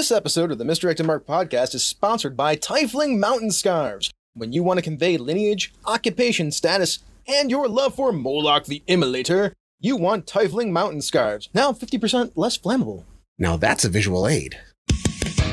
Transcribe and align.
This 0.00 0.10
episode 0.10 0.50
of 0.50 0.56
the 0.56 0.64
Misdirected 0.64 1.04
Mark 1.04 1.26
podcast 1.26 1.74
is 1.74 1.84
sponsored 1.84 2.34
by 2.34 2.56
Tiefling 2.56 3.18
Mountain 3.18 3.50
Scarves. 3.50 4.10
When 4.32 4.50
you 4.50 4.62
want 4.62 4.78
to 4.78 4.82
convey 4.82 5.18
lineage, 5.18 5.74
occupation 5.84 6.52
status, 6.52 7.00
and 7.28 7.50
your 7.50 7.68
love 7.68 7.96
for 7.96 8.10
Moloch 8.10 8.64
the 8.64 8.82
Immolator, 8.88 9.52
you 9.78 9.98
want 9.98 10.24
Tiefling 10.24 10.70
Mountain 10.70 11.02
Scarves, 11.02 11.50
now 11.52 11.72
50% 11.72 12.32
less 12.34 12.56
flammable. 12.56 13.04
Now 13.38 13.58
that's 13.58 13.84
a 13.84 13.90
visual 13.90 14.26
aid. 14.26 14.58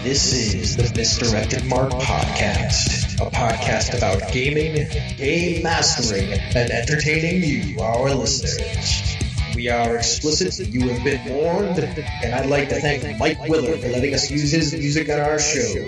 This 0.03 0.33
is 0.33 0.77
the 0.77 0.95
Misdirected 0.95 1.65
Mark 1.65 1.91
Podcast, 1.91 3.19
a 3.19 3.29
podcast 3.29 3.97
about 3.97 4.31
gaming, 4.31 4.87
game 5.17 5.61
mastering, 5.61 6.31
and 6.31 6.71
entertaining 6.71 7.43
you, 7.43 7.81
our 7.81 8.15
listeners. 8.15 9.26
We 9.57 9.69
are 9.69 9.97
explicit, 9.97 10.67
you 10.67 10.87
have 10.87 11.03
been 11.03 11.33
warned, 11.33 11.79
and 11.79 12.35
I'd 12.35 12.45
like 12.45 12.69
to 12.69 12.79
thank 12.79 13.17
Mike 13.17 13.39
Willard 13.49 13.79
for 13.79 13.87
letting 13.87 14.13
us 14.13 14.29
use 14.29 14.51
his 14.51 14.71
music 14.71 15.09
on 15.09 15.19
our 15.19 15.39
show. 15.39 15.83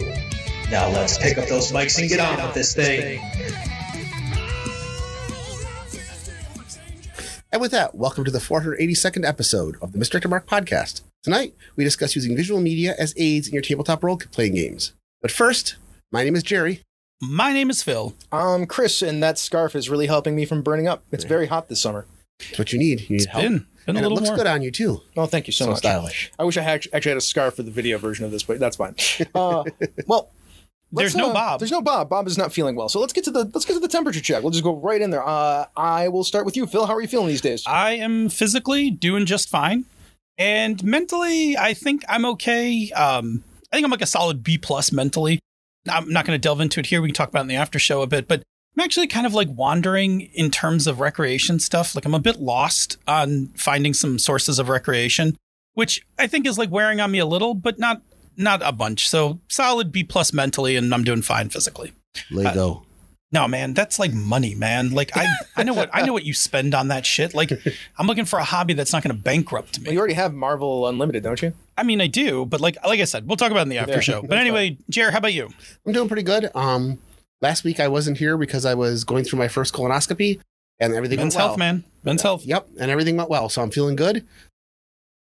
Now 0.71 0.89
let's 0.89 1.19
pick 1.19 1.37
up 1.37 1.47
those 1.47 1.71
mics 1.71 1.99
and 1.99 2.09
get 2.09 2.19
on 2.19 2.43
with 2.43 2.55
this 2.55 2.73
thing. 2.73 3.21
And 7.51 7.61
with 7.61 7.69
that, 7.69 7.93
welcome 7.93 8.25
to 8.25 8.31
the 8.31 8.39
482nd 8.39 9.23
episode 9.23 9.77
of 9.83 9.91
the 9.91 9.99
Mr. 9.99 10.27
Mark 10.27 10.47
podcast. 10.47 11.01
Tonight, 11.21 11.53
we 11.75 11.83
discuss 11.83 12.15
using 12.15 12.35
visual 12.35 12.59
media 12.59 12.95
as 12.97 13.13
aids 13.17 13.47
in 13.47 13.53
your 13.53 13.61
tabletop 13.61 14.03
role 14.03 14.17
playing 14.17 14.55
games. 14.55 14.93
But 15.21 15.29
first, 15.29 15.75
my 16.11 16.23
name 16.23 16.35
is 16.35 16.41
Jerry. 16.41 16.81
My 17.21 17.53
name 17.53 17.69
is 17.69 17.83
Phil. 17.83 18.15
Um, 18.31 18.65
Chris, 18.65 19.03
and 19.03 19.21
that 19.21 19.37
scarf 19.37 19.75
is 19.75 19.91
really 19.91 20.07
helping 20.07 20.35
me 20.35 20.45
from 20.45 20.63
burning 20.63 20.87
up. 20.87 21.03
It's 21.11 21.23
very 21.23 21.45
hot 21.45 21.69
this 21.69 21.79
summer. 21.79 22.07
That's 22.39 22.59
what 22.59 22.73
you 22.73 22.79
need. 22.79 23.01
You 23.09 23.17
need 23.17 23.25
help. 23.27 23.43
Been, 23.43 23.57
been 23.57 23.67
and 23.87 23.97
a 23.97 23.99
it 23.99 24.03
little 24.03 24.15
looks 24.17 24.29
more. 24.29 24.37
good 24.37 24.47
on 24.47 24.61
you 24.61 24.71
too. 24.71 25.01
Oh, 25.17 25.25
thank 25.25 25.47
you 25.47 25.53
so, 25.53 25.65
So 25.65 25.69
much. 25.71 25.79
stylish. 25.79 26.31
I 26.39 26.43
wish 26.43 26.57
I 26.57 26.61
had, 26.61 26.85
actually 26.93 27.09
had 27.09 27.17
a 27.17 27.21
scarf 27.21 27.55
for 27.55 27.63
the 27.63 27.71
video 27.71 27.97
version 27.97 28.25
of 28.25 28.31
this, 28.31 28.43
but 28.43 28.59
that's 28.59 28.77
fine. 28.77 28.95
Uh, 29.35 29.63
well, 30.07 30.31
let's, 30.91 31.13
There's 31.13 31.15
no 31.15 31.29
uh, 31.29 31.33
Bob. 31.33 31.59
There's 31.59 31.71
no 31.71 31.81
Bob. 31.81 32.09
Bob 32.09 32.27
is 32.27 32.37
not 32.37 32.51
feeling 32.53 32.75
well. 32.75 32.89
So 32.89 32.99
let's 32.99 33.13
get 33.13 33.23
to 33.25 33.31
the 33.31 33.43
let's 33.53 33.65
get 33.65 33.73
to 33.73 33.79
the 33.79 33.87
temperature 33.87 34.21
check. 34.21 34.41
We'll 34.41 34.51
just 34.51 34.63
go 34.63 34.75
right 34.75 35.01
in 35.01 35.09
there. 35.11 35.25
Uh, 35.27 35.65
I 35.77 36.07
will 36.07 36.23
start 36.23 36.45
with 36.45 36.55
you, 36.57 36.65
Phil. 36.65 36.85
How 36.85 36.95
are 36.95 37.01
you 37.01 37.07
feeling 37.07 37.27
these 37.27 37.41
days? 37.41 37.63
I 37.67 37.91
am 37.93 38.29
physically 38.29 38.89
doing 38.89 39.25
just 39.25 39.49
fine, 39.49 39.85
and 40.37 40.83
mentally, 40.83 41.57
I 41.57 41.73
think 41.73 42.03
I'm 42.09 42.25
okay. 42.25 42.89
Um, 42.91 43.43
I 43.71 43.75
think 43.75 43.85
I'm 43.85 43.91
like 43.91 44.01
a 44.01 44.07
solid 44.07 44.43
B 44.43 44.57
plus 44.57 44.91
mentally. 44.91 45.39
I'm 45.87 46.09
not 46.11 46.25
going 46.25 46.35
to 46.35 46.41
delve 46.41 46.59
into 46.61 46.79
it 46.79 46.87
here. 46.87 47.01
We 47.01 47.09
can 47.09 47.15
talk 47.15 47.29
about 47.29 47.39
it 47.41 47.43
in 47.43 47.47
the 47.49 47.55
after 47.55 47.77
show 47.79 48.01
a 48.01 48.07
bit, 48.07 48.27
but 48.27 48.41
I'm 48.77 48.83
actually 48.83 49.07
kind 49.07 49.25
of 49.25 49.33
like 49.33 49.49
wandering 49.49 50.21
in 50.21 50.51
terms 50.51 50.87
of 50.87 50.99
recreation 50.99 51.59
stuff. 51.59 51.95
Like 51.95 52.05
I'm 52.05 52.13
a 52.13 52.19
bit 52.19 52.39
lost 52.39 52.97
on 53.07 53.47
finding 53.55 53.93
some 53.93 54.17
sources 54.19 54.59
of 54.59 54.69
recreation, 54.69 55.37
which 55.73 56.05
I 56.17 56.27
think 56.27 56.45
is 56.45 56.57
like 56.57 56.71
wearing 56.71 57.01
on 57.01 57.11
me 57.11 57.19
a 57.19 57.25
little, 57.25 57.53
but 57.53 57.79
not 57.79 58.01
not 58.37 58.61
a 58.63 58.71
bunch. 58.71 59.09
So 59.09 59.39
solid 59.49 59.91
B 59.91 60.03
plus 60.03 60.31
mentally, 60.31 60.75
and 60.75 60.93
I'm 60.93 61.03
doing 61.03 61.21
fine 61.21 61.49
physically. 61.49 61.91
Lego. 62.31 62.85
No, 63.31 63.47
man, 63.47 63.75
that's 63.75 63.99
like 63.99 64.11
money, 64.11 64.55
man. 64.55 64.89
Like 64.91 65.15
I, 65.15 65.27
I 65.55 65.63
know 65.63 65.73
what 65.73 65.89
I 65.93 66.03
know 66.03 66.13
what 66.13 66.23
you 66.23 66.33
spend 66.33 66.73
on 66.73 66.87
that 66.87 67.05
shit. 67.05 67.35
Like 67.35 67.51
I'm 67.97 68.07
looking 68.07 68.25
for 68.25 68.39
a 68.39 68.43
hobby 68.43 68.73
that's 68.73 68.91
not 68.91 69.03
going 69.03 69.15
to 69.15 69.21
bankrupt 69.21 69.77
well, 69.79 69.85
me. 69.85 69.91
you 69.91 69.99
already 69.99 70.15
have 70.15 70.33
Marvel 70.33 70.87
Unlimited, 70.87 71.21
don't 71.21 71.39
you? 71.41 71.53
I 71.77 71.83
mean, 71.83 72.01
I 72.01 72.07
do, 72.07 72.45
but 72.45 72.59
like 72.59 72.77
like 72.83 72.99
I 72.99 73.03
said, 73.03 73.27
we'll 73.27 73.37
talk 73.37 73.51
about 73.51 73.59
it 73.59 73.63
in 73.63 73.69
the 73.69 73.77
after 73.77 73.93
Yeah, 73.93 73.99
show. 73.99 74.21
But 74.21 74.29
that's 74.31 74.41
anyway, 74.41 74.77
Jer, 74.89 75.11
how 75.11 75.19
about 75.19 75.33
you? 75.33 75.49
I'm 75.85 75.93
doing 75.93 76.07
pretty 76.07 76.23
good. 76.23 76.49
Um, 76.55 76.97
last 77.41 77.63
week 77.63 77.79
I 77.79 77.87
wasn't 77.87 78.17
here 78.17 78.37
because 78.37 78.65
I 78.65 78.73
was 78.73 79.03
going 79.03 79.23
through 79.23 79.39
my 79.39 79.47
first 79.47 79.73
colonoscopy 79.73 80.39
and 80.79 80.93
everything 80.93 81.17
Men's 81.19 81.35
went 81.35 81.39
well. 81.41 81.47
health, 81.49 81.57
man. 81.59 81.83
Men's 82.03 82.21
health. 82.21 82.45
Yep, 82.45 82.67
and 82.79 82.89
everything 82.91 83.17
went 83.17 83.29
well. 83.29 83.49
So 83.49 83.61
I'm 83.61 83.71
feeling 83.71 83.95
good. 83.95 84.25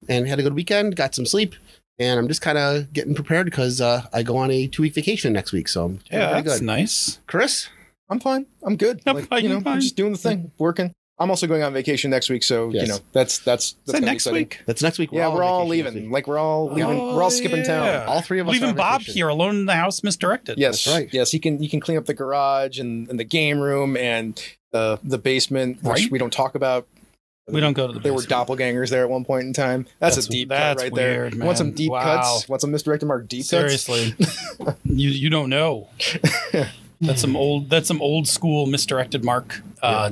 And 0.09 0.27
had 0.27 0.39
a 0.39 0.43
good 0.43 0.55
weekend, 0.55 0.95
got 0.95 1.13
some 1.13 1.25
sleep, 1.27 1.53
and 1.99 2.19
I'm 2.19 2.27
just 2.27 2.41
kind 2.41 2.57
of 2.57 2.91
getting 2.91 3.13
prepared 3.13 3.45
because 3.45 3.79
uh, 3.79 4.07
I 4.11 4.23
go 4.23 4.35
on 4.37 4.49
a 4.49 4.67
two 4.67 4.81
week 4.81 4.95
vacation 4.95 5.31
next 5.31 5.51
week. 5.51 5.67
So 5.67 5.85
I'm 5.85 5.99
Yeah, 6.11 6.31
pretty 6.31 6.47
that's 6.47 6.59
good. 6.59 6.65
nice. 6.65 7.19
Chris, 7.27 7.69
I'm 8.09 8.19
fine. 8.19 8.47
I'm 8.63 8.77
good. 8.77 9.01
I'm 9.05 9.15
like, 9.15 9.27
fine, 9.27 9.43
you 9.43 9.49
know, 9.49 9.61
fine. 9.61 9.75
I'm 9.75 9.81
just 9.81 9.95
doing 9.95 10.11
the 10.11 10.17
thing, 10.17 10.51
working. 10.57 10.91
I'm 11.21 11.29
also 11.29 11.47
going 11.47 11.63
on 11.63 11.71
vacation 11.73 12.09
next 12.11 12.29
week, 12.29 12.43
so 12.43 12.69
Yes. 12.71 12.81
you 12.81 12.87
know 12.93 12.99
that's 13.13 13.39
that's 13.39 13.73
that's 13.73 13.85
that 13.85 13.91
gonna 13.93 14.01
be 14.01 14.05
next 14.11 14.31
week? 14.31 14.59
that's 14.65 14.81
next 14.81 14.97
week. 14.99 15.11
Yeah, 15.11 15.27
we're 15.27 15.43
on 15.43 15.49
all 15.49 15.59
vacation 15.69 15.83
next 15.85 15.93
leaving. 15.95 16.03
week. 16.09 16.13
Like 16.13 16.27
we're 16.27 16.37
all 16.39 16.71
leaving. 16.71 16.99
Oh, 16.99 17.15
we're 17.15 17.23
all 17.23 17.29
skipping 17.31 17.59
yeah. 17.59 17.63
town. 18.03 18.07
All 18.07 18.21
three 18.21 18.39
of 18.39 18.47
us. 18.47 18.53
Leaving 18.53 18.75
Bob 18.75 19.01
vacation. 19.01 19.13
here 19.13 19.27
alone 19.29 19.55
in 19.55 19.65
the 19.67 19.75
house, 19.75 20.03
misdirected. 20.03 20.57
Yes, 20.57 20.83
That's 20.83 20.95
right. 20.97 21.09
Yes, 21.13 21.31
he 21.31 21.39
can. 21.39 21.61
You 21.61 21.69
can 21.69 21.79
clean 21.79 21.97
up 21.97 22.05
the 22.05 22.13
garage 22.13 22.79
and, 22.79 23.07
and 23.09 23.19
the 23.19 23.23
game 23.23 23.59
room 23.59 23.95
and 23.95 24.41
the 24.71 24.99
the 25.03 25.17
basement, 25.17 25.83
which 25.83 26.03
Right. 26.03 26.11
we 26.11 26.17
don't 26.19 26.33
talk 26.33 26.55
about. 26.55 26.87
We 27.47 27.59
don't 27.59 27.73
go 27.73 27.87
to 27.87 27.93
the. 27.93 27.99
There 27.99 28.13
were 28.13 28.21
doppelgangers 28.21 28.89
there 28.91 29.03
at 29.03 29.09
one 29.09 29.25
point 29.25 29.45
in 29.45 29.51
time. 29.53 29.85
That's, 29.99 30.15
That's- 30.15 30.27
a 30.27 30.29
deep 30.29 30.49
that's 30.49 30.81
cut 30.81 30.83
right 30.83 30.93
there. 30.95 31.21
weird, 31.23 31.33
You 31.35 31.43
Want 31.43 31.57
some 31.57 31.71
deep 31.71 31.91
Wow. 31.91 32.03
cuts? 32.03 32.47
Want 32.47 32.61
some 32.61 32.71
misdirected 32.71 33.07
mark 33.07 33.27
deep 33.27 33.41
cuts? 33.41 33.49
Seriously, 33.49 34.15
you 34.85 35.09
you 35.09 35.29
don't 35.29 35.49
know. 35.49 35.87
That's 37.01 37.19
some 37.21 37.35
old. 37.35 37.69
That's 37.69 37.87
some 37.87 38.01
old 38.01 38.27
school 38.27 38.67
misdirected 38.67 39.25
mark. 39.25 39.61
Uh, 39.81 40.11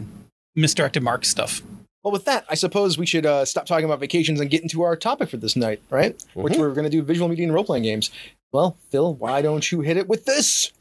misdirected 0.60 1.04
mark 1.04 1.26
stuff. 1.26 1.62
Well, 2.04 2.12
with 2.14 2.26
that, 2.26 2.46
I 2.50 2.56
suppose 2.56 2.98
we 2.98 3.06
should 3.06 3.26
uh, 3.26 3.44
stop 3.46 3.66
talking 3.66 3.86
about 3.86 4.00
vacations 4.00 4.40
and 4.40 4.50
get 4.50 4.62
into 4.62 4.84
our 4.84 4.96
topic 4.96 5.30
for 5.30 5.38
this 5.38 5.56
night, 5.56 5.82
right? 5.90 6.16
Which 6.34 6.54
Mhm. 6.54 6.60
we're 6.60 6.74
going 6.74 6.86
to 6.86 6.90
do 6.90 7.02
visual 7.02 7.28
media 7.28 7.44
and 7.46 7.54
role 7.54 7.64
playing 7.66 7.84
games. 7.84 8.10
Well, 8.54 8.78
Phil, 8.90 9.14
why 9.16 9.42
don't 9.42 9.70
you 9.72 9.82
hit 9.82 9.98
it 9.98 10.08
with 10.08 10.26
this? 10.26 10.72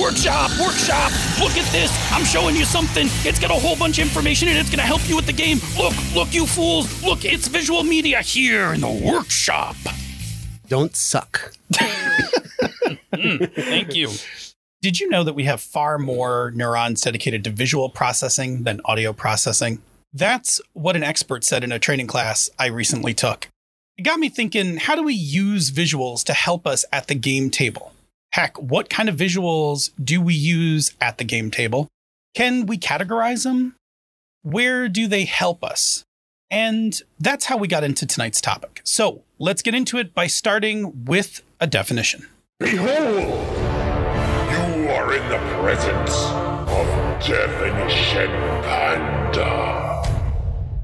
Workshop, 0.00 0.50
workshop. 0.60 1.10
Look 1.40 1.56
at 1.56 1.70
this. 1.72 1.90
I'm 2.12 2.24
showing 2.24 2.54
you 2.54 2.64
something. 2.64 3.08
It's 3.24 3.38
got 3.40 3.50
a 3.50 3.54
whole 3.54 3.76
bunch 3.76 3.98
of 3.98 4.04
information 4.04 4.46
and 4.48 4.58
it's 4.58 4.68
going 4.68 4.78
to 4.78 4.84
help 4.84 5.06
you 5.08 5.16
with 5.16 5.26
the 5.26 5.32
game. 5.32 5.58
Look, 5.76 5.94
look, 6.14 6.32
you 6.34 6.46
fools. 6.46 7.02
Look, 7.02 7.24
it's 7.24 7.48
visual 7.48 7.82
media 7.82 8.20
here 8.20 8.74
in 8.74 8.82
the 8.82 8.88
workshop. 8.90 9.76
Don't 10.68 10.94
suck. 10.94 11.52
Thank 13.14 13.94
you. 13.96 14.10
Did 14.86 15.00
you 15.00 15.08
know 15.08 15.24
that 15.24 15.32
we 15.32 15.42
have 15.46 15.60
far 15.60 15.98
more 15.98 16.52
neurons 16.54 17.00
dedicated 17.00 17.42
to 17.42 17.50
visual 17.50 17.88
processing 17.88 18.62
than 18.62 18.80
audio 18.84 19.12
processing? 19.12 19.82
That's 20.12 20.60
what 20.74 20.94
an 20.94 21.02
expert 21.02 21.42
said 21.42 21.64
in 21.64 21.72
a 21.72 21.80
training 21.80 22.06
class 22.06 22.48
I 22.56 22.66
recently 22.66 23.12
took. 23.12 23.48
It 23.98 24.02
got 24.02 24.20
me 24.20 24.28
thinking 24.28 24.76
how 24.76 24.94
do 24.94 25.02
we 25.02 25.12
use 25.12 25.72
visuals 25.72 26.22
to 26.22 26.32
help 26.32 26.68
us 26.68 26.84
at 26.92 27.08
the 27.08 27.16
game 27.16 27.50
table? 27.50 27.94
Heck, 28.30 28.56
what 28.62 28.88
kind 28.88 29.08
of 29.08 29.16
visuals 29.16 29.90
do 30.00 30.20
we 30.20 30.34
use 30.34 30.92
at 31.00 31.18
the 31.18 31.24
game 31.24 31.50
table? 31.50 31.88
Can 32.36 32.66
we 32.66 32.78
categorize 32.78 33.42
them? 33.42 33.74
Where 34.42 34.88
do 34.88 35.08
they 35.08 35.24
help 35.24 35.64
us? 35.64 36.04
And 36.48 37.02
that's 37.18 37.46
how 37.46 37.56
we 37.56 37.66
got 37.66 37.82
into 37.82 38.06
tonight's 38.06 38.40
topic. 38.40 38.82
So 38.84 39.24
let's 39.40 39.62
get 39.62 39.74
into 39.74 39.98
it 39.98 40.14
by 40.14 40.28
starting 40.28 41.06
with 41.06 41.42
a 41.58 41.66
definition. 41.66 42.28
Behold, 42.60 43.75
are 45.06 45.14
in 45.14 45.28
the 45.28 45.38
presence 45.60 46.14
of 46.68 46.86
Definition 47.24 48.28
Panda. 48.62 50.02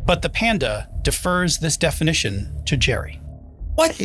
But 0.07 0.23
the 0.23 0.29
panda 0.29 0.89
defers 1.03 1.59
this 1.59 1.77
definition 1.77 2.63
to 2.67 2.77
Jerry. 2.77 3.21
What? 3.75 3.99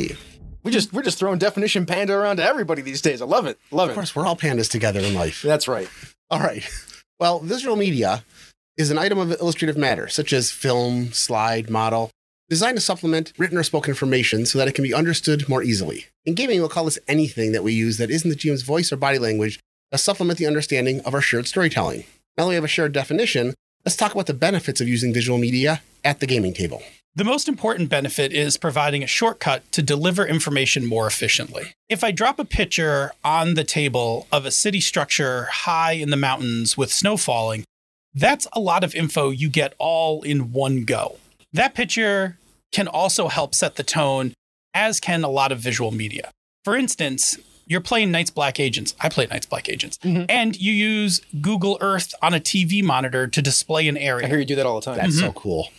We 0.63 0.72
just 0.72 0.91
we're 0.91 1.03
just 1.03 1.19
throwing 1.19 1.38
definition 1.38 1.85
panda 1.85 2.13
around 2.13 2.38
to 2.38 2.44
everybody 2.44 2.81
these 2.81 3.01
days. 3.01 3.22
I 3.22 3.25
love 3.25 3.45
it. 3.45 3.59
Love 3.69 3.89
it. 3.89 3.91
Of 3.91 3.95
course, 3.95 4.16
we're 4.16 4.25
all 4.25 4.35
pandas 4.35 4.72
together 4.72 5.01
in 5.01 5.13
life. 5.13 5.44
That's 5.44 5.67
right. 5.67 5.88
All 6.31 6.39
right. 6.39 6.67
Well, 7.19 7.39
visual 7.39 7.75
media 7.75 8.23
is 8.75 8.89
an 8.89 8.97
item 8.97 9.19
of 9.19 9.31
illustrative 9.39 9.78
matter, 9.78 10.07
such 10.07 10.34
as 10.34 10.51
film, 10.51 11.13
slide, 11.13 11.69
model, 11.69 12.09
designed 12.49 12.78
to 12.78 12.81
supplement 12.81 13.34
written 13.38 13.57
or 13.57 13.63
spoken 13.63 13.91
information 13.91 14.47
so 14.47 14.57
that 14.57 14.67
it 14.67 14.73
can 14.73 14.84
be 14.84 14.94
understood 14.95 15.47
more 15.47 15.61
easily. 15.61 16.05
In 16.25 16.34
gaming, 16.34 16.59
we'll 16.59 16.69
call 16.69 16.85
this 16.85 16.99
anything 17.07 17.51
that 17.51 17.63
we 17.63 17.73
use 17.73 17.97
that 17.97 18.09
isn't 18.09 18.29
the 18.29 18.35
GM's 18.35 18.63
voice 18.63 18.91
or 18.91 18.97
body 18.97 19.19
language 19.19 19.59
to 19.92 19.98
supplement 19.98 20.40
the 20.40 20.48
understanding 20.48 21.02
of 21.02 21.14
our 21.14 21.22
shared 21.22 21.48
storytelling. 21.48 22.03
Now 22.38 22.46
that 22.46 22.50
we 22.50 22.56
have 22.56 22.64
a 22.64 22.68
shared 22.68 22.92
definition, 22.92 23.53
let's 23.86 23.96
talk 23.96 24.14
about 24.14 24.28
the 24.28 24.34
benefits 24.34 24.81
of 24.81 24.88
using 24.88 25.14
visual 25.14 25.38
media 25.38 25.81
at 26.03 26.20
the 26.20 26.28
gaming 26.28 26.53
table. 26.53 26.84
The 27.16 27.24
most 27.24 27.48
important 27.48 27.90
benefit 27.90 28.31
is 28.31 28.58
providing 28.58 29.02
a 29.02 29.08
shortcut 29.08 29.64
to 29.72 29.81
deliver 29.81 30.24
information 30.24 30.86
more 30.86 31.08
efficiently. 31.08 31.74
If 31.90 32.03
I 32.03 32.11
drop 32.11 32.38
a 32.38 32.46
picture 32.46 33.11
on 33.23 33.56
the 33.56 33.64
table 33.64 34.28
of 34.32 34.46
a 34.46 34.52
city 34.52 34.79
structure 34.79 35.46
high 35.46 35.94
in 35.94 36.11
the 36.11 36.16
mountains 36.16 36.78
with 36.78 36.94
snow 36.94 37.17
falling, 37.17 37.64
that's 38.14 38.46
a 38.53 38.59
lot 38.59 38.84
of 38.84 38.94
info 38.94 39.32
you 39.32 39.50
get 39.50 39.73
all 39.79 40.22
in 40.22 40.52
one 40.52 40.85
go. 40.85 41.17
That 41.52 41.73
picture 41.73 42.38
can 42.72 42.88
also 42.88 43.29
help 43.29 43.56
set 43.56 43.78
the 43.78 43.84
tone, 43.84 44.34
as 44.76 45.00
can 45.00 45.23
a 45.23 45.29
lot 45.29 45.52
of 45.52 45.59
visual 45.59 45.91
media. 45.91 46.29
For 46.64 46.76
instance, 46.76 47.40
you're 47.67 47.81
playing 47.81 48.11
Night's 48.11 48.29
Black 48.29 48.59
Agents. 48.59 48.96
I 48.99 49.09
play 49.09 49.28
Night's 49.28 49.46
Black 49.46 49.69
Agents. 49.69 49.97
Mhm. 50.03 50.25
And 50.29 50.59
you 50.59 50.72
use 50.73 51.22
Google 51.41 51.78
Earth 51.81 52.14
on 52.22 52.34
a 52.34 52.40
TV 52.40 52.81
monitor 52.81 53.28
to 53.28 53.41
display 53.41 53.87
an 53.87 53.97
area. 53.97 54.25
I 54.25 54.29
hear 54.29 54.40
you 54.40 54.46
do 54.46 54.55
that 54.55 54.66
all 54.66 54.79
the 54.79 54.85
time. 54.85 54.97
That's 54.97 55.19
so 55.19 55.31
cool. 55.34 55.69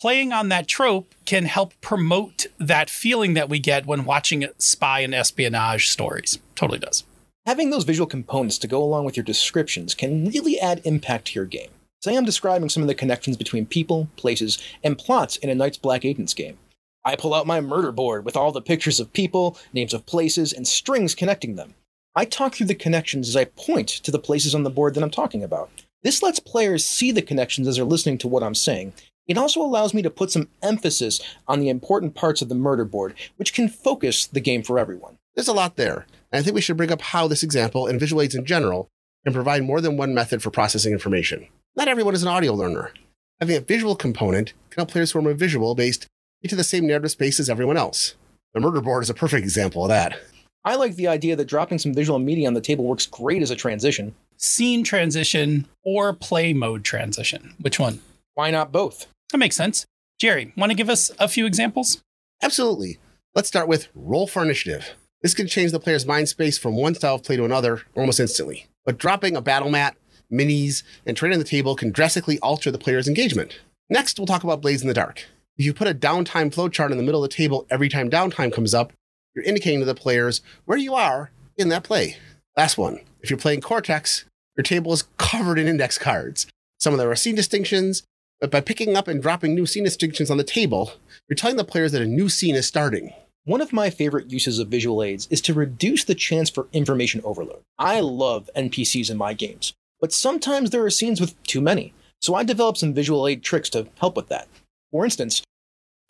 playing 0.00 0.32
on 0.32 0.48
that 0.48 0.68
trope 0.68 1.12
can 1.24 1.44
help 1.46 1.72
promote 1.80 2.46
that 2.58 2.88
feeling 2.88 3.34
that 3.34 3.48
we 3.48 3.58
get 3.58 3.84
when 3.84 4.04
watching 4.04 4.46
spy 4.56 5.00
and 5.00 5.12
espionage 5.12 5.88
stories. 5.88 6.38
Totally 6.54 6.78
does. 6.78 7.02
Having 7.46 7.70
those 7.70 7.82
visual 7.82 8.06
components 8.06 8.58
to 8.58 8.68
go 8.68 8.80
along 8.80 9.06
with 9.06 9.16
your 9.16 9.24
descriptions 9.24 9.94
can 9.96 10.26
really 10.28 10.60
add 10.60 10.80
impact 10.84 11.26
to 11.28 11.34
your 11.34 11.46
game. 11.46 11.70
Say 12.00 12.16
I'm 12.16 12.24
describing 12.24 12.68
some 12.68 12.82
of 12.84 12.86
the 12.86 12.94
connections 12.94 13.36
between 13.36 13.66
people, 13.66 14.08
places, 14.16 14.58
and 14.84 14.96
plots 14.96 15.36
in 15.36 15.50
a 15.50 15.54
Night's 15.56 15.78
Black 15.78 16.04
Agents 16.04 16.32
game. 16.32 16.58
I 17.04 17.16
pull 17.16 17.34
out 17.34 17.46
my 17.46 17.60
murder 17.60 17.92
board 17.92 18.24
with 18.24 18.36
all 18.36 18.52
the 18.52 18.60
pictures 18.60 19.00
of 19.00 19.12
people, 19.12 19.56
names 19.72 19.94
of 19.94 20.06
places, 20.06 20.52
and 20.52 20.66
strings 20.66 21.14
connecting 21.14 21.56
them. 21.56 21.74
I 22.14 22.24
talk 22.24 22.54
through 22.54 22.66
the 22.66 22.74
connections 22.74 23.28
as 23.28 23.36
I 23.36 23.44
point 23.44 23.88
to 23.88 24.10
the 24.10 24.18
places 24.18 24.54
on 24.54 24.64
the 24.64 24.70
board 24.70 24.94
that 24.94 25.04
I'm 25.04 25.10
talking 25.10 25.42
about. 25.42 25.70
This 26.02 26.22
lets 26.22 26.40
players 26.40 26.86
see 26.86 27.12
the 27.12 27.22
connections 27.22 27.68
as 27.68 27.76
they're 27.76 27.84
listening 27.84 28.18
to 28.18 28.28
what 28.28 28.42
I'm 28.42 28.54
saying. 28.54 28.92
It 29.26 29.38
also 29.38 29.60
allows 29.60 29.92
me 29.92 30.02
to 30.02 30.10
put 30.10 30.30
some 30.30 30.48
emphasis 30.62 31.20
on 31.46 31.60
the 31.60 31.68
important 31.68 32.14
parts 32.14 32.40
of 32.40 32.48
the 32.48 32.54
murder 32.54 32.84
board, 32.84 33.14
which 33.36 33.52
can 33.52 33.68
focus 33.68 34.26
the 34.26 34.40
game 34.40 34.62
for 34.62 34.78
everyone. 34.78 35.18
There's 35.34 35.48
a 35.48 35.52
lot 35.52 35.76
there, 35.76 36.06
and 36.32 36.40
I 36.40 36.42
think 36.42 36.54
we 36.54 36.60
should 36.60 36.76
bring 36.76 36.90
up 36.90 37.00
how 37.00 37.28
this 37.28 37.42
example 37.42 37.86
and 37.86 38.00
visual 38.00 38.22
aids 38.22 38.34
in 38.34 38.44
general 38.44 38.88
can 39.24 39.34
provide 39.34 39.62
more 39.62 39.80
than 39.80 39.96
one 39.96 40.14
method 40.14 40.42
for 40.42 40.50
processing 40.50 40.92
information. 40.92 41.46
Not 41.76 41.88
everyone 41.88 42.14
is 42.14 42.22
an 42.22 42.28
audio 42.28 42.54
learner. 42.54 42.92
Having 43.40 43.56
a 43.56 43.60
visual 43.60 43.94
component 43.94 44.54
can 44.70 44.80
help 44.80 44.90
players 44.90 45.12
form 45.12 45.26
a 45.26 45.34
visual 45.34 45.74
based 45.74 46.06
into 46.42 46.56
the 46.56 46.64
same 46.64 46.86
narrative 46.86 47.10
space 47.10 47.40
as 47.40 47.50
everyone 47.50 47.76
else. 47.76 48.14
The 48.54 48.60
murder 48.60 48.80
board 48.80 49.02
is 49.02 49.10
a 49.10 49.14
perfect 49.14 49.42
example 49.42 49.82
of 49.82 49.88
that. 49.88 50.18
I 50.64 50.74
like 50.74 50.96
the 50.96 51.08
idea 51.08 51.36
that 51.36 51.46
dropping 51.46 51.78
some 51.78 51.94
visual 51.94 52.18
media 52.18 52.46
on 52.46 52.54
the 52.54 52.60
table 52.60 52.84
works 52.84 53.06
great 53.06 53.42
as 53.42 53.50
a 53.50 53.56
transition. 53.56 54.14
Scene 54.36 54.84
transition 54.84 55.66
or 55.84 56.12
play 56.12 56.52
mode 56.52 56.84
transition? 56.84 57.54
Which 57.60 57.78
one? 57.78 58.00
Why 58.34 58.50
not 58.50 58.72
both? 58.72 59.06
That 59.32 59.38
makes 59.38 59.56
sense. 59.56 59.86
Jerry, 60.18 60.52
want 60.56 60.70
to 60.70 60.76
give 60.76 60.90
us 60.90 61.10
a 61.18 61.28
few 61.28 61.46
examples? 61.46 62.02
Absolutely. 62.42 62.98
Let's 63.34 63.48
start 63.48 63.68
with 63.68 63.88
roll 63.94 64.26
for 64.26 64.42
initiative. 64.42 64.90
This 65.22 65.34
can 65.34 65.46
change 65.46 65.72
the 65.72 65.80
player's 65.80 66.06
mind 66.06 66.28
space 66.28 66.58
from 66.58 66.76
one 66.76 66.94
style 66.94 67.16
of 67.16 67.24
play 67.24 67.36
to 67.36 67.44
another 67.44 67.82
almost 67.96 68.20
instantly. 68.20 68.66
But 68.84 68.98
dropping 68.98 69.36
a 69.36 69.40
battle 69.40 69.70
mat, 69.70 69.96
minis, 70.32 70.82
and 71.04 71.16
trade 71.16 71.32
on 71.32 71.38
the 71.38 71.44
table 71.44 71.74
can 71.74 71.90
drastically 71.90 72.38
alter 72.40 72.70
the 72.70 72.78
player's 72.78 73.08
engagement. 73.08 73.58
Next, 73.90 74.18
we'll 74.18 74.26
talk 74.26 74.44
about 74.44 74.60
Blades 74.62 74.82
in 74.82 74.88
the 74.88 74.94
Dark. 74.94 75.24
If 75.58 75.64
you 75.64 75.74
put 75.74 75.88
a 75.88 75.94
downtime 75.94 76.54
flowchart 76.54 76.92
in 76.92 76.98
the 76.98 77.02
middle 77.02 77.24
of 77.24 77.28
the 77.28 77.34
table 77.34 77.66
every 77.68 77.88
time 77.88 78.08
downtime 78.08 78.52
comes 78.52 78.74
up, 78.74 78.92
you're 79.34 79.44
indicating 79.44 79.80
to 79.80 79.86
the 79.86 79.94
players 79.94 80.40
where 80.66 80.78
you 80.78 80.94
are 80.94 81.32
in 81.56 81.68
that 81.70 81.82
play. 81.82 82.16
Last 82.56 82.78
one. 82.78 83.00
If 83.22 83.30
you're 83.30 83.40
playing 83.40 83.60
Cortex, 83.60 84.24
your 84.56 84.62
table 84.62 84.92
is 84.92 85.08
covered 85.16 85.58
in 85.58 85.66
index 85.66 85.98
cards. 85.98 86.46
Some 86.78 86.94
of 86.94 87.00
them 87.00 87.08
are 87.08 87.16
scene 87.16 87.34
distinctions, 87.34 88.04
but 88.40 88.52
by 88.52 88.60
picking 88.60 88.96
up 88.96 89.08
and 89.08 89.20
dropping 89.20 89.56
new 89.56 89.66
scene 89.66 89.82
distinctions 89.82 90.30
on 90.30 90.36
the 90.36 90.44
table, 90.44 90.92
you're 91.28 91.34
telling 91.34 91.56
the 91.56 91.64
players 91.64 91.90
that 91.90 92.02
a 92.02 92.06
new 92.06 92.28
scene 92.28 92.54
is 92.54 92.68
starting. 92.68 93.12
One 93.44 93.60
of 93.60 93.72
my 93.72 93.90
favorite 93.90 94.30
uses 94.30 94.60
of 94.60 94.68
visual 94.68 95.02
aids 95.02 95.26
is 95.28 95.40
to 95.40 95.54
reduce 95.54 96.04
the 96.04 96.14
chance 96.14 96.50
for 96.50 96.68
information 96.72 97.20
overload. 97.24 97.62
I 97.80 97.98
love 97.98 98.48
NPCs 98.54 99.10
in 99.10 99.16
my 99.16 99.34
games, 99.34 99.72
but 100.00 100.12
sometimes 100.12 100.70
there 100.70 100.84
are 100.84 100.90
scenes 100.90 101.20
with 101.20 101.40
too 101.42 101.60
many, 101.60 101.94
so 102.20 102.36
I 102.36 102.44
develop 102.44 102.76
some 102.76 102.94
visual 102.94 103.26
aid 103.26 103.42
tricks 103.42 103.68
to 103.70 103.88
help 103.98 104.14
with 104.14 104.28
that. 104.28 104.46
For 104.90 105.04
instance, 105.04 105.42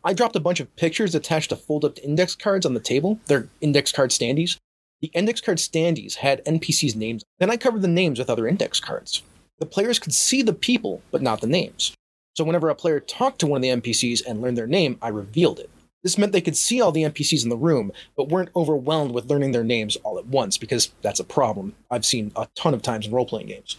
I 0.04 0.12
dropped 0.12 0.36
a 0.36 0.40
bunch 0.40 0.60
of 0.60 0.74
pictures 0.76 1.14
attached 1.14 1.50
to 1.50 1.56
fold 1.56 1.84
up 1.84 1.98
index 2.02 2.34
cards 2.34 2.64
on 2.64 2.74
the 2.74 2.80
table. 2.80 3.18
They're 3.26 3.48
index 3.60 3.90
card 3.90 4.10
standees. 4.10 4.56
The 5.00 5.10
index 5.14 5.40
card 5.40 5.58
standees 5.58 6.16
had 6.16 6.44
NPCs' 6.44 6.96
names. 6.96 7.24
Then 7.38 7.50
I 7.50 7.56
covered 7.56 7.82
the 7.82 7.88
names 7.88 8.18
with 8.18 8.30
other 8.30 8.46
index 8.46 8.80
cards. 8.80 9.22
The 9.58 9.66
players 9.66 9.98
could 9.98 10.14
see 10.14 10.42
the 10.42 10.52
people, 10.52 11.02
but 11.10 11.22
not 11.22 11.40
the 11.40 11.46
names. 11.48 11.92
So 12.36 12.44
whenever 12.44 12.68
a 12.68 12.74
player 12.74 13.00
talked 13.00 13.40
to 13.40 13.48
one 13.48 13.58
of 13.58 13.62
the 13.62 13.90
NPCs 13.90 14.22
and 14.24 14.40
learned 14.40 14.56
their 14.56 14.68
name, 14.68 14.98
I 15.02 15.08
revealed 15.08 15.58
it. 15.58 15.70
This 16.04 16.16
meant 16.16 16.32
they 16.32 16.40
could 16.40 16.56
see 16.56 16.80
all 16.80 16.92
the 16.92 17.02
NPCs 17.02 17.42
in 17.42 17.48
the 17.48 17.56
room, 17.56 17.90
but 18.16 18.28
weren't 18.28 18.50
overwhelmed 18.54 19.10
with 19.10 19.28
learning 19.28 19.50
their 19.50 19.64
names 19.64 19.96
all 19.96 20.18
at 20.18 20.26
once, 20.26 20.56
because 20.56 20.92
that's 21.02 21.18
a 21.18 21.24
problem 21.24 21.74
I've 21.90 22.06
seen 22.06 22.30
a 22.36 22.46
ton 22.54 22.74
of 22.74 22.82
times 22.82 23.06
in 23.06 23.12
role 23.12 23.26
playing 23.26 23.48
games. 23.48 23.76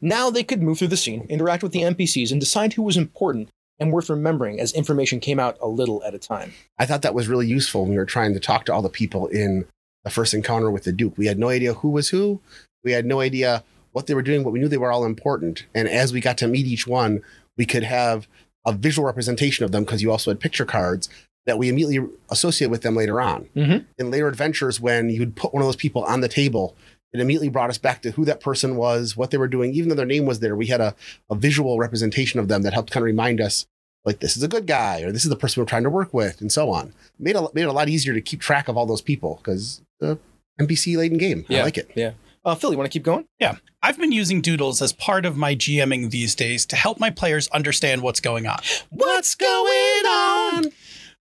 Now 0.00 0.30
they 0.30 0.42
could 0.42 0.62
move 0.62 0.78
through 0.78 0.88
the 0.88 0.96
scene, 0.96 1.26
interact 1.28 1.62
with 1.62 1.72
the 1.72 1.82
NPCs, 1.82 2.32
and 2.32 2.40
decide 2.40 2.72
who 2.72 2.82
was 2.82 2.96
important 2.96 3.50
and 3.80 3.92
worth 3.92 4.10
remembering 4.10 4.60
as 4.60 4.72
information 4.72 5.20
came 5.20 5.38
out 5.38 5.56
a 5.60 5.68
little 5.68 6.02
at 6.04 6.14
a 6.14 6.18
time. 6.18 6.52
I 6.78 6.86
thought 6.86 7.02
that 7.02 7.14
was 7.14 7.28
really 7.28 7.46
useful 7.46 7.82
when 7.82 7.90
we 7.92 7.96
were 7.96 8.04
trying 8.04 8.34
to 8.34 8.40
talk 8.40 8.64
to 8.66 8.72
all 8.72 8.82
the 8.82 8.88
people 8.88 9.26
in 9.28 9.66
the 10.04 10.10
first 10.10 10.34
encounter 10.34 10.70
with 10.70 10.84
the 10.84 10.92
Duke. 10.92 11.16
We 11.16 11.26
had 11.26 11.38
no 11.38 11.48
idea 11.48 11.74
who 11.74 11.90
was 11.90 12.08
who. 12.08 12.40
We 12.84 12.92
had 12.92 13.06
no 13.06 13.20
idea 13.20 13.64
what 13.92 14.06
they 14.06 14.14
were 14.14 14.22
doing, 14.22 14.42
but 14.42 14.50
we 14.50 14.58
knew 14.58 14.68
they 14.68 14.76
were 14.78 14.92
all 14.92 15.04
important. 15.04 15.66
And 15.74 15.88
as 15.88 16.12
we 16.12 16.20
got 16.20 16.38
to 16.38 16.48
meet 16.48 16.66
each 16.66 16.86
one, 16.86 17.22
we 17.56 17.66
could 17.66 17.82
have 17.82 18.28
a 18.66 18.72
visual 18.72 19.06
representation 19.06 19.64
of 19.64 19.72
them 19.72 19.84
because 19.84 20.02
you 20.02 20.10
also 20.10 20.30
had 20.30 20.40
picture 20.40 20.64
cards 20.64 21.08
that 21.46 21.58
we 21.58 21.68
immediately 21.68 22.06
associate 22.30 22.70
with 22.70 22.82
them 22.82 22.94
later 22.94 23.20
on. 23.20 23.48
Mhm. 23.56 23.86
In 23.98 24.10
later 24.10 24.28
adventures, 24.28 24.80
when 24.80 25.08
you'd 25.08 25.34
put 25.34 25.54
one 25.54 25.62
of 25.62 25.66
those 25.66 25.76
people 25.76 26.04
on 26.04 26.20
the 26.20 26.28
table, 26.28 26.76
it 27.12 27.20
immediately 27.20 27.48
brought 27.48 27.70
us 27.70 27.78
back 27.78 28.02
to 28.02 28.10
who 28.12 28.24
that 28.26 28.40
person 28.40 28.76
was, 28.76 29.16
what 29.16 29.30
they 29.30 29.38
were 29.38 29.48
doing. 29.48 29.72
Even 29.72 29.88
though 29.88 29.94
their 29.94 30.06
name 30.06 30.26
was 30.26 30.40
there, 30.40 30.54
we 30.54 30.66
had 30.66 30.80
a, 30.80 30.94
a 31.30 31.34
visual 31.34 31.78
representation 31.78 32.38
of 32.38 32.48
them 32.48 32.62
that 32.62 32.74
helped 32.74 32.90
kind 32.90 33.02
of 33.02 33.06
remind 33.06 33.40
us, 33.40 33.66
like, 34.04 34.20
this 34.20 34.36
is 34.36 34.42
a 34.42 34.48
good 34.48 34.66
guy, 34.66 35.00
or 35.02 35.12
this 35.12 35.24
is 35.24 35.30
the 35.30 35.36
person 35.36 35.60
we're 35.60 35.68
trying 35.68 35.84
to 35.84 35.90
work 35.90 36.12
with, 36.12 36.40
and 36.40 36.52
so 36.52 36.70
on. 36.70 36.92
Made, 37.18 37.36
a, 37.36 37.48
made 37.54 37.62
it 37.62 37.68
a 37.68 37.72
lot 37.72 37.88
easier 37.88 38.14
to 38.14 38.20
keep 38.20 38.40
track 38.40 38.68
of 38.68 38.76
all 38.76 38.86
those 38.86 39.02
people 39.02 39.40
because 39.42 39.82
the 40.00 40.18
NPC 40.60 40.96
laden 40.96 41.18
game. 41.18 41.44
I 41.60 41.64
like 41.64 41.78
it. 41.78 41.90
Yeah. 41.94 42.12
Uh, 42.44 42.54
Phil, 42.54 42.70
you 42.70 42.78
want 42.78 42.90
to 42.90 42.96
keep 42.96 43.02
going? 43.02 43.26
Yeah. 43.40 43.56
I've 43.82 43.98
been 43.98 44.12
using 44.12 44.40
doodles 44.40 44.80
as 44.80 44.92
part 44.92 45.26
of 45.26 45.36
my 45.36 45.54
GMing 45.54 46.10
these 46.10 46.34
days 46.34 46.64
to 46.66 46.76
help 46.76 46.98
my 46.98 47.10
players 47.10 47.48
understand 47.48 48.02
what's 48.02 48.20
going 48.20 48.46
on. 48.46 48.58
What's 48.90 49.34
going 49.34 50.06
on? 50.06 50.64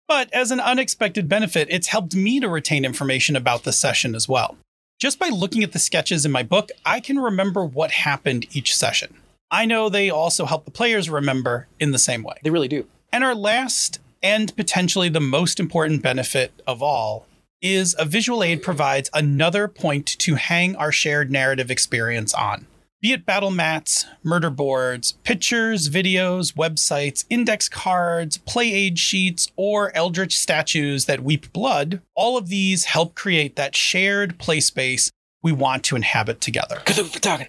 But 0.06 0.32
as 0.32 0.50
an 0.50 0.60
unexpected 0.60 1.28
benefit, 1.28 1.68
it's 1.70 1.88
helped 1.88 2.14
me 2.14 2.40
to 2.40 2.48
retain 2.48 2.84
information 2.84 3.36
about 3.36 3.64
the 3.64 3.72
session 3.72 4.14
as 4.14 4.28
well. 4.28 4.56
Just 5.00 5.18
by 5.18 5.30
looking 5.30 5.64
at 5.64 5.72
the 5.72 5.78
sketches 5.78 6.26
in 6.26 6.30
my 6.30 6.42
book, 6.42 6.68
I 6.84 7.00
can 7.00 7.18
remember 7.18 7.64
what 7.64 7.90
happened 7.90 8.44
each 8.54 8.76
session. 8.76 9.14
I 9.50 9.64
know 9.64 9.88
they 9.88 10.10
also 10.10 10.44
help 10.44 10.66
the 10.66 10.70
players 10.70 11.08
remember 11.08 11.68
in 11.80 11.92
the 11.92 11.98
same 11.98 12.22
way. 12.22 12.34
They 12.44 12.50
really 12.50 12.68
do. 12.68 12.86
And 13.10 13.24
our 13.24 13.34
last 13.34 13.98
and 14.22 14.54
potentially 14.56 15.08
the 15.08 15.18
most 15.18 15.58
important 15.58 16.02
benefit 16.02 16.52
of 16.66 16.82
all 16.82 17.26
is 17.62 17.96
a 17.98 18.04
visual 18.04 18.42
aid 18.42 18.62
provides 18.62 19.08
another 19.14 19.68
point 19.68 20.04
to 20.18 20.34
hang 20.34 20.76
our 20.76 20.92
shared 20.92 21.30
narrative 21.30 21.70
experience 21.70 22.34
on. 22.34 22.66
Be 23.00 23.12
it 23.12 23.24
battle 23.24 23.50
mats, 23.50 24.04
murder 24.22 24.50
boards, 24.50 25.12
pictures, 25.24 25.88
videos, 25.88 26.52
websites, 26.52 27.24
index 27.30 27.66
cards, 27.66 28.36
play 28.36 28.70
aid 28.74 28.98
sheets, 28.98 29.50
or 29.56 29.90
eldritch 29.96 30.36
statues 30.36 31.06
that 31.06 31.20
weep 31.22 31.50
blood, 31.54 32.02
all 32.14 32.36
of 32.36 32.48
these 32.48 32.84
help 32.84 33.14
create 33.14 33.56
that 33.56 33.74
shared 33.74 34.38
play 34.38 34.60
space 34.60 35.10
we 35.42 35.50
want 35.50 35.82
to 35.84 35.96
inhabit 35.96 36.42
together. 36.42 36.76
Cthulhu 36.84 37.08
for 37.08 37.20
talking. 37.20 37.46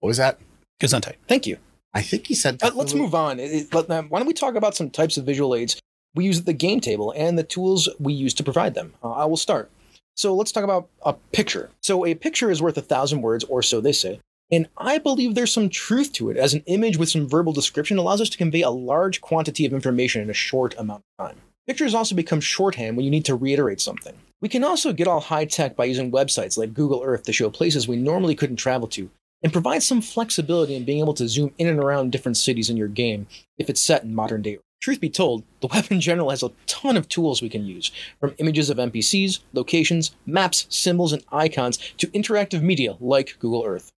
What 0.00 0.08
was 0.08 0.18
that? 0.18 0.38
Gesundheit. 0.82 1.14
Thank 1.26 1.46
you. 1.46 1.56
I 1.94 2.02
think 2.02 2.26
he 2.26 2.34
said. 2.34 2.62
Uh, 2.62 2.70
let's 2.74 2.92
move 2.92 3.14
on. 3.14 3.40
It- 3.40 3.52
it- 3.52 3.74
let- 3.74 3.90
um, 3.90 4.10
why 4.10 4.18
don't 4.18 4.28
we 4.28 4.34
talk 4.34 4.54
about 4.54 4.76
some 4.76 4.90
types 4.90 5.16
of 5.16 5.24
visual 5.24 5.54
aids 5.54 5.80
we 6.14 6.26
use 6.26 6.40
at 6.40 6.46
the 6.46 6.52
game 6.52 6.80
table 6.80 7.14
and 7.16 7.38
the 7.38 7.42
tools 7.42 7.88
we 7.98 8.12
use 8.12 8.34
to 8.34 8.44
provide 8.44 8.74
them? 8.74 8.92
Uh, 9.02 9.12
I 9.12 9.24
will 9.24 9.38
start. 9.38 9.70
So 10.14 10.34
let's 10.34 10.52
talk 10.52 10.62
about 10.64 10.90
a 11.06 11.14
picture. 11.32 11.70
So 11.80 12.04
a 12.04 12.14
picture 12.14 12.50
is 12.50 12.60
worth 12.60 12.76
a 12.76 12.82
thousand 12.82 13.22
words, 13.22 13.44
or 13.44 13.62
so 13.62 13.80
they 13.80 13.92
say. 13.92 14.20
And 14.52 14.68
I 14.76 14.98
believe 14.98 15.34
there's 15.34 15.52
some 15.52 15.68
truth 15.68 16.12
to 16.14 16.30
it, 16.30 16.36
as 16.36 16.54
an 16.54 16.64
image 16.66 16.96
with 16.96 17.08
some 17.08 17.28
verbal 17.28 17.52
description 17.52 17.98
allows 17.98 18.20
us 18.20 18.28
to 18.30 18.38
convey 18.38 18.62
a 18.62 18.70
large 18.70 19.20
quantity 19.20 19.64
of 19.64 19.72
information 19.72 20.22
in 20.22 20.30
a 20.30 20.34
short 20.34 20.74
amount 20.76 21.04
of 21.18 21.26
time. 21.26 21.36
Pictures 21.68 21.94
also 21.94 22.16
become 22.16 22.40
shorthand 22.40 22.96
when 22.96 23.04
you 23.04 23.12
need 23.12 23.24
to 23.26 23.36
reiterate 23.36 23.80
something. 23.80 24.14
We 24.40 24.48
can 24.48 24.64
also 24.64 24.92
get 24.92 25.06
all 25.06 25.20
high 25.20 25.44
tech 25.44 25.76
by 25.76 25.84
using 25.84 26.10
websites 26.10 26.58
like 26.58 26.74
Google 26.74 27.02
Earth 27.04 27.22
to 27.24 27.32
show 27.32 27.48
places 27.50 27.86
we 27.86 27.96
normally 27.96 28.34
couldn't 28.34 28.56
travel 28.56 28.88
to, 28.88 29.08
and 29.42 29.52
provide 29.52 29.82
some 29.82 30.00
flexibility 30.00 30.74
in 30.74 30.84
being 30.84 30.98
able 30.98 31.14
to 31.14 31.28
zoom 31.28 31.52
in 31.58 31.68
and 31.68 31.78
around 31.78 32.10
different 32.10 32.36
cities 32.36 32.68
in 32.70 32.76
your 32.76 32.88
game 32.88 33.28
if 33.56 33.70
it's 33.70 33.80
set 33.80 34.02
in 34.02 34.14
modern 34.14 34.42
day. 34.42 34.58
Truth 34.80 35.00
be 35.00 35.10
told, 35.10 35.44
the 35.60 35.68
web 35.68 35.86
in 35.90 36.00
general 36.00 36.30
has 36.30 36.42
a 36.42 36.52
ton 36.66 36.96
of 36.96 37.08
tools 37.08 37.42
we 37.42 37.50
can 37.50 37.66
use, 37.66 37.92
from 38.18 38.34
images 38.38 38.70
of 38.70 38.78
NPCs, 38.78 39.40
locations, 39.52 40.16
maps, 40.26 40.66
symbols, 40.70 41.12
and 41.12 41.22
icons 41.30 41.76
to 41.98 42.06
interactive 42.08 42.62
media 42.62 42.96
like 42.98 43.36
Google 43.38 43.64
Earth. 43.64 43.92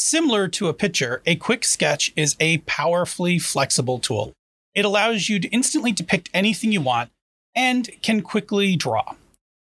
Similar 0.00 0.46
to 0.50 0.68
a 0.68 0.74
picture, 0.74 1.22
a 1.26 1.34
quick 1.34 1.64
sketch 1.64 2.12
is 2.14 2.36
a 2.38 2.58
powerfully 2.58 3.40
flexible 3.40 3.98
tool. 3.98 4.32
It 4.72 4.84
allows 4.84 5.28
you 5.28 5.40
to 5.40 5.48
instantly 5.48 5.90
depict 5.90 6.30
anything 6.32 6.70
you 6.70 6.80
want 6.80 7.10
and 7.52 7.90
can 8.00 8.22
quickly 8.22 8.76
draw. 8.76 9.16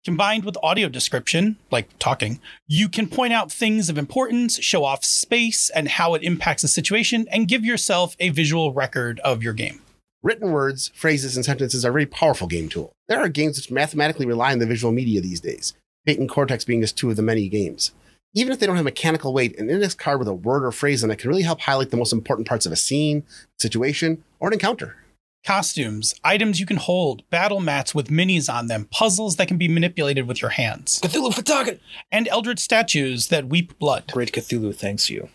Combined 0.04 0.44
with 0.44 0.58
audio 0.62 0.90
description, 0.90 1.56
like 1.72 1.88
talking, 2.00 2.42
you 2.68 2.90
can 2.90 3.08
point 3.08 3.32
out 3.32 3.50
things 3.50 3.88
of 3.88 3.98
importance, 3.98 4.62
show 4.62 4.84
off 4.84 5.06
space 5.06 5.70
and 5.70 5.88
how 5.88 6.16
it 6.16 6.24
impacts 6.24 6.64
the 6.64 6.68
situation, 6.68 7.28
and 7.32 7.48
give 7.48 7.64
yourself 7.64 8.18
a 8.20 8.28
visual 8.28 8.74
record 8.74 9.22
of 9.22 9.42
your 9.42 9.54
game. 9.54 9.80
Written 10.22 10.52
words, 10.52 10.92
phrases, 10.94 11.38
and 11.38 11.46
sentences 11.46 11.86
are 11.86 11.92
a 11.92 11.94
very 11.94 12.06
powerful 12.06 12.48
game 12.48 12.68
tool. 12.68 12.92
There 13.08 13.20
are 13.22 13.30
games 13.30 13.56
which 13.56 13.72
mathematically 13.72 14.26
rely 14.26 14.52
on 14.52 14.60
the 14.60 14.66
visual 14.66 14.92
media 14.92 15.22
these 15.22 15.40
days, 15.40 15.74
Fate 16.06 16.20
and 16.20 16.28
Cortex 16.28 16.66
being 16.66 16.82
just 16.82 16.98
two 16.98 17.10
of 17.10 17.16
the 17.16 17.22
many 17.22 17.48
games. 17.48 17.94
Even 18.38 18.52
if 18.52 18.60
they 18.60 18.66
don't 18.66 18.76
have 18.76 18.84
mechanical 18.84 19.34
weight, 19.34 19.58
an 19.58 19.70
index 19.70 19.94
card 19.94 20.20
with 20.20 20.28
a 20.28 20.34
word 20.34 20.66
or 20.66 20.72
phrase 20.74 21.06
on 21.06 21.10
it 21.10 21.20
can 21.20 21.30
really 21.30 21.44
help 21.44 21.62
highlight 21.62 21.90
the 21.90 21.98
most 21.98 22.12
important 22.12 22.46
parts 22.46 22.66
of 22.66 22.72
a 22.74 22.76
scene, 22.76 23.24
situation, 23.58 24.22
or 24.42 24.50
an 24.50 24.54
encounter. 24.54 24.98
Costumes, 25.46 26.14
items 26.22 26.60
you 26.60 26.66
can 26.66 26.76
hold, 26.76 27.28
battle 27.30 27.62
mats 27.62 27.96
with 27.96 28.10
minis 28.10 28.54
on 28.54 28.68
them, 28.68 28.90
puzzles 28.92 29.38
that 29.38 29.48
can 29.48 29.58
be 29.58 29.70
manipulated 29.70 30.28
with 30.28 30.42
your 30.42 30.52
hands, 30.52 31.00
Cthulhu 31.00 31.34
for 31.34 31.44
talking! 31.44 31.80
and 32.12 32.28
eldritch 32.28 32.60
statues 32.60 33.30
that 33.30 33.48
weep 33.48 33.80
blood. 33.80 34.12
Great 34.12 34.34
Cthulhu 34.34 34.76
thanks 34.76 35.10
you. 35.10 35.30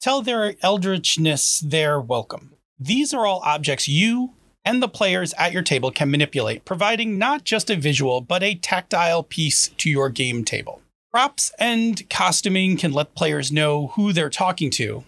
Tell 0.00 0.20
their 0.20 0.54
eldritchness 0.64 1.60
their 1.60 2.00
welcome. 2.00 2.54
These 2.76 3.14
are 3.14 3.24
all 3.24 3.40
objects 3.44 3.86
you, 3.86 4.32
and 4.64 4.82
the 4.82 4.88
players 4.88 5.32
at 5.38 5.52
your 5.52 5.62
table 5.62 5.92
can 5.92 6.10
manipulate, 6.10 6.64
providing 6.64 7.18
not 7.18 7.44
just 7.44 7.70
a 7.70 7.76
visual, 7.76 8.20
but 8.20 8.42
a 8.42 8.56
tactile 8.56 9.22
piece 9.22 9.68
to 9.68 9.88
your 9.88 10.08
game 10.08 10.44
table. 10.44 10.81
Props 11.12 11.52
and 11.58 12.08
costuming 12.08 12.78
can 12.78 12.92
let 12.92 13.14
players 13.14 13.52
know 13.52 13.88
who 13.88 14.12
they're 14.14 14.30
talking 14.30 14.70
to. 14.70 15.04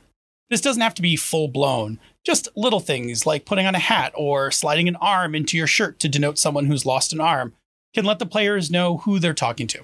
This 0.50 0.60
doesn't 0.60 0.82
have 0.82 0.94
to 0.96 1.02
be 1.02 1.16
full 1.16 1.48
blown, 1.48 1.98
just 2.22 2.46
little 2.54 2.80
things 2.80 3.24
like 3.24 3.46
putting 3.46 3.64
on 3.64 3.74
a 3.74 3.78
hat 3.78 4.12
or 4.14 4.50
sliding 4.50 4.86
an 4.86 4.96
arm 4.96 5.34
into 5.34 5.56
your 5.56 5.66
shirt 5.66 5.98
to 6.00 6.08
denote 6.08 6.38
someone 6.38 6.66
who's 6.66 6.84
lost 6.84 7.14
an 7.14 7.20
arm 7.20 7.54
can 7.94 8.04
let 8.04 8.18
the 8.18 8.26
players 8.26 8.70
know 8.70 8.98
who 8.98 9.18
they're 9.18 9.32
talking 9.32 9.66
to. 9.68 9.80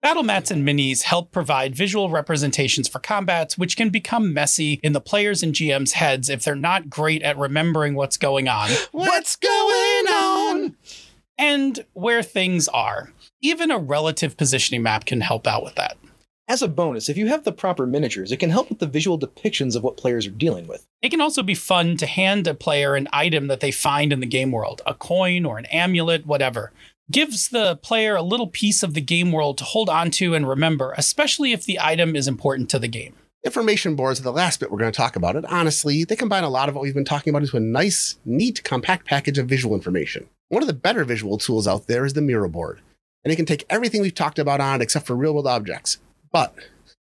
Battle 0.00 0.22
mats 0.22 0.50
and 0.50 0.66
minis 0.66 1.02
help 1.02 1.32
provide 1.32 1.76
visual 1.76 2.08
representations 2.08 2.88
for 2.88 3.00
combats, 3.00 3.58
which 3.58 3.76
can 3.76 3.90
become 3.90 4.32
messy 4.32 4.80
in 4.82 4.94
the 4.94 5.00
players' 5.02 5.42
and 5.42 5.52
GM's 5.52 5.92
heads 5.94 6.30
if 6.30 6.44
they're 6.44 6.54
not 6.54 6.88
great 6.88 7.20
at 7.22 7.36
remembering 7.36 7.94
what's 7.94 8.16
going 8.16 8.48
on 8.48 8.70
What's 8.92 9.36
going 9.36 10.06
on? 10.06 10.76
and 11.36 11.84
where 11.92 12.22
things 12.22 12.68
are. 12.68 13.12
Even 13.40 13.70
a 13.70 13.78
relative 13.78 14.36
positioning 14.36 14.82
map 14.82 15.04
can 15.04 15.20
help 15.20 15.46
out 15.46 15.62
with 15.62 15.76
that. 15.76 15.96
As 16.48 16.60
a 16.60 16.66
bonus, 16.66 17.08
if 17.08 17.16
you 17.16 17.28
have 17.28 17.44
the 17.44 17.52
proper 17.52 17.86
miniatures, 17.86 18.32
it 18.32 18.38
can 18.38 18.50
help 18.50 18.68
with 18.68 18.80
the 18.80 18.86
visual 18.86 19.16
depictions 19.16 19.76
of 19.76 19.84
what 19.84 19.96
players 19.96 20.26
are 20.26 20.30
dealing 20.30 20.66
with. 20.66 20.84
It 21.02 21.10
can 21.10 21.20
also 21.20 21.44
be 21.44 21.54
fun 21.54 21.96
to 21.98 22.06
hand 22.06 22.48
a 22.48 22.54
player 22.54 22.96
an 22.96 23.06
item 23.12 23.46
that 23.46 23.60
they 23.60 23.70
find 23.70 24.12
in 24.12 24.18
the 24.18 24.26
game 24.26 24.50
world 24.50 24.82
a 24.86 24.94
coin 24.94 25.44
or 25.44 25.56
an 25.56 25.66
amulet, 25.66 26.26
whatever. 26.26 26.72
Gives 27.12 27.50
the 27.50 27.76
player 27.76 28.16
a 28.16 28.22
little 28.22 28.48
piece 28.48 28.82
of 28.82 28.94
the 28.94 29.00
game 29.00 29.30
world 29.30 29.56
to 29.58 29.64
hold 29.64 29.88
onto 29.88 30.34
and 30.34 30.48
remember, 30.48 30.92
especially 30.96 31.52
if 31.52 31.64
the 31.64 31.78
item 31.78 32.16
is 32.16 32.26
important 32.26 32.68
to 32.70 32.80
the 32.80 32.88
game. 32.88 33.14
Information 33.44 33.94
boards 33.94 34.18
are 34.18 34.24
the 34.24 34.32
last 34.32 34.58
bit 34.58 34.72
we're 34.72 34.78
going 34.78 34.90
to 34.90 34.96
talk 34.96 35.14
about. 35.14 35.36
And 35.36 35.46
honestly, 35.46 36.02
they 36.02 36.16
combine 36.16 36.42
a 36.42 36.50
lot 36.50 36.68
of 36.68 36.74
what 36.74 36.82
we've 36.82 36.92
been 36.92 37.04
talking 37.04 37.30
about 37.30 37.42
into 37.42 37.56
a 37.56 37.60
nice, 37.60 38.18
neat, 38.24 38.64
compact 38.64 39.06
package 39.06 39.38
of 39.38 39.46
visual 39.46 39.76
information. 39.76 40.28
One 40.48 40.62
of 40.62 40.66
the 40.66 40.72
better 40.72 41.04
visual 41.04 41.38
tools 41.38 41.68
out 41.68 41.86
there 41.86 42.04
is 42.04 42.14
the 42.14 42.20
Miro 42.20 42.48
board. 42.48 42.80
And 43.24 43.32
it 43.32 43.36
can 43.36 43.46
take 43.46 43.66
everything 43.68 44.00
we've 44.00 44.14
talked 44.14 44.38
about 44.38 44.60
on 44.60 44.80
it 44.80 44.84
except 44.84 45.06
for 45.06 45.16
real 45.16 45.34
world 45.34 45.46
objects. 45.46 45.98
But 46.30 46.54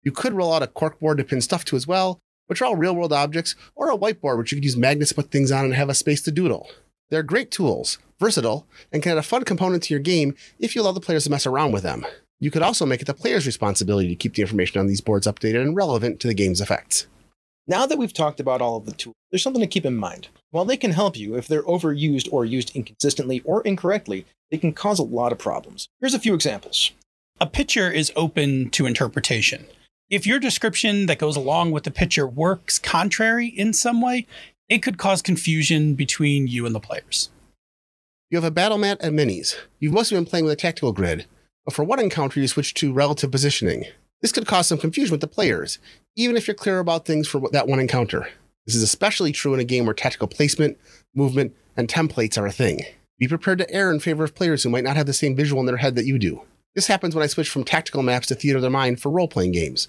you 0.02 0.12
could 0.12 0.32
roll 0.32 0.52
out 0.52 0.62
a 0.62 0.66
cork 0.66 1.00
board 1.00 1.18
to 1.18 1.24
pin 1.24 1.40
stuff 1.40 1.64
to 1.66 1.76
as 1.76 1.86
well, 1.86 2.20
which 2.46 2.60
are 2.60 2.66
all 2.66 2.76
real 2.76 2.94
world 2.94 3.12
objects, 3.12 3.54
or 3.74 3.90
a 3.90 3.96
whiteboard, 3.96 4.38
which 4.38 4.52
you 4.52 4.56
could 4.56 4.64
use 4.64 4.76
magnets 4.76 5.10
to 5.10 5.14
put 5.14 5.30
things 5.30 5.50
on 5.50 5.64
and 5.64 5.74
have 5.74 5.88
a 5.88 5.94
space 5.94 6.22
to 6.22 6.30
doodle. 6.30 6.68
They're 7.10 7.22
great 7.22 7.50
tools, 7.50 7.98
versatile, 8.18 8.66
and 8.92 9.02
can 9.02 9.12
add 9.12 9.18
a 9.18 9.22
fun 9.22 9.44
component 9.44 9.82
to 9.84 9.94
your 9.94 10.00
game 10.00 10.34
if 10.58 10.74
you 10.74 10.82
allow 10.82 10.92
the 10.92 11.00
players 11.00 11.24
to 11.24 11.30
mess 11.30 11.46
around 11.46 11.72
with 11.72 11.82
them. 11.82 12.06
You 12.40 12.50
could 12.50 12.62
also 12.62 12.84
make 12.84 13.00
it 13.00 13.06
the 13.06 13.14
player's 13.14 13.46
responsibility 13.46 14.08
to 14.08 14.16
keep 14.16 14.34
the 14.34 14.42
information 14.42 14.80
on 14.80 14.86
these 14.86 15.00
boards 15.00 15.26
updated 15.26 15.62
and 15.62 15.76
relevant 15.76 16.20
to 16.20 16.28
the 16.28 16.34
game's 16.34 16.60
effects. 16.60 17.06
Now 17.66 17.86
that 17.86 17.96
we've 17.96 18.12
talked 18.12 18.40
about 18.40 18.60
all 18.60 18.76
of 18.76 18.84
the 18.84 18.92
tools, 18.92 19.16
there's 19.30 19.42
something 19.42 19.62
to 19.62 19.66
keep 19.66 19.86
in 19.86 19.96
mind. 19.96 20.28
While 20.50 20.66
they 20.66 20.76
can 20.76 20.90
help 20.90 21.16
you, 21.16 21.34
if 21.34 21.48
they're 21.48 21.62
overused 21.62 22.28
or 22.30 22.44
used 22.44 22.76
inconsistently 22.76 23.40
or 23.40 23.62
incorrectly, 23.62 24.26
they 24.50 24.58
can 24.58 24.74
cause 24.74 24.98
a 24.98 25.02
lot 25.02 25.32
of 25.32 25.38
problems. 25.38 25.88
Here's 25.98 26.12
a 26.12 26.18
few 26.18 26.34
examples. 26.34 26.92
A 27.40 27.46
picture 27.46 27.90
is 27.90 28.12
open 28.16 28.68
to 28.70 28.84
interpretation. 28.84 29.66
If 30.10 30.26
your 30.26 30.38
description 30.38 31.06
that 31.06 31.18
goes 31.18 31.36
along 31.36 31.70
with 31.70 31.84
the 31.84 31.90
picture 31.90 32.26
works 32.26 32.78
contrary 32.78 33.46
in 33.46 33.72
some 33.72 34.02
way, 34.02 34.26
it 34.68 34.82
could 34.82 34.98
cause 34.98 35.22
confusion 35.22 35.94
between 35.94 36.46
you 36.46 36.66
and 36.66 36.74
the 36.74 36.80
players. 36.80 37.30
You 38.30 38.36
have 38.36 38.44
a 38.44 38.50
battle 38.50 38.78
mat 38.78 38.98
and 39.00 39.18
minis. 39.18 39.56
You've 39.80 39.94
mostly 39.94 40.18
been 40.18 40.26
playing 40.26 40.44
with 40.44 40.52
a 40.52 40.56
tactical 40.56 40.92
grid, 40.92 41.24
but 41.64 41.72
for 41.72 41.82
one 41.82 41.98
encounter 41.98 42.40
you 42.40 42.46
switch 42.46 42.74
to 42.74 42.92
relative 42.92 43.30
positioning. 43.30 43.86
This 44.24 44.32
could 44.32 44.46
cause 44.46 44.66
some 44.66 44.78
confusion 44.78 45.12
with 45.12 45.20
the 45.20 45.26
players, 45.26 45.78
even 46.16 46.34
if 46.34 46.48
you're 46.48 46.54
clear 46.54 46.78
about 46.78 47.04
things 47.04 47.28
for 47.28 47.42
that 47.50 47.68
one 47.68 47.78
encounter. 47.78 48.26
This 48.64 48.74
is 48.74 48.82
especially 48.82 49.32
true 49.32 49.52
in 49.52 49.60
a 49.60 49.64
game 49.64 49.84
where 49.84 49.92
tactical 49.92 50.28
placement, 50.28 50.78
movement, 51.14 51.54
and 51.76 51.88
templates 51.88 52.38
are 52.38 52.46
a 52.46 52.50
thing. 52.50 52.80
Be 53.18 53.28
prepared 53.28 53.58
to 53.58 53.70
err 53.70 53.92
in 53.92 54.00
favor 54.00 54.24
of 54.24 54.34
players 54.34 54.62
who 54.62 54.70
might 54.70 54.82
not 54.82 54.96
have 54.96 55.04
the 55.04 55.12
same 55.12 55.36
visual 55.36 55.60
in 55.60 55.66
their 55.66 55.76
head 55.76 55.94
that 55.96 56.06
you 56.06 56.18
do. 56.18 56.40
This 56.74 56.86
happens 56.86 57.14
when 57.14 57.22
I 57.22 57.26
switch 57.26 57.50
from 57.50 57.64
tactical 57.64 58.02
maps 58.02 58.28
to 58.28 58.34
theater 58.34 58.56
of 58.56 58.62
the 58.62 58.70
mind 58.70 58.98
for 58.98 59.10
role 59.10 59.28
playing 59.28 59.52
games. 59.52 59.88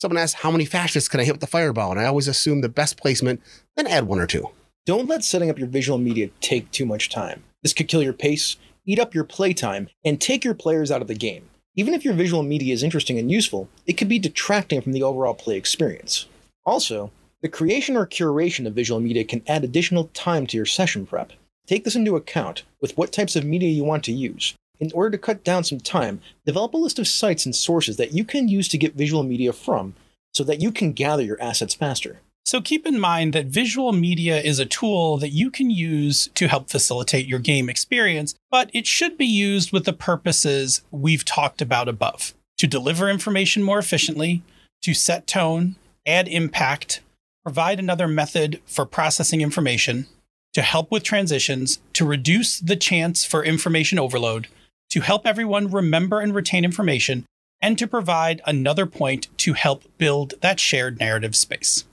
Someone 0.00 0.18
asks, 0.18 0.40
How 0.40 0.50
many 0.50 0.64
fascists 0.64 1.08
can 1.08 1.20
I 1.20 1.24
hit 1.24 1.34
with 1.34 1.40
the 1.40 1.46
fireball? 1.46 1.92
And 1.92 2.00
I 2.00 2.06
always 2.06 2.26
assume 2.26 2.62
the 2.62 2.68
best 2.68 2.96
placement, 2.96 3.40
then 3.76 3.86
add 3.86 4.08
one 4.08 4.18
or 4.18 4.26
two. 4.26 4.50
Don't 4.86 5.06
let 5.06 5.22
setting 5.22 5.50
up 5.50 5.58
your 5.58 5.68
visual 5.68 5.98
media 5.98 6.30
take 6.40 6.68
too 6.72 6.84
much 6.84 7.10
time. 7.10 7.44
This 7.62 7.74
could 7.74 7.86
kill 7.86 8.02
your 8.02 8.12
pace, 8.12 8.56
eat 8.84 8.98
up 8.98 9.14
your 9.14 9.22
playtime, 9.22 9.88
and 10.04 10.20
take 10.20 10.44
your 10.44 10.54
players 10.54 10.90
out 10.90 11.00
of 11.00 11.06
the 11.06 11.14
game. 11.14 11.48
Even 11.78 11.94
if 11.94 12.04
your 12.04 12.14
visual 12.14 12.42
media 12.42 12.74
is 12.74 12.82
interesting 12.82 13.20
and 13.20 13.30
useful, 13.30 13.68
it 13.86 13.92
could 13.92 14.08
be 14.08 14.18
detracting 14.18 14.80
from 14.80 14.90
the 14.90 15.04
overall 15.04 15.32
play 15.32 15.56
experience. 15.56 16.26
Also, 16.66 17.12
the 17.40 17.48
creation 17.48 17.96
or 17.96 18.04
curation 18.04 18.66
of 18.66 18.74
visual 18.74 18.98
media 18.98 19.22
can 19.22 19.44
add 19.46 19.62
additional 19.62 20.10
time 20.12 20.44
to 20.48 20.56
your 20.56 20.66
session 20.66 21.06
prep. 21.06 21.30
Take 21.68 21.84
this 21.84 21.94
into 21.94 22.16
account 22.16 22.64
with 22.80 22.98
what 22.98 23.12
types 23.12 23.36
of 23.36 23.44
media 23.44 23.68
you 23.68 23.84
want 23.84 24.02
to 24.04 24.12
use. 24.12 24.54
In 24.80 24.90
order 24.92 25.10
to 25.10 25.22
cut 25.22 25.44
down 25.44 25.62
some 25.62 25.78
time, 25.78 26.20
develop 26.44 26.74
a 26.74 26.78
list 26.78 26.98
of 26.98 27.06
sites 27.06 27.46
and 27.46 27.54
sources 27.54 27.96
that 27.96 28.12
you 28.12 28.24
can 28.24 28.48
use 28.48 28.66
to 28.70 28.78
get 28.78 28.96
visual 28.96 29.22
media 29.22 29.52
from 29.52 29.94
so 30.34 30.42
that 30.42 30.60
you 30.60 30.72
can 30.72 30.92
gather 30.92 31.22
your 31.22 31.40
assets 31.40 31.74
faster. 31.74 32.18
So 32.48 32.62
keep 32.62 32.86
in 32.86 32.98
mind 32.98 33.34
that 33.34 33.44
visual 33.44 33.92
media 33.92 34.40
is 34.40 34.58
a 34.58 34.64
tool 34.64 35.18
that 35.18 35.34
you 35.34 35.50
can 35.50 35.68
use 35.68 36.28
to 36.28 36.48
help 36.48 36.70
facilitate 36.70 37.26
your 37.26 37.40
game 37.40 37.68
experience, 37.68 38.34
but 38.50 38.70
it 38.72 38.86
should 38.86 39.18
be 39.18 39.26
used 39.26 39.70
with 39.70 39.84
the 39.84 39.92
purposes 39.92 40.80
we've 40.90 41.26
talked 41.26 41.60
about 41.60 41.90
above 41.90 42.32
to 42.56 42.66
deliver 42.66 43.10
information 43.10 43.62
more 43.62 43.78
efficiently, 43.78 44.42
to 44.80 44.94
set 44.94 45.26
tone, 45.26 45.76
add 46.06 46.26
impact, 46.26 47.02
provide 47.44 47.78
another 47.78 48.08
method 48.08 48.62
for 48.64 48.86
processing 48.86 49.42
information, 49.42 50.06
to 50.54 50.62
help 50.62 50.90
with 50.90 51.02
transitions, 51.02 51.80
to 51.92 52.06
reduce 52.06 52.60
the 52.60 52.76
chance 52.76 53.26
for 53.26 53.44
information 53.44 53.98
overload, 53.98 54.48
to 54.88 55.02
help 55.02 55.26
everyone 55.26 55.70
remember 55.70 56.18
and 56.18 56.34
retain 56.34 56.64
information, 56.64 57.26
and 57.60 57.76
to 57.76 57.86
provide 57.86 58.40
another 58.46 58.86
point 58.86 59.28
to 59.36 59.52
help 59.52 59.84
build 59.98 60.32
that 60.40 60.58
shared 60.58 60.98
narrative 60.98 61.36
space. 61.36 61.84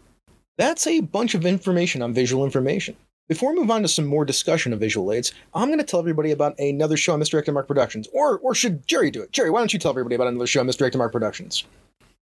That's 0.58 0.88
a 0.88 1.02
bunch 1.02 1.36
of 1.36 1.46
information 1.46 2.02
on 2.02 2.14
visual 2.14 2.46
information. 2.46 2.96
Before 3.28 3.52
we 3.52 3.60
move 3.60 3.72
on 3.72 3.82
to 3.82 3.90
some 3.90 4.06
more 4.06 4.24
discussion 4.24 4.72
of 4.72 4.80
visual 4.80 5.12
aids, 5.12 5.34
I'm 5.54 5.68
going 5.68 5.80
to 5.80 5.86
tell 5.86 6.00
everybody 6.00 6.32
about 6.32 6.58
another 6.60 6.96
show 6.96 7.12
on 7.12 7.20
Misdirected 7.20 7.54
Mark 7.54 7.68
Productions. 7.68 8.08
Or, 8.14 8.38
or 8.38 8.56
should 8.56 8.88
Jerry 8.88 9.12
do 9.12 9.22
it? 9.22 9.34
Jerry, 9.34 9.50
why 9.50 9.60
don't 9.60 9.74
you 9.74 9.80
tell 9.80 9.92
everybody 9.92 10.16
about 10.16 10.28
another 10.28 10.48
show 10.48 10.62
on 10.62 10.68
Misdirected 10.68 10.98
Mark 10.98 11.12
Productions? 11.12 11.66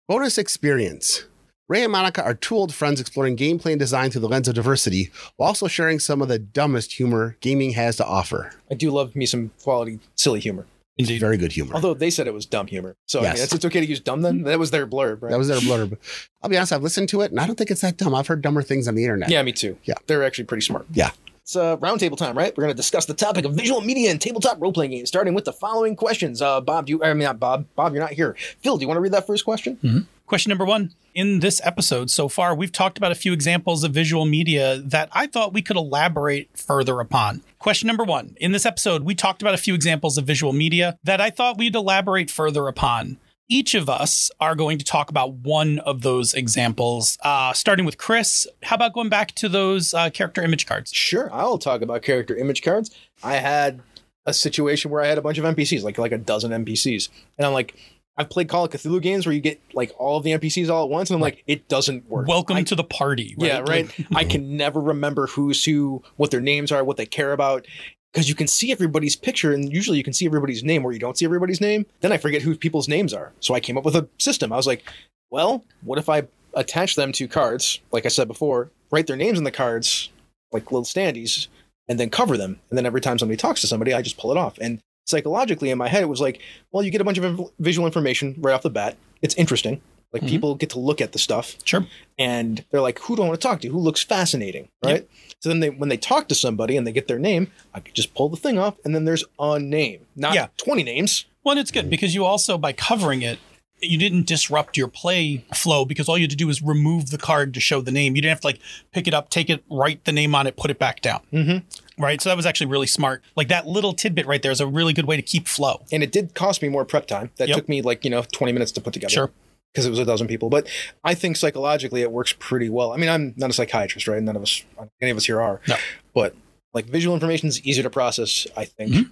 Bonus 0.07 0.39
experience. 0.39 1.25
Ray 1.67 1.83
and 1.83 1.91
Monica 1.91 2.23
are 2.23 2.33
two 2.33 2.55
old 2.55 2.73
friends 2.73 2.99
exploring 2.99 3.37
gameplay 3.37 3.71
and 3.71 3.79
design 3.79 4.09
through 4.09 4.21
the 4.21 4.27
lens 4.27 4.47
of 4.47 4.55
diversity, 4.55 5.11
while 5.37 5.49
also 5.49 5.67
sharing 5.67 5.99
some 5.99 6.21
of 6.21 6.27
the 6.27 6.39
dumbest 6.39 6.93
humor 6.93 7.37
gaming 7.39 7.71
has 7.71 7.97
to 7.97 8.05
offer. 8.05 8.51
I 8.71 8.73
do 8.73 8.89
love 8.89 9.15
me 9.15 9.27
some 9.27 9.51
quality, 9.61 9.99
silly 10.15 10.39
humor. 10.39 10.65
Indeed. 10.97 11.19
Very 11.19 11.37
good 11.37 11.51
humor. 11.51 11.73
Although 11.73 11.93
they 11.95 12.09
said 12.09 12.27
it 12.27 12.33
was 12.33 12.45
dumb 12.45 12.67
humor. 12.67 12.95
So 13.07 13.19
I 13.19 13.23
mean, 13.23 13.31
Yes. 13.31 13.43
it's, 13.45 13.53
it's 13.55 13.65
okay 13.65 13.79
to 13.79 13.85
use 13.85 13.99
dumb 13.99 14.21
then? 14.21 14.43
That 14.43 14.59
was 14.59 14.71
their 14.71 14.85
blurb, 14.85 15.21
right? 15.23 15.31
That 15.31 15.39
was 15.39 15.47
their 15.47 15.59
blurb. 15.59 15.97
I'll 16.43 16.49
be 16.49 16.57
honest, 16.57 16.71
I've 16.71 16.83
listened 16.83 17.09
to 17.09 17.21
it 17.21 17.31
and 17.31 17.39
I 17.39 17.47
don't 17.47 17.55
think 17.55 17.71
it's 17.71 17.81
that 17.81 17.97
dumb. 17.97 18.13
I've 18.13 18.27
heard 18.27 18.41
dumber 18.41 18.61
things 18.61 18.87
on 18.87 18.95
the 18.95 19.03
internet. 19.03 19.29
Yeah, 19.29 19.41
me 19.41 19.53
too. 19.53 19.77
Yeah. 19.85 19.95
They're 20.07 20.23
actually 20.23 20.43
pretty 20.45 20.61
smart. 20.61 20.85
Yeah. 20.93 21.11
It's 21.41 21.55
uh, 21.57 21.75
roundtable 21.77 22.15
time, 22.15 22.37
right? 22.37 22.55
We're 22.55 22.63
going 22.63 22.73
to 22.73 22.77
discuss 22.77 23.05
the 23.05 23.13
topic 23.13 23.43
of 23.43 23.53
visual 23.53 23.81
media 23.81 24.11
and 24.11 24.21
tabletop 24.21 24.61
role 24.61 24.71
playing 24.71 24.91
games, 24.91 25.09
starting 25.09 25.33
with 25.33 25.43
the 25.43 25.51
following 25.51 25.95
questions. 25.97 26.41
Uh, 26.41 26.61
Bob, 26.61 26.85
do 26.85 26.91
you, 26.91 27.03
I 27.03 27.13
mean, 27.13 27.23
not 27.25 27.37
Bob. 27.39 27.65
Bob, 27.75 27.91
you're 27.93 28.01
not 28.01 28.13
here. 28.13 28.37
Phil, 28.61 28.77
do 28.77 28.81
you 28.81 28.87
want 28.87 28.95
to 28.97 29.01
read 29.01 29.11
that 29.11 29.27
first 29.27 29.43
question? 29.43 30.07
Question 30.25 30.49
number 30.49 30.65
one. 30.65 30.93
In 31.13 31.41
this 31.41 31.61
episode 31.63 32.09
so 32.09 32.27
far, 32.27 32.55
we've 32.55 32.71
talked 32.71 32.97
about 32.97 33.11
a 33.11 33.15
few 33.15 33.33
examples 33.33 33.83
of 33.83 33.91
visual 33.93 34.25
media 34.25 34.77
that 34.77 35.09
I 35.11 35.27
thought 35.27 35.53
we 35.53 35.61
could 35.61 35.75
elaborate 35.77 36.57
further 36.57 36.99
upon. 36.99 37.43
Question 37.59 37.87
number 37.87 38.03
one. 38.03 38.35
In 38.39 38.51
this 38.51 38.65
episode, 38.65 39.03
we 39.03 39.13
talked 39.13 39.41
about 39.41 39.53
a 39.53 39.57
few 39.57 39.75
examples 39.75 40.17
of 40.17 40.25
visual 40.25 40.53
media 40.53 40.97
that 41.03 41.21
I 41.21 41.29
thought 41.29 41.57
we'd 41.57 41.75
elaborate 41.75 42.31
further 42.31 42.67
upon. 42.67 43.17
Each 43.49 43.75
of 43.75 43.89
us 43.89 44.31
are 44.39 44.55
going 44.55 44.77
to 44.79 44.85
talk 44.85 45.09
about 45.09 45.33
one 45.33 45.79
of 45.79 46.01
those 46.01 46.33
examples, 46.33 47.17
uh, 47.21 47.53
starting 47.53 47.85
with 47.85 47.97
Chris. 47.97 48.47
How 48.63 48.77
about 48.77 48.93
going 48.93 49.09
back 49.09 49.33
to 49.35 49.49
those 49.49 49.93
uh, 49.93 50.09
character 50.09 50.41
image 50.41 50.65
cards? 50.65 50.91
Sure, 50.93 51.29
I'll 51.31 51.57
talk 51.57 51.81
about 51.81 52.01
character 52.01 52.35
image 52.35 52.63
cards. 52.63 52.89
I 53.21 53.35
had 53.35 53.81
a 54.25 54.33
situation 54.33 54.89
where 54.89 55.03
I 55.03 55.07
had 55.07 55.17
a 55.17 55.21
bunch 55.21 55.37
of 55.37 55.43
NPCs, 55.43 55.83
like 55.83 55.97
like 55.97 56.13
a 56.13 56.17
dozen 56.17 56.51
NPCs, 56.65 57.09
and 57.37 57.45
I'm 57.45 57.53
like, 57.53 57.75
I've 58.17 58.29
played 58.29 58.47
Call 58.47 58.65
of 58.65 58.71
Cthulhu 58.71 59.01
games 59.01 59.25
where 59.25 59.33
you 59.33 59.41
get 59.41 59.59
like 59.73 59.91
all 59.97 60.17
of 60.17 60.23
the 60.23 60.31
NPCs 60.31 60.69
all 60.69 60.83
at 60.83 60.89
once, 60.89 61.09
and 61.09 61.15
I'm 61.15 61.21
like, 61.21 61.43
it 61.47 61.67
doesn't 61.67 62.07
work. 62.09 62.27
Welcome 62.27 62.57
I- 62.57 62.63
to 62.63 62.75
the 62.75 62.83
party. 62.83 63.35
yeah, 63.37 63.59
right. 63.59 63.87
Like, 63.97 64.07
I 64.15 64.23
can 64.23 64.55
never 64.55 64.79
remember 64.79 65.27
who's 65.27 65.63
who, 65.65 66.03
what 66.17 66.31
their 66.31 66.41
names 66.41 66.71
are, 66.71 66.83
what 66.83 66.97
they 66.97 67.05
care 67.05 67.33
about. 67.33 67.65
Because 68.13 68.29
you 68.29 68.35
can 68.35 68.45
see 68.45 68.71
everybody's 68.71 69.15
picture, 69.15 69.53
and 69.53 69.73
usually 69.73 69.97
you 69.97 70.03
can 70.03 70.13
see 70.13 70.27
everybody's 70.27 70.63
name 70.63 70.83
where 70.83 70.93
you 70.93 70.99
don't 70.99 71.17
see 71.17 71.25
everybody's 71.25 71.59
name. 71.59 71.87
Then 72.01 72.11
I 72.11 72.17
forget 72.17 72.43
who 72.43 72.55
people's 72.55 72.87
names 72.87 73.11
are. 73.11 73.31
So 73.39 73.55
I 73.55 73.59
came 73.59 73.75
up 73.75 73.85
with 73.85 73.95
a 73.95 74.07
system. 74.19 74.53
I 74.53 74.55
was 74.55 74.67
like, 74.67 74.83
well, 75.31 75.65
what 75.81 75.97
if 75.97 76.09
I 76.09 76.27
attach 76.53 76.93
them 76.95 77.11
to 77.13 77.27
cards, 77.27 77.79
like 77.91 78.05
I 78.05 78.09
said 78.09 78.27
before, 78.27 78.69
write 78.91 79.07
their 79.07 79.15
names 79.15 79.39
on 79.39 79.45
the 79.45 79.51
cards, 79.51 80.11
like 80.51 80.71
little 80.71 80.85
standees, 80.85 81.47
and 81.87 81.99
then 81.99 82.11
cover 82.11 82.37
them. 82.37 82.59
And 82.69 82.77
then 82.77 82.85
every 82.85 83.01
time 83.01 83.17
somebody 83.17 83.37
talks 83.37 83.61
to 83.61 83.67
somebody, 83.67 83.95
I 83.95 84.03
just 84.03 84.17
pull 84.19 84.29
it 84.31 84.37
off. 84.37 84.59
And 84.59 84.79
psychologically, 85.05 85.69
in 85.69 85.77
my 85.77 85.87
head, 85.87 86.03
it 86.03 86.07
was 86.09 86.21
like, 86.21 86.41
well, 86.71 86.83
you 86.83 86.91
get 86.91 87.01
a 87.01 87.03
bunch 87.03 87.17
of 87.17 87.51
visual 87.59 87.85
information 87.85 88.35
right 88.39 88.53
off 88.53 88.61
the 88.61 88.69
bat. 88.69 88.97
It's 89.21 89.35
interesting. 89.35 89.81
Like 90.11 90.21
Mhm. 90.23 90.29
people 90.29 90.55
get 90.55 90.69
to 90.71 90.79
look 90.79 91.01
at 91.01 91.11
the 91.11 91.17
stuff 91.19 91.55
Sure. 91.65 91.87
and 92.19 92.63
they're 92.69 92.81
like, 92.81 92.99
who 92.99 93.15
do 93.15 93.23
I 93.23 93.27
want 93.27 93.41
to 93.41 93.47
talk 93.47 93.61
to? 93.61 93.67
Who 93.69 93.79
looks 93.79 94.03
fascinating, 94.03 94.67
right? 94.83 95.07
So 95.39 95.49
then 95.49 95.59
they 95.59 95.69
when 95.71 95.89
they 95.89 95.97
talk 95.97 96.27
to 96.29 96.35
somebody 96.35 96.77
and 96.77 96.85
they 96.85 96.91
get 96.91 97.07
their 97.07 97.17
name, 97.19 97.51
I 97.73 97.79
could 97.79 97.95
just 97.95 98.13
pull 98.13 98.29
the 98.29 98.37
thing 98.37 98.59
off 98.59 98.75
and 98.85 98.93
then 98.93 99.05
there's 99.05 99.23
a 99.39 99.59
name, 99.59 100.01
not 100.15 100.35
Yeah. 100.35 100.47
20 100.57 100.83
names. 100.83 101.25
Well, 101.43 101.53
and 101.53 101.59
it's 101.59 101.71
good 101.71 101.89
because 101.89 102.13
you 102.13 102.23
also, 102.25 102.57
by 102.59 102.73
covering 102.73 103.23
it, 103.23 103.39
you 103.81 103.97
didn't 103.97 104.27
disrupt 104.27 104.77
your 104.77 104.87
play 104.87 105.43
flow 105.53 105.83
because 105.83 106.07
all 106.07 106.17
you 106.17 106.23
had 106.23 106.29
to 106.29 106.37
do 106.37 106.47
was 106.47 106.61
remove 106.61 107.09
the 107.09 107.17
card 107.17 107.53
to 107.55 107.59
show 107.59 107.81
the 107.81 107.91
name. 107.91 108.15
You 108.15 108.21
didn't 108.21 108.35
have 108.35 108.41
to 108.41 108.47
like 108.47 108.59
pick 108.93 109.07
it 109.07 109.13
up, 109.13 109.29
take 109.29 109.49
it, 109.49 109.61
write 109.69 110.05
the 110.05 110.13
name 110.13 110.35
on 110.35 110.47
it, 110.47 110.55
put 110.55 110.69
it 110.71 110.79
back 110.79 111.01
down. 111.01 111.19
Mm-hmm. 111.33 111.57
Right. 111.97 112.21
So 112.21 112.29
that 112.29 112.35
was 112.37 112.45
actually 112.45 112.67
really 112.67 112.87
smart. 112.87 113.21
Like 113.35 113.47
that 113.49 113.67
little 113.67 113.93
tidbit 113.93 114.25
right 114.25 114.41
there 114.41 114.51
is 114.51 114.59
a 114.61 114.67
really 114.67 114.93
good 114.93 115.05
way 115.05 115.15
to 115.15 115.21
keep 115.21 115.47
flow. 115.47 115.83
And 115.91 116.01
it 116.03 116.11
did 116.11 116.33
cost 116.33 116.61
me 116.61 116.69
more 116.69 116.85
prep 116.85 117.05
time. 117.07 117.31
That 117.37 117.47
Yep. 117.49 117.57
took 117.57 117.69
me 117.69 117.81
like, 117.81 118.03
you 118.03 118.09
know, 118.11 118.23
20 118.31 118.51
minutes 118.51 118.71
to 118.73 118.81
put 118.81 118.93
together. 118.93 119.11
Sure. 119.11 119.31
Because 119.71 119.85
it 119.85 119.89
was 119.89 119.99
a 119.99 120.05
dozen 120.05 120.27
people. 120.27 120.49
But 120.49 120.67
I 121.03 121.13
think 121.13 121.35
psychologically 121.37 122.01
it 122.01 122.11
works 122.11 122.33
pretty 122.37 122.69
well. 122.69 122.91
I 122.93 122.97
mean, 122.97 123.09
I'm 123.09 123.33
not 123.37 123.49
a 123.49 123.53
psychiatrist, 123.53 124.07
right? 124.07 124.21
None 124.21 124.35
of 124.35 124.41
us, 124.41 124.63
any 125.01 125.11
of 125.11 125.17
us 125.17 125.25
here 125.25 125.41
are. 125.41 125.61
No. 125.67 125.75
But 126.13 126.35
like 126.73 126.85
visual 126.85 127.13
information 127.15 127.47
is 127.47 127.61
easier 127.65 127.83
to 127.83 127.89
process, 127.89 128.47
I 128.57 128.65
think. 128.65 128.91
Mhm. 128.93 129.09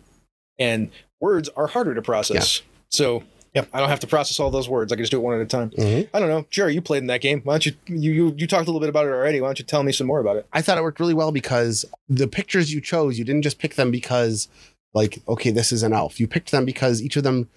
And 0.59 0.91
words 1.19 1.49
are 1.55 1.67
harder 1.67 1.93
to 1.95 2.01
process. 2.01 2.61
So 2.89 3.23
Yep. 3.53 3.67
I 3.73 3.79
don't 3.81 3.89
have 3.89 3.99
to 3.99 4.07
process 4.07 4.39
all 4.39 4.49
those 4.49 4.69
words. 4.69 4.93
I 4.93 4.95
can 4.95 5.03
just 5.03 5.11
do 5.11 5.17
it 5.17 5.23
one 5.23 5.35
at 5.35 5.41
a 5.41 5.45
time. 5.45 5.71
Mhm. 5.71 6.07
I 6.13 6.19
don't 6.19 6.29
know. 6.29 6.45
Jerry, 6.49 6.73
you 6.73 6.81
played 6.81 6.99
in 6.99 7.07
that 7.07 7.19
game. 7.21 7.41
Why 7.43 7.53
don't 7.55 7.65
you, 7.65 7.73
you 7.87 8.11
you 8.13 8.35
you 8.37 8.47
talked 8.47 8.63
a 8.67 8.71
little 8.71 8.79
bit 8.79 8.87
about 8.89 9.05
it 9.05 9.09
already. 9.09 9.41
Why 9.41 9.47
don't 9.49 9.59
you 9.59 9.65
tell 9.65 9.83
me 9.83 9.91
some 9.91 10.07
more 10.07 10.19
about 10.21 10.37
it? 10.37 10.45
I 10.53 10.61
thought 10.61 10.77
it 10.77 10.83
worked 10.83 10.99
really 11.01 11.13
well 11.13 11.31
because 11.33 11.83
the 12.07 12.27
pictures 12.27 12.73
you 12.73 12.79
chose, 12.79 13.19
you 13.19 13.25
didn't 13.25 13.41
just 13.41 13.59
pick 13.59 13.75
them 13.75 13.91
because, 13.91 14.47
like, 14.93 15.19
okay, 15.27 15.51
this 15.51 15.71
is 15.73 15.83
an 15.83 15.91
elf. 15.91 16.17
You 16.19 16.27
picked 16.27 16.51
them 16.51 16.63
because 16.65 17.01
each 17.01 17.17
of 17.17 17.23
them 17.23 17.49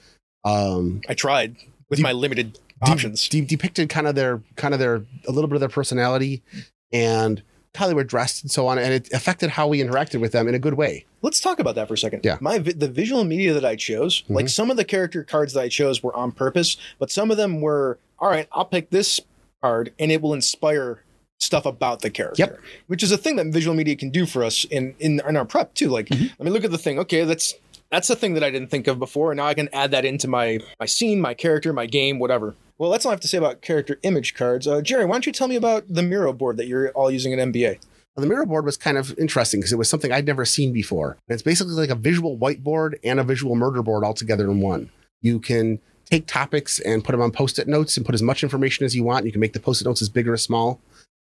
um, 0.44 1.00
I 1.08 1.14
tried 1.14 1.56
with 1.88 1.98
De- 1.98 2.02
my 2.02 2.12
limited 2.12 2.54
de- 2.84 2.90
options. 2.90 3.28
de- 3.28 3.40
depicted 3.42 3.88
kind 3.88 4.06
of 4.08 4.14
their 4.16 4.42
kind 4.56 4.74
of 4.74 4.80
their 4.80 5.04
a 5.28 5.32
little 5.32 5.46
bit 5.48 5.54
of 5.54 5.60
their 5.60 5.68
personality 5.68 6.42
and 6.92 7.42
how 7.74 7.86
they 7.88 7.94
were 7.94 8.04
dressed 8.04 8.42
and 8.42 8.50
so 8.50 8.66
on, 8.66 8.78
and 8.78 8.92
it 8.92 9.12
affected 9.12 9.50
how 9.50 9.66
we 9.66 9.80
interacted 9.82 10.20
with 10.20 10.32
them 10.32 10.46
in 10.48 10.54
a 10.54 10.58
good 10.58 10.74
way. 10.74 11.04
Let's 11.22 11.40
talk 11.40 11.58
about 11.58 11.74
that 11.74 11.88
for 11.88 11.94
a 11.94 11.98
second. 11.98 12.20
Yeah. 12.24 12.38
My 12.40 12.58
vi- 12.58 12.72
the 12.72 12.88
visual 12.88 13.24
media 13.24 13.52
that 13.54 13.64
I 13.64 13.76
chose, 13.76 14.22
like 14.28 14.46
Mhm. 14.46 14.50
some 14.50 14.70
of 14.70 14.76
the 14.76 14.84
character 14.84 15.24
cards 15.24 15.52
that 15.54 15.60
I 15.60 15.68
chose 15.68 16.02
were 16.02 16.14
on 16.14 16.32
purpose, 16.32 16.76
but 16.98 17.10
some 17.10 17.30
of 17.30 17.36
them 17.36 17.60
were 17.60 17.98
all 18.18 18.28
right. 18.30 18.46
I'll 18.52 18.64
pick 18.64 18.90
this 18.90 19.20
card, 19.62 19.92
and 19.98 20.12
it 20.12 20.20
will 20.22 20.34
inspire 20.34 21.00
stuff 21.40 21.66
about 21.66 22.00
the 22.02 22.10
character. 22.10 22.40
Yep. 22.40 22.60
Which 22.86 23.02
is 23.02 23.10
a 23.12 23.16
thing 23.18 23.36
that 23.36 23.46
visual 23.48 23.74
media 23.76 23.96
can 23.96 24.10
do 24.10 24.24
for 24.26 24.44
us 24.44 24.64
in 24.64 24.94
in, 25.00 25.20
in 25.28 25.36
our 25.36 25.44
prep 25.44 25.74
too. 25.74 25.88
Like, 25.88 26.06
Mm-hmm. 26.08 26.26
let 26.38 26.40
me 26.44 26.50
look 26.50 26.64
at 26.64 26.70
the 26.70 26.78
thing. 26.78 26.98
Okay, 27.00 27.24
that's 27.24 27.54
that's 27.90 28.08
a 28.10 28.16
thing 28.16 28.34
that 28.34 28.42
I 28.44 28.50
didn't 28.50 28.70
think 28.70 28.86
of 28.86 28.98
before, 28.98 29.30
and 29.32 29.38
now 29.38 29.46
I 29.46 29.54
can 29.54 29.68
add 29.72 29.90
that 29.90 30.04
into 30.04 30.28
my 30.28 30.60
my 30.78 30.86
scene, 30.86 31.20
my 31.20 31.34
character, 31.34 31.72
my 31.72 31.86
game, 31.86 32.18
whatever. 32.18 32.54
Well, 32.78 32.90
that's 32.90 33.06
all 33.06 33.12
I 33.12 33.14
have 33.14 33.20
to 33.20 33.28
say 33.28 33.38
about 33.38 33.62
character 33.62 33.98
image 34.02 34.34
cards. 34.34 34.66
Uh, 34.66 34.80
Jerry, 34.80 35.04
why 35.04 35.14
don't 35.14 35.26
you 35.26 35.32
tell 35.32 35.48
me 35.48 35.56
about 35.56 35.84
the 35.88 36.02
Miro 36.02 36.32
board 36.32 36.56
that 36.56 36.66
you're 36.66 36.90
all 36.90 37.10
using 37.10 37.32
at 37.32 37.38
NBA? 37.38 37.78
The 38.16 38.26
Miro 38.26 38.46
board 38.46 38.64
was 38.64 38.76
kind 38.76 38.96
of 38.96 39.16
interesting 39.18 39.60
because 39.60 39.72
it 39.72 39.78
was 39.78 39.88
something 39.88 40.12
I'd 40.12 40.26
never 40.26 40.44
seen 40.44 40.72
before. 40.72 41.16
And 41.28 41.34
it's 41.34 41.42
basically 41.42 41.74
like 41.74 41.90
a 41.90 41.96
visual 41.96 42.38
whiteboard 42.38 42.94
and 43.02 43.18
a 43.18 43.24
visual 43.24 43.56
murder 43.56 43.82
board 43.82 44.04
all 44.04 44.14
together 44.14 44.44
in 44.50 44.60
one. 44.60 44.90
You 45.20 45.40
can 45.40 45.80
take 46.10 46.26
topics 46.26 46.78
and 46.80 47.02
put 47.02 47.12
them 47.12 47.20
on 47.20 47.32
post-it 47.32 47.66
notes 47.66 47.96
and 47.96 48.04
put 48.06 48.14
as 48.14 48.22
much 48.22 48.42
information 48.42 48.84
as 48.84 48.94
you 48.94 49.04
want. 49.04 49.26
You 49.26 49.32
can 49.32 49.40
make 49.40 49.52
the 49.52 49.60
post-it 49.60 49.84
notes 49.84 50.02
as 50.02 50.08
big 50.08 50.28
or 50.28 50.34
as 50.34 50.42
small. 50.42 50.80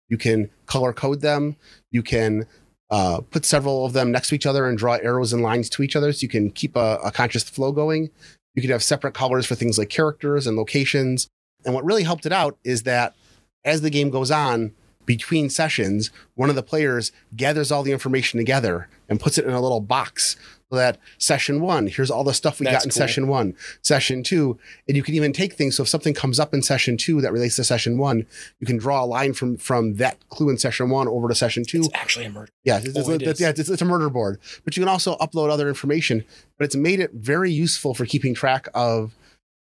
You 0.09 0.17
can 0.17 0.49
color 0.65 0.91
code 0.91 1.21
them. 1.21 1.55
You 1.91 2.03
can 2.03 2.45
uh, 2.89 3.21
put 3.29 3.45
several 3.45 3.85
of 3.85 3.93
them 3.93 4.11
next 4.11 4.29
to 4.29 4.35
each 4.35 4.45
other 4.45 4.67
and 4.67 4.77
draw 4.77 4.95
arrows 4.95 5.31
and 5.31 5.41
lines 5.41 5.69
to 5.69 5.83
each 5.83 5.95
other 5.95 6.11
so 6.11 6.23
you 6.23 6.29
can 6.29 6.49
keep 6.49 6.75
a, 6.75 6.99
a 7.03 7.11
conscious 7.11 7.43
flow 7.43 7.71
going. 7.71 8.09
You 8.53 8.61
could 8.61 8.71
have 8.71 8.83
separate 8.83 9.13
colors 9.13 9.45
for 9.45 9.55
things 9.55 9.77
like 9.77 9.89
characters 9.89 10.45
and 10.45 10.57
locations. 10.57 11.27
And 11.65 11.73
what 11.73 11.85
really 11.85 12.03
helped 12.03 12.25
it 12.25 12.31
out 12.33 12.57
is 12.63 12.83
that 12.83 13.15
as 13.63 13.81
the 13.81 13.89
game 13.89 14.09
goes 14.09 14.31
on, 14.31 14.73
between 15.05 15.49
sessions, 15.49 16.11
one 16.35 16.49
of 16.49 16.55
the 16.55 16.63
players 16.63 17.11
gathers 17.35 17.71
all 17.71 17.83
the 17.83 17.91
information 17.91 18.37
together 18.37 18.87
and 19.09 19.19
puts 19.19 19.37
it 19.37 19.45
in 19.45 19.51
a 19.51 19.59
little 19.59 19.81
box 19.81 20.37
so 20.69 20.77
that 20.77 20.99
session 21.17 21.59
one, 21.59 21.87
here's 21.87 22.09
all 22.11 22.23
the 22.23 22.33
stuff 22.33 22.59
we 22.59 22.65
That's 22.65 22.77
got 22.77 22.83
in 22.85 22.89
cool. 22.91 22.95
session 22.97 23.27
one, 23.27 23.55
session 23.81 24.23
two. 24.23 24.57
And 24.87 24.95
you 24.95 25.03
can 25.03 25.15
even 25.15 25.33
take 25.33 25.53
things. 25.53 25.75
So 25.75 25.83
if 25.83 25.89
something 25.89 26.13
comes 26.13 26.39
up 26.39 26.53
in 26.53 26.61
session 26.61 26.95
two 26.97 27.19
that 27.21 27.33
relates 27.33 27.57
to 27.57 27.63
session 27.65 27.97
one, 27.97 28.25
you 28.59 28.67
can 28.67 28.77
draw 28.77 29.03
a 29.03 29.05
line 29.05 29.33
from 29.33 29.57
from 29.57 29.95
that 29.95 30.17
clue 30.29 30.49
in 30.49 30.57
session 30.57 30.89
one 30.89 31.09
over 31.09 31.27
to 31.27 31.35
session 31.35 31.65
two. 31.65 31.79
It's 31.79 31.89
actually 31.93 32.25
a 32.25 32.29
murder. 32.29 32.51
Yeah, 32.63 32.77
it's, 32.81 32.95
Oh, 32.95 33.11
it's- 33.11 33.33
is. 33.33 33.41
yeah, 33.41 33.49
it's, 33.49 33.67
it's 33.69 33.81
a 33.81 33.85
murder 33.85 34.09
board. 34.09 34.39
But 34.63 34.77
you 34.77 34.81
can 34.81 34.87
also 34.87 35.17
upload 35.17 35.49
other 35.49 35.67
information. 35.67 36.23
But 36.57 36.65
it's 36.65 36.75
made 36.75 37.01
it 37.01 37.11
very 37.13 37.51
useful 37.51 37.93
for 37.93 38.05
keeping 38.05 38.33
track 38.33 38.69
of 38.73 39.13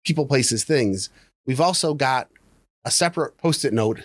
people, 0.04 0.26
places, 0.26 0.64
things. 0.64 1.08
We've 1.46 1.60
also 1.60 1.94
got 1.94 2.28
a 2.84 2.90
separate 2.90 3.38
post-it 3.38 3.72
note 3.72 4.00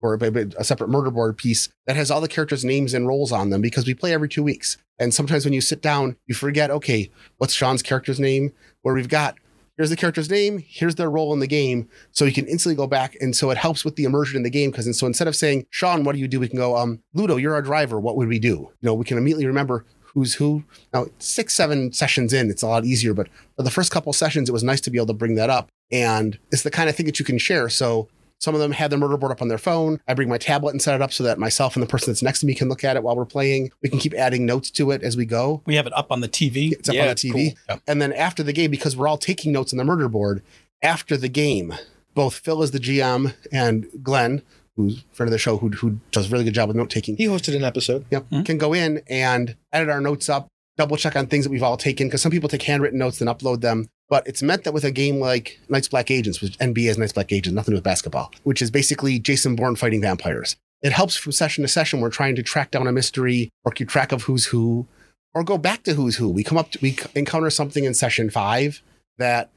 or 0.00 0.14
a, 0.14 0.64
separate 0.64 0.88
murder 0.88 1.10
board 1.10 1.36
piece 1.36 1.68
that 1.86 1.96
has 1.96 2.10
all 2.10 2.20
the 2.20 2.28
characters' 2.28 2.64
names 2.64 2.92
and 2.92 3.06
roles 3.06 3.30
on 3.30 3.50
them 3.50 3.62
because 3.62 3.86
we 3.86 3.94
play 3.94 4.12
every 4.12 4.28
two 4.28 4.42
weeks. 4.42 4.76
And 4.98 5.14
sometimes 5.14 5.44
when 5.44 5.54
you 5.54 5.60
sit 5.60 5.80
down, 5.80 6.16
you 6.26 6.34
forget, 6.34 6.70
okay, 6.70 7.10
what's 7.38 7.54
Sean's 7.54 7.82
character's 7.82 8.18
name? 8.18 8.52
Where 8.82 8.94
we've 8.94 9.08
got 9.08 9.36
here's 9.76 9.90
the 9.90 9.96
character's 9.96 10.30
name, 10.30 10.62
here's 10.66 10.96
their 10.96 11.10
role 11.10 11.32
in 11.32 11.40
the 11.40 11.46
game, 11.46 11.88
so 12.10 12.24
you 12.24 12.32
can 12.32 12.46
instantly 12.46 12.76
go 12.76 12.86
back. 12.86 13.16
And 13.20 13.34
so 13.34 13.50
it 13.50 13.58
helps 13.58 13.84
with 13.84 13.96
the 13.96 14.04
immersion 14.04 14.36
in 14.36 14.42
the 14.42 14.50
game 14.50 14.70
because 14.70 14.86
and 14.86 14.94
so 14.94 15.06
instead 15.06 15.28
of 15.28 15.36
saying, 15.36 15.66
Sean, 15.70 16.04
what 16.04 16.14
do 16.14 16.20
you 16.20 16.28
do? 16.28 16.40
We 16.40 16.48
can 16.48 16.58
go, 16.58 16.76
um, 16.76 17.00
Ludo, 17.14 17.36
you're 17.36 17.54
our 17.54 17.62
driver. 17.62 17.98
What 17.98 18.16
would 18.16 18.28
we 18.28 18.38
do? 18.38 18.48
You 18.48 18.70
know, 18.82 18.94
we 18.94 19.04
can 19.04 19.18
immediately 19.18 19.46
remember 19.46 19.84
who's 20.02 20.34
who. 20.34 20.64
Now, 20.92 21.06
six, 21.18 21.54
seven 21.54 21.92
sessions 21.92 22.32
in, 22.32 22.50
it's 22.50 22.62
a 22.62 22.66
lot 22.66 22.84
easier, 22.84 23.14
but 23.14 23.28
for 23.56 23.62
the 23.62 23.70
first 23.70 23.90
couple 23.90 24.12
sessions, 24.12 24.48
it 24.48 24.52
was 24.52 24.62
nice 24.62 24.80
to 24.82 24.90
be 24.90 24.98
able 24.98 25.06
to 25.06 25.14
bring 25.14 25.36
that 25.36 25.48
up. 25.48 25.68
And 25.92 26.38
it's 26.50 26.62
the 26.62 26.70
kind 26.70 26.88
of 26.88 26.96
thing 26.96 27.06
that 27.06 27.18
you 27.18 27.24
can 27.24 27.38
share. 27.38 27.68
So 27.68 28.08
some 28.40 28.54
of 28.54 28.60
them 28.60 28.72
have 28.72 28.90
their 28.90 28.98
murder 28.98 29.16
board 29.16 29.30
up 29.30 29.40
on 29.42 29.46
their 29.48 29.58
phone. 29.58 30.00
I 30.08 30.14
bring 30.14 30.28
my 30.28 30.38
tablet 30.38 30.70
and 30.70 30.82
set 30.82 30.94
it 30.96 31.02
up 31.02 31.12
so 31.12 31.22
that 31.22 31.38
myself 31.38 31.76
and 31.76 31.82
the 31.82 31.86
person 31.86 32.10
that's 32.10 32.22
next 32.22 32.40
to 32.40 32.46
me 32.46 32.54
can 32.56 32.68
look 32.68 32.82
at 32.82 32.96
it 32.96 33.02
while 33.04 33.14
we're 33.14 33.24
playing. 33.24 33.70
We 33.82 33.88
can 33.88 33.98
keep 34.00 34.14
adding 34.14 34.46
notes 34.46 34.70
to 34.72 34.90
it 34.90 35.02
as 35.04 35.16
we 35.16 35.26
go. 35.26 35.62
We 35.66 35.76
have 35.76 35.86
it 35.86 35.92
up 35.96 36.10
on 36.10 36.22
the 36.22 36.28
TV. 36.28 36.72
It's 36.72 36.88
up 36.88 36.94
Yeah, 36.96 37.02
on 37.02 37.08
the 37.08 37.14
TV. 37.14 37.32
cool. 37.32 37.52
Yeah. 37.68 37.76
And 37.86 38.02
then 38.02 38.12
after 38.12 38.42
the 38.42 38.52
game, 38.52 38.70
because 38.72 38.96
we're 38.96 39.06
all 39.06 39.18
taking 39.18 39.52
notes 39.52 39.72
on 39.72 39.76
the 39.76 39.84
murder 39.84 40.08
board, 40.08 40.42
after 40.82 41.16
the 41.16 41.28
game, 41.28 41.72
both 42.14 42.34
Phil 42.34 42.62
is 42.62 42.72
the 42.72 42.80
GM 42.80 43.34
and 43.52 43.86
Glenn, 44.02 44.42
who's 44.76 45.04
a 45.12 45.14
friend 45.14 45.28
of 45.28 45.32
the 45.32 45.38
show, 45.38 45.58
who, 45.58 45.68
who 45.68 46.00
does 46.10 46.26
a 46.26 46.30
really 46.30 46.44
good 46.44 46.54
job 46.54 46.66
with 46.68 46.76
note 46.76 46.90
taking, 46.90 47.16
He 47.16 47.26
hosted 47.26 47.54
an 47.54 47.62
episode. 47.62 48.06
Yep. 48.10 48.26
Mhm. 48.32 48.44
Can 48.46 48.58
go 48.58 48.72
in 48.72 49.02
and 49.08 49.54
edit 49.72 49.88
our 49.88 50.00
notes 50.00 50.28
up, 50.28 50.48
double 50.76 50.96
check 50.96 51.14
on 51.14 51.26
things 51.28 51.44
that 51.44 51.50
we've 51.50 51.62
all 51.62 51.76
taken. 51.76 52.08
Because 52.08 52.22
some 52.22 52.32
people 52.32 52.48
take 52.48 52.62
handwritten 52.62 52.98
notes 52.98 53.20
and 53.20 53.30
upload 53.30 53.60
them. 53.60 53.88
But 54.12 54.26
it's 54.26 54.42
meant 54.42 54.64
that 54.64 54.74
with 54.74 54.84
a 54.84 54.90
game 54.90 55.20
like 55.20 55.58
Night's 55.70 55.88
Black 55.88 56.10
Agents, 56.10 56.42
which 56.42 56.58
NBA 56.58 56.90
is 56.90 56.98
Night's 56.98 57.14
Black 57.14 57.32
Agents, 57.32 57.54
nothing 57.54 57.72
to 57.72 57.76
do 57.76 57.76
with 57.76 57.84
basketball, 57.84 58.30
which 58.42 58.60
is 58.60 58.70
basically 58.70 59.18
Jason 59.18 59.56
Bourne 59.56 59.74
fighting 59.74 60.02
vampires. 60.02 60.54
It 60.82 60.92
helps 60.92 61.16
from 61.16 61.32
session 61.32 61.62
to 61.62 61.68
session. 61.68 62.02
We're 62.02 62.10
trying 62.10 62.36
to 62.36 62.42
track 62.42 62.72
down 62.72 62.86
a 62.86 62.92
mystery 62.92 63.48
or 63.64 63.72
keep 63.72 63.88
track 63.88 64.12
of 64.12 64.24
who's 64.24 64.44
who, 64.44 64.86
or 65.32 65.42
go 65.42 65.56
back 65.56 65.84
to 65.84 65.94
who's 65.94 66.16
who. 66.16 66.28
We 66.28 66.44
come 66.44 66.58
up 66.58 66.72
to, 66.72 66.78
we 66.82 66.98
encounter 67.14 67.48
something 67.48 67.84
in 67.84 67.94
session 67.94 68.28
five 68.28 68.82
that 69.16 69.48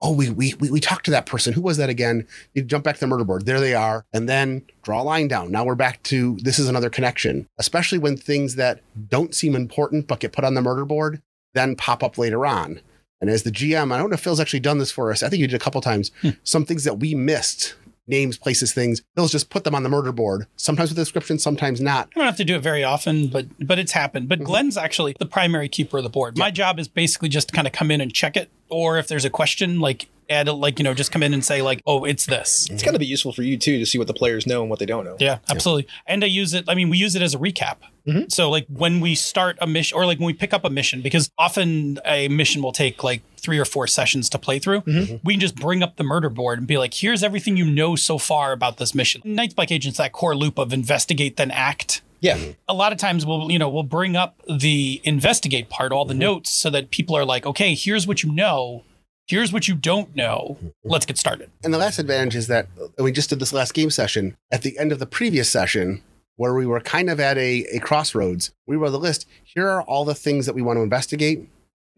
oh, 0.00 0.12
we, 0.12 0.30
we, 0.30 0.54
we, 0.60 0.70
we 0.70 0.78
talked 0.78 1.06
to 1.06 1.10
that 1.10 1.26
person. 1.26 1.54
Who 1.54 1.62
was 1.62 1.76
that 1.78 1.90
again? 1.90 2.24
You 2.54 2.62
jump 2.62 2.84
back 2.84 2.94
to 2.94 3.00
the 3.00 3.08
murder 3.08 3.24
board. 3.24 3.46
There 3.46 3.58
they 3.58 3.74
are. 3.74 4.04
And 4.12 4.28
then 4.28 4.62
draw 4.84 5.02
a 5.02 5.02
line 5.02 5.26
down. 5.26 5.50
Now 5.50 5.64
we're 5.64 5.74
back 5.74 6.04
to 6.04 6.36
this 6.36 6.60
is 6.60 6.68
another 6.68 6.88
connection, 6.88 7.48
especially 7.58 7.98
when 7.98 8.16
things 8.16 8.54
that 8.54 8.80
don't 9.08 9.34
seem 9.34 9.56
important 9.56 10.06
but 10.06 10.20
get 10.20 10.30
put 10.30 10.44
on 10.44 10.54
the 10.54 10.62
murder 10.62 10.84
board 10.84 11.20
then 11.54 11.76
pop 11.76 12.02
up 12.02 12.18
later 12.18 12.46
on. 12.46 12.80
And 13.20 13.28
as 13.30 13.42
the 13.42 13.50
GM, 13.50 13.92
I 13.92 13.98
don't 13.98 14.10
know 14.10 14.14
if 14.14 14.20
Phil's 14.20 14.40
actually 14.40 14.60
done 14.60 14.78
this 14.78 14.90
for 14.92 15.10
us. 15.10 15.22
I 15.22 15.28
think 15.28 15.40
he 15.40 15.46
did 15.46 15.56
a 15.56 15.58
couple 15.62 15.80
times. 15.80 16.10
Hmm. 16.22 16.30
Some 16.44 16.64
things 16.64 16.84
that 16.84 16.98
we 17.00 17.14
missed, 17.14 17.74
names, 18.06 18.38
places, 18.38 18.72
things, 18.72 19.02
Phil's 19.16 19.32
just 19.32 19.50
put 19.50 19.64
them 19.64 19.74
on 19.74 19.82
the 19.82 19.88
murder 19.88 20.12
board, 20.12 20.46
sometimes 20.56 20.90
with 20.90 20.98
a 20.98 21.02
description, 21.02 21.38
sometimes 21.38 21.80
not. 21.80 22.08
I 22.14 22.18
don't 22.20 22.26
have 22.26 22.36
to 22.36 22.44
do 22.44 22.54
it 22.56 22.60
very 22.62 22.84
often, 22.84 23.26
but 23.28 23.46
but 23.60 23.78
it's 23.78 23.92
happened. 23.92 24.28
But 24.28 24.40
Mhm. 24.40 24.44
Glenn's 24.44 24.76
actually 24.76 25.16
the 25.18 25.26
primary 25.26 25.68
keeper 25.68 25.98
of 25.98 26.04
the 26.04 26.10
board. 26.10 26.38
My 26.38 26.50
job 26.50 26.78
is 26.78 26.86
basically 26.88 27.28
just 27.28 27.48
to 27.48 27.54
kind 27.54 27.66
of 27.66 27.72
come 27.72 27.90
in 27.90 28.00
and 28.00 28.12
check 28.14 28.36
it, 28.36 28.50
or 28.68 28.98
if 28.98 29.08
there's 29.08 29.24
a 29.24 29.30
question, 29.30 29.80
like 29.80 30.06
add 30.30 30.48
like 30.48 30.78
you 30.78 30.82
know 30.84 30.94
just 30.94 31.10
come 31.12 31.22
in 31.22 31.32
and 31.34 31.44
say 31.44 31.62
like, 31.62 31.82
oh, 31.86 32.04
it's 32.04 32.26
this. 32.26 32.68
It's 32.70 32.82
got 32.82 32.92
to 32.92 32.98
be 32.98 33.06
useful 33.06 33.32
for 33.32 33.42
you 33.42 33.56
too 33.56 33.78
to 33.78 33.86
see 33.86 33.98
what 33.98 34.06
the 34.06 34.14
players 34.14 34.46
know 34.46 34.60
and 34.62 34.70
what 34.70 34.78
they 34.78 34.86
don't 34.86 35.04
know. 35.04 35.16
Yeah, 35.18 35.38
absolutely. 35.50 35.86
And 36.06 36.22
I 36.24 36.26
use 36.26 36.54
it. 36.54 36.64
I 36.68 36.74
mean, 36.74 36.90
we 36.90 36.98
use 36.98 37.14
it 37.14 37.22
as 37.22 37.34
a 37.34 37.38
recap. 37.38 37.76
Mhm. 38.06 38.30
So 38.32 38.48
like 38.50 38.66
when 38.68 39.00
we 39.00 39.14
start 39.14 39.58
a 39.60 39.66
mission, 39.66 39.96
or 39.96 40.06
like 40.06 40.18
when 40.18 40.26
we 40.26 40.32
pick 40.32 40.52
up 40.54 40.64
a 40.64 40.70
mission, 40.70 41.02
because 41.02 41.30
often 41.38 41.98
a 42.06 42.28
mission 42.28 42.62
will 42.62 42.72
take 42.72 43.04
like 43.04 43.20
three 43.36 43.58
or 43.58 43.64
four 43.64 43.86
sessions 43.86 44.28
to 44.30 44.38
play 44.38 44.58
through. 44.58 44.80
Mhm. 44.82 45.20
We 45.24 45.34
can 45.34 45.40
just 45.40 45.54
bring 45.56 45.82
up 45.82 45.96
the 45.96 46.04
murder 46.04 46.28
board 46.30 46.58
and 46.58 46.66
be 46.66 46.78
like, 46.78 46.94
here's 46.94 47.22
everything 47.22 47.56
you 47.56 47.64
know 47.66 47.96
so 47.96 48.18
far 48.18 48.52
about 48.52 48.78
this 48.78 48.94
mission. 48.94 49.20
Night's 49.24 49.54
Black 49.54 49.70
Agents, 49.70 49.98
that 49.98 50.12
core 50.12 50.34
loop 50.36 50.58
of 50.58 50.72
investigate 50.72 51.36
then 51.36 51.50
act. 51.50 52.00
Yeah. 52.20 52.36
A 52.68 52.74
lot 52.74 52.90
of 52.92 52.98
times 52.98 53.24
we'll 53.24 53.50
you 53.52 53.58
know 53.58 53.68
we'll 53.68 53.82
bring 53.84 54.16
up 54.16 54.40
the 54.48 55.00
investigate 55.04 55.68
part, 55.68 55.92
all 55.92 56.04
the 56.04 56.14
notes, 56.14 56.50
so 56.50 56.68
that 56.70 56.90
people 56.90 57.14
are 57.16 57.24
like, 57.24 57.46
okay, 57.46 57.74
here's 57.74 58.06
what 58.06 58.22
you 58.22 58.32
know. 58.32 58.82
Here's 59.28 59.52
what 59.52 59.68
you 59.68 59.74
don't 59.74 60.16
know. 60.16 60.56
Let's 60.84 61.04
get 61.04 61.18
started. 61.18 61.50
And 61.62 61.72
the 61.72 61.78
last 61.78 61.98
advantage 61.98 62.34
is 62.34 62.46
that 62.46 62.66
we 62.96 63.12
just 63.12 63.28
did 63.28 63.40
this 63.40 63.52
last 63.52 63.74
game 63.74 63.90
session. 63.90 64.38
At 64.50 64.62
the 64.62 64.78
end 64.78 64.90
of 64.90 65.00
the 65.00 65.06
previous 65.06 65.50
session, 65.50 66.02
where 66.36 66.54
we 66.54 66.64
were 66.64 66.80
kind 66.80 67.10
of 67.10 67.20
at 67.20 67.36
a, 67.36 67.64
a 67.64 67.78
crossroads, 67.78 68.52
we 68.66 68.74
wrote 68.74 68.90
the 68.90 68.98
list. 68.98 69.26
Here 69.44 69.68
are 69.68 69.82
all 69.82 70.06
the 70.06 70.14
things 70.14 70.46
that 70.46 70.54
we 70.54 70.62
want 70.62 70.78
to 70.78 70.82
investigate. 70.82 71.46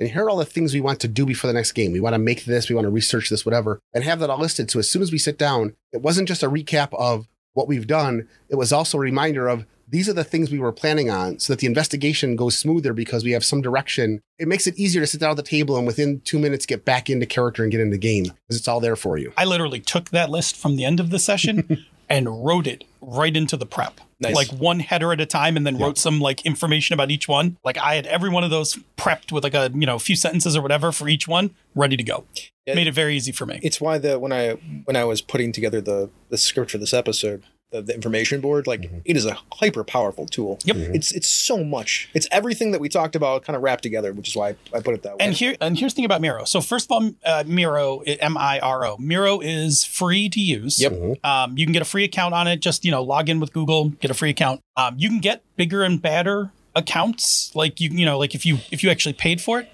And 0.01 0.09
here 0.09 0.25
are 0.25 0.31
all 0.31 0.39
the 0.39 0.45
things 0.45 0.75
we 0.75 0.81
want 0.81 0.99
to 1.01 1.09
do 1.09 1.25
before 1.25 1.47
the 1.47 1.55
next 1.55 1.71
game. 1.71 1.93
We 1.93 2.01
want 2.01 2.15
to 2.15 2.19
make 2.19 2.47
this, 2.47 2.69
we 2.69 2.75
want 2.75 2.87
to 2.87 2.91
research 2.91 3.31
this, 3.31 3.47
whatever, 3.47 3.79
and 3.95 4.03
have 4.03 4.19
that 4.19 4.31
all 4.31 4.39
listed. 4.41 4.69
So 4.69 4.81
as 4.81 4.91
soon 4.91 5.03
as 5.03 5.13
we 5.13 5.19
sit 5.19 5.39
down, 5.39 5.77
it 5.93 6.03
wasn't 6.03 6.27
just 6.27 6.43
a 6.43 6.51
recap 6.51 6.93
of 6.95 7.29
what 7.53 7.69
we've 7.69 7.87
done, 7.87 8.29
it 8.49 8.57
was 8.57 8.73
also 8.73 8.97
a 8.97 9.01
reminder 9.01 9.49
of 9.49 9.67
these 9.91 10.09
are 10.09 10.13
the 10.13 10.25
things 10.25 10.51
we 10.51 10.59
were 10.59 10.73
planning 10.73 11.11
on 11.11 11.39
so 11.39 11.53
that 11.53 11.61
the 11.61 11.67
investigation 11.67 12.37
goes 12.37 12.57
smoother 12.57 12.93
because 12.93 13.25
we 13.25 13.33
have 13.33 13.45
some 13.45 13.61
direction. 13.61 14.21
It 14.39 14.49
makes 14.49 14.67
it 14.67 14.79
easier 14.79 15.03
to 15.03 15.07
sit 15.07 15.21
down 15.21 15.31
at 15.31 15.37
the 15.37 15.43
table 15.43 15.77
and 15.77 15.87
within 15.87 16.21
two 16.21 16.39
minutes 16.39 16.67
get 16.67 16.85
back 16.85 17.11
into 17.11 17.27
character 17.27 17.63
and 17.63 17.73
get 17.73 17.81
into 17.81 17.93
the 17.93 17.99
game 17.99 18.25
because 18.25 18.57
it's 18.57 18.69
all 18.69 18.81
there 18.81 18.97
for 18.97 19.19
you. 19.19 19.33
I 19.37 19.45
literally 19.45 19.81
took 19.81 20.11
that 20.11 20.31
list 20.31 20.57
from 20.57 20.77
the 20.77 20.85
end 20.85 21.01
of 21.01 21.11
the 21.11 21.19
session 21.19 21.85
and 22.09 22.45
wrote 22.45 22.67
it 22.67 22.85
right 23.01 23.37
into 23.37 23.57
the 23.57 23.67
prep. 23.67 24.01
Nice. 24.21 24.35
Like 24.35 24.49
one 24.49 24.81
header 24.81 25.13
at 25.13 25.21
a 25.21 25.27
time 25.27 25.57
and 25.57 25.67
then 25.67 25.79
wrote 25.79 25.97
some 25.97 26.21
like 26.21 26.45
information 26.45 26.93
about 26.93 27.11
each 27.11 27.27
one. 27.27 27.57
Like 27.65 27.79
I 27.79 27.95
had 27.95 28.07
every 28.07 28.29
one 28.29 28.45
of 28.45 28.51
those 28.51 28.79
prepped 28.99 29.33
with 29.33 29.45
like 29.45 29.55
a, 29.55 29.71
you 29.75 29.87
know, 29.87 29.95
a 29.95 30.01
few 30.01 30.15
sentences 30.15 30.55
or 30.55 30.61
whatever 30.61 30.93
for 30.93 31.09
each 31.09 31.27
one, 31.27 31.55
ready 31.75 31.97
to 31.97 32.03
go. 32.03 32.27
Yeah. 32.67 32.75
Made 32.75 32.87
it 32.87 32.93
very 32.93 33.17
easy 33.17 33.33
for 33.33 33.47
me. 33.47 33.59
It's 33.63 33.81
why 33.81 33.97
the 33.97 34.19
when 34.19 34.33
I 34.33 34.51
when 34.85 34.95
I 34.95 35.05
was 35.05 35.23
putting 35.23 35.53
together 35.53 35.81
the 35.81 36.11
the 36.29 36.37
script 36.37 36.71
for 36.71 36.79
this 36.79 36.93
episode, 36.93 37.45
the, 37.71 37.83
the 37.83 37.95
information 37.95 38.41
board, 38.41 38.67
like 38.67 38.91
it 39.05 39.17
is 39.17 39.27
a 39.27 39.39
hyper 39.55 39.85
powerful 39.85 40.27
tool. 40.27 40.59
Yep. 40.65 40.77
It's 40.77 41.13
it's 41.13 41.29
so 41.29 41.63
much. 41.65 42.09
It's 42.15 42.27
everything 42.31 42.73
that 42.73 42.81
we 42.81 42.89
talked 42.89 43.17
about 43.17 43.45
kind 43.45 43.57
of 43.57 43.63
wrapped 43.63 43.83
together, 43.83 44.13
which 44.13 44.29
is 44.29 44.37
why 44.37 44.57
I 44.75 44.81
put 44.81 44.95
it 44.95 45.03
that 45.03 45.19
way. 45.19 45.25
And 45.25 45.35
here 45.35 45.57
and 45.61 45.79
here's 45.79 45.93
the 45.93 45.97
thing 45.97 46.05
about 46.05 46.21
Miro. 46.21 46.45
So 46.45 46.61
first 46.61 46.87
of 46.87 46.93
all, 46.93 47.11
uh, 47.25 47.45
Miro, 47.47 48.01
M 48.01 48.37
I 48.37 48.59
R 48.61 48.85
O, 48.87 48.97
Miro 48.99 49.41
is 49.41 49.85
free 49.85 50.29
to 50.29 50.41
use. 50.41 50.81
Yep. 50.81 51.25
Um, 51.25 51.57
you 51.57 51.67
can 51.67 51.73
get 51.73 51.83
a 51.83 51.87
free 51.87 52.05
account 52.05 52.35
on 52.35 52.47
it. 52.47 52.61
Just 52.61 52.85
you 52.85 52.91
know, 52.91 53.03
log 53.03 53.29
in 53.29 53.41
with 53.41 53.53
Google, 53.53 53.91
get 53.91 54.11
a 54.11 54.15
free 54.15 54.31
account. 54.31 54.61
Um, 54.77 54.97
you 54.99 55.09
can 55.09 55.21
get 55.21 55.43
bigger 55.57 55.83
and 55.83 56.01
badder 56.01 56.53
accounts, 56.75 57.55
like 57.55 57.81
you 57.81 57.91
you 57.91 58.05
know, 58.05 58.19
like 58.19 58.35
if 58.35 58.45
you 58.45 58.59
if 58.71 58.83
you 58.83 58.91
actually 58.91 59.15
paid 59.15 59.41
for 59.41 59.61
it. 59.61 59.71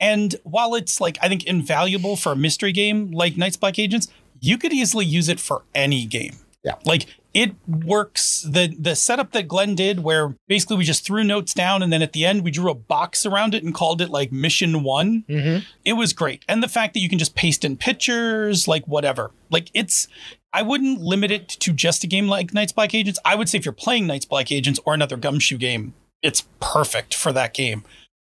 And 0.00 0.34
while 0.42 0.74
it's 0.74 1.00
like 1.00 1.16
I 1.22 1.28
think 1.28 1.44
invaluable 1.44 2.16
for 2.16 2.32
a 2.32 2.36
mystery 2.36 2.72
game 2.72 3.12
like 3.12 3.36
Night's 3.36 3.56
Black 3.56 3.78
Agents, 3.78 4.08
you 4.40 4.58
could 4.58 4.72
easily 4.72 5.06
use 5.06 5.28
it 5.28 5.38
for 5.38 5.62
any 5.74 6.04
game. 6.06 6.34
Yeah. 6.64 6.74
Like 6.84 7.06
it 7.34 7.52
works 7.66 8.42
the 8.42 8.74
the 8.78 8.94
setup 8.94 9.32
that 9.32 9.48
Glenn 9.48 9.74
did 9.74 10.00
where 10.00 10.34
basically 10.48 10.76
we 10.76 10.84
just 10.84 11.04
threw 11.04 11.24
notes 11.24 11.54
down 11.54 11.82
and 11.82 11.92
then 11.92 12.02
at 12.02 12.12
the 12.12 12.24
end 12.26 12.42
we 12.44 12.50
drew 12.50 12.70
a 12.70 12.74
box 12.74 13.24
around 13.24 13.54
it 13.54 13.62
and 13.64 13.74
called 13.74 14.00
it 14.00 14.10
like 14.10 14.30
mission 14.32 14.82
1 14.82 15.24
Mhm. 15.28 15.64
it 15.84 15.94
was 15.94 16.12
great. 16.12 16.44
And 16.48 16.62
the 16.62 16.68
fact 16.68 16.94
that 16.94 17.00
you 17.00 17.08
can 17.08 17.18
just 17.18 17.34
paste 17.34 17.64
in 17.64 17.76
pictures 17.76 18.68
like 18.68 18.86
whatever. 18.86 19.30
Like 19.50 19.70
it's 19.74 20.08
i 20.52 20.60
wouldn't 20.62 21.00
limit 21.00 21.30
it 21.30 21.48
to 21.48 21.72
just 21.72 22.04
a 22.04 22.06
game 22.06 22.28
like 22.28 22.52
night's 22.52 22.72
black 22.72 22.94
agents. 22.94 23.18
I 23.24 23.34
would 23.34 23.48
say 23.48 23.56
if 23.58 23.64
you're 23.64 23.72
playing 23.72 24.06
night's 24.06 24.26
black 24.26 24.52
agents 24.52 24.78
or 24.84 24.92
another 24.94 25.16
gumshoe 25.16 25.58
game 25.58 25.94
it's 26.22 26.44
perfect 26.60 27.14
for 27.14 27.32
that 27.32 27.52
game. 27.54 27.82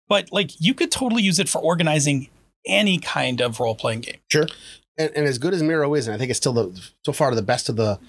But 0.10 0.32
like 0.32 0.52
you 0.60 0.74
could 0.74 0.91
totally 0.91 1.24
use 1.24 1.39
it 1.39 1.48
for 1.48 1.60
organizing 1.62 2.30
any 2.68 2.98
kind 2.98 3.39
of 3.41 3.60
role-playing 3.60 4.02
game. 4.02 4.18
Sure. 4.32 4.48
and, 4.98 5.12
and 5.15 5.28
as 5.28 5.38
good 5.38 5.54
as 5.54 5.62
Miro 5.62 5.94
is, 5.94 6.08
and 6.08 6.15
I 6.15 6.18
think 6.18 6.30
it's 6.32 6.38
still 6.39 6.54
the 6.54 6.82
so 7.06 7.12
far 7.13 7.34
the 7.36 7.41
best 7.44 7.70
of 7.70 7.76
the 7.76 8.00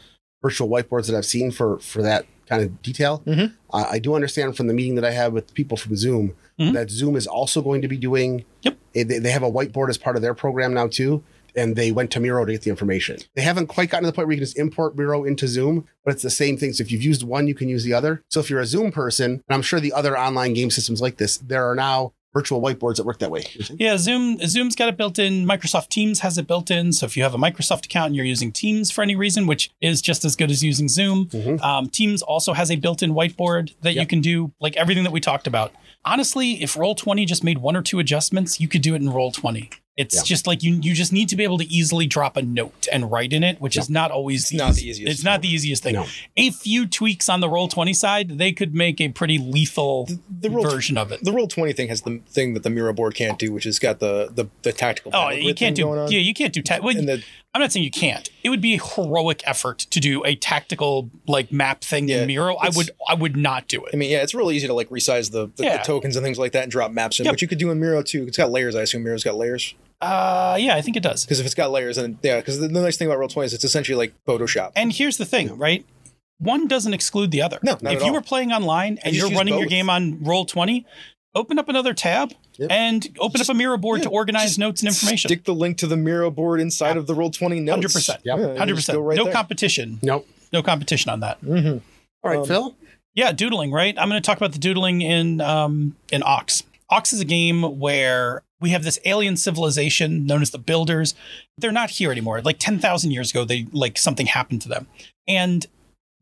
virtual 0.43 0.69
whiteboards 0.69 1.07
that 1.07 1.17
I've 1.17 1.27
seen 1.27 1.51
for 1.51 1.79
for 1.79 2.03
that 2.03 2.27
kind 2.49 2.63
of 2.63 2.81
detail. 2.83 3.23
Mhm. 3.27 3.53
I 3.73 3.85
I 3.85 3.99
do 3.99 4.15
understand 4.15 4.57
from 4.57 4.67
the 4.69 4.75
meeting 4.75 4.95
that 4.97 5.05
I 5.05 5.11
had 5.11 5.33
with 5.33 5.53
people 5.55 5.77
from 5.77 5.97
Zoom 5.97 6.35
Mhm. 6.61 6.73
that 6.75 6.91
Zoom 6.91 7.17
is 7.17 7.27
also 7.27 7.61
going 7.63 7.83
to 7.83 7.89
be 7.89 7.97
doing. 7.97 8.45
Yep. 8.63 8.77
They, 8.95 9.03
they 9.03 9.31
have 9.31 9.43
a 9.43 9.51
whiteboard 9.51 9.89
as 9.89 9.99
part 9.99 10.17
of 10.17 10.23
their 10.23 10.35
program 10.35 10.73
now 10.75 10.87
too. 10.87 11.23
And 11.55 11.75
they 11.75 11.91
went 11.91 12.11
to 12.11 12.21
Miro 12.21 12.45
to 12.45 12.53
get 12.53 12.63
the 12.63 12.71
information. 12.71 13.17
They 13.35 13.41
haven't 13.41 13.69
quite 13.69 13.89
gotten 13.89 14.05
to 14.05 14.11
the 14.11 14.15
point 14.15 14.29
where 14.29 14.35
you 14.35 14.41
can 14.41 14.45
just 14.47 14.59
import 14.59 14.95
Miro 14.95 15.25
into 15.25 15.49
Zoom, 15.49 15.87
but 16.05 16.13
it's 16.13 16.23
the 16.23 16.29
same 16.29 16.59
thing. 16.59 16.75
So 16.75 16.83
if 16.83 16.93
you've 16.93 17.03
used 17.03 17.23
one, 17.23 17.47
you 17.47 17.55
can 17.55 17.71
use 17.71 17.83
the 17.83 17.95
other. 17.95 18.23
So 18.29 18.41
if 18.41 18.51
you're 18.51 18.61
a 18.61 18.67
Zoom 18.67 18.93
person, 18.93 19.31
and 19.33 19.43
I'm 19.49 19.63
sure 19.63 19.81
the 19.81 19.95
other 19.95 20.19
online 20.19 20.53
game 20.53 20.71
systems 20.71 21.01
like 21.01 21.17
this, 21.17 21.39
there 21.39 21.65
are 21.69 21.75
now 21.75 22.13
virtual 22.37 22.61
whiteboards 22.61 22.97
that 22.97 23.05
work 23.07 23.19
that 23.21 23.31
way. 23.31 23.43
Yeah, 23.79 23.97
Zoom 23.97 24.39
Zoom's 24.47 24.77
got 24.77 24.89
it 24.89 24.97
built 24.97 25.19
in. 25.19 25.47
Microsoft 25.47 25.89
Teams 25.89 26.21
has 26.21 26.37
it 26.37 26.47
built 26.47 26.71
in. 26.71 26.93
So 26.93 27.07
if 27.07 27.17
you 27.17 27.23
have 27.23 27.35
a 27.35 27.39
Microsoft 27.39 27.87
account 27.87 28.09
and 28.09 28.17
you're 28.17 28.27
using 28.37 28.53
Teams 28.53 28.91
for 28.91 29.03
any 29.03 29.17
reason, 29.17 29.47
which 29.47 29.71
is 29.81 30.03
just 30.03 30.25
as 30.25 30.37
good 30.37 30.51
as 30.51 30.63
using 30.63 30.89
Zoom, 30.89 31.27
Mhm. 31.27 31.63
um, 31.63 31.89
Teams 31.89 32.21
also 32.23 32.53
has 32.53 32.71
a 32.71 32.77
built-in 32.77 33.13
whiteboard 33.15 33.73
that 33.83 33.95
you 33.95 34.07
can 34.07 34.21
do 34.21 34.53
like 34.61 34.77
everything 34.77 35.05
that 35.05 35.13
we 35.13 35.21
talked 35.21 35.47
about. 35.47 35.73
Honestly, 36.05 36.63
if 36.63 36.75
Roll20 36.75 37.27
just 37.27 37.43
made 37.43 37.59
one 37.59 37.75
or 37.75 37.83
two 37.83 37.99
adjustments, 37.99 38.61
you 38.61 38.69
could 38.69 38.83
do 38.83 38.95
it 38.95 39.01
in 39.03 39.09
Roll20. 39.09 39.71
It's 39.97 40.15
Yeah. 40.17 40.23
just 40.25 40.47
like 40.47 40.63
you 40.63 40.79
you 40.83 40.93
just 40.93 41.11
need 41.11 41.29
to 41.31 41.37
be 41.37 41.43
able 41.45 41.57
to 41.57 41.65
easily 41.73 42.07
drop 42.07 42.37
a 42.37 42.43
note 42.43 42.87
and 42.93 43.11
write 43.11 43.33
in 43.33 43.43
it, 43.43 43.61
which 43.63 43.79
is 43.79 43.89
not 43.89 44.11
always 44.11 44.53
not 44.53 44.75
the 44.75 44.87
easiest. 44.89 45.11
It's 45.11 45.25
not 45.25 45.41
the 45.41 45.49
easiest 45.49 45.83
thing. 45.83 45.95
No. 45.95 46.07
A 46.37 46.51
few 46.51 46.87
tweaks 46.87 47.31
on 47.31 47.41
the 47.41 47.49
Roll20 47.49 47.95
side, 47.97 48.37
they 48.37 48.53
could 48.53 48.75
make 48.75 49.01
a 49.01 49.09
pretty 49.09 49.39
lethal 49.39 50.07
the 50.31 50.51
Roll- 50.51 50.69
version 50.69 50.99
of 50.99 51.13
it. 51.13 51.25
The 51.25 51.33
roll 51.33 51.49
twenty 51.49 51.73
thing 51.73 51.89
has 51.89 52.03
the 52.03 52.21
thing 52.29 52.53
that 52.53 52.63
the 52.63 52.69
Miro 52.69 52.93
board 52.93 53.15
can't 53.15 53.39
do, 53.39 53.53
which 53.53 53.65
has 53.65 53.79
got 53.79 53.99
the 54.01 54.29
the, 54.35 54.49
the 54.63 54.73
tactical. 54.73 55.13
Oh, 55.15 55.31
you 55.31 55.55
can't 55.55 55.75
do. 55.75 55.87
Yeah, 56.11 56.19
you 56.19 56.35
can't 56.35 56.53
do. 56.53 56.61
Ta- 56.63 56.81
well, 56.83 56.95
the 56.95 57.23
I'm 57.55 57.63
not 57.63 57.73
saying 57.73 57.85
you 57.85 57.91
can't. 57.91 58.29
It 58.45 58.51
would 58.51 58.61
be 58.61 58.75
a 58.75 58.79
heroic 58.83 59.43
effort 59.47 59.79
to 59.79 59.99
do 59.99 60.23
a 60.27 60.35
tactical 60.37 61.09
like 61.27 61.51
map 61.51 61.81
thing 61.83 62.07
Yeah, 62.07 62.19
in 62.21 62.27
Miro. 62.27 62.57
I 62.57 62.69
would. 62.69 62.91
I 63.09 63.15
would 63.15 63.35
not 63.35 63.67
do 63.67 63.83
it. 63.87 63.93
I 63.95 63.97
mean, 63.97 64.11
yeah, 64.11 64.23
it's 64.23 64.35
really 64.35 64.57
easy 64.57 64.67
to 64.67 64.75
like 64.75 64.91
resize 64.91 65.31
the, 65.31 65.51
the, 65.57 65.65
Yeah. 65.65 65.79
the 65.79 65.85
tokens 65.85 66.17
and 66.17 66.23
things 66.25 66.39
like 66.39 66.53
that 66.53 66.65
and 66.65 66.71
drop 66.71 66.91
maps 66.91 67.19
in, 67.19 67.25
Yep. 67.25 67.33
but 67.33 67.41
you 67.43 67.49
could 67.49 67.57
do 67.57 67.71
in 67.71 67.81
Miro 67.81 68.03
too. 68.03 68.25
It's 68.27 68.37
got 68.37 68.51
layers. 68.51 68.75
I 68.77 68.83
assume 68.83 69.03
Miro's 69.05 69.25
got 69.25 69.37
layers 69.37 69.73
Uh, 70.01 70.57
yeah, 70.61 70.77
I 70.77 70.83
think 70.83 70.97
it 70.97 71.03
does. 71.03 71.25
because 71.25 71.41
if 71.41 71.47
it's 71.47 71.55
got 71.55 71.71
layers, 71.71 71.97
then 71.97 72.19
yeah. 72.23 72.37
Because 72.37 72.61
the, 72.61 72.69
the 72.69 72.81
nice 72.83 72.97
thing 72.97 73.09
about 73.09 73.19
roll 73.19 73.29
twenty 73.29 73.47
is 73.47 73.55
it's 73.55 73.65
essentially 73.65 73.97
like 73.97 74.13
Photoshop. 74.27 74.73
And 74.77 74.93
here's 74.93 75.17
the 75.17 75.25
thing, 75.25 75.57
right? 75.57 75.85
One 76.39 76.69
doesn't 76.69 76.93
exclude 76.93 77.31
the 77.31 77.41
other. 77.41 77.59
No, 77.63 77.79
not 77.81 77.95
if 77.95 78.01
at 78.01 78.03
you 78.03 78.09
all. 78.09 78.13
were 78.15 78.21
playing 78.21 78.53
online 78.53 78.99
and 79.03 79.15
you're 79.17 79.29
use 79.29 79.37
running 79.39 79.55
your 79.55 79.63
both. 79.65 79.71
game 79.71 79.89
on 79.89 80.23
Roll 80.23 80.45
Twenty, 80.45 80.85
open 81.35 81.59
up 81.59 81.69
another 81.69 81.95
tab 81.95 82.33
Yep. 82.59 82.71
and 82.71 83.17
open 83.21 83.41
up 83.43 83.49
a 83.51 83.55
Miro 83.55 83.77
board 83.77 84.03
to 84.05 84.09
organize 84.09 84.45
just 84.51 84.59
notes 84.59 84.81
and 84.81 84.89
information. 84.89 85.29
Stick 85.29 85.45
the 85.45 85.55
link 85.55 85.77
to 85.79 85.87
the 85.87 85.97
Miro 85.97 86.31
board 86.31 86.59
inside 86.59 86.97
of 86.97 87.07
the 87.07 87.15
roll 87.15 87.31
twenty 87.31 87.61
notes. 87.61 87.95
100%. 87.95 88.09
Yep. 88.25 88.39
Yeah, 88.39 88.57
Hundred 88.59 88.77
just 88.77 88.87
percent. 88.89 88.97
go 88.97 89.03
right 89.03 89.17
no 89.17 89.25
there. 89.25 89.33
competition. 89.35 89.99
Nope. 90.03 90.27
No 90.55 90.63
competition 90.63 91.11
on 91.11 91.21
that. 91.21 91.41
Mhm. 91.43 91.83
All 92.23 92.31
right, 92.31 92.39
Um, 92.41 92.47
Phil. 92.47 92.75
Yeah, 93.15 93.33
doodling, 93.33 93.73
right? 93.73 93.95
I'm 93.99 94.09
going 94.09 94.21
to 94.21 94.27
talk 94.27 94.37
about 94.39 94.53
the 94.53 94.59
doodling 94.59 95.01
in 95.03 95.41
um, 95.43 95.97
in 96.11 96.23
Ox. 96.23 96.63
Ox 96.91 97.13
is 97.13 97.21
a 97.21 97.25
game 97.25 97.79
where 97.79 98.43
we 98.61 98.71
have 98.71 98.85
this 98.85 98.99
alien 99.05 99.37
civilization 99.37 100.25
known 100.27 100.41
as 100.43 100.51
the 100.51 100.59
Builders. 100.59 101.15
They're 101.59 101.73
not 101.73 101.91
here 101.91 102.11
anymore. 102.11 102.41
Like 102.43 102.59
10,000 102.59 103.11
years 103.11 103.31
ago, 103.31 103.45
they 103.45 103.67
like 103.73 103.99
something 103.99 104.27
happened 104.27 104.63
to 104.63 104.69
them. 104.69 104.87
And 105.29 105.67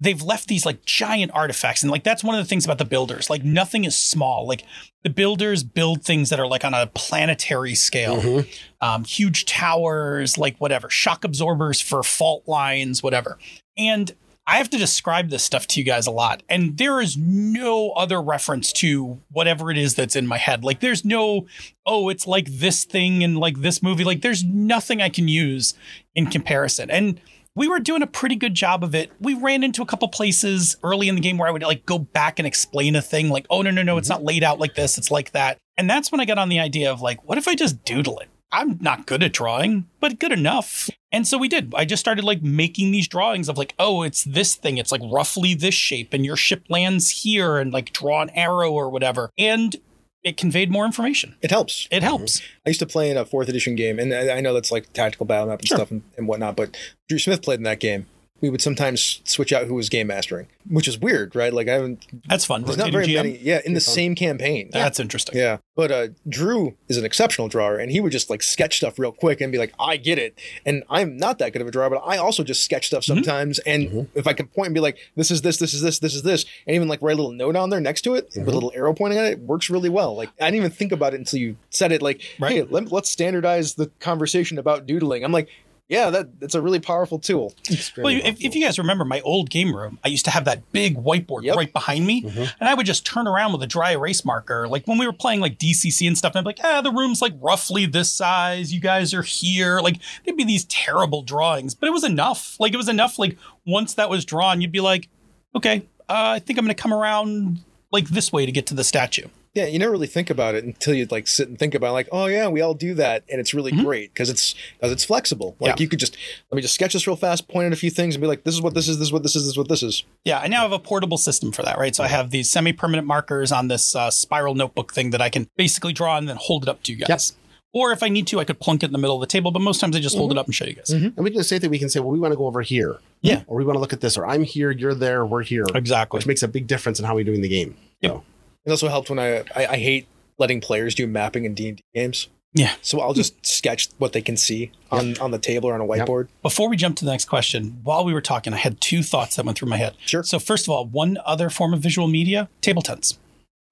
they've 0.01 0.23
left 0.23 0.49
these 0.49 0.67
like 0.67 0.85
giant 0.85 1.31
artifacts 1.33 1.83
and 1.83 1.91
like 1.91 2.03
that's 2.03 2.25
one 2.25 2.35
of 2.35 2.45
the 2.45 2.49
things 2.49 2.65
about 2.65 2.79
the 2.79 2.85
builders 2.85 3.31
like 3.31 3.45
nothing 3.45 3.85
is 3.85 3.97
small 3.97 4.45
like 4.47 4.65
the 5.05 5.09
builders 5.09 5.63
build 5.63 6.03
things 6.05 6.31
that 6.31 6.41
are 6.41 6.49
like 6.49 6.65
on 6.65 6.75
a 6.75 6.89
planetary 6.89 7.77
scale 7.77 8.21
Mhm. 8.21 8.47
um, 8.81 9.05
huge 9.05 9.45
towers, 9.47 10.37
like 10.37 10.59
whatever, 10.59 10.91
shock 10.91 11.25
absorbers 11.25 11.81
for 11.81 12.03
fault 12.03 12.43
lines, 12.49 13.03
whatever. 13.05 13.39
And 13.79 14.13
I 14.47 14.59
have 14.59 14.69
to 14.71 14.79
describe 14.79 15.31
this 15.31 15.43
stuff 15.43 15.67
to 15.69 15.81
you 15.81 15.87
guys 15.87 16.07
a 16.07 16.11
lot. 16.11 16.43
And 16.49 16.77
there 16.77 17.01
is 17.01 17.17
no 17.17 17.91
other 17.93 18.21
reference 18.21 18.73
to 18.75 19.23
whatever 19.31 19.71
it 19.71 19.79
is 19.79 19.95
that's 19.95 20.17
in 20.17 20.27
my 20.27 20.37
head. 20.37 20.65
Like, 20.65 20.81
there's 20.81 21.05
no, 21.05 21.47
oh, 21.87 22.11
it's 22.11 22.27
like 22.27 22.47
this 22.49 22.85
thing 22.85 23.23
in 23.23 23.37
like 23.37 23.61
this 23.61 23.83
movie. 23.83 24.05
Like, 24.05 24.21
there's 24.21 24.45
nothing 24.45 25.01
I 25.01 25.09
can 25.09 25.29
use 25.29 25.75
in 26.15 26.27
comparison. 26.27 26.91
And 26.91 27.21
we 27.57 27.69
were 27.69 27.79
doing 27.79 28.03
a 28.03 28.07
pretty 28.07 28.37
good 28.37 28.55
job 28.55 28.85
of 28.85 28.95
it. 28.95 29.13
We 29.19 29.33
ran 29.35 29.65
into 29.65 29.81
a 29.81 29.87
couple 29.87 30.09
places 30.09 30.77
early 30.83 31.09
in 31.09 31.15
the 31.15 31.21
game 31.21 31.39
where 31.39 31.49
I 31.49 31.53
would 31.53 31.63
like 31.63 31.87
go 31.87 31.99
back 31.99 32.39
and 32.39 32.47
explain 32.47 32.97
a 32.97 33.03
thing 33.03 33.31
like, 33.31 33.47
oh, 33.49 33.63
no, 33.63 33.71
no, 33.71 33.83
no, 33.83 33.97
it's 33.97 34.09
mm-hmm. 34.09 34.23
not 34.23 34.27
laid 34.27 34.43
out 34.43 34.59
like 34.59 34.75
this, 34.75 34.99
it's 34.99 35.11
like 35.11 35.31
that. 35.33 35.57
And 35.77 35.89
that's 35.89 36.13
when 36.13 36.21
I 36.21 36.25
got 36.25 36.39
on 36.39 36.49
the 36.49 36.61
idea 36.61 36.93
of 36.93 37.01
like, 37.01 37.25
what 37.25 37.39
if 37.39 37.49
I 37.49 37.55
just 37.55 37.85
doodle 37.85 38.19
it? 38.19 38.29
I'm 38.55 38.79
not 38.81 39.07
good 39.07 39.23
at 39.23 39.33
drawing, 39.33 39.87
but 40.01 40.19
good 40.21 40.33
enough. 40.33 40.89
And 41.11 41.27
so 41.27 41.37
we 41.39 41.49
did. 41.49 41.73
I 41.77 41.85
just 41.85 42.01
started 42.01 42.25
like 42.25 42.43
making 42.43 42.93
these 42.93 43.09
drawings 43.09 43.49
of 43.49 43.59
like, 43.59 43.75
oh, 43.79 44.03
it's 44.03 44.25
this 44.25 44.55
thing. 44.55 44.79
It's 44.79 44.93
like 44.93 45.01
roughly 45.05 45.55
this 45.55 45.75
shape, 45.75 46.13
and 46.15 46.25
your 46.25 46.37
ship 46.37 46.65
lands 46.69 47.11
here, 47.23 47.59
and 47.59 47.73
like 47.73 47.93
draw 47.93 48.23
an 48.23 48.31
arrow 48.31 48.71
or 48.73 48.89
whatever. 48.89 49.31
And 49.37 49.77
it 50.23 50.37
conveyed 50.37 50.71
more 50.71 50.87
information. 50.87 51.35
It 51.43 51.51
helps. 51.51 51.87
It 51.91 52.03
helps. 52.03 52.41
I 52.65 52.71
used 52.71 52.81
to 52.81 52.87
play 52.87 53.11
in 53.11 53.17
a 53.17 53.25
fourth 53.25 53.49
edition 53.49 53.75
game, 53.75 53.99
and 53.99 54.15
I 54.15 54.37
I 54.37 54.41
know 54.41 54.55
that's 54.55 54.73
like 54.73 54.93
tactical 54.93 55.27
battle 55.27 55.49
map 55.49 55.59
and 55.59 55.69
Sure. 55.69 55.79
stuff 55.79 55.91
and, 55.91 56.03
and 56.17 56.27
whatnot. 56.29 56.57
But 56.57 56.77
Drew 57.09 57.19
Smith 57.19 57.43
played 57.43 57.59
in 57.59 57.65
that 57.65 57.81
game. 57.81 58.07
We 58.41 58.51
would 58.51 58.61
sometimes 58.61 59.21
switch 59.25 59.53
out 59.53 59.69
who 59.69 59.75
was 59.75 59.89
game 59.89 60.09
mastering, 60.09 60.49
which 60.69 60.89
is 60.89 60.99
weird, 60.99 61.35
right? 61.37 61.53
Like 61.53 61.69
I 61.69 61.75
haven't. 61.75 62.05
That's 62.29 62.45
fun. 62.45 62.65
There's 62.65 62.77
not 62.77 62.91
very 62.93 63.07
GM. 63.07 63.15
many. 63.15 63.39
Yeah, 63.39 63.61
in 63.65 63.75
the 63.75 63.81
same 63.81 64.15
campaign. 64.17 64.69
That's 64.73 64.99
interesting. 65.01 65.39
Yeah, 65.39 65.59
but 65.77 65.91
uh, 65.93 66.09
Drew 66.29 66.75
is 66.89 66.99
an 66.99 67.05
exceptional 67.05 67.49
drawer, 67.49 67.77
and 67.79 67.91
he 67.93 68.01
would 68.01 68.11
just 68.13 68.29
like 68.29 68.43
sketch 68.43 68.77
stuff 68.79 68.99
real 68.99 69.13
quick 69.13 69.41
and 69.41 69.53
be 69.53 69.57
like, 69.57 69.73
"I 69.79 69.97
get 69.97 70.19
it." 70.19 70.37
And 70.67 70.83
I'm 70.91 71.17
not 71.17 71.39
that 71.39 71.53
good 71.53 71.63
of 71.63 71.69
a 71.69 71.71
drawer, 71.71 71.89
but 71.89 72.03
I 72.05 72.17
also 72.19 72.43
just 72.43 72.65
sketch 72.65 72.89
stuff 72.89 73.05
Mm-hmm. 73.05 73.15
sometimes. 73.15 73.61
And 73.61 74.09
if 74.15 74.27
I 74.27 74.33
can 74.33 74.49
point 74.49 74.67
and 74.67 74.75
be 74.75 74.81
like, 74.81 74.99
"This 75.17 75.31
is 75.31 75.41
this, 75.43 75.57
this 75.59 75.73
is 75.73 75.81
this, 75.81 76.01
this 76.01 76.15
is 76.15 76.23
this," 76.23 76.45
and 76.67 76.75
even 76.75 76.89
like 76.89 77.01
write 77.03 77.15
a 77.15 77.17
little 77.17 77.33
note 77.33 77.55
on 77.57 77.71
there 77.71 77.81
next 77.81 78.03
to 78.03 78.15
it 78.15 78.31
with 78.37 78.49
a 78.49 78.51
little 78.53 78.73
arrow 78.75 78.93
pointing 78.95 79.19
at 79.21 79.27
it, 79.27 79.39
works 79.39 79.71
really 79.71 79.89
well. 79.89 80.17
Like 80.17 80.31
I 80.41 80.47
didn't 80.47 80.57
even 80.57 80.71
think 80.73 80.91
about 80.93 81.15
it 81.15 81.19
until 81.19 81.39
you 81.39 81.57
said 81.71 81.93
it. 81.93 82.03
Like, 82.03 82.21
Right. 82.41 82.53
hey, 82.57 82.63
let, 82.63 82.91
let's 82.93 83.09
standardize 83.09 83.75
the 83.75 83.87
conversation 84.01 84.59
about 84.59 84.87
doodling. 84.87 85.25
I'm 85.25 85.33
like. 85.33 85.49
Yeah, 85.89 86.09
that 86.11 86.41
that's 86.41 86.55
a 86.55 86.63
really 86.63 86.81
powerful 86.81 87.19
tool. 87.19 87.53
Well, 87.99 88.09
if, 88.09 88.41
if 88.43 88.55
you 88.55 88.65
guys 88.65 88.79
remember 88.79 89.05
my 89.05 89.21
old 89.21 89.51
game 89.51 89.77
room, 89.77 89.99
I 90.03 90.09
used 90.09 90.25
to 90.25 90.31
have 90.31 90.47
that 90.47 90.73
big 90.73 90.97
whiteboard 90.97 91.43
Yep. 91.43 91.57
right 91.57 91.71
behind 91.73 92.07
me, 92.07 92.23
Mhm. 92.23 92.51
and 92.59 92.69
I 92.71 92.73
would 92.73 92.87
just 92.87 93.05
turn 93.05 93.27
around 93.27 93.53
with 93.53 93.63
a 93.63 93.67
dry 93.67 93.91
erase 93.93 94.25
marker. 94.25 94.67
Like 94.67 94.87
when 94.89 94.97
we 94.97 95.07
were 95.07 95.13
playing 95.13 95.41
like 95.41 95.59
DCC 95.59 96.07
and 96.07 96.17
stuff, 96.17 96.33
and 96.35 96.39
I'd 96.39 96.43
be 96.57 96.63
like, 96.63 96.65
ah, 96.65 96.81
the 96.81 96.91
room's 96.91 97.21
like 97.21 97.35
roughly 97.39 97.85
this 97.85 98.11
size. 98.11 98.73
You 98.73 98.81
guys 98.81 99.13
are 99.13 99.23
here. 99.23 99.81
Like 99.81 99.99
there'd 100.25 100.39
be 100.39 100.45
these 100.45 100.65
terrible 100.65 101.21
drawings, 101.23 101.75
but 101.75 101.87
it 101.87 101.93
was 101.93 102.03
enough. 102.05 102.57
Like 102.59 102.73
it 102.73 102.79
was 102.79 102.89
enough. 102.89 103.19
Like 103.19 103.37
once 103.67 103.93
that 103.95 104.09
was 104.09 104.25
drawn, 104.25 104.63
you'd 104.63 104.73
be 104.73 104.81
like, 104.81 105.09
okay, 105.55 105.83
uh, 106.09 106.33
I 106.37 106.39
think 106.39 106.59
I'm 106.59 106.65
going 106.65 106.75
to 106.75 106.83
come 106.83 106.95
around 106.95 107.61
like 107.93 108.09
this 108.09 108.33
way 108.33 108.47
to 108.47 108.53
get 108.53 108.67
to 108.69 108.75
the 108.75 108.85
statue. 108.85 109.29
Yeah, 109.55 109.67
you 109.67 109.79
never 109.79 109.93
really 109.93 110.09
think 110.09 110.31
about 110.31 110.57
it 110.57 110.65
until 110.65 110.95
you 110.95 111.07
like 111.11 111.29
sit 111.29 111.49
and 111.49 111.57
think 111.57 111.75
about 111.77 111.91
it, 111.91 111.93
like, 111.93 112.09
oh 112.11 112.27
yeah, 112.27 112.49
we 112.49 112.61
all 112.61 112.75
do 112.75 112.93
that, 112.95 113.23
and 113.31 113.41
it's 113.41 113.55
really 113.55 113.71
Mhm. 113.71 113.85
great 113.85 114.13
because 114.13 114.29
it's 114.29 114.55
because 114.77 114.91
it's 114.91 115.05
flexible. 115.05 115.55
Like 115.61 115.79
Yeah. 115.79 115.83
you 115.85 115.89
could 115.89 116.01
just 116.01 116.17
let 116.51 116.57
me 116.57 116.63
just 116.63 116.75
sketch 116.75 116.93
this 116.93 117.07
real 117.07 117.15
fast, 117.15 117.47
point 117.47 117.67
at 117.67 117.73
a 117.73 117.77
few 117.77 117.91
things, 117.91 118.17
and 118.17 118.21
be 118.23 118.27
like, 118.27 118.43
this 118.43 118.55
is 118.55 118.61
what 118.61 118.75
this 118.75 118.89
is, 118.89 118.99
this 118.99 119.07
is 119.09 119.13
what 119.13 119.23
this 119.23 119.37
is, 119.37 119.43
this 119.45 119.51
is 119.53 119.57
what 119.59 119.69
this 119.69 119.83
is. 119.85 120.03
Yeah, 120.25 120.41
I 120.41 120.49
now 120.49 120.63
have 120.63 120.73
a 120.73 120.79
portable 120.81 121.19
system 121.19 121.53
for 121.53 121.63
that, 121.63 121.79
right? 121.79 121.95
So 121.95 122.03
I 122.03 122.09
have 122.09 122.31
these 122.31 122.51
semi-permanent 122.51 123.07
markers 123.07 123.53
on 123.53 123.69
this 123.69 123.95
uh, 123.95 124.11
spiral 124.11 124.57
notebook 124.57 124.93
thing 124.93 125.11
that 125.11 125.23
I 125.23 125.29
can 125.31 125.47
basically 125.57 125.93
draw 125.93 126.17
and 126.19 126.29
then 126.29 126.37
hold 126.37 126.65
it 126.65 126.69
up 126.69 126.83
to 126.85 126.93
you 126.93 126.99
guys. 126.99 127.35
Or 127.73 127.91
if 127.93 128.03
I 128.05 128.09
need 128.09 128.27
to, 128.29 128.39
I 128.39 128.45
could 128.45 128.61
plunk 128.61 128.83
it 128.85 128.87
in 128.87 128.93
the 128.93 128.99
middle 128.99 129.17
of 129.17 129.21
the 129.21 129.27
table, 129.27 129.51
but 129.51 129.59
most 129.61 129.81
times 129.81 129.97
I 129.97 130.01
just 130.01 130.17
hold 130.17 130.31
it 130.31 130.39
up 130.39 130.47
and 130.47 130.55
show 130.55 130.65
you 130.65 130.75
guys. 130.75 130.91
And 130.91 131.17
we 131.17 131.31
can 131.31 131.39
just 131.41 131.49
say 131.49 131.59
that 131.59 131.69
we 131.69 131.79
can 131.79 131.89
say, 131.89 131.99
well, 132.01 132.11
we 132.11 132.21
want 132.21 132.31
to 132.33 132.37
go 132.37 132.47
over 132.47 132.63
here. 132.63 132.99
Yeah. 133.21 133.43
Or 133.49 133.57
we 133.57 133.65
want 133.65 133.77
to 133.77 133.81
look 133.81 133.93
at 133.93 134.01
this, 134.01 134.17
or 134.17 134.27
I'm 134.27 134.45
here, 134.45 134.71
you're 134.71 134.95
there, 134.95 135.25
we're 135.27 135.43
here. 135.43 135.65
Exactly. 135.75 136.19
Which 136.19 136.27
makes 136.27 136.43
a 136.45 136.49
big 136.49 136.67
difference 136.69 136.99
in 137.01 137.05
how 137.05 137.15
we're 137.17 137.25
doing 137.25 137.41
the 137.41 137.49
game. 137.49 137.75
Yep. 138.01 138.13
So, 138.13 138.25
It 138.67 138.71
also 138.71 138.89
helped 138.89 139.11
when 139.11 139.19
I, 139.19 139.39
I 139.55 139.67
I 139.67 139.77
hate 139.77 140.07
letting 140.39 140.61
players 140.61 140.95
do 140.95 141.07
mapping 141.07 141.45
in 141.45 141.55
D 141.55 141.69
and 141.69 141.77
D 141.79 141.83
games. 141.95 142.29
Yeah. 142.57 142.73
So 142.83 143.01
I'll 143.01 143.15
just 143.15 143.45
sketch 143.45 143.89
what 143.99 144.13
they 144.13 144.23
can 144.23 144.37
see 144.37 144.71
on 144.91 145.19
on 145.19 145.31
the 145.33 145.39
table 145.39 145.69
or 145.69 145.75
on 145.75 145.81
a 145.81 145.87
Yep. 145.97 146.07
whiteboard. 146.09 146.29
Before 146.43 146.69
we 146.69 146.77
jump 146.77 146.97
to 146.99 147.05
the 147.05 147.11
next 147.11 147.25
question, 147.25 147.81
while 147.83 148.05
we 148.05 148.13
were 148.15 148.21
talking, 148.21 148.53
I 148.53 148.59
had 148.59 148.81
two 148.81 149.03
thoughts 149.03 149.37
that 149.37 149.45
went 149.45 149.59
through 149.59 149.69
my 149.69 149.77
head. 149.77 149.95
Sure. 150.07 150.23
So 150.23 150.39
first 150.39 150.67
of 150.67 150.71
all, 150.71 150.87
one 150.87 151.19
other 151.27 151.51
form 151.51 151.75
of 151.75 151.81
visual 151.81 152.07
media, 152.09 152.49
table 152.61 152.81
tents. 152.83 153.19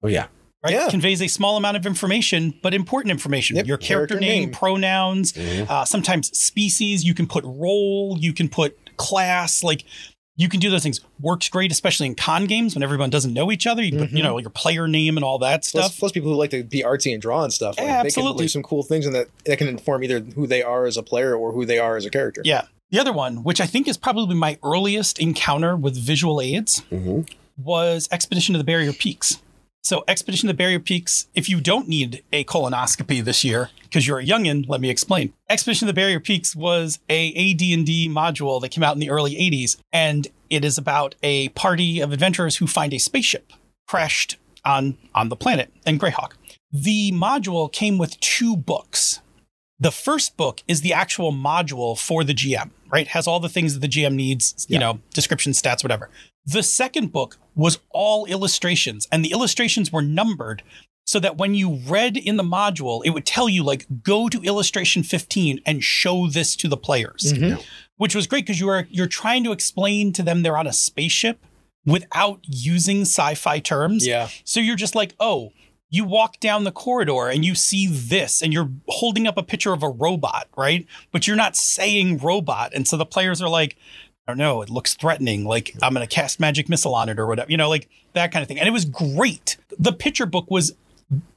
oh, 0.03 0.09
yeah. 0.09 0.27
Right? 0.61 0.73
Yeah. 0.73 0.89
Conveys 0.89 1.21
a 1.21 1.27
small 1.27 1.57
amount 1.57 1.75
of 1.77 1.85
information, 1.85 2.53
but 2.61 2.73
important 2.73 3.11
information. 3.11 3.55
Yep, 3.57 3.67
Your 3.67 3.77
character, 3.77 4.15
character 4.15 4.19
name, 4.19 4.43
name. 4.43 4.51
pronouns, 4.51 5.33
Mhm. 5.33 5.69
uh, 5.69 5.83
sometimes 5.85 6.37
species. 6.37 7.03
You 7.05 7.13
can 7.13 7.27
put 7.27 7.43
role, 7.45 8.17
you 8.19 8.31
can 8.33 8.47
put 8.49 8.77
class, 8.97 9.61
like 9.63 9.83
you 10.35 10.49
can 10.49 10.59
do 10.59 10.69
those 10.71 10.81
things. 10.83 10.99
Works 11.19 11.47
great, 11.49 11.71
especially 11.71 12.07
in 12.07 12.15
con 12.15 12.45
games 12.45 12.73
when 12.75 12.81
everyone 12.83 13.09
doesn't 13.09 13.33
know 13.33 13.51
each 13.51 13.67
other. 13.67 13.83
You 13.83 13.91
can 13.91 13.99
put, 13.99 14.09
you 14.11 14.17
Mhm. 14.19 14.23
know, 14.23 14.37
your 14.39 14.49
player 14.49 14.87
name 14.87 15.15
and 15.17 15.23
all 15.23 15.37
that 15.39 15.63
stuff. 15.63 15.97
plus 15.99 16.11
people 16.11 16.29
who 16.31 16.35
like 16.35 16.49
to 16.51 16.63
be 16.63 16.81
artsy 16.81 17.13
and 17.13 17.21
draw 17.21 17.43
and 17.43 17.53
stuff. 17.53 17.77
Like, 17.77 17.85
Yeah, 17.85 17.93
They 18.03 18.09
can 18.09 18.21
absolutely. 18.21 18.45
do 18.45 18.49
some 18.49 18.63
cool 18.63 18.83
things, 18.83 19.05
and 19.05 19.13
that 19.15 19.27
that 19.45 19.57
can 19.57 19.67
inform 19.67 20.03
either 20.03 20.19
who 20.21 20.47
they 20.47 20.63
are 20.63 20.85
as 20.85 20.97
a 20.97 21.03
player 21.03 21.35
or 21.35 21.51
who 21.51 21.65
they 21.65 21.77
are 21.79 21.97
as 21.97 22.05
a 22.05 22.09
character. 22.09 22.41
Yeah. 22.43 22.63
The 22.91 22.99
other 22.99 23.13
one, 23.13 23.43
which 23.43 23.59
I 23.61 23.65
think 23.65 23.87
is 23.87 23.97
probably 23.97 24.35
my 24.35 24.57
earliest 24.63 25.19
encounter 25.19 25.75
with 25.75 25.95
visual 25.95 26.39
aids, 26.41 26.83
Mhm. 26.91 27.27
was 27.57 28.07
Expedition 28.11 28.53
to 28.53 28.57
the 28.57 28.63
Barrier 28.63 28.93
Peaks. 28.93 29.37
So, 29.83 30.05
Expedition 30.07 30.47
to 30.47 30.53
the 30.53 30.57
Barrier 30.57 30.79
Peaks, 30.79 31.27
if 31.35 31.49
you 31.49 31.59
don't 31.59 31.89
need 31.89 32.23
a 32.31 32.45
colonoscopy 32.45 33.21
this 33.21 33.43
year 33.43 33.69
because 33.81 34.07
you're 34.07 34.19
a 34.19 34.25
youngin, 34.25 34.65
let 34.69 34.79
me 34.79 34.89
explain. 34.89 35.33
Expedition 35.49 35.87
to 35.87 35.91
the 35.91 35.95
Barrier 35.95 36.21
Peaks 36.21 36.55
was 36.55 36.99
a 37.09 37.31
AD&D 37.31 38.07
module 38.09 38.61
that 38.61 38.69
came 38.69 38.81
out 38.83 38.93
in 38.95 38.99
the 39.01 39.09
early 39.09 39.35
80s 39.35 39.75
and 39.91 40.27
it 40.49 40.63
is 40.63 40.77
about 40.77 41.15
a 41.21 41.49
party 41.49 41.99
of 41.99 42.13
adventurers 42.13 42.57
who 42.57 42.67
find 42.67 42.93
a 42.93 42.97
spaceship 42.97 43.51
crashed 43.85 44.37
on 44.63 44.97
on 45.13 45.27
the 45.27 45.35
planet 45.35 45.69
and 45.85 45.99
Greyhawk. 45.99 46.31
The 46.71 47.11
module 47.11 47.69
came 47.69 47.97
with 47.97 48.17
two 48.21 48.55
books. 48.55 49.19
The 49.81 49.91
first 49.91 50.37
book 50.37 50.63
is 50.65 50.79
the 50.79 50.93
actual 50.93 51.33
module 51.33 51.99
for 51.99 52.23
the 52.23 52.33
GM, 52.33 52.69
right? 52.89 53.07
Has 53.09 53.27
all 53.27 53.41
the 53.41 53.49
things 53.49 53.73
that 53.73 53.81
the 53.81 53.89
GM 53.89 54.13
needs, 54.15 54.65
you 54.69 54.75
Yeah. 54.75 54.79
know, 54.79 54.99
description, 55.13 55.51
stats, 55.51 55.83
whatever. 55.83 56.09
The 56.45 56.63
second 56.63 57.11
book 57.11 57.37
was 57.55 57.79
all 57.89 58.25
illustrations, 58.25 59.07
and 59.11 59.23
the 59.23 59.31
illustrations 59.31 59.91
were 59.91 60.01
numbered 60.01 60.63
so 61.05 61.19
that 61.19 61.37
when 61.37 61.53
you 61.53 61.75
read 61.85 62.15
in 62.17 62.37
the 62.37 62.43
module, 62.43 63.01
it 63.05 63.09
would 63.11 63.25
tell 63.25 63.49
you, 63.49 63.63
like, 63.63 63.85
go 64.03 64.29
to 64.29 64.41
illustration 64.41 65.03
15 65.03 65.59
and 65.65 65.83
show 65.83 66.27
this 66.27 66.55
to 66.57 66.67
the 66.67 66.77
players, 66.77 67.33
Mhm. 67.33 67.61
which 67.97 68.15
was 68.15 68.25
great 68.27 68.45
because 68.45 68.59
you 68.59 68.69
are 68.69 68.87
you're 68.89 69.07
trying 69.07 69.43
to 69.43 69.51
explain 69.51 70.13
to 70.13 70.23
them 70.23 70.43
they're 70.43 70.57
on 70.57 70.67
a 70.67 70.73
spaceship 70.73 71.45
without 71.85 72.39
using 72.47 73.01
sci-fi 73.01 73.59
terms. 73.59 74.07
Yeah. 74.07 74.29
So 74.45 74.59
you're 74.61 74.77
just 74.77 74.95
like, 74.95 75.13
oh, 75.19 75.51
you 75.89 76.05
walk 76.05 76.39
down 76.39 76.63
the 76.63 76.71
corridor 76.71 77.27
and 77.27 77.43
you 77.45 77.53
see 77.53 77.85
this, 77.87 78.41
and 78.41 78.51
you're 78.53 78.71
holding 78.87 79.27
up 79.27 79.37
a 79.37 79.43
picture 79.43 79.73
of 79.73 79.83
a 79.83 79.89
robot, 79.89 80.47
right? 80.57 80.85
But 81.11 81.27
you're 81.27 81.35
not 81.35 81.55
saying 81.57 82.17
robot. 82.19 82.71
And 82.73 82.87
so 82.87 82.95
the 82.97 83.05
players 83.05 83.41
are 83.41 83.49
like, 83.49 83.75
I 84.27 84.31
don't 84.31 84.37
know, 84.37 84.61
it 84.61 84.69
looks 84.69 84.95
threatening. 84.95 85.45
Like 85.45 85.75
I'm 85.81 85.93
going 85.93 86.07
to 86.07 86.13
cast 86.13 86.39
magic 86.39 86.69
missile 86.69 86.95
on 86.95 87.09
it 87.09 87.19
or 87.19 87.27
whatever, 87.27 87.51
you 87.51 87.57
know, 87.57 87.69
like 87.69 87.89
that 88.13 88.31
kind 88.31 88.41
of 88.41 88.47
thing. 88.47 88.59
And 88.59 88.67
it 88.67 88.71
was 88.71 88.85
great. 88.85 89.57
The 89.77 89.91
picture 89.91 90.25
book 90.25 90.49
was 90.49 90.73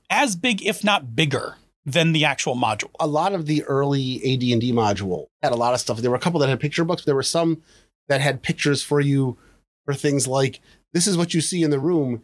as 0.09 0.37
big, 0.37 0.65
if 0.65 0.85
not 0.85 1.17
bigger, 1.17 1.57
than 1.85 2.13
the 2.13 2.25
actual 2.25 2.57
module. 2.57 2.91
a 2.99 3.07
lot 3.07 3.33
of 3.33 3.47
the 3.47 3.63
early 3.65 4.17
AD&D 4.17 4.73
module 4.73 5.27
had 5.43 5.53
a 5.53 5.57
lot 5.57 5.73
of 5.73 5.81
stuff. 5.81 5.99
There 5.99 6.11
were 6.11 6.17
a 6.17 6.21
couple 6.21 6.41
that 6.41 6.49
had 6.49 6.59
picture 6.59 6.85
books. 6.85 7.03
But 7.03 7.07
there 7.07 7.15
were 7.15 7.23
some 7.23 7.63
that 8.09 8.21
had 8.21 8.43
pictures 8.43 8.83
for 8.83 9.01
you 9.01 9.39
for 9.85 9.95
things 9.95 10.27
like 10.27 10.61
this 10.93 11.07
is 11.07 11.17
what 11.17 11.33
you 11.33 11.41
see 11.41 11.63
in 11.63 11.71
the 11.71 11.79
room, 11.79 12.23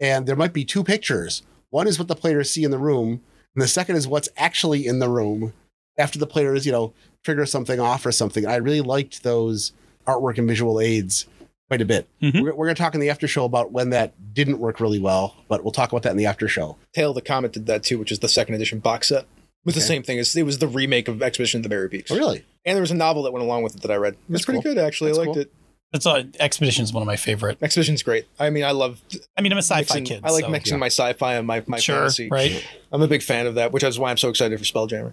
and 0.00 0.26
there 0.26 0.36
might 0.36 0.52
be 0.52 0.64
two 0.64 0.82
pictures. 0.82 1.42
One 1.70 1.86
is 1.86 1.98
what 1.98 2.08
the 2.08 2.16
players 2.16 2.50
see 2.50 2.64
in 2.64 2.72
the 2.72 2.78
room, 2.78 3.20
and 3.54 3.62
the 3.62 3.68
second 3.68 3.96
is 3.96 4.08
what's 4.08 4.28
actually 4.36 4.86
in 4.86 4.98
the 4.98 5.08
room 5.08 5.52
after 5.96 6.18
the 6.18 6.26
players, 6.26 6.66
you 6.66 6.72
know, 6.72 6.92
trigger 7.24 7.46
something 7.46 7.78
off 7.78 8.04
or 8.04 8.12
something. 8.12 8.46
I 8.46 8.56
really 8.56 8.80
liked 8.80 9.22
those 9.22 9.72
artwork 10.06 10.38
and 10.38 10.46
visual 10.48 10.80
aids 10.80 11.26
quite 11.68 11.80
a 11.80 11.84
bit. 11.84 12.06
Mhm. 12.22 12.42
We're, 12.42 12.54
we're 12.54 12.66
going 12.66 12.74
to 12.76 12.82
talk 12.82 12.94
in 12.94 13.00
the 13.00 13.10
after 13.10 13.26
show 13.26 13.44
about 13.44 13.72
when 13.72 13.90
that 13.90 14.12
didn't 14.34 14.58
work 14.58 14.80
really 14.80 15.00
well, 15.00 15.34
but 15.48 15.62
we'll 15.64 15.72
talk 15.72 15.90
about 15.92 16.02
that 16.02 16.10
in 16.10 16.16
the 16.16 16.26
after 16.26 16.46
show. 16.48 16.76
Tale 16.94 17.10
of 17.10 17.14
the 17.14 17.22
Comet 17.22 17.52
did 17.52 17.66
that 17.66 17.82
too, 17.82 17.98
which 17.98 18.12
is 18.12 18.18
the 18.18 18.28
second 18.28 18.54
edition 18.54 18.78
box 18.80 19.08
set. 19.08 19.22
It 19.22 19.26
was 19.66 19.74
the 19.74 19.80
same 19.80 20.02
thing. 20.02 20.18
It 20.18 20.42
was 20.44 20.58
the 20.58 20.68
remake 20.68 21.08
of 21.08 21.22
Expedition 21.22 21.62
to 21.62 21.68
the 21.68 21.70
Barrier 21.70 21.88
Peaks. 21.88 22.10
Oh, 22.10 22.16
really? 22.16 22.44
And 22.66 22.76
there 22.76 22.82
was 22.82 22.90
a 22.90 22.94
novel 22.94 23.22
that 23.22 23.32
went 23.32 23.42
along 23.44 23.62
with 23.62 23.74
it 23.76 23.80
that 23.82 23.90
I 23.90 23.96
read. 23.96 24.12
It 24.12 24.18
was 24.28 24.40
That's 24.40 24.44
pretty 24.44 24.60
cool. 24.62 24.74
good, 24.74 24.78
actually. 24.78 25.10
That's 25.12 25.18
I 25.20 25.22
liked 25.22 25.34
cool. 25.34 25.42
it. 25.42 25.52
That's 25.94 26.06
uh, 26.06 26.24
Expedition 26.40 26.82
is 26.82 26.92
one 26.92 27.04
of 27.04 27.06
my 27.06 27.14
favorite. 27.14 27.62
Expedition's 27.62 28.02
great. 28.02 28.26
I 28.40 28.50
mean, 28.50 28.64
I 28.64 28.72
love 28.72 29.00
I 29.38 29.42
mean, 29.42 29.52
I'm 29.52 29.58
a 29.58 29.62
sci-fi 29.62 29.78
mixing, 29.78 30.04
kid. 30.04 30.22
I 30.24 30.30
like 30.32 30.44
so- 30.44 30.50
mixing 30.50 30.74
yeah. 30.74 30.78
my 30.80 30.86
sci-fi 30.88 31.34
and 31.36 31.46
my, 31.46 31.62
my 31.68 31.78
Sure, 31.78 31.98
fantasy. 31.98 32.28
right? 32.28 32.66
I'm 32.90 33.00
a 33.00 33.06
big 33.06 33.22
fan 33.22 33.46
of 33.46 33.54
that, 33.54 33.70
which 33.70 33.84
is 33.84 33.96
why 33.96 34.10
I'm 34.10 34.16
so 34.16 34.28
excited 34.28 34.58
for 34.58 34.64
Spelljammer. 34.64 35.12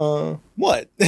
Uh, 0.00 0.36
what? 0.56 0.90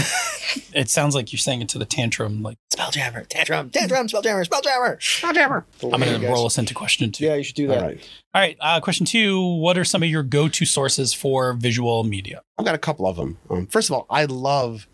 It 0.73 0.89
sounds 0.89 1.17
like 1.17 1.33
you're 1.33 1.39
saying 1.41 1.63
it 1.63 1.69
to 1.71 1.79
the 1.79 1.85
tantrum. 1.85 2.43
Like 2.43 2.59
Spelljammer, 2.73 3.27
tantrum, 3.27 3.71
tantrum, 3.71 4.07
Spelljammer, 4.07 4.49
Spelljammer. 4.49 4.99
Spelljammer. 4.99 5.65
I'm 5.93 6.01
going 6.01 6.21
to 6.21 6.29
roll 6.29 6.47
us 6.47 6.59
into 6.59 6.75
question 6.75 7.11
two. 7.11 7.25
Yeah, 7.25 7.35
you 7.35 7.43
should 7.43 7.57
do 7.57 7.67
that. 7.69 7.83
right. 7.83 8.09
All 8.35 8.41
right. 8.41 8.57
Uh, 8.61 8.81
question 8.81 9.05
two 9.05 9.57
What 9.57 9.77
are 9.77 9.85
some 9.85 10.05
of 10.05 10.09
your 10.09 10.23
go 10.23 10.49
to 10.49 10.65
sources 10.65 11.13
for 11.13 11.55
visual 11.55 12.05
media? 12.05 12.43
I've 12.57 12.65
got 12.65 12.77
a 12.77 12.79
couple 12.79 13.05
of 13.09 13.17
them. 13.17 13.39
Um, 13.51 13.67
first 13.67 13.91
of 13.91 13.97
all, 13.97 14.07
I 14.09 14.27
love 14.27 14.87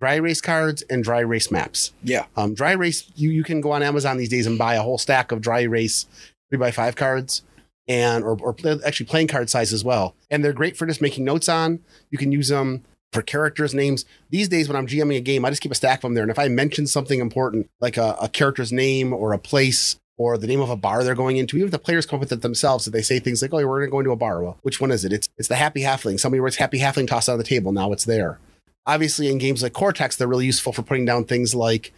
dry 0.00 0.14
erase 0.14 0.40
cards 0.40 0.82
and 0.82 1.02
dry 1.02 1.20
erase 1.20 1.50
maps. 1.50 1.92
Yeah. 2.02 2.26
Um, 2.36 2.54
dry 2.54 2.72
erase, 2.72 3.10
you, 3.16 3.30
you 3.30 3.44
can 3.44 3.60
go 3.60 3.72
on 3.72 3.82
Amazon 3.82 4.16
these 4.16 4.28
days 4.28 4.46
and 4.46 4.58
buy 4.58 4.74
a 4.74 4.82
whole 4.82 4.98
stack 4.98 5.32
of 5.32 5.40
dry 5.40 5.60
erase 5.60 6.06
three 6.50 6.58
by 6.58 6.70
five 6.70 6.96
cards 6.96 7.42
and 7.86 8.22
or, 8.22 8.38
or 8.40 8.52
play- 8.52 8.78
actually 8.84 9.06
playing 9.06 9.28
card 9.28 9.50
size 9.50 9.72
as 9.72 9.84
well. 9.84 10.14
And 10.30 10.44
they're 10.44 10.52
great 10.52 10.76
for 10.76 10.86
just 10.86 11.02
making 11.02 11.24
notes 11.24 11.48
on. 11.48 11.80
You 12.10 12.18
can 12.18 12.32
use 12.32 12.48
them 12.48 12.84
for 13.12 13.22
characters' 13.22 13.74
names. 13.74 14.04
These 14.30 14.48
days, 14.48 14.68
when 14.68 14.76
I'm 14.76 14.86
GMing 14.86 15.16
a 15.16 15.20
game, 15.20 15.44
I 15.44 15.50
just 15.50 15.62
keep 15.62 15.72
a 15.72 15.76
stack 15.76 15.98
of 15.98 16.02
them 16.02 16.14
there. 16.14 16.22
And 16.22 16.30
if 16.30 16.38
I 16.38 16.48
mention 16.48 16.86
something 16.86 17.20
important, 17.20 17.68
like 17.80 17.96
a, 17.96 18.16
a 18.20 18.28
character's 18.28 18.72
name 18.72 19.12
or 19.12 19.32
a 19.32 19.38
place 19.38 19.96
or 20.18 20.36
the 20.36 20.46
name 20.46 20.60
of 20.60 20.68
a 20.68 20.76
bar 20.76 21.02
they're 21.02 21.14
going 21.14 21.38
into, 21.38 21.56
even 21.56 21.68
if 21.68 21.72
the 21.72 21.78
players 21.78 22.04
come 22.04 22.18
up 22.18 22.20
with 22.20 22.32
it 22.32 22.42
themselves, 22.42 22.86
if 22.86 22.92
they 22.92 23.02
say 23.02 23.18
things 23.18 23.40
like, 23.40 23.54
"Oh, 23.54 23.66
we're 23.66 23.78
going 23.78 23.88
to 23.88 23.90
go 23.90 24.00
into 24.00 24.10
a 24.10 24.16
bar," 24.16 24.42
well, 24.42 24.58
which 24.62 24.80
one 24.80 24.90
is 24.90 25.04
it? 25.04 25.12
It's 25.12 25.28
it's 25.38 25.48
the 25.48 25.56
Happy 25.56 25.82
Halfling. 25.82 26.20
Somebody 26.20 26.40
writes 26.40 26.56
Happy 26.56 26.80
Halfling, 26.80 27.08
toss 27.08 27.28
it 27.28 27.32
on 27.32 27.38
the 27.38 27.44
table. 27.44 27.72
Now 27.72 27.92
it's 27.92 28.04
there. 28.04 28.38
Obviously, 28.88 29.28
in 29.30 29.38
games 29.38 29.62
like 29.62 29.72
Cortex, 29.74 30.16
they're 30.16 30.26
really 30.26 30.46
useful 30.46 30.72
for 30.72 30.82
putting 30.82 31.04
down 31.04 31.24
things 31.24 31.54
like 31.54 31.92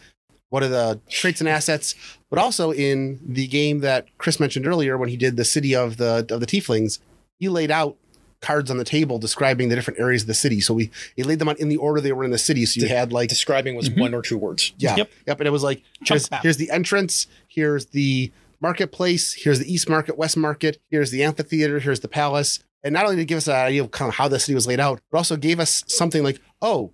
what 0.50 0.62
are 0.62 0.68
the 0.68 1.00
traits 1.09 1.40
and 1.40 1.48
assets, 1.48 1.94
but 2.29 2.38
also 2.38 2.72
in 2.72 3.20
the 3.24 3.46
game 3.46 3.79
that 3.81 4.07
Chris 4.18 4.38
mentioned 4.40 4.66
earlier 4.66 4.98
when 4.98 5.09
he 5.09 5.16
did 5.16 5.37
the 5.37 5.44
city 5.44 5.74
of 5.74 5.96
the 5.96 6.26
of 6.31 6.40
the 6.40 6.46
Tieflings, 6.46 6.98
he 7.38 7.48
laid 7.48 7.70
out 7.70 7.96
cards 8.42 8.70
on 8.70 8.79
the 8.79 8.85
table 8.85 9.18
describing 9.18 9.68
the 9.68 9.76
different 9.76 10.00
areas 10.00 10.22
of 10.22 10.26
the 10.29 10.35
city. 10.35 10.61
So 10.61 10.74
we 10.74 10.90
he 11.14 11.22
laid 11.22 11.38
them 11.38 11.48
out 11.48 11.61
in 11.61 11.68
the 11.68 11.76
order 11.76 12.00
they 12.00 12.12
were 12.12 12.24
in 12.24 12.31
the 12.33 12.38
city. 12.38 12.66
So 12.66 12.81
you 12.81 12.88
had 12.88 13.12
like 13.12 13.29
Describing 13.29 13.76
was 13.76 13.88
Mhm. 13.90 14.00
one 14.00 14.14
or 14.14 14.22
two 14.22 14.38
words. 14.38 14.72
yeah, 14.79 14.96
Yep. 14.96 15.11
yep, 15.29 15.40
and 15.40 15.46
it 15.46 15.50
was 15.50 15.62
like 15.62 15.83
here's, 16.05 16.29
here's 16.42 16.57
the 16.57 16.70
entrance, 16.70 17.26
here's 17.46 17.87
the 17.87 18.33
marketplace, 18.61 19.35
here's 19.35 19.59
the 19.59 19.72
East 19.72 19.88
Market, 19.88 20.18
West 20.18 20.37
Market, 20.37 20.79
here's 20.90 21.11
the 21.11 21.22
amphitheater, 21.22 21.79
here's 21.81 22.00
the 22.00 22.09
palace. 22.09 22.59
And 22.83 22.94
not 22.94 23.05
only 23.05 23.16
did 23.16 23.22
it 23.22 23.26
give 23.26 23.37
us 23.38 23.46
an 23.48 23.55
idea 23.55 23.83
of 23.83 23.90
kind 23.90 24.09
of 24.09 24.14
how 24.14 24.26
the 24.29 24.38
city 24.40 24.55
was 24.55 24.66
laid 24.66 24.81
out, 24.81 25.00
but 25.11 25.18
also 25.18 25.37
gave 25.37 25.61
us 25.61 25.85
something 25.87 26.22
like, 26.22 26.40
oh, 26.62 26.92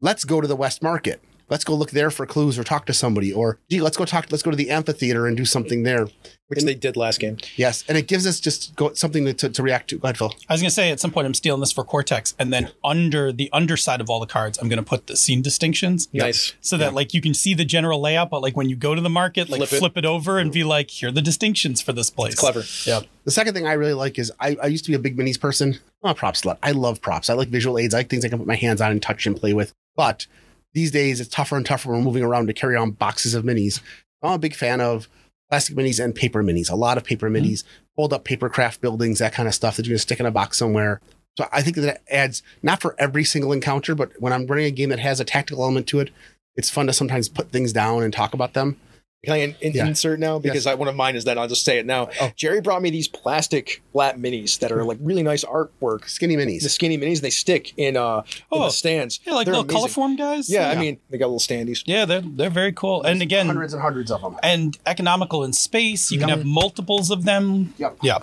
let's 0.00 0.24
go 0.24 0.40
to 0.40 0.48
the 0.48 0.56
West 0.56 0.82
Market. 0.82 1.22
Let's 1.48 1.64
go 1.64 1.74
look 1.74 1.90
there 1.90 2.10
for 2.10 2.26
clues 2.26 2.58
or 2.58 2.64
talk 2.64 2.86
to 2.86 2.92
somebody, 2.92 3.32
or 3.32 3.58
gee, 3.70 3.80
let's 3.80 3.96
go 3.96 4.04
talk, 4.04 4.26
let's 4.30 4.42
go 4.42 4.50
to 4.50 4.56
the 4.56 4.70
amphitheater 4.70 5.26
and 5.26 5.36
do 5.36 5.44
something 5.44 5.82
there. 5.82 6.08
Which 6.48 6.62
they 6.62 6.74
did 6.74 6.96
last 6.96 7.18
game. 7.18 7.38
Yes, 7.56 7.82
and 7.88 7.98
it 7.98 8.06
gives 8.06 8.24
us 8.24 8.38
just 8.38 8.76
go, 8.76 8.92
something 8.92 9.24
to, 9.24 9.34
to, 9.34 9.48
to 9.48 9.62
react 9.64 9.90
to. 9.90 9.98
Go 9.98 10.06
ahead, 10.06 10.16
Phil. 10.16 10.32
I 10.48 10.54
was 10.54 10.60
gonna 10.60 10.70
say 10.70 10.92
at 10.92 11.00
some 11.00 11.10
point 11.10 11.26
I'm 11.26 11.34
stealing 11.34 11.58
this 11.58 11.72
for 11.72 11.82
Cortex, 11.82 12.36
and 12.38 12.52
then 12.52 12.70
under 12.84 13.32
the 13.32 13.50
underside 13.52 14.00
of 14.00 14.08
all 14.08 14.20
the 14.20 14.26
cards, 14.26 14.56
I'm 14.58 14.68
gonna 14.68 14.84
put 14.84 15.08
the 15.08 15.16
scene 15.16 15.42
distinctions. 15.42 16.08
Nice. 16.12 16.54
So 16.60 16.76
that 16.76 16.94
like 16.94 17.14
you 17.14 17.20
can 17.20 17.34
see 17.34 17.54
the 17.54 17.64
general 17.64 18.00
layout, 18.00 18.30
but 18.30 18.42
like 18.42 18.56
when 18.56 18.68
you 18.68 18.76
go 18.76 18.94
to 18.94 19.00
the 19.00 19.10
market, 19.10 19.48
like 19.48 19.58
Flip 19.58 19.72
it. 19.72 19.78
flip 19.78 19.96
it, 19.96 20.04
over 20.04 20.38
and 20.38 20.52
be 20.52 20.62
like, 20.62 20.90
here 20.90 21.08
are 21.08 21.12
the 21.12 21.20
distinctions 21.20 21.82
for 21.82 21.92
this 21.92 22.10
place. 22.10 22.34
It's 22.34 22.40
clever. 22.40 22.62
Yeah. 22.84 23.00
The 23.24 23.32
second 23.32 23.54
thing 23.54 23.66
I 23.66 23.72
really 23.72 23.94
like 23.94 24.16
is 24.16 24.30
I, 24.38 24.56
I 24.62 24.66
used 24.66 24.84
to 24.84 24.92
be 24.92 24.94
a 24.94 25.00
big 25.00 25.16
minis 25.16 25.40
person. 25.40 25.80
I'm 26.04 26.10
a 26.10 26.14
prop 26.14 26.34
slut. 26.34 26.58
I 26.62 26.70
love 26.70 27.00
props. 27.00 27.28
I 27.28 27.34
like 27.34 27.48
visual 27.48 27.76
aids. 27.76 27.92
I 27.92 27.98
like 27.98 28.08
things 28.08 28.24
I 28.24 28.28
can 28.28 28.38
put 28.38 28.46
my 28.46 28.54
hands 28.54 28.80
on 28.80 28.92
and 28.92 29.02
touch 29.02 29.26
and 29.26 29.36
play 29.36 29.52
with. 29.52 29.74
But 29.96 30.28
these 30.76 30.90
days 30.90 31.22
it's 31.22 31.30
tougher 31.30 31.56
and 31.56 31.64
tougher 31.64 31.88
when 31.88 32.00
we're 32.00 32.04
moving 32.04 32.22
around 32.22 32.48
to 32.48 32.52
carry 32.52 32.76
on 32.76 32.90
boxes 32.90 33.32
of 33.32 33.44
minis. 33.44 33.80
I'm 34.22 34.34
a 34.34 34.38
big 34.38 34.54
fan 34.54 34.82
of 34.82 35.08
plastic 35.48 35.74
minis 35.74 36.04
and 36.04 36.14
paper 36.14 36.44
minis. 36.44 36.70
A 36.70 36.76
lot 36.76 36.98
of 36.98 37.04
paper 37.04 37.30
mm-hmm. 37.30 37.46
minis, 37.46 37.64
hold 37.96 38.12
up 38.12 38.24
paper 38.24 38.50
craft 38.50 38.82
buildings, 38.82 39.18
that 39.18 39.32
kind 39.32 39.48
of 39.48 39.54
stuff 39.54 39.76
that 39.76 39.86
you're 39.86 39.94
gonna 39.94 40.00
stick 40.00 40.20
in 40.20 40.26
a 40.26 40.30
box 40.30 40.58
somewhere. 40.58 41.00
So 41.38 41.48
I 41.50 41.62
think 41.62 41.76
that 41.76 42.02
adds 42.10 42.42
not 42.62 42.82
for 42.82 42.94
every 42.98 43.24
single 43.24 43.52
encounter, 43.52 43.94
but 43.94 44.12
when 44.20 44.34
I'm 44.34 44.46
running 44.46 44.66
a 44.66 44.70
game 44.70 44.90
that 44.90 44.98
has 44.98 45.18
a 45.18 45.24
tactical 45.24 45.64
element 45.64 45.86
to 45.88 46.00
it, 46.00 46.10
it's 46.56 46.68
fun 46.68 46.86
to 46.88 46.92
sometimes 46.92 47.30
put 47.30 47.50
things 47.50 47.72
down 47.72 48.02
and 48.02 48.12
talk 48.12 48.34
about 48.34 48.52
them. 48.52 48.78
Can 49.26 49.34
I 49.34 49.36
in, 49.38 49.54
in- 49.60 49.72
Yeah. 49.74 49.86
insert 49.86 50.18
now? 50.18 50.38
Because 50.38 50.66
I, 50.66 50.74
one 50.74 50.88
of 50.88 50.94
mine 50.96 51.16
is 51.16 51.24
that 51.24 51.36
I'll 51.36 51.48
just 51.48 51.64
say 51.64 51.78
it 51.78 51.84
now. 51.84 52.08
Oh. 52.20 52.30
Jerry 52.36 52.62
brought 52.62 52.80
me 52.80 52.88
these 52.88 53.08
plastic 53.08 53.82
flat 53.92 54.18
minis 54.18 54.58
that 54.60 54.72
are 54.72 54.84
like 54.84 54.96
really 55.02 55.22
nice 55.22 55.44
artwork. 55.44 56.08
Skinny 56.08 56.36
minis. 56.36 56.62
The 56.62 56.68
skinny 56.70 56.96
minis, 56.96 57.20
they 57.20 57.28
stick 57.30 57.72
in 57.76 57.96
uh 57.98 58.22
in 58.26 58.42
Oh. 58.52 58.64
the 58.64 58.70
stands. 58.70 59.20
Yeah, 59.26 59.34
like 59.34 59.44
They're 59.44 59.54
little 59.56 59.68
amazing. 59.70 60.02
colorform 60.02 60.16
guys. 60.16 60.48
Yeah, 60.48 60.70
I 60.70 60.76
mean 60.76 60.98
they 61.10 61.18
got 61.18 61.26
little 61.26 61.38
standees. 61.40 61.82
Yeah, 61.86 62.04
they're 62.06 62.22
they're 62.22 62.48
very 62.50 62.72
cool. 62.72 63.02
And 63.02 63.20
again, 63.20 63.46
hundreds 63.46 63.72
and 63.74 63.82
hundreds 63.82 64.10
of 64.10 64.22
them. 64.22 64.36
and 64.42 64.78
economical 64.86 65.44
in 65.44 65.52
space. 65.52 66.10
You 66.10 66.18
can 66.18 66.28
have 66.30 66.44
multiples 66.46 67.10
of 67.10 67.24
them. 67.24 67.74
Yep. 67.78 67.98
Yeah. 68.02 68.18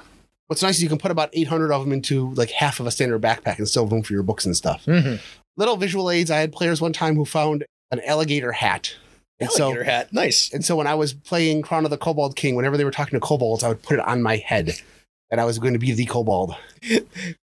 What's 0.47 0.61
nice 0.61 0.75
is 0.77 0.83
you 0.83 0.89
can 0.89 0.97
put 0.97 1.09
about 1.11 1.29
800 1.33 1.71
of 1.71 1.81
them 1.83 1.93
into 1.93 2.31
like 2.35 2.51
half 2.51 2.79
of 2.79 2.85
a 2.87 2.91
standard 2.91 3.21
backpack 3.21 3.57
and 3.57 3.67
still 3.67 3.83
have 3.85 3.91
room 3.91 4.03
for 4.03 4.13
your 4.13 4.23
books 4.23 4.45
and 4.45 4.55
stuff. 4.55 4.85
Mm-hmm. 4.85 5.15
Little 5.57 5.77
visual 5.77 6.09
aids. 6.11 6.29
I 6.31 6.37
had 6.39 6.51
players 6.51 6.81
one 6.81 6.93
time 6.93 7.15
who 7.15 7.25
found 7.25 7.65
an 7.91 8.01
alligator 8.05 8.51
hat. 8.51 8.95
And 9.39 9.50
Alligator 9.50 9.84
so, 9.84 9.86
hat, 9.91 10.13
nice. 10.13 10.54
and 10.54 10.63
so 10.63 10.76
when 10.76 10.88
I 10.88 10.96
was 10.96 11.13
playing 11.13 11.63
Crown 11.63 11.86
of 11.86 11.91
the 11.91 11.98
Kobold 11.98 12.36
King, 12.36 12.56
whenever 12.56 12.78
they 12.78 12.86
were 12.86 12.91
talking 12.91 13.19
to 13.19 13.26
kobolds, 13.26 13.63
I 13.63 13.69
would 13.69 13.82
put 13.82 14.00
it 14.00 14.06
on 14.08 14.22
my 14.22 14.38
head 14.38 14.80
that 15.30 15.39
I 15.39 15.46
was 15.46 15.58
going 15.58 15.74
to 15.74 15.80
be 15.80 15.91
the 15.91 16.06
kobold. 16.06 16.56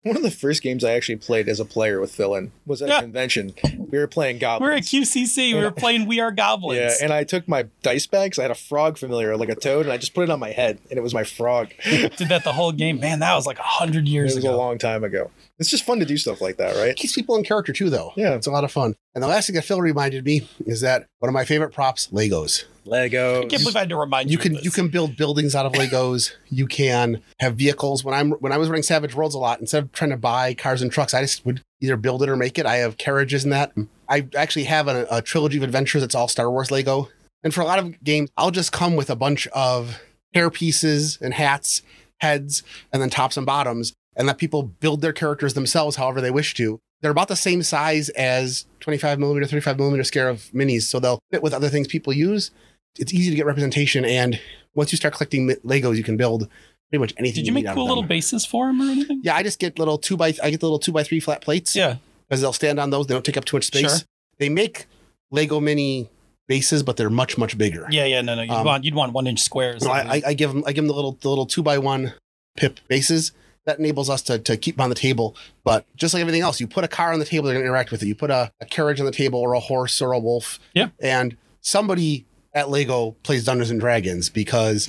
One 0.03 0.15
of 0.17 0.23
the 0.23 0.31
first 0.31 0.63
games 0.63 0.83
I 0.83 0.93
actually 0.93 1.17
played 1.17 1.47
as 1.47 1.59
a 1.59 1.65
player 1.65 1.99
with 2.01 2.11
Phil 2.11 2.33
in 2.35 2.51
was 2.65 2.81
at 2.81 2.89
Yeah. 2.89 2.97
a 2.99 3.01
convention. 3.01 3.53
We 3.91 3.99
were 3.99 4.07
playing 4.07 4.39
goblins. 4.39 4.67
We're 4.69 4.75
at 4.77 4.83
QCC. 4.83 5.53
We 5.53 5.61
were 5.61 5.69
playing 5.71 6.07
We 6.07 6.19
Are 6.19 6.31
Goblins. 6.31 6.79
Yeah, 6.79 7.03
and 7.03 7.13
I 7.13 7.23
took 7.23 7.47
my 7.47 7.67
dice 7.83 8.07
bags. 8.07 8.39
I 8.39 8.43
had 8.43 8.51
a 8.51 8.55
frog 8.55 8.97
familiar, 8.97 9.37
like 9.37 9.49
a 9.49 9.55
toad, 9.55 9.85
and 9.85 9.93
I 9.93 9.97
just 9.97 10.15
put 10.15 10.23
it 10.23 10.29
on 10.31 10.39
my 10.39 10.51
head, 10.51 10.79
and 10.89 10.97
it 10.97 11.01
was 11.01 11.13
my 11.13 11.23
frog. 11.23 11.69
did 11.83 12.29
that 12.29 12.43
the 12.43 12.53
whole 12.53 12.71
game. 12.71 12.99
Man, 12.99 13.19
that 13.19 13.35
was 13.35 13.45
like 13.45 13.59
a 13.59 13.63
hundred 13.63 14.07
years 14.07 14.35
ago. 14.35 14.47
It 14.47 14.49
was 14.51 14.55
a 14.55 14.57
long 14.57 14.77
time 14.79 15.03
ago. 15.03 15.29
It's 15.57 15.69
just 15.69 15.85
fun 15.85 15.99
to 15.99 16.05
do 16.05 16.17
stuff 16.17 16.41
like 16.41 16.57
that, 16.57 16.75
right? 16.75 16.95
Keeps 16.95 17.13
people 17.13 17.35
in 17.37 17.43
character 17.43 17.71
too, 17.71 17.89
though. 17.89 18.11
Yeah. 18.17 18.33
It's 18.35 18.47
a 18.47 18.51
lot 18.51 18.63
of 18.63 18.71
fun. 18.71 18.95
And 19.13 19.23
the 19.23 19.27
last 19.27 19.47
thing 19.47 19.55
that 19.55 19.63
Phil 19.63 19.79
reminded 19.81 20.25
me 20.25 20.47
is 20.65 20.81
that 20.81 21.07
one 21.19 21.29
of 21.29 21.33
my 21.33 21.45
favorite 21.45 21.71
props, 21.71 22.07
Legos. 22.07 22.65
Legos. 22.85 23.37
I 23.37 23.45
can't 23.47 23.61
believe 23.61 23.75
I 23.75 23.79
had 23.79 23.89
to 23.89 23.95
remind 23.95 24.29
you. 24.29 24.33
you 24.33 24.37
of 24.37 24.43
can 24.43 24.53
this. 24.53 24.65
you 24.65 24.71
can 24.71 24.89
build 24.89 25.15
buildings 25.15 25.55
out 25.55 25.65
of 25.65 25.71
Legos. 25.71 26.33
You 26.49 26.67
can 26.67 27.21
have 27.39 27.55
vehicles. 27.55 28.03
When 28.03 28.13
I'm 28.13 28.31
when 28.31 28.51
I 28.51 28.57
was 28.57 28.69
running 28.69 28.83
Savage 28.83 29.15
Worlds 29.15 29.33
a 29.33 29.39
lot, 29.39 29.59
instead 29.59 29.83
of 29.83 29.91
trying 29.91 30.11
to 30.11 30.17
buy 30.17 30.53
cars 30.53 30.81
and 30.81 30.91
trucks, 30.91 31.13
I 31.13 31.21
just 31.21 31.45
would 31.45 31.61
either 31.81 31.97
build 31.97 32.21
it 32.21 32.29
or 32.29 32.35
make 32.35 32.59
it. 32.59 32.65
I 32.65 32.77
have 32.77 32.97
carriages 32.97 33.43
in 33.43 33.49
that. 33.51 33.73
I 34.09 34.27
actually 34.35 34.65
have 34.65 34.87
a, 34.87 35.07
a 35.09 35.21
trilogy 35.21 35.57
of 35.57 35.63
adventures 35.63 36.01
that's 36.01 36.15
all 36.15 36.27
Star 36.27 36.51
Wars 36.51 36.69
Lego. 36.69 37.09
And 37.43 37.53
for 37.53 37.61
a 37.61 37.65
lot 37.65 37.79
of 37.79 38.03
games, 38.03 38.29
I'll 38.37 38.51
just 38.51 38.71
come 38.71 38.95
with 38.95 39.09
a 39.09 39.15
bunch 39.15 39.47
of 39.47 40.01
hair 40.33 40.49
pieces 40.49 41.17
and 41.21 41.33
hats, 41.33 41.81
heads, 42.19 42.61
and 42.91 43.01
then 43.01 43.09
tops 43.09 43.37
and 43.37 43.45
bottoms, 43.45 43.93
and 44.15 44.27
let 44.27 44.37
people 44.37 44.63
build 44.63 45.01
their 45.01 45.13
characters 45.13 45.53
themselves 45.53 45.95
however 45.97 46.21
they 46.21 46.31
wish 46.31 46.53
to. 46.55 46.79
They're 47.01 47.11
about 47.11 47.27
the 47.27 47.35
same 47.35 47.61
size 47.63 48.09
as 48.09 48.65
25 48.79 49.19
millimeter, 49.19 49.45
35 49.45 49.77
millimeter 49.77 50.03
scale 50.03 50.29
of 50.29 50.43
minis, 50.53 50.83
so 50.83 50.99
they'll 50.99 51.19
fit 51.31 51.43
with 51.43 51.53
other 51.53 51.69
things 51.69 51.87
people 51.87 52.13
use. 52.13 52.51
It's 52.97 53.13
easy 53.13 53.29
to 53.29 53.35
get 53.35 53.45
representation, 53.45 54.05
and 54.05 54.39
once 54.73 54.91
you 54.91 54.97
start 54.97 55.13
collecting 55.13 55.47
Legos, 55.65 55.97
you 55.97 56.03
can 56.03 56.15
build 56.17 56.47
pretty 56.89 56.99
much 57.01 57.13
anything. 57.17 57.41
Did 57.43 57.47
you 57.47 57.53
make 57.53 57.65
need 57.65 57.73
cool 57.73 57.87
little 57.87 58.03
bases 58.03 58.45
for 58.45 58.67
them 58.67 58.81
or 58.81 58.85
anything? 58.85 59.21
Yeah, 59.23 59.35
I 59.35 59.43
just 59.43 59.59
get 59.59 59.77
little 59.77 59.97
two 59.97 60.15
by 60.17 60.33
I 60.41 60.49
get 60.49 60.59
the 60.61 60.65
little 60.67 60.79
two 60.79 60.91
by 60.93 61.03
three 61.03 61.19
flat 61.19 61.41
plates 61.41 61.75
Yeah. 61.75 61.97
because 62.29 62.41
they'll 62.41 62.53
stand 62.53 62.79
on 62.79 62.89
those. 62.91 63.07
They 63.07 63.13
don't 63.13 63.25
take 63.25 63.37
up 63.37 63.45
too 63.45 63.57
much 63.57 63.65
space. 63.65 63.81
Sure. 63.99 64.07
They 64.39 64.47
make 64.49 64.85
Lego 65.31 65.59
mini 65.59 66.09
bases, 66.47 66.83
but 66.83 66.95
they're 66.95 67.09
much 67.09 67.37
much 67.37 67.57
bigger. 67.57 67.85
Yeah, 67.91 68.05
yeah, 68.05 68.21
no, 68.21 68.35
no. 68.35 68.43
You'd 68.43 68.51
Um, 68.51 68.65
want 68.65 68.83
you'd 68.85 68.95
want 68.95 69.11
one 69.13 69.27
inch 69.27 69.41
squares. 69.41 69.83
No, 69.83 69.91
I, 69.91 69.99
I, 70.17 70.21
I 70.27 70.33
give 70.33 70.53
them 70.53 70.63
I 70.65 70.71
give 70.71 70.83
them 70.83 70.87
the 70.87 70.93
little 70.95 71.17
the 71.21 71.27
little 71.29 71.45
two 71.45 71.61
by 71.63 71.77
one 71.77 72.13
pip 72.55 72.79
bases. 72.87 73.33
That 73.65 73.79
enables 73.79 74.09
us 74.09 74.21
to, 74.23 74.37
to 74.39 74.57
keep 74.57 74.79
on 74.79 74.89
the 74.89 74.95
table. 74.95 75.35
But 75.63 75.85
just 75.95 76.13
like 76.13 76.21
everything 76.21 76.41
else, 76.41 76.59
you 76.59 76.67
put 76.67 76.83
a 76.83 76.87
car 76.87 77.11
on 77.13 77.19
the 77.19 77.25
table, 77.25 77.45
they're 77.45 77.55
going 77.55 77.63
to 77.63 77.67
interact 77.67 77.91
with 77.91 78.03
it. 78.03 78.07
You 78.07 78.15
put 78.15 78.29
a, 78.29 78.51
a 78.61 78.65
carriage 78.65 78.99
on 78.99 79.05
the 79.05 79.11
table 79.11 79.39
or 79.39 79.53
a 79.53 79.59
horse 79.59 80.01
or 80.01 80.11
a 80.11 80.19
wolf. 80.19 80.59
Yeah. 80.73 80.89
And 80.99 81.35
somebody 81.61 82.27
at 82.53 82.69
Lego 82.69 83.15
plays 83.23 83.43
Dungeons 83.43 83.71
and 83.71 83.79
Dragons 83.79 84.29
because 84.29 84.87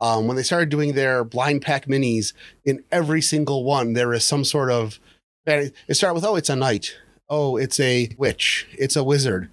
um, 0.00 0.26
when 0.26 0.36
they 0.36 0.42
started 0.42 0.70
doing 0.70 0.94
their 0.94 1.22
blind 1.22 1.62
pack 1.62 1.86
minis, 1.86 2.32
in 2.64 2.82
every 2.90 3.20
single 3.20 3.62
one, 3.64 3.92
there 3.92 4.12
is 4.14 4.24
some 4.24 4.44
sort 4.44 4.70
of. 4.70 4.98
It 5.46 5.74
started 5.90 6.14
with, 6.14 6.24
oh, 6.24 6.36
it's 6.36 6.48
a 6.48 6.56
knight. 6.56 6.96
Oh, 7.28 7.58
it's 7.58 7.78
a 7.78 8.10
witch. 8.16 8.66
It's 8.78 8.96
a 8.96 9.04
wizard. 9.04 9.50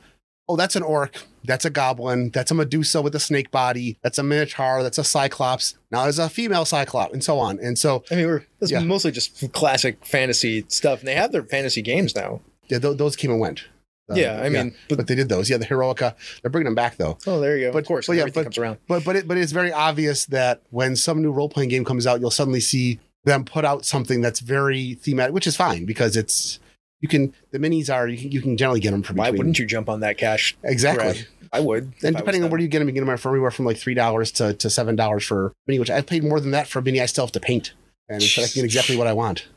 Oh, 0.48 0.56
that's 0.56 0.78
an 0.78 0.84
orc. 0.84 1.24
That's 1.44 1.66
a 1.66 1.70
goblin. 1.70 2.30
That's 2.30 2.52
a 2.52 2.54
Medusa 2.54 3.02
with 3.02 3.16
a 3.16 3.20
snake 3.20 3.52
body. 3.52 3.98
That's 4.04 4.18
a 4.18 4.24
minotaur. 4.24 4.84
That's 4.84 4.98
a 4.98 5.04
cyclops. 5.04 5.76
Now 5.92 6.04
there's 6.04 6.20
a 6.20 6.30
female 6.30 6.66
cyclops, 6.66 7.14
and 7.14 7.24
so 7.24 7.40
on. 7.40 7.60
And 7.60 7.78
so 7.80 8.04
I 8.12 8.16
mean, 8.16 8.28
we're 8.28 8.46
Yeah. 8.66 8.80
mostly 8.82 9.12
just 9.12 9.52
classic 9.54 10.06
fantasy 10.06 10.66
stuff, 10.68 11.00
and 11.00 11.08
they 11.08 11.16
have 11.16 11.32
their 11.32 11.44
fantasy 11.44 11.82
games 11.82 12.16
now. 12.16 12.42
yeah, 12.68 12.80
th- 12.80 12.98
those 12.98 13.16
came 13.16 13.32
and 13.32 13.40
went. 13.40 13.66
Uh, 14.10 14.16
yeah, 14.16 14.42
I 14.42 14.50
mean, 14.50 14.74
but, 14.90 14.98
but, 14.98 15.08
they 15.08 15.16
did 15.16 15.30
those. 15.30 15.50
Yeah, 15.50 15.58
the 15.58 15.66
Heroica. 15.66 16.16
They're 16.42 16.50
bringing 16.52 16.66
them 16.66 16.76
back 16.76 16.98
though. 16.98 17.18
oh, 17.28 17.40
there 17.40 17.58
you 17.58 17.68
go. 17.68 17.74
but- 17.74 17.80
of 17.80 17.86
course, 17.86 18.08
but 18.08 18.14
yeah, 18.14 18.22
everything 18.22 18.42
but- 18.42 18.46
comes 18.46 18.58
around. 18.58 18.78
But 18.88 19.04
but 19.06 19.16
it, 19.16 19.28
but 19.28 19.38
it's 19.38 19.52
very 19.52 19.72
obvious 19.72 20.26
that 20.28 20.62
when 20.70 20.96
some 20.96 21.22
new 21.22 21.32
role 21.32 21.50
playing 21.50 21.70
game 21.70 21.86
comes 21.86 22.06
out, 22.08 22.20
you'll 22.20 22.32
suddenly 22.32 22.60
see 22.62 23.00
them 23.26 23.46
put 23.46 23.64
out 23.66 23.86
something 23.86 24.20
that's 24.22 24.40
very 24.40 24.96
thematic, 24.96 25.34
which 25.34 25.48
is 25.48 25.56
fine 25.56 25.86
because 25.86 26.16
it's 26.18 26.60
you 27.02 27.08
can 27.08 27.34
the 27.52 27.60
minis 27.60 27.94
are 27.94 28.08
you 28.08 28.18
can 28.18 28.32
you 28.32 28.42
can 28.42 28.56
generally 28.58 28.80
get 28.80 28.92
them 28.92 29.04
for. 29.04 29.14
Why 29.14 29.26
between. 29.26 29.38
wouldn't 29.40 29.60
you 29.60 29.66
jump 29.66 29.90
on 29.90 30.00
that 30.00 30.18
cash? 30.18 30.56
exactly? 30.64 31.14
grab? 31.14 31.26
I 31.54 31.60
would. 31.60 31.94
And 32.02 32.16
depending 32.16 32.44
on 32.44 32.50
where 32.50 32.62
you 32.62 32.70
get 32.70 32.80
them, 32.80 32.88
you 32.88 32.94
get 32.94 33.06
them 33.06 33.18
for 33.18 33.32
anywhere 33.32 33.52
from 33.52 33.66
like 33.66 33.78
three 33.78 33.94
dollars 33.94 34.32
to, 34.34 34.54
to 34.54 34.70
seven 34.70 34.96
dollars 34.96 35.26
for 35.26 35.52
mini, 35.68 35.80
which 35.80 35.92
I 35.92 36.02
paid 36.02 36.24
more 36.24 36.40
than 36.40 36.52
that 36.52 36.68
for 36.68 36.80
a 36.80 36.82
mini. 36.82 37.02
I 37.02 37.08
still 37.08 37.26
have 37.26 37.34
to 37.34 37.40
paint, 37.42 37.74
and 38.08 38.24
I 38.24 38.26
can 38.26 38.50
get 38.54 38.64
exactly 38.64 38.96
what 38.96 39.08
I 39.08 39.14
want. 39.14 39.48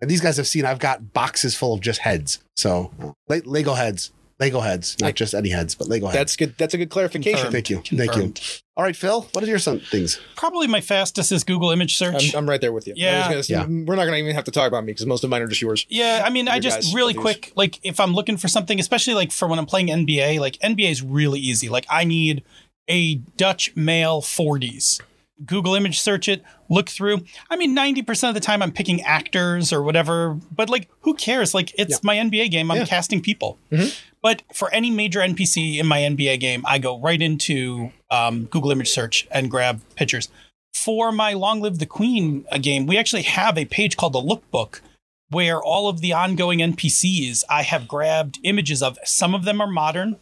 And 0.00 0.10
these 0.10 0.20
guys 0.20 0.36
have 0.36 0.48
seen 0.48 0.64
I've 0.66 0.80
got 0.80 1.12
boxes 1.12 1.54
full 1.54 1.74
of 1.74 1.80
just 1.80 2.00
heads. 2.00 2.40
So 2.56 2.92
Le- 3.28 3.42
Lego 3.44 3.74
heads, 3.74 4.10
Lego 4.40 4.60
heads, 4.60 4.96
not 5.00 5.08
Like- 5.08 5.14
just 5.16 5.32
any 5.34 5.50
heads, 5.50 5.74
but 5.74 5.88
Lego 5.88 6.06
heads. 6.06 6.16
That's 6.16 6.36
good. 6.36 6.54
That's 6.58 6.74
a 6.74 6.78
good 6.78 6.90
clarification. 6.90 7.52
Thank 7.52 7.70
you, 7.70 7.82
thank 7.84 8.16
you. 8.16 8.34
All 8.76 8.82
right, 8.82 8.96
Phil, 8.96 9.28
what 9.32 9.44
are 9.44 9.46
your 9.46 9.60
some 9.60 9.78
things? 9.78 10.18
Probably 10.34 10.66
my 10.66 10.80
fastest 10.80 11.30
is 11.30 11.44
Google 11.44 11.70
image 11.70 11.96
search. 11.96 12.34
I'm, 12.34 12.38
I'm 12.40 12.48
right 12.50 12.60
there 12.60 12.72
with 12.72 12.88
you. 12.88 12.94
Yeah. 12.96 13.28
gonna 13.28 13.42
Yeah. 13.48 13.64
We're 13.66 13.94
not 13.94 14.02
going 14.06 14.12
to 14.14 14.18
even 14.18 14.34
have 14.34 14.44
to 14.44 14.50
talk 14.50 14.66
about 14.66 14.84
me 14.84 14.92
because 14.92 15.06
most 15.06 15.22
of 15.22 15.30
mine 15.30 15.42
are 15.42 15.46
just 15.46 15.62
yours. 15.62 15.86
Yeah, 15.88 16.22
I 16.26 16.30
mean, 16.30 16.48
I 16.48 16.58
just 16.58 16.78
guys' 16.78 16.94
really 16.94 17.12
abilities. 17.12 17.40
quick, 17.42 17.52
like 17.54 17.78
if 17.84 18.00
I'm 18.00 18.12
looking 18.14 18.36
for 18.36 18.48
something, 18.48 18.80
especially 18.80 19.14
like 19.14 19.30
for 19.30 19.46
when 19.46 19.60
I'm 19.60 19.66
playing 19.66 19.86
NBA, 19.90 20.40
like 20.40 20.58
NBA 20.58 20.90
is 20.90 21.02
really 21.02 21.38
easy. 21.38 21.68
Like 21.68 21.86
I 21.88 22.02
need 22.02 22.42
a 22.90 23.14
Dutch 23.36 23.76
male 23.76 24.20
40s. 24.20 25.00
Google 25.44 25.74
image 25.74 26.00
search 26.00 26.28
it, 26.28 26.42
look 26.70 26.88
through. 26.88 27.20
I 27.50 27.56
mean, 27.56 27.76
90% 27.76 28.28
of 28.28 28.34
the 28.34 28.40
time 28.40 28.62
I'm 28.62 28.70
picking 28.72 29.02
actors 29.02 29.72
or 29.72 29.82
whatever, 29.82 30.38
but 30.54 30.68
like 30.70 30.88
who 31.00 31.14
cares? 31.14 31.54
Like 31.54 31.72
it's 31.78 31.92
Yeah. 31.94 31.98
my 32.02 32.16
NBA 32.16 32.50
game, 32.50 32.70
I'm 32.70 32.78
Yeah. 32.78 32.84
casting 32.86 33.20
people. 33.20 33.58
Mhm. 33.72 33.94
But 34.24 34.42
for 34.54 34.72
any 34.72 34.90
major 34.90 35.20
NPC 35.20 35.78
in 35.78 35.86
my 35.86 35.98
NBA 36.00 36.40
game, 36.40 36.64
I 36.66 36.78
go 36.78 36.98
right 36.98 37.20
into 37.20 37.92
um, 38.10 38.46
Google 38.46 38.70
image 38.70 38.88
search 38.88 39.28
and 39.30 39.50
grab 39.50 39.82
pictures. 39.96 40.30
For 40.72 41.12
my 41.12 41.34
Long 41.34 41.60
Live 41.60 41.78
the 41.78 41.84
Queen 41.84 42.46
uh, 42.50 42.56
game, 42.56 42.86
we 42.86 42.96
actually 42.96 43.22
have 43.22 43.58
a 43.58 43.66
page 43.66 43.98
called 43.98 44.14
the 44.14 44.22
Lookbook 44.22 44.80
where 45.28 45.62
all 45.62 45.90
of 45.90 46.00
the 46.00 46.14
ongoing 46.14 46.60
NPCs 46.60 47.44
I 47.50 47.64
have 47.64 47.86
grabbed 47.86 48.38
images 48.44 48.82
of. 48.82 48.98
Some 49.04 49.34
of 49.34 49.44
them 49.44 49.60
are 49.60 49.70
modern, 49.70 50.16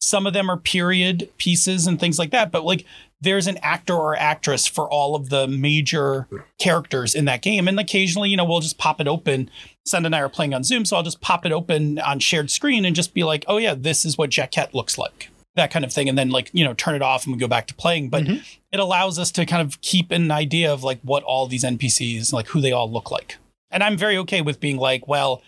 some 0.00 0.26
of 0.26 0.32
them 0.32 0.50
are 0.50 0.56
period 0.56 1.30
pieces 1.38 1.86
and 1.86 2.00
things 2.00 2.18
like 2.18 2.32
that. 2.32 2.50
But 2.50 2.64
like 2.64 2.84
there's 3.24 3.46
an 3.46 3.58
actor 3.62 3.94
or 3.94 4.16
actress 4.16 4.66
for 4.66 4.88
all 4.88 5.16
of 5.16 5.30
the 5.30 5.48
major 5.48 6.28
characters 6.58 7.14
in 7.14 7.24
that 7.24 7.42
game. 7.42 7.66
And 7.66 7.80
occasionally, 7.80 8.28
you 8.28 8.36
know, 8.36 8.44
we'll 8.44 8.60
just 8.60 8.78
pop 8.78 9.00
it 9.00 9.08
open. 9.08 9.50
Senda 9.84 10.06
and 10.06 10.14
I 10.14 10.20
are 10.20 10.28
playing 10.28 10.54
on 10.54 10.62
Zoom, 10.62 10.84
so 10.84 10.96
I'll 10.96 11.02
just 11.02 11.20
pop 11.20 11.44
it 11.44 11.52
open 11.52 11.98
on 11.98 12.20
shared 12.20 12.50
screen 12.50 12.84
and 12.84 12.94
just 12.94 13.14
be 13.14 13.24
like, 13.24 13.44
oh 13.48 13.56
yeah, 13.56 13.74
this 13.74 14.04
is 14.04 14.16
what 14.16 14.30
Jaquette 14.30 14.74
looks 14.74 14.96
like. 14.96 15.30
That 15.56 15.70
kind 15.70 15.84
of 15.84 15.92
thing. 15.92 16.08
And 16.08 16.18
then 16.18 16.30
like, 16.30 16.50
you 16.52 16.64
know, 16.64 16.74
turn 16.74 16.94
it 16.94 17.02
off 17.02 17.24
and 17.24 17.34
we 17.34 17.40
go 17.40 17.48
back 17.48 17.66
to 17.68 17.74
playing. 17.74 18.10
But 18.10 18.24
mm-hmm. 18.24 18.42
it 18.72 18.80
allows 18.80 19.18
us 19.18 19.30
to 19.32 19.46
kind 19.46 19.62
of 19.62 19.80
keep 19.80 20.10
an 20.10 20.30
idea 20.30 20.72
of 20.72 20.84
like 20.84 21.00
what 21.02 21.22
all 21.22 21.46
these 21.46 21.64
NPCs, 21.64 22.32
like 22.32 22.48
who 22.48 22.60
they 22.60 22.72
all 22.72 22.90
look 22.90 23.10
like. 23.10 23.36
And 23.70 23.82
I'm 23.82 23.96
very 23.96 24.16
okay 24.18 24.40
with 24.40 24.60
being 24.60 24.76
like, 24.76 25.08
well, 25.08 25.42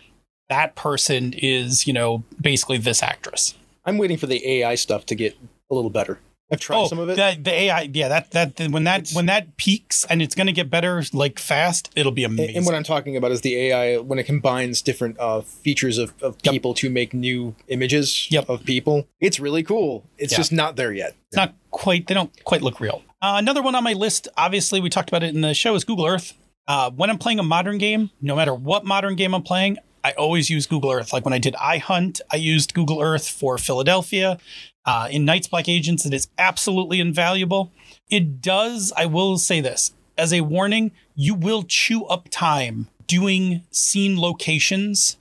that 0.48 0.74
person 0.74 1.32
is, 1.32 1.86
you 1.86 1.92
know, 1.92 2.24
basically 2.40 2.78
this 2.78 3.02
actress. 3.02 3.54
I'm 3.84 3.98
waiting 3.98 4.16
for 4.16 4.26
the 4.26 4.46
AI 4.48 4.74
stuff 4.74 5.06
to 5.06 5.14
get 5.14 5.36
a 5.70 5.74
little 5.74 5.90
better. 5.90 6.18
I've 6.50 6.60
tried 6.60 6.76
oh, 6.78 6.86
some 6.86 6.98
of 7.00 7.08
it. 7.08 7.16
The, 7.16 7.36
the 7.42 7.52
AI, 7.52 7.90
yeah, 7.92 8.08
that 8.08 8.30
that 8.30 8.60
when 8.70 8.84
that 8.84 9.00
It's- 9.00 9.14
when 9.16 9.26
that 9.26 9.56
peaks 9.56 10.04
and 10.08 10.22
it's 10.22 10.34
going 10.36 10.46
to 10.46 10.52
get 10.52 10.70
better 10.70 11.02
like 11.12 11.38
fast, 11.40 11.90
it'll 11.96 12.12
be 12.12 12.22
amazing. 12.22 12.56
And 12.56 12.64
what 12.66 12.74
I'm 12.74 12.84
talking 12.84 13.16
about 13.16 13.32
is 13.32 13.40
the 13.40 13.56
AI 13.56 13.96
when 13.98 14.18
it 14.20 14.24
combines 14.24 14.80
different 14.80 15.18
uh, 15.18 15.40
features 15.40 15.98
of, 15.98 16.12
of 16.22 16.36
Yep. 16.44 16.52
people 16.52 16.74
to 16.74 16.88
make 16.90 17.12
new 17.12 17.56
images 17.66 18.30
Yep. 18.30 18.48
of 18.48 18.64
people. 18.64 19.08
It's 19.20 19.40
really 19.40 19.64
cool. 19.64 20.04
It's 20.18 20.32
Yeah. 20.32 20.36
just 20.38 20.52
not 20.52 20.76
there 20.76 20.92
yet. 20.92 21.16
it's 21.28 21.36
not 21.36 21.54
quite. 21.72 22.06
They 22.06 22.14
don't 22.14 22.30
quite 22.44 22.62
look 22.62 22.78
real. 22.80 23.02
Uh, 23.20 23.34
another 23.38 23.62
one 23.62 23.74
on 23.74 23.82
my 23.82 23.94
list. 23.94 24.28
Obviously, 24.36 24.80
we 24.80 24.88
talked 24.88 25.08
about 25.08 25.24
it 25.24 25.34
in 25.34 25.40
the 25.40 25.52
show. 25.54 25.74
Is 25.74 25.82
Google 25.84 26.06
Earth. 26.06 26.34
Uh, 26.68 26.90
when 26.90 27.10
I'm 27.10 27.18
playing 27.18 27.38
a 27.40 27.44
modern 27.44 27.78
game, 27.78 28.10
no 28.20 28.36
matter 28.36 28.54
what 28.54 28.84
modern 28.84 29.14
game 29.16 29.34
I'm 29.34 29.42
playing, 29.42 29.78
I 30.04 30.12
always 30.12 30.48
use 30.50 30.66
Google 30.66 30.92
Earth. 30.92 31.12
Like 31.12 31.24
when 31.24 31.32
I 31.34 31.38
did 31.38 31.54
iHunt, 31.54 32.20
I 32.30 32.36
used 32.36 32.74
Google 32.74 33.00
Earth 33.00 33.28
for 33.28 33.58
Philadelphia. 33.58 34.38
Uh, 34.86 35.08
in 35.10 35.24
Night's 35.24 35.48
Black 35.48 35.68
Agents, 35.68 36.06
it 36.06 36.14
is 36.14 36.28
absolutely 36.38 37.00
invaluable. 37.00 37.72
It 38.08 38.40
does, 38.40 38.92
I 38.96 39.06
will 39.06 39.36
say 39.36 39.60
this 39.60 39.92
as 40.16 40.32
a 40.32 40.40
warning, 40.42 40.92
you 41.14 41.34
will 41.34 41.62
chew 41.64 42.04
up 42.06 42.28
time 42.30 42.88
doing 43.06 43.62
scene 43.70 44.18
locations 44.18 45.16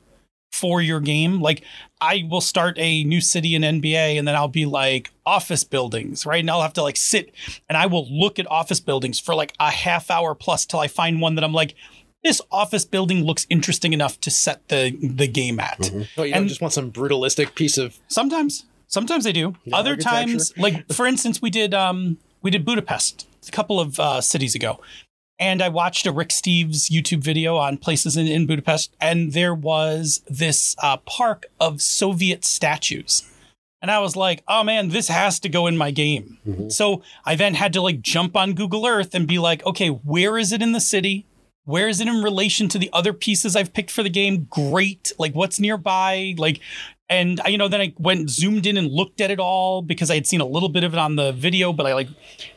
for 0.51 0.82
your 0.82 0.99
game. 1.01 1.41
Like 1.41 1.63
I 1.99 2.26
will 2.30 2.41
start 2.41 2.78
a 2.80 3.03
new 3.03 3.20
city 3.22 3.55
in 3.55 3.61
NBA 3.61 4.18
and 4.18 4.28
then 4.28 4.36
I'll 4.36 4.47
be 4.47 4.66
like 4.66 5.11
office 5.26 5.63
buildings, 5.63 6.26
right? 6.26 6.39
And 6.39 6.49
I'll 6.49 6.61
have 6.61 6.74
to 6.74 6.82
like 6.84 6.95
sit 6.97 7.34
and 7.68 7.78
I 7.78 7.88
will 7.88 8.07
look 8.09 8.39
at 8.39 8.49
office 8.49 8.80
buildings 8.80 9.20
for 9.20 9.36
like 9.36 9.53
a 9.59 9.70
half 9.72 10.09
hour 10.09 10.34
plus 10.34 10.66
till 10.66 10.80
I 10.80 10.88
find 10.88 11.20
one 11.20 11.36
that 11.36 11.43
I'm 11.43 11.53
like, 11.53 11.76
this 12.24 12.41
office 12.51 12.86
building 12.86 13.24
looks 13.24 13.45
interesting 13.49 13.93
enough 13.93 14.20
to 14.22 14.32
set 14.32 14.68
the 14.70 14.97
the 15.01 15.28
game 15.28 15.59
at. 15.59 15.91
Oh, 16.18 16.24
you 16.24 16.34
And- 16.34 16.43
don't 16.43 16.47
just 16.47 16.61
want 16.61 16.74
some 16.74 16.91
brutalistic 16.91 17.53
piece 17.53 17.78
of 17.78 17.99
Sometimes, 18.07 18.66
sometimes 18.88 19.25
I 19.27 19.31
do. 19.31 19.55
Yeah, 19.63 19.77
Other 19.77 19.95
times, 19.95 20.53
like 20.57 20.88
for 20.93 21.05
instance, 21.05 21.41
we 21.41 21.49
did 21.49 21.73
um 21.73 22.17
we 22.41 22.51
did 22.51 22.65
Budapest 22.65 23.27
a 23.47 23.51
couple 23.51 23.79
of 23.79 23.99
uh, 23.99 24.21
cities 24.21 24.55
ago, 24.55 24.79
and 25.39 25.61
I 25.61 25.69
watched 25.69 26.05
a 26.05 26.11
Rick 26.11 26.29
Steves 26.29 26.89
YouTube 26.89 27.23
video 27.23 27.57
on 27.57 27.77
places 27.77 28.17
in, 28.17 28.27
in 28.27 28.45
Budapest, 28.45 28.95
and 29.01 29.33
there 29.33 29.53
was 29.53 30.21
this 30.27 30.75
uh, 30.81 30.97
park 30.97 31.47
of 31.59 31.81
Soviet 31.81 32.45
statues. 32.45 33.23
And 33.81 33.91
I 33.91 33.99
was 33.99 34.15
like, 34.15 34.43
oh 34.47 34.63
man, 34.63 34.89
this 34.89 35.09
has 35.09 35.39
to 35.41 35.49
go 35.49 35.67
in 35.67 35.77
my 35.77 35.91
game. 35.91 36.39
So 36.71 37.03
I 37.23 37.36
then 37.36 37.53
had 37.53 37.71
to 37.73 37.81
like 37.81 38.01
jump 38.01 38.36
on 38.36 38.53
Google 38.53 38.88
Earth 38.88 39.13
and 39.13 39.27
be 39.27 39.38
like, 39.38 39.63
okay, 39.63 39.89
where 39.89 40.39
is 40.39 40.51
it 40.51 40.63
in 40.63 40.71
the 40.71 40.79
city? 40.79 41.27
Where 41.65 41.88
is 41.88 41.99
it 41.99 42.07
in 42.07 42.23
relation 42.23 42.67
to 42.69 42.79
the 42.79 42.89
other 42.93 43.13
pieces 43.13 43.55
I've 43.55 43.73
picked 43.73 43.91
for 43.91 44.01
the 44.01 44.09
game? 44.09 44.47
Great. 44.49 45.11
Like 45.19 45.36
what's 45.36 45.59
nearby? 45.59 46.33
Like, 46.38 46.61
and 47.10 47.39
I- 47.41 47.49
you 47.49 47.58
know, 47.58 47.68
then 47.68 47.82
I 47.82 47.93
went 47.97 48.30
zoomed 48.30 48.66
in 48.66 48.78
and 48.78 48.91
looked 48.91 49.22
at 49.22 49.32
it 49.32 49.39
all 49.39 49.82
because 49.82 50.10
I 50.10 50.16
had 50.16 50.26
seen 50.26 50.41
a 50.41 50.45
little 50.45 50.70
bit 50.70 50.84
of 50.84 50.93
it 50.93 50.99
on 50.99 51.16
the 51.16 51.32
video, 51.32 51.72
but 51.72 51.86
I 51.86 51.93
like, 51.93 52.10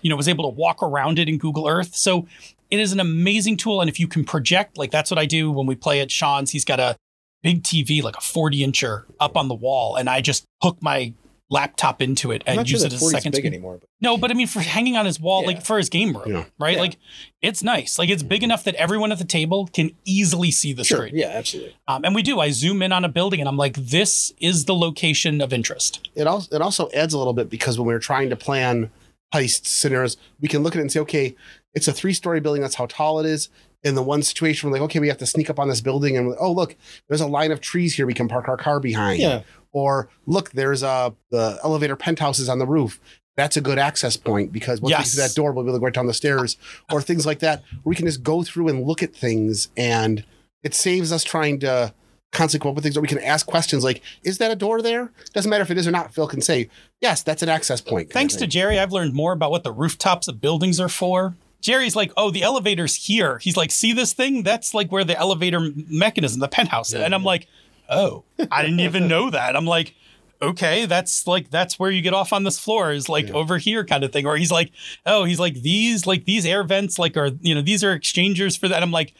you 0.02 0.10
know, 0.10 0.16
was 0.16 0.28
able 0.28 0.50
to 0.50 0.54
walk 0.56 0.82
around 0.82 1.18
it 1.18 1.28
in 1.28 1.38
Google 1.38 1.68
Earth. 1.68 1.94
So 1.94 2.26
it 2.70 2.80
is 2.80 2.92
an 2.92 3.00
amazing 3.00 3.56
tool. 3.56 3.80
And 3.80 3.88
if 3.88 4.00
you 4.00 4.08
can 4.08 4.24
project, 4.24 4.78
like 4.78 4.90
that's 4.90 5.10
what 5.10 5.18
I 5.18 5.26
do 5.26 5.50
when 5.50 5.66
we 5.66 5.74
play 5.74 6.00
at 6.00 6.10
Sean's, 6.10 6.50
he's 6.50 6.64
got 6.64 6.80
a 6.80 6.96
big 7.42 7.62
TV, 7.62 8.02
like 8.02 8.16
a 8.16 8.20
40 8.20 8.58
incher 8.66 9.04
up 9.20 9.36
on 9.36 9.48
the 9.48 9.54
wall. 9.54 9.96
And 9.96 10.08
I 10.08 10.20
just 10.20 10.44
hook 10.62 10.78
my 10.80 11.12
laptop 11.50 12.02
into 12.02 12.30
it 12.30 12.42
and 12.46 12.56
not 12.56 12.68
sure 12.68 12.74
use 12.76 12.84
it 12.84 12.92
as 12.92 13.02
a 13.02 13.06
second 13.06 13.32
big 13.32 13.40
screen. 13.40 13.54
anymore. 13.54 13.78
But 13.80 13.88
No, 14.02 14.18
but 14.18 14.30
I 14.30 14.34
mean 14.34 14.46
for 14.46 14.60
hanging 14.60 14.96
on 14.96 15.06
his 15.06 15.18
wall, 15.18 15.40
Yeah. 15.42 15.46
like 15.46 15.64
for 15.64 15.78
his 15.78 15.88
game 15.88 16.14
room, 16.16 16.30
Yeah. 16.30 16.44
right? 16.58 16.74
Yeah. 16.74 16.80
Like 16.82 16.96
it's 17.40 17.62
nice. 17.62 17.98
Like 17.98 18.10
it's 18.10 18.22
big 18.22 18.42
enough 18.42 18.64
that 18.64 18.74
everyone 18.74 19.12
at 19.12 19.18
the 19.18 19.24
table 19.24 19.66
can 19.72 19.92
easily 20.04 20.50
see 20.50 20.72
the 20.74 20.84
sure, 20.84 20.98
screen. 20.98 21.16
yeah, 21.16 21.28
absolutely. 21.28 21.74
Um, 21.86 22.04
and 22.04 22.14
we 22.14 22.22
do. 22.22 22.38
I 22.38 22.50
zoom 22.50 22.82
in 22.82 22.92
on 22.92 23.04
a 23.04 23.08
building 23.08 23.40
and 23.40 23.48
I'm 23.48 23.56
like, 23.56 23.74
this 23.76 24.32
is 24.40 24.66
the 24.66 24.74
location 24.74 25.40
of 25.40 25.52
interest. 25.52 26.08
it 26.14 26.26
also 26.26 26.54
it 26.54 26.60
also 26.60 26.90
adds 26.92 27.14
a 27.14 27.18
little 27.18 27.32
bit 27.32 27.48
because 27.48 27.78
when 27.78 27.86
we're 27.86 27.98
trying 27.98 28.28
to 28.30 28.36
plan 28.36 28.90
heist 29.34 29.66
scenarios, 29.66 30.16
we 30.40 30.48
can 30.48 30.62
look 30.62 30.74
at 30.74 30.78
it 30.78 30.82
and 30.82 30.92
say, 30.92 31.00
okay, 31.00 31.34
it's 31.74 31.88
a 31.88 31.92
three 31.92 32.12
story 32.12 32.40
building. 32.40 32.62
That's 32.62 32.74
how 32.74 32.86
tall 32.86 33.20
it 33.20 33.26
is. 33.26 33.48
In 33.84 33.94
the 33.94 34.02
one 34.02 34.22
situation, 34.24 34.68
we're 34.68 34.76
like, 34.76 34.82
okay, 34.86 34.98
we 34.98 35.06
have 35.06 35.18
to 35.18 35.26
sneak 35.26 35.48
up 35.48 35.60
on 35.60 35.68
this 35.68 35.80
building, 35.80 36.16
and 36.16 36.30
like, 36.30 36.38
oh 36.40 36.50
look, 36.50 36.74
there's 37.08 37.20
a 37.20 37.26
line 37.28 37.52
of 37.52 37.60
trees 37.60 37.94
here 37.94 38.06
we 38.06 38.14
can 38.14 38.26
park 38.26 38.48
our 38.48 38.56
car 38.56 38.80
behind. 38.80 39.20
Yeah, 39.20 39.42
Or 39.70 40.08
look, 40.26 40.50
there's 40.50 40.82
a 40.82 41.14
the 41.30 41.60
elevator 41.62 41.94
penthouses 41.94 42.48
on 42.48 42.58
the 42.58 42.66
roof. 42.66 43.00
That's 43.36 43.56
a 43.56 43.60
good 43.60 43.78
access 43.78 44.16
point 44.16 44.52
because 44.52 44.80
once 44.80 44.90
we 44.98 45.04
see 45.04 45.20
that 45.20 45.36
door, 45.36 45.52
we'll 45.52 45.62
be 45.62 45.68
able 45.68 45.76
to 45.76 45.80
go 45.80 45.84
right 45.84 45.94
down 45.94 46.06
the 46.06 46.14
stairs, 46.14 46.56
or 46.90 47.00
things 47.00 47.24
like 47.24 47.38
that. 47.38 47.62
We 47.84 47.94
can 47.94 48.06
just 48.06 48.24
go 48.24 48.42
through 48.42 48.66
and 48.68 48.84
look 48.84 49.00
at 49.00 49.14
things, 49.14 49.68
and 49.76 50.24
it 50.64 50.74
saves 50.74 51.12
us 51.12 51.22
trying 51.22 51.60
to 51.60 51.94
constantly 52.32 52.64
come 52.64 52.70
up 52.70 52.74
with 52.74 52.82
things. 52.82 52.96
Or 52.96 53.00
we 53.00 53.06
can 53.06 53.20
ask 53.20 53.46
questions 53.46 53.84
like, 53.84 54.02
"Is 54.24 54.38
that 54.38 54.50
a 54.50 54.56
door 54.56 54.82
there?" 54.82 55.12
Doesn't 55.34 55.48
matter 55.48 55.62
if 55.62 55.70
it 55.70 55.78
is 55.78 55.86
or 55.86 55.92
not. 55.92 56.12
Phil 56.12 56.26
can 56.26 56.40
say, 56.42 56.68
"Yes, 57.00 57.22
that's 57.22 57.44
an 57.44 57.48
access 57.48 57.80
point." 57.80 58.10
Thanks 58.12 58.34
to. 58.34 58.46
Jerry, 58.48 58.76
I've 58.76 58.90
learned 58.92 59.14
more 59.14 59.32
about 59.32 59.52
what 59.52 59.62
the 59.62 59.72
rooftops 59.72 60.26
of 60.26 60.40
buildings 60.40 60.80
are 60.80 60.88
for. 60.88 61.36
Jerry's 61.60 61.96
like, 61.96 62.12
oh, 62.16 62.30
the 62.30 62.42
elevator's 62.42 62.94
here. 62.94 63.38
He's 63.38 63.56
like, 63.56 63.70
see 63.70 63.92
this 63.92 64.12
thing? 64.12 64.42
That's 64.42 64.74
like 64.74 64.92
where 64.92 65.04
the 65.04 65.18
elevator 65.18 65.70
mechanism, 65.88 66.40
the 66.40 66.48
penthouse. 66.48 66.92
and 67.04 67.14
I'm 67.14 67.24
like, 67.24 67.48
oh, 67.88 68.24
I 68.50 68.62
didn't 68.62 68.80
even 68.80 69.08
know 69.08 69.30
that. 69.30 69.56
I'm 69.56 69.66
like, 69.66 69.94
okay, 70.40 70.86
that's 70.86 71.26
like 71.26 71.50
that's 71.50 71.78
where 71.78 71.90
you 71.90 72.00
get 72.02 72.14
off 72.14 72.32
on 72.32 72.44
this 72.44 72.58
floor 72.58 72.92
is 72.92 73.08
like 73.08 73.26
over 73.34 73.58
here 73.58 73.84
kind 73.84 74.04
of 74.04 74.12
thing. 74.12 74.26
Or 74.26 74.36
he's 74.36 74.52
like, 74.52 74.70
oh, 75.04 75.24
he's 75.24 75.40
like 75.40 75.54
these 75.62 76.06
like 76.06 76.24
these 76.24 76.46
air 76.46 76.62
vents 76.64 76.98
like 76.98 77.16
are 77.16 77.30
you 77.40 77.54
know 77.54 77.62
these 77.62 77.82
are 77.82 77.92
exchangers 77.92 78.56
for 78.56 78.68
that. 78.68 78.82
I'm 78.82 78.92
like, 78.92 79.14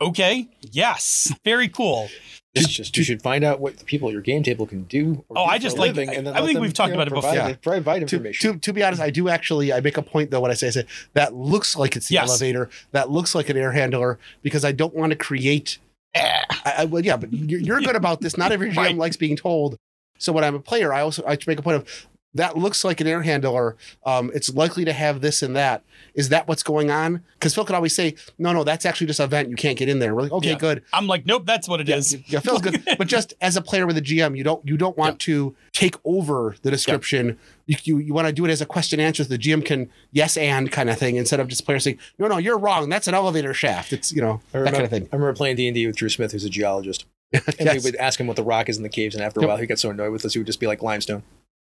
okay, 0.00 0.48
yes, 0.70 1.32
very 1.44 1.68
cool. 1.68 2.08
It's 2.54 2.68
just 2.68 2.96
you 2.96 3.04
should 3.04 3.22
find 3.22 3.44
out 3.44 3.60
what 3.60 3.76
the 3.78 3.84
people 3.84 4.08
at 4.08 4.12
your 4.12 4.22
game 4.22 4.42
table 4.42 4.66
can 4.66 4.82
do. 4.84 5.24
Or 5.28 5.38
Oh, 5.38 5.44
do 5.46 5.50
I 5.52 5.58
just 5.58 5.78
like- 5.78 5.88
living, 5.94 6.10
I- 6.10 6.14
and 6.14 6.26
then 6.26 6.34
I 6.34 6.40
think 6.40 6.54
them, 6.54 6.62
we've 6.62 6.72
talked 6.74 6.88
you 6.90 6.96
know, 6.96 7.02
about 7.02 7.12
it 7.12 7.14
before. 7.14 7.34
Yeah. 7.34 7.54
provide 7.62 7.98
to, 8.08 8.16
information. 8.16 8.54
to, 8.54 8.58
to 8.58 8.72
be 8.72 8.82
honest, 8.82 9.00
I 9.00 9.10
do 9.10 9.28
actually 9.28 9.72
I 9.72 9.80
make 9.80 9.96
a 9.96 10.02
point 10.02 10.30
though 10.30 10.40
when 10.40 10.50
I 10.50 10.54
say 10.54 10.66
I 10.66 10.70
say 10.70 10.84
that 11.14 11.34
looks 11.34 11.76
like 11.76 11.94
it's 11.96 12.08
the 12.08 12.14
Yes. 12.14 12.28
elevator, 12.28 12.68
that 12.92 13.10
looks 13.10 13.34
like 13.34 13.48
an 13.50 13.56
air 13.56 13.72
handler, 13.72 14.18
because 14.42 14.64
I 14.64 14.72
don't 14.72 14.94
want 14.94 15.10
to 15.10 15.16
create. 15.16 15.78
Ah. 16.16 16.42
I, 16.64 16.72
I 16.78 16.84
well, 16.86 17.04
yeah, 17.04 17.16
but 17.16 17.32
you're, 17.32 17.60
you're 17.60 17.80
good 17.88 17.96
about 17.96 18.20
this. 18.20 18.36
Not 18.36 18.50
every 18.52 18.70
GM 18.70 18.76
Right. 18.76 18.96
likes 18.96 19.16
being 19.16 19.36
told. 19.36 19.76
So 20.18 20.32
when 20.32 20.42
I'm 20.44 20.54
a 20.56 20.60
player, 20.60 20.92
I 20.92 21.02
also 21.02 21.22
I 21.26 21.38
make 21.46 21.58
a 21.58 21.62
point 21.62 21.76
of 21.76 22.06
that 22.34 22.56
looks 22.56 22.84
like 22.84 23.00
an 23.00 23.06
air 23.06 23.22
handler. 23.22 23.76
Um, 24.06 24.30
it's 24.34 24.54
likely 24.54 24.84
to 24.84 24.92
have 24.92 25.20
this 25.20 25.42
and 25.42 25.56
that. 25.56 25.82
Is 26.14 26.28
that 26.28 26.46
what's 26.46 26.62
going 26.62 26.90
on? 26.90 27.22
Because 27.34 27.54
Phil 27.54 27.64
could 27.64 27.74
always 27.74 27.94
say, 27.94 28.14
no, 28.38 28.52
no, 28.52 28.62
that's 28.64 28.86
actually 28.86 29.08
just 29.08 29.18
a 29.20 29.26
vent. 29.26 29.48
You 29.50 29.56
can't 29.56 29.76
get 29.76 29.88
in 29.88 29.98
there. 29.98 30.14
We're 30.14 30.22
like, 30.22 30.32
okay, 30.32 30.50
Yeah. 30.50 30.58
good. 30.58 30.82
I'm 30.92 31.06
like, 31.06 31.26
nope, 31.26 31.44
that's 31.46 31.68
what 31.68 31.80
it 31.80 31.88
is. 31.88 32.16
Yeah, 32.30 32.40
Phil's 32.40 32.60
good. 32.62 32.84
but 32.98 33.08
just 33.08 33.34
as 33.40 33.56
a 33.56 33.60
player 33.62 33.86
with 33.86 33.96
a 33.96 34.02
GM, 34.02 34.36
you 34.36 34.44
don't 34.44 34.66
you 34.66 34.76
don't 34.76 34.96
want 34.96 35.18
to 35.20 35.54
take 35.72 35.96
over 36.04 36.54
the 36.62 36.70
description. 36.70 37.38
You 37.66 37.76
you, 37.84 37.98
you 37.98 38.14
want 38.14 38.26
to 38.28 38.32
do 38.32 38.44
it 38.44 38.50
as 38.50 38.60
a 38.60 38.66
question 38.66 39.00
answer. 39.00 39.24
So 39.24 39.28
the 39.30 39.38
GM 39.38 39.64
can 39.64 39.90
yes 40.12 40.36
and 40.36 40.70
kind 40.70 40.88
of 40.90 40.98
thing 40.98 41.16
instead 41.16 41.40
of 41.40 41.48
just 41.48 41.64
players 41.64 41.84
saying 41.84 41.98
no 42.18 42.28
no 42.28 42.38
you're 42.38 42.58
wrong. 42.58 42.88
That's 42.88 43.08
an 43.08 43.14
elevator 43.14 43.54
shaft. 43.54 43.92
It's 43.92 44.12
you 44.12 44.20
know 44.22 44.40
I 44.54 44.58
that 44.58 44.58
remember, 44.58 44.76
kind 44.76 44.84
of 44.84 44.90
thing. 44.90 45.02
I 45.12 45.16
remember 45.16 45.34
playing 45.36 45.56
D 45.56 45.66
and 45.68 45.74
D 45.74 45.86
with 45.86 45.96
Drew 45.96 46.08
Smith, 46.08 46.32
who's 46.32 46.44
a 46.44 46.50
geologist, 46.50 47.06
and 47.32 47.42
Yes. 47.58 47.74
we 47.84 47.90
would 47.90 47.96
ask 47.96 48.18
him 48.20 48.26
what 48.28 48.36
the 48.36 48.44
rock 48.44 48.68
is 48.68 48.76
in 48.76 48.82
the 48.84 48.88
caves, 48.88 49.14
and 49.14 49.24
after 49.24 49.40
a 49.40 49.42
Yep. 49.42 49.48
while, 49.48 49.56
he 49.58 49.66
got 49.66 49.78
so 49.78 49.90
annoyed 49.90 50.10
with 50.12 50.24
us, 50.24 50.32
he 50.34 50.38
would 50.38 50.46
just 50.46 50.60
be 50.60 50.66
like 50.66 50.82
limestone. 50.82 51.22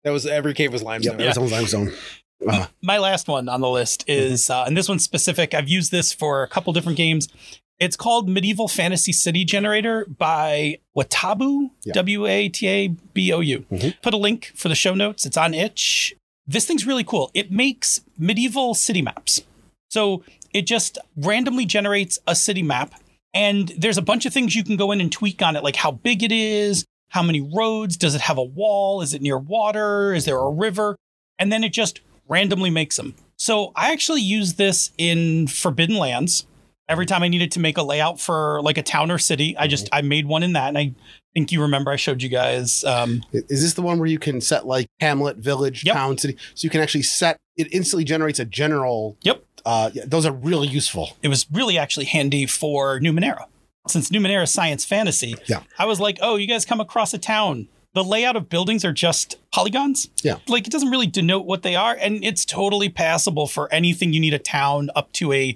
That 0.05 0.11
was 0.11 0.27
every 0.27 0.55
cave 0.55 0.73
was 0.73 0.83
limestone. 0.83 1.19
Yep, 1.19 1.27
Arizona's 1.27 1.53
limestone. 1.53 1.93
Uh, 2.49 2.67
my 2.83 2.99
last 2.99 3.29
one 3.29 3.49
on 3.49 3.61
the 3.61 3.69
list 3.71 4.05
is, 4.09 4.51
uh, 4.51 4.65
and 4.67 4.77
this 4.77 4.89
one's 4.89 5.05
specific. 5.05 5.55
I've 5.55 5.69
used 5.69 5.93
this 5.93 6.13
for 6.13 6.43
a 6.43 6.49
couple 6.49 6.73
different 6.73 6.99
games. 6.99 7.29
It's 7.79 7.97
called 7.97 8.29
Medieval 8.29 8.69
Fantasy 8.69 9.13
City 9.13 9.45
Generator 9.45 10.07
by 10.07 10.79
Watabou, 10.97 11.71
Yeah. 11.85 11.93
W 11.95 12.27
A 12.27 12.49
T 12.49 12.67
A 12.69 12.89
B 12.89 13.33
O 13.33 13.41
U. 13.41 13.65
Mhm. 13.71 13.95
Put 14.03 14.15
a 14.15 14.17
link 14.17 14.53
for 14.57 14.69
the 14.69 14.75
show 14.75 14.95
notes. 14.95 15.25
It's 15.25 15.37
on 15.37 15.55
itch. 15.55 16.15
This 16.47 16.65
thing's 16.67 16.87
really 16.87 17.05
cool. 17.05 17.31
It 17.35 17.53
makes 17.53 18.01
medieval 18.19 18.75
city 18.75 19.03
maps. 19.03 19.43
So 19.91 20.25
it 20.53 20.67
just 20.67 20.99
randomly 21.17 21.65
generates 21.65 22.19
a 22.27 22.35
city 22.35 22.63
map, 22.63 22.95
and 23.33 23.69
there's 23.79 23.99
a 23.99 24.03
bunch 24.03 24.27
of 24.27 24.33
things 24.33 24.55
you 24.57 24.65
can 24.65 24.77
go 24.77 24.91
in 24.93 25.01
and 25.01 25.11
tweak 25.13 25.43
on 25.43 25.55
it, 25.57 25.63
like 25.63 25.77
how 25.77 25.93
big 25.93 26.23
it 26.23 26.33
is, 26.33 26.85
how 27.13 27.23
many 27.23 27.41
roads, 27.41 27.97
does 27.97 28.15
it 28.15 28.23
have 28.23 28.39
a 28.39 28.43
wall, 28.43 29.03
is 29.03 29.13
it 29.15 29.23
near 29.23 29.39
water, 29.39 30.13
is 30.15 30.25
there 30.25 30.39
a 30.39 30.51
river, 30.51 30.97
and 31.39 31.53
then 31.53 31.63
it 31.63 31.73
just 31.73 32.01
randomly 32.29 32.71
makes 32.71 32.97
them. 32.97 33.15
So 33.37 33.73
I 33.77 33.93
actually 33.93 34.23
use 34.23 34.55
this 34.55 34.93
in 34.99 35.47
Forbidden 35.47 35.97
Lands. 35.97 36.47
Every 36.89 37.07
time 37.07 37.23
I 37.23 37.29
needed 37.29 37.53
to 37.53 37.61
make 37.61 37.77
a 37.79 37.83
layout 37.83 38.21
for 38.21 38.61
like 38.63 38.79
a 38.79 38.83
town 38.83 39.11
or 39.11 39.19
city, 39.19 39.57
I 39.57 39.67
just 39.67 39.89
I 39.93 40.03
made 40.03 40.27
one 40.27 40.43
in 40.43 40.55
that, 40.55 40.69
and 40.69 40.79
I 40.79 40.93
think 41.35 41.53
you 41.53 41.63
remember 41.63 41.91
I 41.91 41.97
showed 41.97 42.23
you 42.23 42.29
guys. 42.29 42.83
Um, 42.85 43.23
is 43.33 43.63
this 43.63 43.75
the 43.75 43.83
one 43.83 43.99
where 43.99 44.09
you 44.09 44.19
can 44.19 44.41
set 44.41 44.67
like 44.67 44.87
hamlet, 45.01 45.37
village, 45.39 45.85
Yep. 45.85 45.95
town, 45.95 46.19
city? 46.19 46.37
So 46.55 46.65
you 46.67 46.71
can 46.71 46.81
actually 46.81 47.03
set 47.03 47.39
it 47.57 47.69
instantly 47.73 48.05
generates 48.05 48.39
a 48.41 48.45
general. 48.45 49.17
Yep. 49.23 49.45
Uh, 49.65 49.91
yeah, 49.95 50.05
those 50.07 50.27
are 50.27 50.33
really 50.33 50.69
useful. 50.69 51.17
it 51.23 51.29
was 51.29 51.47
really 51.53 51.79
actually 51.79 52.07
handy 52.07 52.47
for 52.47 52.99
Numenera. 53.01 53.45
Since 53.89 54.11
Numenera 54.11 54.45
is 54.45 54.53
science 54.53 54.85
fantasy, 54.85 55.35
Yeah. 55.47 55.63
I 55.79 55.87
was 55.87 55.99
like, 56.01 56.19
oh, 56.23 56.37
you 56.37 56.47
guys 56.47 56.65
come 56.65 56.81
across 56.81 57.13
a 57.15 57.19
town. 57.19 57.69
The 57.95 58.05
layout 58.05 58.37
of 58.37 58.49
buildings 58.49 58.85
are 58.85 58.93
just 58.93 59.37
polygons. 59.53 60.09
Yeah. 60.23 60.37
Like 60.49 60.67
it 60.67 60.71
doesn't 60.71 60.91
really 60.91 61.07
denote 61.09 61.45
what 61.47 61.63
they 61.63 61.75
are, 61.77 61.95
and 62.01 62.25
it's 62.25 62.45
totally 62.45 62.89
passable 62.89 63.47
for 63.47 63.71
anything 63.73 64.13
you 64.13 64.21
need 64.21 64.35
a 64.35 64.39
town 64.39 64.89
up 64.97 65.13
to 65.15 65.33
a 65.33 65.55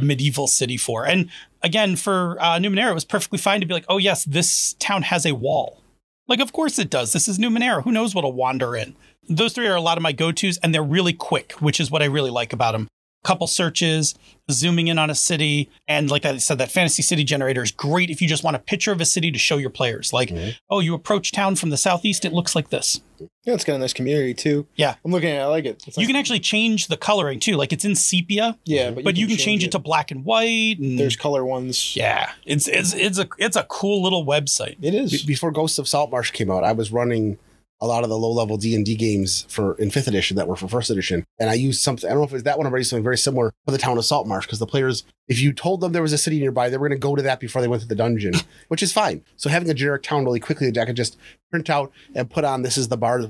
medieval 0.00 0.46
city 0.46 0.76
for. 0.76 1.06
And 1.06 1.30
again, 1.62 1.96
for 1.96 2.36
uh, 2.40 2.58
Numenera, 2.58 2.90
it 2.90 2.94
was 2.94 3.04
perfectly 3.06 3.38
fine 3.38 3.60
to 3.60 3.66
be 3.66 3.72
like, 3.74 3.86
oh, 3.88 3.96
yes, 3.98 4.24
this 4.24 4.74
town 4.74 5.02
has 5.02 5.24
a 5.24 5.34
wall. 5.34 5.80
Like, 6.26 6.40
of 6.40 6.52
course 6.52 6.78
it 6.78 6.90
does. 6.90 7.12
This 7.12 7.26
is 7.26 7.38
Numenera. 7.38 7.82
Who 7.84 7.92
knows 7.92 8.14
what'll 8.14 8.34
wander 8.34 8.76
in? 8.76 8.94
Those 9.30 9.54
three 9.54 9.66
are 9.66 9.74
a 9.74 9.80
lot 9.80 9.96
of 9.96 10.02
my 10.02 10.12
go 10.12 10.30
tos, 10.30 10.58
and 10.58 10.74
they're 10.74 10.82
really 10.82 11.14
quick, 11.14 11.52
which 11.52 11.80
is 11.80 11.90
what 11.90 12.02
I 12.02 12.06
really 12.06 12.30
like 12.30 12.52
about 12.52 12.72
them. 12.72 12.88
Couple 13.28 13.46
searches, 13.46 14.14
zooming 14.50 14.88
in 14.88 14.96
on 14.98 15.10
a 15.10 15.14
city, 15.14 15.68
and 15.86 16.10
like 16.10 16.24
I 16.24 16.38
said, 16.38 16.56
that 16.56 16.70
fantasy 16.70 17.02
city 17.02 17.24
generator 17.24 17.62
is 17.62 17.70
great 17.70 18.08
if 18.08 18.22
you 18.22 18.26
just 18.26 18.42
want 18.42 18.56
a 18.56 18.58
picture 18.58 18.90
of 18.90 19.02
a 19.02 19.04
city 19.04 19.30
to 19.30 19.38
show 19.38 19.58
your 19.58 19.68
players. 19.68 20.14
Like, 20.14 20.30
mhm. 20.30 20.54
oh, 20.70 20.80
you 20.80 20.94
approach 20.94 21.30
town 21.30 21.54
from 21.56 21.68
the 21.68 21.76
southeast, 21.76 22.24
it 22.24 22.32
looks 22.32 22.56
like 22.56 22.70
this. 22.70 23.02
Yeah, 23.44 23.52
it's 23.52 23.64
got 23.64 23.74
a 23.74 23.78
nice 23.80 23.92
community 23.92 24.32
too. 24.32 24.66
Yeah. 24.76 24.94
I'm 25.04 25.10
looking 25.12 25.28
at 25.28 25.40
it. 25.40 25.42
I 25.42 25.46
like 25.46 25.66
it. 25.66 25.82
It's 25.86 25.98
You 25.98 26.02
like- 26.02 26.06
can 26.06 26.16
actually 26.16 26.40
change 26.40 26.86
the 26.86 26.96
coloring 26.96 27.38
too. 27.38 27.56
Like 27.56 27.74
it's 27.74 27.84
in 27.84 27.94
sepia, 27.96 28.56
yeah, 28.64 28.90
mhm. 28.90 28.94
but, 28.94 29.04
but 29.04 29.16
you 29.18 29.26
can 29.26 29.36
change 29.36 29.62
it 29.62 29.72
to 29.72 29.78
black 29.78 30.10
and 30.10 30.24
white. 30.24 30.78
And 30.78 30.98
There's 30.98 31.14
color 31.16 31.44
ones. 31.44 31.94
yeah, 31.94 32.30
it's 32.46 32.66
it's 32.66 32.94
it's 32.94 33.18
a 33.18 33.28
it's 33.36 33.56
a 33.56 33.64
cool 33.64 34.02
little 34.02 34.24
website. 34.24 34.76
It 34.80 34.94
is. 34.94 35.10
Be- 35.20 35.26
before 35.34 35.50
Ghosts 35.50 35.78
of 35.78 35.86
Saltmarsh 35.86 36.30
came 36.30 36.50
out, 36.50 36.64
I 36.64 36.72
was 36.72 36.90
running 36.90 37.36
a 37.80 37.86
lot 37.86 38.02
of 38.02 38.10
the 38.10 38.18
low 38.18 38.32
level 38.32 38.56
D 38.56 38.74
and 38.74 38.84
D 38.84 38.94
games 38.96 39.46
for 39.48 39.74
in 39.74 39.90
fifth 39.90 40.08
edition 40.08 40.36
that 40.36 40.48
were 40.48 40.56
for 40.56 40.66
first 40.68 40.90
edition, 40.90 41.24
and 41.38 41.48
I 41.48 41.54
used 41.54 41.80
something. 41.80 42.08
I 42.08 42.12
don't 42.12 42.20
know 42.20 42.24
if 42.26 42.30
it 42.32 42.34
was 42.34 42.42
that 42.44 42.58
one 42.58 42.70
maybe 42.72 42.82
something 42.84 43.04
very 43.04 43.18
similar 43.18 43.52
for 43.64 43.70
the 43.72 43.78
town 43.78 43.96
of 43.98 44.04
Saltmarsh 44.04 44.46
because 44.46 44.58
the 44.58 44.66
players, 44.66 45.04
if 45.28 45.40
you 45.40 45.52
told 45.52 45.80
them 45.80 45.92
there 45.92 46.02
was 46.02 46.12
a 46.12 46.18
city 46.18 46.40
nearby, 46.40 46.68
they 46.68 46.76
were 46.76 46.88
going 46.88 46.98
to 46.98 47.02
go 47.06 47.14
to 47.14 47.22
that 47.22 47.38
before 47.40 47.62
they 47.62 47.68
went 47.68 47.82
to 47.82 47.88
the 47.88 47.94
dungeon, 47.94 48.34
which 48.68 48.82
is 48.82 48.92
fine. 48.92 49.22
So 49.36 49.48
having 49.48 49.70
a 49.70 49.74
generic 49.74 50.02
town 50.02 50.24
really 50.24 50.40
quickly 50.40 50.70
that 50.70 50.80
I 50.80 50.86
could 50.86 50.96
just 50.96 51.16
print 51.50 51.70
out 51.70 51.92
and 52.14 52.28
put 52.30 52.44
on. 52.44 52.62
This 52.62 52.76
is 52.78 52.88
the 52.88 52.96
bar. 52.96 53.20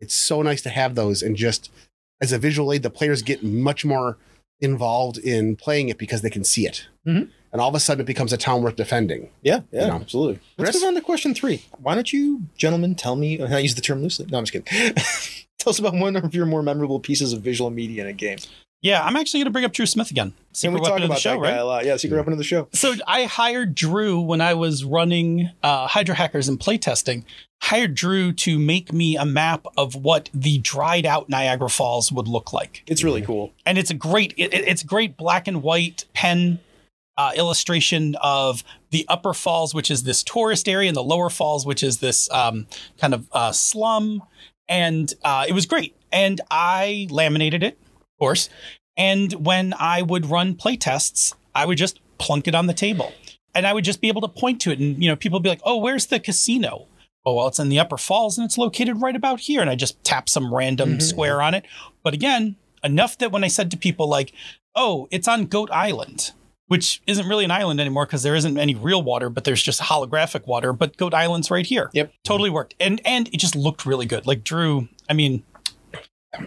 It's 0.00 0.14
so 0.14 0.40
nice 0.42 0.62
to 0.62 0.70
have 0.70 0.94
those 0.94 1.22
and 1.22 1.36
just 1.36 1.70
as 2.22 2.32
a 2.32 2.38
visual 2.38 2.72
aid, 2.72 2.82
the 2.82 2.90
players 2.90 3.22
get 3.22 3.42
much 3.42 3.84
more 3.84 4.16
involved 4.60 5.16
in 5.18 5.56
playing 5.56 5.88
it 5.88 5.98
because 5.98 6.20
they 6.22 6.30
can 6.30 6.44
see 6.44 6.66
it. 6.66 6.86
Mhm. 7.06 7.28
And 7.52 7.60
all 7.60 7.68
of 7.68 7.74
a 7.74 7.80
sudden, 7.80 8.02
it 8.02 8.06
becomes 8.06 8.32
a 8.32 8.36
town 8.36 8.62
worth 8.62 8.76
defending. 8.76 9.28
Yeah, 9.42 9.60
yeah, 9.72 9.82
You 9.82 9.86
know. 9.88 9.94
absolutely. 9.96 10.40
Let's 10.56 10.70
Chris? 10.72 10.82
move 10.82 10.88
on 10.88 10.94
to 10.94 11.00
question 11.00 11.34
three. 11.34 11.64
Why 11.82 11.94
don't 11.96 12.12
you, 12.12 12.42
gentlemen, 12.56 12.94
tell 12.94 13.16
me? 13.16 13.38
and 13.40 13.52
I 13.54 13.58
use 13.58 13.74
the 13.74 13.80
term 13.80 14.02
loosely. 14.02 14.26
No, 14.30 14.38
I'm 14.38 14.44
just 14.44 14.52
kidding. 14.52 14.94
tell 15.58 15.70
us 15.70 15.78
about 15.78 15.94
one 15.94 16.14
of 16.16 16.34
your 16.34 16.46
more 16.46 16.62
memorable 16.62 17.00
pieces 17.00 17.32
of 17.32 17.42
visual 17.42 17.70
media 17.70 18.02
in 18.04 18.08
a 18.08 18.12
game. 18.12 18.38
Yeah, 18.82 19.04
I'm 19.04 19.14
actually 19.16 19.40
going 19.40 19.46
to 19.46 19.50
bring 19.50 19.64
up 19.66 19.72
Drew 19.74 19.84
Smith 19.84 20.10
again. 20.10 20.28
And 20.28 20.34
Secret 20.52 20.74
we 20.74 20.80
weapon 20.80 20.90
talk 20.90 20.96
of 20.96 21.00
the 21.02 21.06
about 21.06 21.18
show, 21.18 21.30
that 21.32 21.36
guy 21.46 21.50
right? 21.52 21.60
a 21.60 21.64
lot. 21.64 21.84
Yeah, 21.84 21.96
secret 21.96 22.16
weapon 22.16 22.32
of 22.32 22.38
the 22.38 22.44
show. 22.44 22.66
So 22.72 22.94
I 23.06 23.24
hired 23.24 23.74
Drew 23.74 24.20
when 24.20 24.40
I 24.40 24.54
was 24.54 24.84
running 24.84 25.50
uh, 25.62 25.86
Hydra 25.86 26.14
Hackers 26.14 26.48
and 26.48 26.58
playtesting. 26.58 27.24
Hired 27.62 27.94
Drew 27.94 28.32
to 28.32 28.58
make 28.58 28.90
me 28.90 29.18
a 29.18 29.26
map 29.26 29.66
of 29.76 29.96
what 29.96 30.30
the 30.32 30.56
dried 30.58 31.04
out 31.04 31.28
Niagara 31.28 31.68
Falls 31.68 32.10
would 32.10 32.26
look 32.26 32.54
like, 32.54 32.82
It's 32.86 33.04
really 33.04 33.20
cool. 33.20 33.52
and 33.66 33.76
it's 33.76 33.90
a 33.90 33.94
great 33.94 34.32
it, 34.38 34.54
it- 34.54 34.66
it's 34.66 34.82
great 34.82 35.18
black 35.18 35.46
and 35.46 35.62
white 35.62 36.06
pen 36.14 36.58
uh, 37.16 37.32
illustration 37.36 38.16
of 38.22 38.64
the 38.90 39.04
upper 39.08 39.34
falls, 39.34 39.74
which 39.74 39.90
is 39.90 40.04
this 40.04 40.22
tourist 40.22 40.68
area, 40.68 40.88
and 40.88 40.96
the 40.96 41.02
lower 41.02 41.30
falls, 41.30 41.66
which 41.66 41.82
is 41.82 41.98
this 41.98 42.30
um, 42.30 42.66
kind 42.98 43.14
of 43.14 43.28
uh, 43.32 43.52
slum. 43.52 44.22
And 44.68 45.12
uh, 45.24 45.44
it 45.48 45.52
was 45.52 45.66
great. 45.66 45.94
And 46.12 46.40
I 46.50 47.06
laminated 47.10 47.62
it, 47.62 47.78
of 47.96 48.18
course. 48.18 48.48
And 48.96 49.32
when 49.44 49.74
I 49.78 50.02
would 50.02 50.26
run 50.26 50.54
play 50.54 50.76
tests, 50.76 51.34
I 51.54 51.66
would 51.66 51.78
just 51.78 52.00
plunk 52.18 52.46
it 52.48 52.54
on 52.54 52.66
the 52.66 52.74
table. 52.74 53.12
And 53.54 53.66
I 53.66 53.72
would 53.72 53.84
just 53.84 54.00
be 54.00 54.08
able 54.08 54.20
to 54.20 54.28
point 54.28 54.60
to 54.62 54.70
it. 54.70 54.78
And, 54.78 55.02
you 55.02 55.08
know, 55.08 55.16
people 55.16 55.38
would 55.38 55.42
be 55.42 55.48
like, 55.48 55.62
oh, 55.64 55.76
where's 55.78 56.06
the 56.06 56.20
casino? 56.20 56.86
Oh, 57.26 57.34
well, 57.34 57.48
it's 57.48 57.58
in 57.58 57.68
the 57.68 57.78
upper 57.80 57.96
falls 57.98 58.38
and 58.38 58.44
it's 58.44 58.56
located 58.58 59.00
right 59.02 59.16
about 59.16 59.40
here. 59.40 59.60
And 59.60 59.68
I 59.68 59.74
just 59.74 60.02
tap 60.04 60.28
some 60.28 60.54
random 60.54 60.98
Mhm. 60.98 61.02
square 61.02 61.42
on 61.42 61.54
it. 61.54 61.64
But 62.02 62.14
again, 62.14 62.56
enough 62.84 63.18
that 63.18 63.32
when 63.32 63.44
I 63.44 63.48
said 63.48 63.70
to 63.72 63.76
people 63.76 64.08
like, 64.08 64.32
oh, 64.74 65.08
it's 65.10 65.28
on 65.28 65.46
Goat 65.46 65.70
Island, 65.72 66.32
which 66.70 67.02
isn't 67.08 67.26
really 67.26 67.44
an 67.44 67.50
island 67.50 67.80
anymore 67.80 68.06
because 68.06 68.22
there 68.22 68.36
isn't 68.36 68.56
any 68.56 68.76
real 68.76 69.02
water, 69.02 69.28
but 69.28 69.42
there's 69.42 69.60
just 69.60 69.80
holographic 69.80 70.46
water. 70.46 70.72
But 70.72 70.96
Goat 70.96 71.12
Island's 71.12 71.50
right 71.50 71.66
here. 71.66 71.90
Yep. 71.94 72.12
Totally 72.22 72.48
worked. 72.48 72.76
And 72.78 73.00
and 73.04 73.26
it 73.34 73.38
just 73.38 73.56
looked 73.56 73.84
really 73.84 74.06
good. 74.06 74.24
Like 74.24 74.44
Drew, 74.44 74.88
I 75.08 75.14
mean, 75.14 75.42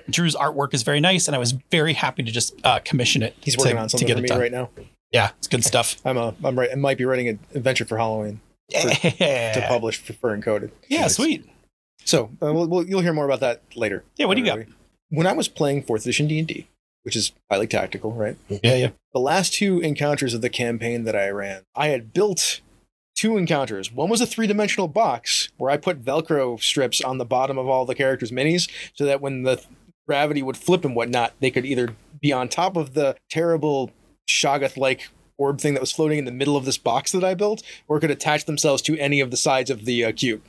Drew's 0.09 0.33
artwork 0.33 0.73
is 0.73 0.83
very 0.83 1.01
nice, 1.01 1.27
and 1.27 1.35
I 1.35 1.39
was 1.39 1.51
very 1.71 1.91
happy 1.91 2.23
to 2.23 2.31
just 2.31 2.55
uh, 2.63 2.79
commission 2.85 3.21
it. 3.21 3.35
He's 3.41 3.57
to- 3.57 3.59
working 3.59 3.77
on 3.77 3.87
to 3.87 3.89
something 3.89 4.07
get 4.07 4.15
for 4.15 4.21
me 4.21 4.29
done. 4.29 4.39
right 4.39 4.51
now. 4.51 4.69
Yeah, 5.11 5.31
it's 5.37 5.47
good 5.47 5.65
stuff. 5.65 5.97
I'm 6.05 6.15
a, 6.15 6.33
I'm 6.41 6.57
right. 6.57 6.69
I 6.71 6.75
might 6.75 6.97
be 6.97 7.03
writing 7.03 7.27
an 7.27 7.39
adventure 7.53 7.83
for 7.83 7.97
Halloween 7.97 8.39
to 8.69 9.13
yeah, 9.19 9.67
publish 9.67 9.97
for, 9.97 10.13
for 10.13 10.37
encoded. 10.37 10.71
yeah, 10.87 11.07
sweet. 11.07 11.49
So 12.05 12.31
uh, 12.41 12.53
we'll, 12.53 12.67
we'll, 12.67 12.87
you'll 12.87 13.01
hear 13.01 13.11
more 13.13 13.25
about 13.25 13.41
that 13.41 13.61
later. 13.75 14.05
Yeah, 14.15 14.27
what 14.27 14.35
do 14.35 14.41
you 14.41 14.47
got? 14.47 14.59
When 15.09 15.27
I 15.27 15.33
was 15.33 15.49
playing 15.49 15.83
fourth 15.83 16.03
edition 16.03 16.27
D 16.27 16.39
and 16.39 16.47
D, 16.47 16.67
which 17.03 17.15
is 17.15 17.31
highly 17.49 17.67
tactical, 17.67 18.11
right? 18.13 18.37
Yeah, 18.49 18.75
yeah. 18.75 18.89
The 19.13 19.19
last 19.19 19.53
two 19.53 19.79
encounters 19.79 20.33
of 20.33 20.41
the 20.41 20.49
campaign 20.49 21.03
that 21.03 21.15
I 21.15 21.29
ran, 21.29 21.63
I 21.75 21.87
had 21.87 22.13
built 22.13 22.61
two 23.15 23.37
encounters. 23.37 23.91
One 23.91 24.09
was 24.09 24.21
a 24.21 24.25
three 24.25 24.47
dimensional 24.47 24.87
box 24.87 25.49
where 25.57 25.69
I 25.71 25.77
put 25.77 26.03
Velcro 26.03 26.61
strips 26.61 27.01
on 27.01 27.17
the 27.17 27.25
bottom 27.25 27.57
of 27.57 27.67
all 27.67 27.85
the 27.85 27.95
characters' 27.95 28.31
minis 28.31 28.69
so 28.93 29.05
that 29.05 29.21
when 29.21 29.43
the 29.43 29.63
gravity 30.07 30.41
would 30.41 30.57
flip 30.57 30.83
and 30.83 30.95
whatnot, 30.95 31.33
they 31.39 31.51
could 31.51 31.65
either 31.65 31.95
be 32.21 32.33
on 32.33 32.49
top 32.49 32.75
of 32.75 32.93
the 32.93 33.15
terrible 33.29 33.91
Shoggoth 34.27 34.77
like 34.77 35.09
orb 35.37 35.59
thing 35.59 35.73
that 35.73 35.81
was 35.81 35.91
floating 35.91 36.19
in 36.19 36.25
the 36.25 36.31
middle 36.31 36.55
of 36.55 36.65
this 36.65 36.77
box 36.77 37.11
that 37.11 37.23
I 37.23 37.33
built, 37.33 37.63
or 37.87 37.99
could 37.99 38.11
attach 38.11 38.45
themselves 38.45 38.81
to 38.83 38.97
any 38.97 39.19
of 39.19 39.31
the 39.31 39.37
sides 39.37 39.69
of 39.69 39.85
the 39.85 40.05
uh, 40.05 40.11
cube, 40.11 40.41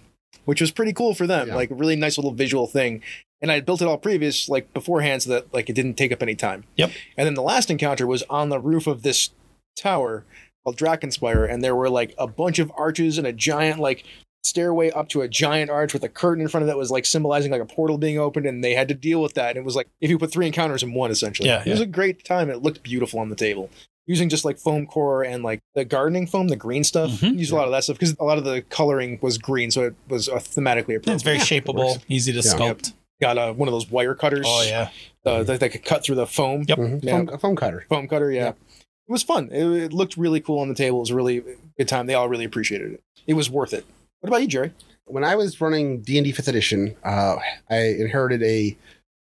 which 0.45 0.61
was 0.61 0.71
pretty 0.71 0.93
cool 0.93 1.15
for 1.15 1.27
them. 1.27 1.49
Yeah. 1.49 1.55
Like 1.55 1.71
a 1.71 1.75
really 1.75 1.97
nice 1.97 2.19
little 2.19 2.33
visual 2.33 2.67
thing. 2.67 3.03
And 3.43 3.51
I 3.51 3.55
had 3.55 3.67
built 3.67 3.83
it 3.83 3.89
all 3.89 3.99
previous, 3.99 4.49
like 4.49 4.73
beforehand, 4.73 5.23
so 5.23 5.31
that 5.31 5.53
like 5.53 5.69
it 5.69 5.75
didn't 5.75 5.95
take 5.95 6.13
up 6.13 6.23
any 6.23 6.35
time. 6.35 6.65
Yep. 6.77 6.93
And 7.17 7.27
then 7.27 7.35
the 7.35 7.43
last 7.43 7.71
encounter 7.71 8.07
was 8.07 8.23
on 8.31 8.49
the 8.49 8.59
roof 8.59 8.87
of 8.87 9.03
this 9.03 9.31
tower 9.77 10.25
called 10.65 10.77
Drakenspire, 10.79 11.51
and 11.51 11.63
there 11.63 11.77
were 11.77 11.91
like 11.91 12.15
a 12.17 12.27
bunch 12.27 12.59
of 12.59 12.73
arches 12.77 13.19
and 13.19 13.27
a 13.27 13.33
giant 13.33 13.81
like 13.81 14.05
stairway 14.45 14.91
up 14.91 15.09
to 15.09 15.21
a 15.23 15.29
giant 15.29 15.71
arch 15.71 15.93
with 15.93 16.05
a 16.05 16.09
curtain 16.09 16.43
in 16.43 16.49
front 16.49 16.63
of 16.63 16.69
that 16.69 16.77
was 16.77 16.91
like 16.91 17.05
symbolizing 17.07 17.51
like 17.51 17.61
a 17.61 17.67
portal 17.67 17.99
being 17.99 18.19
opened, 18.19 18.47
and 18.47 18.65
they 18.65 18.75
had 18.75 18.89
to 18.89 18.95
deal 18.95 19.21
with 19.21 19.35
that. 19.35 19.51
And 19.51 19.59
it 19.59 19.65
was 19.65 19.77
like 19.77 19.89
if 20.01 20.09
you 20.09 20.19
put 20.19 20.33
three 20.33 20.47
encounters 20.47 20.83
in 20.83 20.95
one, 20.95 21.11
essentially. 21.11 21.49
Yeah, 21.49 21.63
it 21.67 21.71
was 21.71 21.81
a 21.81 21.87
great 21.87 22.25
time. 22.25 22.49
It 22.49 22.63
looked 22.63 22.83
beautiful 22.83 23.21
on 23.21 23.29
the 23.29 23.37
table. 23.37 23.69
Using 24.07 24.29
just 24.29 24.45
like 24.45 24.59
foam 24.59 24.87
core 24.87 25.23
and 25.25 25.43
like 25.43 25.61
the 25.75 25.85
gardening 25.85 26.27
foam, 26.27 26.49
the 26.49 26.57
green 26.57 26.85
stuff. 26.85 27.11
Mhm. 27.11 27.39
Used 27.39 27.53
a 27.53 27.57
lot 27.57 27.65
of 27.65 27.73
that 27.73 27.85
stuff 27.85 27.99
because 27.99 28.15
a 28.21 28.25
lot 28.25 28.37
of 28.39 28.45
the 28.45 28.61
coloring 28.63 29.19
was 29.23 29.39
green, 29.39 29.71
so 29.71 29.83
it 29.83 29.95
was 30.09 30.29
thematically 30.29 30.95
appropriate. 30.97 31.15
It's 31.15 31.23
very 31.23 31.39
Yeah, 31.39 31.43
shapeable, 31.45 32.03
easy 32.09 32.33
to 32.33 32.41
Yeah. 32.41 32.53
sculpt. 32.55 32.93
Got 33.21 33.39
uh, 33.39 33.53
one 33.53 33.69
of 33.69 33.73
those 33.73 33.91
wire 33.91 34.15
cutters. 34.15 34.45
Oh 34.49 34.65
yeah, 34.67 34.91
uh, 35.25 35.43
that, 35.45 35.61
that 35.61 35.71
could 35.71 35.85
cut 35.85 36.05
through 36.05 36.17
the 36.17 36.27
foam. 36.27 36.65
Yep. 36.69 36.79
Mhm. 36.79 37.05
Yeah. 37.05 37.13
Foam, 37.13 37.29
a 37.29 37.39
foam 37.39 37.57
cutter. 37.57 37.87
foam 37.89 38.09
cutter. 38.09 38.31
Yeah, 38.31 38.43
Yeah. 38.45 38.49
it 38.51 38.55
was 39.09 39.23
fun. 39.23 39.51
It, 39.53 39.65
it 39.65 39.93
looked 39.93 40.17
really 40.17 40.41
cool 40.41 40.59
on 40.59 40.69
the 40.69 40.75
table. 40.75 40.99
It 40.99 41.01
was 41.01 41.11
a 41.11 41.15
really 41.15 41.43
good 41.79 41.89
time. 41.89 42.07
They 42.07 42.15
all 42.15 42.29
really 42.29 42.45
appreciated 42.45 42.93
it. 42.93 43.03
It 43.27 43.35
was 43.35 43.49
worth 43.49 43.73
it. 43.73 43.85
What 44.21 44.29
about 44.29 44.43
you, 44.43 44.49
Jerry? 44.49 44.73
when 45.07 45.23
I 45.23 45.37
was 45.37 45.61
running 45.61 46.01
D 46.01 46.17
and 46.17 46.25
D 46.25 46.33
Fifth 46.33 46.49
Edition, 46.49 46.97
uh, 47.05 47.37
I 47.69 47.77
inherited 47.77 48.43
a 48.43 48.75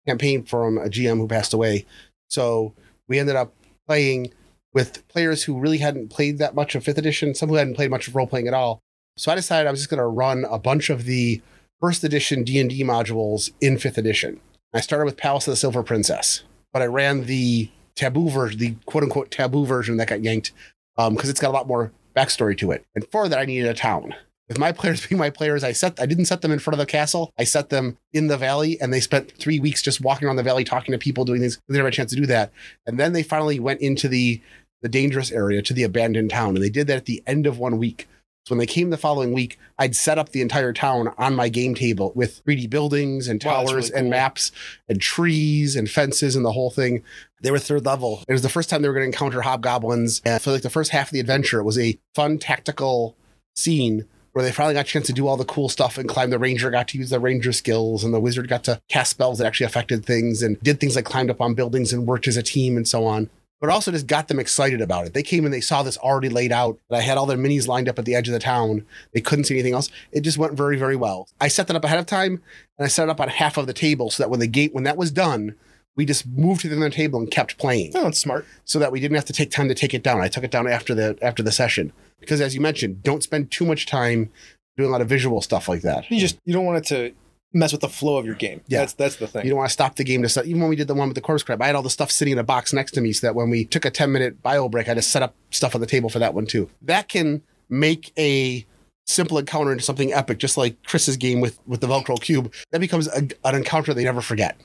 campaign 0.06 0.44
from 0.44 0.76
a 0.78 0.88
GM 0.90 1.16
who 1.16 1.26
passed 1.26 1.54
away. 1.54 1.86
So 2.28 2.74
we 3.08 3.18
ended 3.18 3.34
up 3.36 3.52
playing 3.88 4.32
with 4.74 5.06
players 5.08 5.42
who 5.44 5.58
really 5.58 5.78
hadn't 5.78 6.10
played 6.10 6.36
that 6.38 6.54
much 6.54 6.74
of 6.74 6.84
Fifth 6.84 6.98
Edition, 6.98 7.34
some 7.34 7.48
who 7.48 7.54
hadn't 7.56 7.74
played 7.74 7.90
much 7.90 8.06
of 8.08 8.14
role 8.14 8.26
playing 8.26 8.46
at 8.46 8.54
all. 8.54 8.80
So 9.16 9.32
I 9.32 9.34
decided 9.34 9.66
I 9.66 9.70
was 9.70 9.80
just 9.80 9.90
going 9.90 9.98
to 9.98 10.06
run 10.06 10.44
a 10.50 10.58
bunch 10.58 10.90
of 10.90 11.04
the 11.06 11.40
first 11.80 12.04
edition 12.04 12.44
D 12.44 12.58
and 12.60 12.70
D 12.70 12.82
modules 12.84 13.50
in 13.60 13.78
Fifth 13.78 13.98
Edition. 13.98 14.40
I 14.72 14.80
started 14.80 15.04
with 15.04 15.16
Palace 15.16 15.48
of 15.48 15.52
the 15.52 15.56
Silver 15.56 15.82
Princess, 15.82 16.42
but 16.72 16.82
I 16.82 16.86
ran 16.86 17.24
the 17.24 17.70
taboo 17.96 18.30
version, 18.30 18.58
the 18.58 18.74
quote 18.86 19.04
unquote 19.04 19.30
taboo 19.30 19.66
version 19.66 19.96
that 19.96 20.08
got 20.08 20.22
yanked 20.22 20.52
um, 20.96 21.14
because 21.14 21.30
it's 21.30 21.40
got 21.40 21.50
a 21.50 21.56
lot 21.56 21.66
more 21.66 21.92
backstory 22.16 22.56
to 22.58 22.70
it. 22.70 22.84
And 22.94 23.06
for 23.10 23.28
that, 23.28 23.38
I 23.38 23.44
needed 23.44 23.68
a 23.68 23.74
town 23.74 24.14
with 24.50 24.58
my 24.58 24.72
players 24.80 25.06
being 25.06 25.18
my 25.18 25.30
players, 25.30 25.64
I 25.64 25.72
set 25.72 25.98
I 25.98 26.04
didn't 26.04 26.26
set 26.26 26.42
them 26.42 26.52
in 26.52 26.58
front 26.58 26.74
of 26.74 26.78
the 26.78 26.90
castle. 26.90 27.32
I 27.38 27.44
set 27.44 27.70
them 27.70 27.96
in 28.12 28.26
the 28.26 28.36
valley, 28.36 28.78
and 28.78 28.92
they 28.92 29.00
spent 29.00 29.32
three 29.38 29.58
weeks 29.58 29.80
just 29.80 30.02
walking 30.02 30.26
around 30.26 30.36
the 30.36 30.42
valley, 30.42 30.64
talking 30.64 30.92
to 30.92 30.98
people, 30.98 31.24
doing 31.24 31.40
things. 31.40 31.58
They 31.68 31.78
never 31.78 31.86
had 31.86 31.94
a 31.94 31.96
chance 31.96 32.10
to 32.10 32.16
do 32.16 32.26
that, 32.26 32.52
and 32.86 33.00
then 33.00 33.14
they 33.14 33.22
finally 33.22 33.58
went 33.58 33.80
into 33.80 34.08
the 34.08 34.42
the 34.82 34.88
dangerous 34.88 35.30
area 35.30 35.62
to 35.62 35.72
the 35.72 35.84
abandoned 35.84 36.30
town, 36.30 36.56
and 36.56 36.64
they 36.64 36.70
did 36.70 36.86
that 36.88 36.96
at 36.98 37.06
the 37.06 37.22
end 37.26 37.46
of 37.46 37.58
one 37.58 37.78
week. 37.78 38.08
So 38.46 38.54
when 38.54 38.58
they 38.58 38.66
came 38.66 38.90
the 38.90 38.96
following 38.96 39.32
week, 39.32 39.58
I'd 39.78 39.94
set 39.94 40.18
up 40.18 40.30
the 40.30 40.40
entire 40.40 40.72
town 40.72 41.12
on 41.18 41.36
my 41.36 41.48
game 41.48 41.74
table 41.74 42.10
with 42.14 42.42
3D 42.44 42.70
buildings 42.70 43.28
and 43.28 43.42
Wow, 43.44 43.64
towers 43.64 43.72
really 43.90 43.94
and 43.94 44.04
cool. 44.04 44.10
maps 44.10 44.50
and 44.88 45.00
trees 45.00 45.76
and 45.76 45.90
fences 45.90 46.34
and 46.34 46.44
the 46.44 46.52
whole 46.52 46.70
thing. 46.70 47.02
They 47.42 47.50
were 47.50 47.58
third 47.58 47.84
level. 47.84 48.24
It 48.28 48.32
was 48.32 48.42
the 48.42 48.48
first 48.48 48.70
time 48.70 48.80
they 48.82 48.88
were 48.88 48.94
going 48.94 49.04
to 49.04 49.14
encounter 49.14 49.42
hobgoblins. 49.42 50.22
And 50.24 50.40
for 50.40 50.52
like 50.52 50.62
the 50.62 50.70
first 50.70 50.90
half 50.90 51.08
of 51.08 51.12
the 51.12 51.20
adventure, 51.20 51.60
it 51.60 51.64
was 51.64 51.78
a 51.78 51.98
fun 52.14 52.38
tactical 52.38 53.14
scene 53.54 54.06
where 54.32 54.44
they 54.44 54.52
finally 54.52 54.74
got 54.74 54.86
a 54.86 54.88
chance 54.88 55.06
to 55.08 55.12
do 55.12 55.26
all 55.26 55.36
the 55.36 55.44
cool 55.44 55.68
stuff 55.68 55.98
and 55.98 56.08
climb. 56.08 56.30
The 56.30 56.38
ranger 56.38 56.70
got 56.70 56.88
to 56.88 56.98
use 56.98 57.10
the 57.10 57.18
ranger 57.20 57.52
skills, 57.52 58.04
and 58.04 58.14
the 58.14 58.20
wizard 58.20 58.48
got 58.48 58.62
to 58.64 58.80
cast 58.88 59.10
spells 59.10 59.38
that 59.38 59.46
actually 59.46 59.66
affected 59.66 60.06
things 60.06 60.40
and 60.42 60.58
did 60.60 60.78
things 60.80 60.94
like 60.96 61.04
climbed 61.04 61.30
up 61.30 61.40
on 61.40 61.54
buildings 61.54 61.92
and 61.92 62.06
worked 62.06 62.28
as 62.28 62.36
a 62.36 62.42
team 62.42 62.76
and 62.76 62.86
so 62.86 63.04
on. 63.06 63.28
But 63.60 63.68
also 63.70 63.90
just 63.90 64.06
got 64.06 64.28
them 64.28 64.38
excited 64.40 64.80
about 64.80 65.06
it. 65.06 65.12
They 65.12 65.22
came 65.22 65.44
and 65.44 65.52
they 65.52 65.60
saw 65.60 65.82
this 65.82 65.98
already 65.98 66.30
laid 66.30 66.50
out. 66.50 66.78
And 66.88 66.96
I 66.96 67.02
had 67.02 67.18
all 67.18 67.26
their 67.26 67.36
minis 67.36 67.68
lined 67.68 67.90
up 67.90 67.98
at 67.98 68.06
the 68.06 68.14
edge 68.14 68.26
of 68.26 68.32
the 68.32 68.38
town. 68.40 68.86
They 69.12 69.20
couldn't 69.20 69.44
see 69.44 69.54
anything 69.54 69.74
else. 69.74 69.90
It 70.12 70.22
just 70.22 70.38
went 70.38 70.54
very, 70.54 70.78
very 70.78 70.96
well. 70.96 71.28
I 71.40 71.48
set 71.48 71.66
that 71.66 71.76
up 71.76 71.84
ahead 71.84 71.98
of 71.98 72.06
time, 72.06 72.40
and 72.78 72.86
I 72.86 72.88
set 72.88 73.04
it 73.04 73.10
up 73.10 73.20
on 73.20 73.28
half 73.28 73.58
of 73.58 73.66
the 73.66 73.74
table 73.74 74.10
so 74.10 74.22
that 74.22 74.30
when 74.30 74.40
the 74.40 74.46
gate 74.46 74.72
when 74.74 74.84
that 74.84 74.96
was 74.96 75.10
done, 75.10 75.56
we 75.94 76.06
just 76.06 76.26
moved 76.26 76.62
to 76.62 76.68
the 76.68 76.76
other 76.76 76.88
table 76.88 77.18
and 77.20 77.30
kept 77.30 77.58
playing 77.58 77.92
Oh, 77.94 78.06
it's 78.08 78.18
smart. 78.18 78.46
so 78.64 78.78
that 78.78 78.92
we 78.92 79.00
didn't 79.00 79.16
have 79.16 79.24
to 79.26 79.32
take 79.34 79.50
time 79.50 79.68
to 79.68 79.74
take 79.74 79.92
it 79.92 80.02
down. 80.02 80.20
I 80.22 80.28
took 80.28 80.44
it 80.44 80.50
down 80.50 80.66
after 80.66 80.94
the 80.94 81.18
after 81.20 81.42
the 81.42 81.52
session 81.52 81.92
because, 82.18 82.40
as 82.40 82.54
you 82.54 82.62
mentioned, 82.62 83.02
don't 83.02 83.22
spend 83.22 83.50
too 83.50 83.66
much 83.66 83.84
time 83.84 84.30
doing 84.78 84.88
a 84.88 84.92
lot 84.92 85.02
of 85.02 85.08
visual 85.08 85.42
stuff 85.42 85.68
like 85.68 85.82
that. 85.82 86.10
You 86.10 86.18
just 86.18 86.38
you 86.46 86.54
don't 86.54 86.64
want 86.64 86.78
it 86.78 86.88
to 86.94 87.12
mess 87.52 87.72
with 87.72 87.80
the 87.80 87.88
flow 87.88 88.16
of 88.16 88.24
your 88.26 88.34
game. 88.34 88.60
Yeah. 88.68 88.80
That's 88.80 88.92
that's 88.94 89.16
the 89.16 89.26
thing. 89.26 89.44
You 89.44 89.50
don't 89.50 89.58
want 89.58 89.68
to 89.70 89.72
stop 89.72 89.96
the 89.96 90.04
game 90.04 90.22
to 90.22 90.28
set. 90.28 90.46
Even 90.46 90.60
when 90.60 90.70
we 90.70 90.76
did 90.76 90.88
the 90.88 90.94
one 90.94 91.08
with 91.08 91.14
the 91.16 91.20
corpse 91.20 91.42
crab, 91.42 91.60
I 91.62 91.66
had 91.66 91.74
all 91.76 91.82
the 91.82 91.90
stuff 91.90 92.10
sitting 92.10 92.32
in 92.32 92.38
a 92.38 92.44
box 92.44 92.72
next 92.72 92.92
to 92.92 93.00
me, 93.00 93.12
so 93.12 93.26
that 93.26 93.34
when 93.34 93.50
we 93.50 93.64
took 93.64 93.84
a 93.84 93.90
ten 93.90 94.12
minute 94.12 94.42
bio 94.42 94.68
break, 94.68 94.88
I 94.88 94.94
just 94.94 95.10
set 95.10 95.22
up 95.22 95.34
stuff 95.50 95.74
on 95.74 95.80
the 95.80 95.86
table 95.86 96.08
for 96.10 96.18
that 96.20 96.34
one 96.34 96.46
too. 96.46 96.70
That 96.82 97.08
can 97.08 97.42
make 97.68 98.12
a 98.18 98.66
simple 99.06 99.38
encounter 99.38 99.72
into 99.72 99.82
something 99.82 100.12
epic, 100.12 100.38
just 100.38 100.56
like 100.56 100.82
Chris's 100.84 101.16
game 101.16 101.40
with 101.40 101.58
with 101.66 101.80
the 101.80 101.86
Velcro 101.88 102.20
cube. 102.20 102.52
That 102.70 102.80
becomes 102.80 103.08
a, 103.08 103.28
an 103.44 103.54
encounter 103.54 103.92
they 103.94 104.04
never 104.04 104.20
forget. 104.20 104.56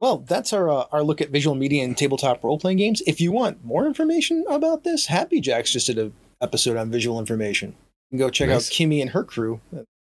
Well, 0.00 0.18
that's 0.18 0.52
our 0.52 0.68
uh, 0.68 0.84
our 0.92 1.02
look 1.02 1.20
at 1.20 1.30
visual 1.30 1.54
media 1.54 1.84
and 1.84 1.96
tabletop 1.96 2.42
role 2.42 2.58
playing 2.58 2.78
games. 2.78 3.02
If 3.06 3.20
you 3.20 3.30
want 3.32 3.64
more 3.64 3.86
information 3.86 4.44
about 4.48 4.82
this, 4.84 5.06
Happy 5.06 5.40
Jacks 5.40 5.70
just 5.72 5.86
did 5.86 5.98
an 5.98 6.12
episode 6.40 6.76
on 6.76 6.90
visual 6.90 7.18
information. 7.20 7.74
You 8.10 8.18
can 8.18 8.26
go 8.26 8.30
check 8.30 8.48
Nice. 8.48 8.68
out 8.68 8.72
Kimmy 8.74 9.00
and 9.00 9.10
her 9.10 9.22
crew. 9.24 9.60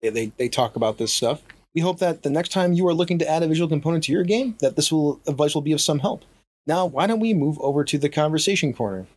They, 0.02 0.10
they 0.10 0.26
they 0.38 0.50
talk 0.50 0.76
about 0.76 0.98
this 0.98 1.14
stuff. 1.14 1.42
We 1.76 1.82
hope 1.82 1.98
that 2.00 2.22
the 2.22 2.30
next 2.30 2.52
time 2.52 2.74
you 2.74 2.88
are 2.88 2.94
looking 2.94 3.18
to 3.20 3.28
add 3.28 3.42
a 3.42 3.48
visual 3.48 3.68
component 3.68 4.04
to 4.04 4.12
your 4.12 4.24
game, 4.24 4.56
that 4.60 4.76
this 4.76 4.92
will 4.92 5.20
advice 5.28 5.56
will 5.56 5.64
be 5.64 5.72
of 5.72 5.82
some 5.82 6.00
help. 6.00 6.24
Now, 6.68 6.86
why 6.86 7.08
don't 7.08 7.20
we 7.20 7.34
move 7.34 7.60
over 7.60 7.84
to 7.84 7.98
the 7.98 8.10
conversation 8.10 8.74
corner? 8.74 9.08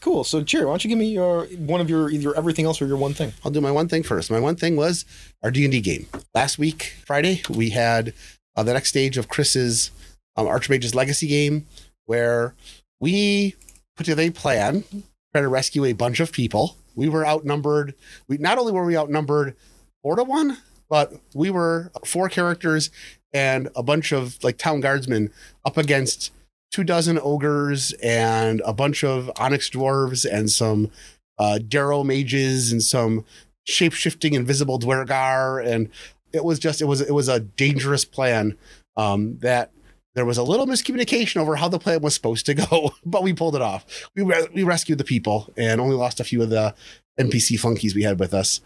Cool. 0.00 0.22
So, 0.22 0.40
Jerry, 0.42 0.66
why 0.66 0.72
don't 0.72 0.84
you 0.84 0.88
give 0.88 0.98
me 0.98 1.12
your 1.12 1.46
one 1.46 1.80
of 1.80 1.90
your 1.90 2.10
either 2.10 2.34
everything 2.36 2.64
else 2.64 2.80
or 2.80 2.86
your 2.86 2.96
one 2.96 3.14
thing? 3.14 3.32
I'll 3.44 3.50
do 3.50 3.60
my 3.60 3.72
one 3.72 3.88
thing 3.88 4.02
first. 4.02 4.30
My 4.30 4.38
one 4.38 4.54
thing 4.54 4.76
was 4.76 5.04
our 5.42 5.50
D 5.50 5.64
and 5.64 5.72
D 5.72 5.80
game. 5.80 6.06
Last 6.34 6.58
week, 6.58 6.94
Friday, 7.04 7.42
we 7.50 7.70
had 7.70 8.14
uh, 8.54 8.62
the 8.62 8.74
next 8.74 8.90
stage 8.90 9.18
of 9.18 9.28
Chris's 9.28 9.90
um, 10.36 10.46
Archmage's 10.46 10.94
Legacy 10.94 11.26
game, 11.26 11.66
where 12.04 12.54
we 13.00 13.56
put 13.96 14.04
together 14.04 14.22
a 14.22 14.30
plan, 14.30 14.84
try 15.32 15.40
to 15.40 15.48
rescue 15.48 15.84
a 15.84 15.92
bunch 15.92 16.20
of 16.20 16.30
people. 16.32 16.76
We 16.94 17.08
were 17.08 17.26
outnumbered. 17.26 17.94
We 18.28 18.38
not 18.38 18.58
only 18.58 18.72
were 18.72 18.84
we 18.84 18.96
outnumbered 18.96 19.56
four 20.02 20.16
to 20.16 20.24
one, 20.24 20.58
but 20.88 21.14
we 21.34 21.50
were 21.50 21.90
four 22.04 22.28
characters 22.28 22.90
and 23.32 23.68
a 23.74 23.82
bunch 23.82 24.12
of 24.12 24.42
like 24.44 24.58
town 24.58 24.80
guardsmen 24.80 25.30
up 25.64 25.76
against 25.76 26.32
two 26.70 26.84
dozen 26.84 27.18
ogres 27.18 27.92
and 28.02 28.62
a 28.64 28.72
bunch 28.72 29.04
of 29.04 29.30
onyx 29.36 29.70
dwarves 29.70 30.26
and 30.30 30.50
some 30.50 30.90
uh, 31.38 31.58
Drow 31.58 32.04
mages 32.04 32.70
and 32.70 32.82
some 32.82 33.24
shape 33.64 33.92
shifting 33.92 34.34
invisible 34.34 34.78
Duergar. 34.78 35.60
And 35.60 35.88
it 36.32 36.44
was 36.44 36.58
just, 36.58 36.80
it 36.80 36.86
was, 36.86 37.00
it 37.00 37.12
was 37.12 37.28
a 37.28 37.40
dangerous 37.40 38.04
plan 38.04 38.56
um, 38.96 39.38
that 39.38 39.72
there 40.14 40.24
was 40.24 40.38
a 40.38 40.42
little 40.42 40.66
miscommunication 40.66 41.36
over 41.36 41.56
how 41.56 41.68
the 41.68 41.78
plan 41.78 42.00
was 42.00 42.14
supposed 42.14 42.46
to 42.46 42.54
go, 42.54 42.92
but 43.04 43.22
we 43.22 43.32
pulled 43.32 43.56
it 43.56 43.62
off. 43.62 43.84
We, 44.14 44.22
re- 44.22 44.48
we 44.54 44.62
rescued 44.62 44.98
the 44.98 45.04
people 45.04 45.52
and 45.56 45.80
only 45.80 45.96
lost 45.96 46.20
a 46.20 46.24
few 46.24 46.42
of 46.42 46.50
the 46.50 46.74
NPC 47.18 47.58
flunkies 47.58 47.94
we 47.94 48.02
had 48.02 48.18
with 48.18 48.34
us 48.34 48.60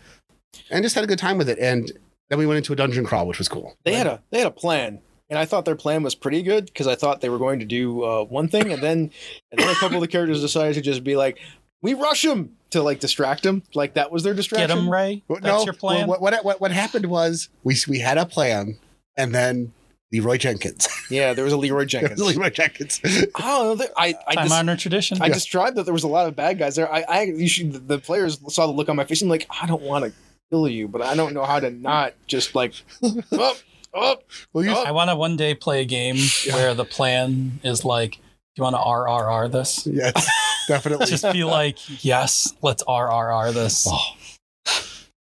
and 0.71 0.83
just 0.83 0.95
had 0.95 1.05
a 1.05 1.07
good 1.07 1.19
time 1.19 1.39
with 1.39 1.49
it. 1.49 1.59
And 1.59 1.91
then 2.29 2.39
we 2.39 2.47
went 2.47 2.59
into 2.59 2.73
a 2.73 2.77
dungeon 2.77 3.05
crawl, 3.05 3.27
which 3.27 3.39
was 3.39 3.49
cool. 3.49 3.77
They 3.85 3.95
had 3.95 4.07
a 4.07 4.23
they 4.31 4.39
had 4.39 4.47
a 4.47 4.53
plan, 4.53 5.01
and 5.31 5.39
I 5.39 5.47
thought 5.47 5.65
their 5.65 5.77
plan 5.77 6.03
was 6.03 6.15
pretty 6.15 6.43
good 6.43 6.67
because 6.67 6.87
I 6.87 6.95
thought 6.95 7.21
they 7.21 7.31
were 7.31 7.39
going 7.39 7.59
to 7.61 7.65
do 7.65 8.05
uh, 8.05 8.25
one 8.25 8.49
thing, 8.49 8.73
and 8.73 8.83
then 8.83 9.11
and 9.51 9.59
then 9.59 9.69
a 9.69 9.75
couple 9.75 9.97
of 9.97 10.03
the 10.03 10.09
characters 10.09 10.41
decided 10.41 10.75
to 10.75 10.83
just 10.83 11.05
be 11.05 11.17
like, 11.17 11.39
"We 11.81 11.95
rush 11.95 12.25
him 12.25 12.57
to 12.71 12.83
like 12.83 13.01
distract 13.01 13.47
him." 13.47 13.63
Like 13.75 13.95
that 13.95 14.13
was 14.13 14.25
their 14.25 14.35
distraction. 14.35 14.69
Get 14.69 14.79
him, 14.79 14.91
Ray. 14.91 15.23
Well, 15.27 15.41
That's 15.41 15.65
your 15.65 15.73
plan. 15.73 16.07
What, 16.07 16.21
what, 16.21 16.45
what, 16.45 16.61
what 16.61 16.71
happened 16.71 17.07
was 17.07 17.49
we, 17.65 17.77
we 17.89 17.99
had 18.01 18.19
a 18.19 18.27
plan 18.27 18.79
and 19.17 19.35
then 19.35 19.73
Leroy 20.13 20.39
Jenkins. 20.39 20.89
Yeah, 21.11 21.33
there 21.33 21.43
was 21.45 21.55
a 21.55 21.57
Leroy 21.57 21.87
Jenkins. 21.87 22.21
Leroy 22.21 22.51
Jenkins. 22.51 23.01
oh, 23.37 23.75
there- 23.77 23.89
I 23.97 24.15
I 24.27 24.35
Time 24.35 24.45
just. 24.45 24.55
honored 24.59 24.79
tradition. 24.79 25.23
I 25.23 25.29
described 25.31 25.77
that 25.79 25.85
there 25.85 25.95
was 25.95 26.05
a 26.05 26.09
lot 26.09 26.27
of 26.29 26.37
bad 26.37 26.59
guys 26.59 26.77
there. 26.77 26.93
I, 26.93 27.01
I 27.09 27.23
you 27.23 27.49
should, 27.49 27.89
the 27.89 27.99
players 27.99 28.39
saw 28.53 28.67
the 28.67 28.73
look 28.75 28.91
on 28.91 28.97
my 28.97 29.05
face 29.05 29.23
and 29.23 29.31
like, 29.31 29.47
I 29.63 29.67
don't 29.67 29.81
want 29.83 30.05
to 30.05 30.13
kill 30.51 30.69
you, 30.69 30.87
but 30.87 31.01
I 31.01 31.15
don't 31.17 31.33
know 31.33 31.45
how 31.45 31.61
to 31.61 31.71
not 31.71 32.13
just 32.27 32.55
like, 32.55 32.75
oh, 33.03 33.57
oh, 33.95 34.17
well, 34.53 34.65
you, 34.65 34.71
I 34.73 34.91
want 34.91 35.09
to 35.09 35.17
one 35.17 35.37
day 35.39 35.55
play 35.55 35.81
a 35.81 35.87
game 35.87 36.17
where 36.53 36.75
the 36.75 36.85
plan 36.85 37.59
is 37.63 37.87
like, 37.87 38.13
do 38.17 38.21
you 38.57 38.65
want 38.65 38.77
to 38.77 38.81
RRR 38.81 39.51
this? 39.51 39.87
yes, 39.87 40.29
definitely. 40.69 41.07
Just 41.07 41.31
be 41.33 41.45
like, 41.45 42.05
yes, 42.05 42.53
let's 42.61 42.83
RRR 42.85 43.55
this. 43.55 43.87
Oh. 43.91 43.99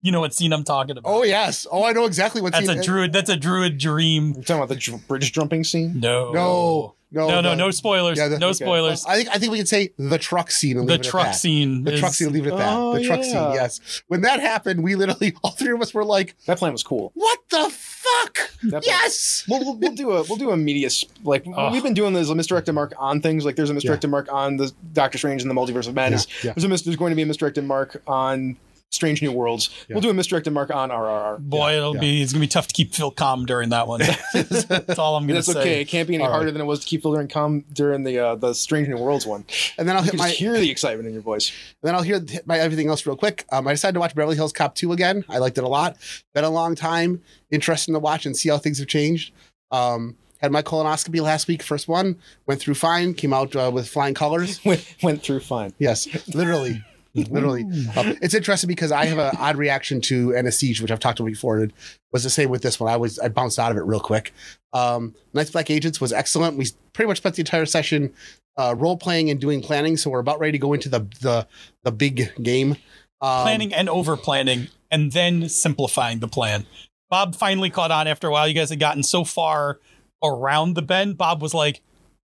You 0.02 0.12
know 0.12 0.20
what 0.20 0.32
scene 0.32 0.52
I'm 0.52 0.62
talking 0.64 0.96
about? 0.96 1.10
oh, 1.10 1.24
yes. 1.24 1.66
Oh, 1.72 1.84
I 1.84 1.92
know 1.92 2.04
exactly 2.04 2.40
what 2.40 2.52
that's 2.52 2.66
scene- 2.68 2.78
a 2.78 2.82
druid. 2.82 3.12
That's 3.12 3.30
a 3.30 3.36
druid 3.36 3.78
dream. 3.78 4.32
You're 4.34 4.44
talking 4.44 4.56
about 4.56 4.68
the 4.68 4.76
dr- 4.76 5.06
bridge 5.08 5.32
jumping 5.32 5.64
scene. 5.64 5.98
No, 5.98 6.30
No, 6.30 6.94
no, 7.10 7.26
no, 7.28 7.40
no, 7.40 7.50
the- 7.50 7.56
no 7.56 7.70
spoilers. 7.72 8.16
Yeah, 8.16 8.28
the- 8.28 8.38
no 8.38 8.48
okay. 8.50 8.64
spoilers. 8.64 9.04
I 9.06 9.16
think 9.16 9.28
I 9.30 9.38
think 9.38 9.50
we 9.50 9.58
can 9.58 9.66
say 9.66 9.90
the 9.98 10.18
truck 10.18 10.52
scene. 10.52 10.78
And 10.78 10.86
the 10.88 10.92
leave 10.92 11.00
it 11.00 11.06
at 11.06 11.10
truck 11.10 11.26
that. 11.26 11.32
scene. 11.32 11.82
The 11.82 11.94
is, 11.94 12.00
truck 12.00 12.12
scene. 12.14 12.32
Leave 12.32 12.46
it 12.46 12.52
at 12.52 12.58
that. 12.58 12.72
Oh, 12.78 12.94
the 12.94 13.04
truck 13.04 13.20
yeah. 13.24 13.24
scene. 13.24 13.52
Yes. 13.54 14.02
When 14.06 14.20
that 14.20 14.38
happened, 14.38 14.84
we 14.84 14.94
literally 14.94 15.34
all 15.42 15.50
three 15.50 15.72
of 15.72 15.80
us 15.82 15.92
were 15.92 16.04
like, 16.04 16.36
That 16.46 16.58
plan 16.58 16.70
was 16.72 16.84
cool. 16.84 17.10
"What 17.14 17.40
the 17.48 17.68
fuck? 17.70 18.38
That- 18.70 18.86
yes." 18.86 19.44
We'll, 19.48 19.60
we'll, 19.64 19.76
we'll 19.78 19.94
do 19.94 20.10
a 20.12 20.22
we'll 20.22 20.36
do 20.38 20.50
a 20.52 20.56
media 20.56 20.90
sp- 20.94 21.10
like 21.24 21.44
Oh. 21.56 21.72
we've 21.72 21.82
been 21.82 21.94
doing 21.94 22.12
this 22.12 22.28
a 22.28 22.34
misdirected 22.36 22.72
mark 22.74 22.92
on 22.98 23.20
things 23.20 23.44
like 23.44 23.56
there's 23.56 23.70
a 23.70 23.74
misdirected 23.74 24.10
mark 24.10 24.32
on 24.32 24.58
the 24.58 24.70
Doctor 24.92 25.18
Strange 25.18 25.42
and 25.42 25.50
the 25.50 25.54
Multiverse 25.56 25.88
of 25.88 25.94
Madness. 25.94 26.28
Yeah, 26.44 26.50
yeah. 26.50 26.52
There's 26.54 26.64
a 26.64 26.68
mis- 26.68 26.82
there's 26.82 26.96
going 26.96 27.10
to 27.10 27.16
be 27.16 27.22
a 27.22 27.26
misdirected 27.26 27.64
mark 27.64 28.00
on 28.06 28.56
Strange 28.90 29.20
New 29.20 29.32
Worlds. 29.32 29.68
Yeah. 29.88 29.94
We'll 29.94 30.00
do 30.00 30.10
a 30.10 30.14
misdirected 30.14 30.52
mark 30.52 30.74
on 30.74 30.88
RRR. 30.88 31.38
Boy, 31.40 31.76
it'll 31.76 31.94
yeah. 31.94 32.00
be 32.00 32.22
it's 32.22 32.32
gonna 32.32 32.40
be 32.40 32.48
tough 32.48 32.68
to 32.68 32.74
keep 32.74 32.94
Phil 32.94 33.10
calm 33.10 33.44
during 33.44 33.68
that 33.68 33.86
one. 33.86 34.00
That's 34.32 34.98
all 34.98 35.16
I'm 35.16 35.24
gonna 35.24 35.34
That's 35.34 35.46
say. 35.46 35.52
That's 35.52 35.66
okay. 35.66 35.80
It 35.82 35.84
can't 35.86 36.08
be 36.08 36.14
any 36.14 36.24
All 36.24 36.30
right. 36.30 36.36
harder 36.36 36.50
than 36.50 36.62
it 36.62 36.64
was 36.64 36.80
to 36.80 36.86
keep 36.86 37.02
filtering 37.02 37.28
calm 37.28 37.64
during 37.72 38.04
the 38.04 38.18
uh, 38.18 38.34
the 38.36 38.54
Strange 38.54 38.88
New 38.88 38.96
Worlds 38.96 39.26
one. 39.26 39.44
And 39.76 39.86
then 39.86 39.96
I'll 39.96 40.02
You 40.02 40.06
hit 40.06 40.10
can 40.12 40.18
my 40.18 40.28
just 40.28 40.38
hear 40.38 40.52
the 40.54 40.70
excitement 40.70 41.06
in 41.06 41.12
your 41.12 41.22
voice. 41.22 41.50
And 41.82 41.88
then 41.88 41.94
I'll 41.94 42.02
hear 42.02 42.20
hit 42.20 42.46
my 42.46 42.58
everything 42.58 42.88
else 42.88 43.04
real 43.06 43.16
quick. 43.16 43.44
Um, 43.52 43.68
I 43.68 43.72
decided 43.72 43.94
to 43.94 44.00
watch 44.00 44.14
Beverly 44.14 44.36
Hills 44.36 44.52
Cop 44.52 44.74
2 44.74 44.92
again. 44.92 45.24
I 45.28 45.38
liked 45.38 45.58
it 45.58 45.64
a 45.64 45.68
lot. 45.68 45.96
Been 46.34 46.44
a 46.44 46.50
long 46.50 46.74
time. 46.74 47.22
Interesting 47.50 47.94
to 47.94 48.00
watch 48.00 48.24
and 48.24 48.36
see 48.36 48.48
how 48.48 48.58
things 48.58 48.78
have 48.78 48.88
changed. 48.88 49.32
Um, 49.70 50.16
had 50.38 50.52
my 50.52 50.62
colonoscopy 50.62 51.20
last 51.20 51.48
week, 51.48 51.62
first 51.62 51.88
one. 51.88 52.16
Went 52.46 52.60
through 52.60 52.74
fine. 52.74 53.12
Came 53.12 53.32
out 53.32 53.54
uh, 53.54 53.70
with 53.72 53.88
flying 53.88 54.14
colors. 54.14 54.60
Went, 54.64 54.94
went 55.02 55.22
through 55.22 55.40
fine. 55.40 55.72
Yes, 55.78 56.06
literally. 56.34 56.82
literally. 57.30 57.62
Um, 57.96 58.16
it's 58.22 58.34
interesting 58.34 58.68
because 58.68 58.92
I 58.92 59.06
have 59.06 59.18
an 59.18 59.36
odd 59.38 59.56
reaction 59.56 60.00
to 60.02 60.36
anesthesia, 60.36 60.82
which 60.82 60.90
I've 60.90 61.00
talked 61.00 61.20
about 61.20 61.28
before. 61.28 61.60
It 61.60 61.72
was 62.12 62.24
the 62.24 62.30
same 62.30 62.50
with 62.50 62.62
this 62.62 62.78
one. 62.78 62.92
I 62.92 62.96
was 62.96 63.18
I 63.18 63.28
bounced 63.28 63.58
out 63.58 63.70
of 63.70 63.78
it 63.78 63.84
real 63.84 64.00
quick. 64.00 64.32
Um, 64.72 65.14
Night's 65.34 65.50
Black 65.50 65.70
Agents 65.70 66.00
was 66.00 66.12
excellent. 66.12 66.56
We 66.56 66.66
pretty 66.92 67.08
much 67.08 67.18
spent 67.18 67.36
the 67.36 67.40
entire 67.42 67.66
session 67.66 68.12
uh, 68.56 68.74
role 68.76 68.96
playing 68.96 69.30
and 69.30 69.40
doing 69.40 69.62
planning. 69.62 69.96
So 69.96 70.10
we're 70.10 70.18
about 70.18 70.40
ready 70.40 70.52
to 70.52 70.58
go 70.58 70.72
into 70.72 70.88
the 70.88 71.00
the 71.20 71.46
the 71.84 71.92
big 71.92 72.32
game. 72.42 72.72
Um, 73.20 73.42
planning 73.42 73.74
and 73.74 73.88
over 73.88 74.16
planning 74.16 74.68
and 74.90 75.12
then 75.12 75.48
simplifying 75.48 76.20
the 76.20 76.28
plan. 76.28 76.66
Bob 77.10 77.34
finally 77.34 77.70
caught 77.70 77.90
on 77.90 78.06
after 78.06 78.28
a 78.28 78.30
while. 78.30 78.46
You 78.46 78.54
guys 78.54 78.70
had 78.70 78.78
gotten 78.78 79.02
so 79.02 79.24
far 79.24 79.78
around 80.22 80.74
the 80.74 80.82
bend. 80.82 81.16
Bob 81.16 81.42
was 81.42 81.54
like, 81.54 81.80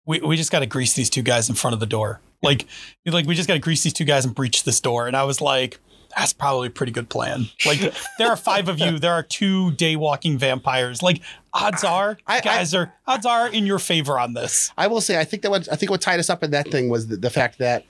we, 0.04 0.20
we 0.20 0.36
just 0.36 0.52
got 0.52 0.60
to 0.60 0.66
grease 0.66 0.94
these 0.94 1.10
two 1.10 1.22
guys 1.22 1.48
in 1.48 1.54
front 1.54 1.74
of 1.74 1.80
the 1.80 1.86
door. 1.86 2.20
Like, 2.42 2.66
like, 3.06 3.26
we 3.26 3.34
just 3.34 3.48
got 3.48 3.54
to 3.54 3.60
grease 3.60 3.82
these 3.82 3.92
two 3.92 4.04
guys 4.04 4.24
and 4.24 4.34
breach 4.34 4.64
this 4.64 4.80
door. 4.80 5.06
And 5.06 5.16
I 5.16 5.24
was 5.24 5.40
like, 5.40 5.78
that's 6.16 6.32
probably 6.32 6.68
a 6.68 6.70
pretty 6.70 6.92
good 6.92 7.08
plan. 7.08 7.46
Like, 7.66 7.80
there 8.18 8.28
are 8.28 8.36
five 8.36 8.68
of 8.68 8.78
you. 8.78 8.98
There 8.98 9.12
are 9.12 9.22
two 9.22 9.72
day 9.72 9.96
walking 9.96 10.38
vampires. 10.38 11.02
Like, 11.02 11.20
odds 11.52 11.84
are, 11.84 12.18
I- 12.26 12.38
I- 12.38 12.40
guys 12.40 12.74
are 12.74 12.92
odds 13.06 13.26
are 13.26 13.48
in 13.48 13.66
your 13.66 13.78
favor 13.78 14.18
on 14.18 14.34
this. 14.34 14.72
I 14.78 14.86
will 14.86 15.00
say, 15.00 15.18
I 15.18 15.24
think 15.24 15.42
that 15.42 15.50
what 15.50 15.68
I 15.70 15.76
think 15.76 15.90
what 15.90 16.00
tied 16.00 16.20
us 16.20 16.30
up 16.30 16.42
in 16.42 16.50
that 16.52 16.68
thing 16.68 16.88
was 16.88 17.08
the, 17.08 17.16
the 17.16 17.30
fact 17.30 17.58
that 17.58 17.84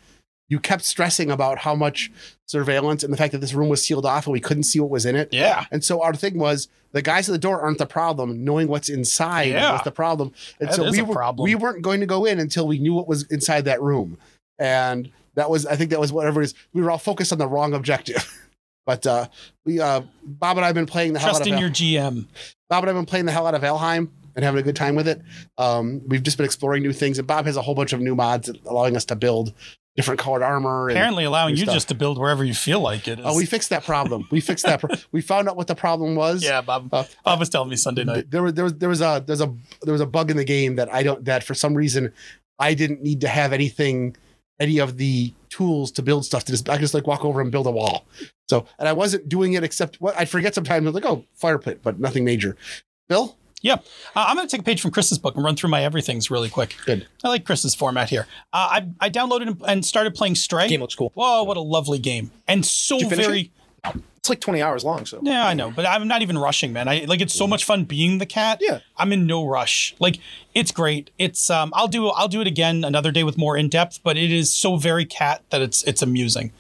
you 0.49 0.61
kept 0.61 0.85
stressing 0.85 1.29
about 1.31 1.59
how 1.59 1.75
much 1.75 2.11
surveillance 2.47 3.03
and 3.03 3.13
the 3.13 3.17
fact 3.17 3.33
that 3.33 3.39
this 3.41 3.53
room 3.53 3.69
was 3.69 3.83
sealed 3.83 4.07
off 4.07 4.27
and 4.27 4.33
we 4.33 4.39
couldn't 4.41 4.63
see 4.63 4.79
what 4.79 4.91
was 4.91 5.05
in 5.05 5.17
it. 5.17 5.29
Yeah. 5.33 5.65
And 5.73 5.83
so 5.83 6.01
our 6.03 6.15
thing 6.15 6.39
was 6.39 6.69
the 6.93 7.03
guys 7.03 7.29
at 7.29 7.33
the 7.33 7.39
door 7.39 7.61
aren't 7.61 7.79
the 7.79 7.87
problem. 7.87 8.45
Knowing 8.45 8.69
what's 8.69 8.89
inside 8.89 9.49
Yeah. 9.51 9.73
was 9.73 9.83
the 9.83 9.91
problem. 9.91 10.33
And 10.61 10.69
That 10.69 10.75
so 10.77 10.85
is 10.85 10.93
we 10.93 11.01
a 11.01 11.05
were 11.05 11.15
problem. 11.15 11.43
we 11.43 11.57
weren't 11.57 11.83
going 11.83 11.99
to 11.99 12.07
go 12.07 12.25
in 12.25 12.39
until 12.39 12.67
we 12.69 12.79
knew 12.79 12.95
what 12.95 13.09
was 13.09 13.25
inside 13.25 13.65
that 13.65 13.83
room. 13.83 14.19
And 14.59 15.11
that 15.35 15.51
was 15.51 15.67
I 15.67 15.77
think 15.77 15.91
that 15.91 16.01
was 16.01 16.13
what 16.13 16.27
everybody's 16.27 16.55
we 16.73 16.83
were 16.83 16.91
all 16.91 16.99
focused 16.99 17.33
on 17.33 17.39
the 17.39 17.47
wrong 17.49 17.75
objective. 17.75 18.33
But 18.87 19.05
uh, 19.05 19.27
we, 19.65 19.81
uh, 19.81 20.03
Bob 20.23 20.59
and 20.59 20.65
I 20.65 20.69
have 20.69 20.77
been 20.77 20.87
playing 20.87 21.13
the 21.13 21.19
hell 21.19 21.31
Trust 21.31 21.51
out 21.51 21.55
of 21.55 21.59
your 21.61 21.71
GM. 21.71 22.27
Bob 22.71 22.85
and 22.85 22.91
I 22.91 22.95
have 22.95 22.97
been 22.97 23.05
playing 23.05 23.27
the 23.27 23.33
hell 23.33 23.45
out 23.45 23.55
of 23.57 23.61
Valheim 23.61 24.11
and 24.37 24.45
having 24.45 24.61
a 24.61 24.63
good 24.63 24.77
time 24.77 24.95
with 24.95 25.09
it. 25.09 25.21
Um, 25.59 26.03
we've 26.07 26.23
just 26.23 26.37
been 26.37 26.47
exploring 26.47 26.85
new 26.85 26.93
things, 26.93 27.19
and 27.19 27.27
Bob 27.27 27.47
has 27.47 27.57
a 27.57 27.63
whole 27.63 27.75
bunch 27.75 27.93
of 27.93 28.01
new 28.01 28.15
mods 28.15 28.49
allowing 28.65 28.95
us 28.95 29.05
to 29.07 29.17
build 29.17 29.53
different 29.97 30.21
colored 30.21 30.43
armor. 30.45 30.89
And, 30.89 30.97
Apparently 30.97 31.25
allowing 31.25 31.57
you 31.57 31.65
stuff. 31.65 31.75
just 31.75 31.89
to 31.89 31.97
build 31.97 32.17
wherever 32.17 32.45
you 32.45 32.55
feel 32.55 32.79
like 32.79 33.09
it 33.09 33.19
is. 33.19 33.25
oh, 33.27 33.37
we 33.37 33.45
fixed 33.45 33.71
that 33.71 33.83
problem. 33.85 34.29
We 34.31 34.41
fixed 34.41 34.65
that. 34.67 34.79
Pro- 34.79 34.95
we 35.11 35.21
found 35.21 35.49
out 35.49 35.57
what 35.57 35.67
the 35.67 35.75
problem 35.75 36.15
was. 36.15 36.45
yeah, 36.45 36.61
Bob. 36.61 36.95
Uh, 36.95 37.03
Bob 37.25 37.41
was 37.41 37.49
telling 37.49 37.69
me 37.71 37.75
Sunday 37.75 38.05
night. 38.05 38.31
there 38.31 38.45
was 38.45 38.55
there 38.55 38.63
was 38.65 38.75
there 38.75 38.89
was 38.89 39.01
a 39.01 39.21
there's 39.27 39.41
a 39.41 39.53
there 39.83 39.93
was 39.95 40.01
a 40.01 40.07
bug 40.07 40.31
in 40.31 40.37
the 40.37 40.45
game 40.45 40.77
that 40.77 40.95
I 40.95 41.03
don't 41.03 41.25
that 41.25 41.43
for 41.43 41.55
some 41.55 41.75
reason 41.75 42.13
I 42.57 42.75
didn't 42.75 43.03
need 43.03 43.23
to 43.23 43.29
have 43.29 43.53
anything 43.53 44.17
any 44.59 44.79
of 44.79 44.97
the 44.97 45.33
tools 45.51 45.91
to 45.93 46.03
build 46.03 46.25
stuff 46.25 46.45
to 46.45 46.53
just 46.53 46.69
I 46.69 46.75
could 46.75 46.81
just 46.83 46.95
like 46.95 47.07
walk 47.07 47.25
over 47.25 47.41
and 47.41 47.51
build 47.51 47.67
a 47.67 47.71
wall. 47.71 48.07
So 48.49 48.67
and 48.79 48.89
I 48.89 48.93
wasn't 48.93 49.29
doing 49.29 49.55
it 49.55 49.65
except 49.65 50.01
what 50.01 50.17
I 50.19 50.25
forget 50.25 50.55
sometimes 50.55 50.85
I 50.85 50.91
was 50.91 50.95
like 50.95 51.05
oh 51.05 51.25
fire 51.35 51.59
pit 51.59 51.81
but 51.83 51.99
nothing 52.01 52.25
major. 52.25 52.57
Bill, 53.09 53.37
Yeah, 53.63 53.75
uh, 53.75 54.25
I'm 54.29 54.35
going 54.37 54.49
to 54.49 54.51
take 54.51 54.63
a 54.63 54.65
page 54.65 54.81
from 54.81 54.91
Chris's 54.91 55.19
book 55.19 55.35
and 55.37 55.45
run 55.45 55.55
through 55.57 55.71
my 55.71 55.83
everythings 55.85 56.31
really 56.31 56.49
quick. 56.51 56.75
Good. 56.85 57.07
I 57.25 57.29
like 57.29 57.45
Chris's 57.45 57.75
format 57.75 58.11
here. 58.11 58.27
Uh, 58.53 58.69
I 58.81 58.89
I 59.01 59.11
downloaded 59.11 59.47
and- 59.49 59.63
and 59.67 59.85
started 59.87 60.15
playing 60.15 60.35
Stray. 60.35 60.69
Game 60.69 60.81
looks 60.81 60.95
cool. 60.95 61.13
Whoa, 61.15 61.45
what 61.45 61.57
a 61.57 61.61
lovely 61.61 61.99
game, 61.99 62.31
and 62.49 62.65
so 62.67 62.99
Did 62.99 63.05
you 63.05 63.11
finish 63.11 63.27
very. 63.27 63.53
It's 64.27 64.31
like 64.31 64.41
20 64.41 64.61
hours 64.61 64.83
long, 64.83 65.07
so. 65.07 65.21
Yeah, 65.23 65.47
I 65.47 65.55
know, 65.55 65.71
but 65.71 65.87
I'm 65.87 66.09
not 66.09 66.21
even 66.21 66.37
rushing, 66.37 66.73
man. 66.73 66.89
I 66.89 67.05
like 67.07 67.21
it's 67.21 67.33
so 67.33 67.47
much 67.47 67.65
fun 67.65 67.85
being 67.85 68.19
the 68.19 68.27
cat. 68.27 68.59
Yeah. 68.61 68.81
I'm 68.97 69.13
in 69.13 69.25
no 69.25 69.47
rush. 69.47 69.95
Like 70.01 70.19
it's 70.53 70.73
great. 70.73 71.13
It's 71.17 71.49
um 71.49 71.71
I'll 71.77 71.87
do 71.87 72.09
I'll 72.09 72.27
do 72.27 72.41
it 72.41 72.49
again 72.49 72.83
another 72.83 73.13
day 73.13 73.23
with 73.23 73.39
more 73.39 73.57
in 73.57 73.69
depth, 73.69 74.01
but 74.03 74.17
it 74.17 74.33
is 74.33 74.53
so 74.53 74.79
very 74.79 75.05
cat 75.05 75.45
that 75.51 75.63
it's 75.63 75.85
it's 75.85 76.03
amusing. 76.03 76.51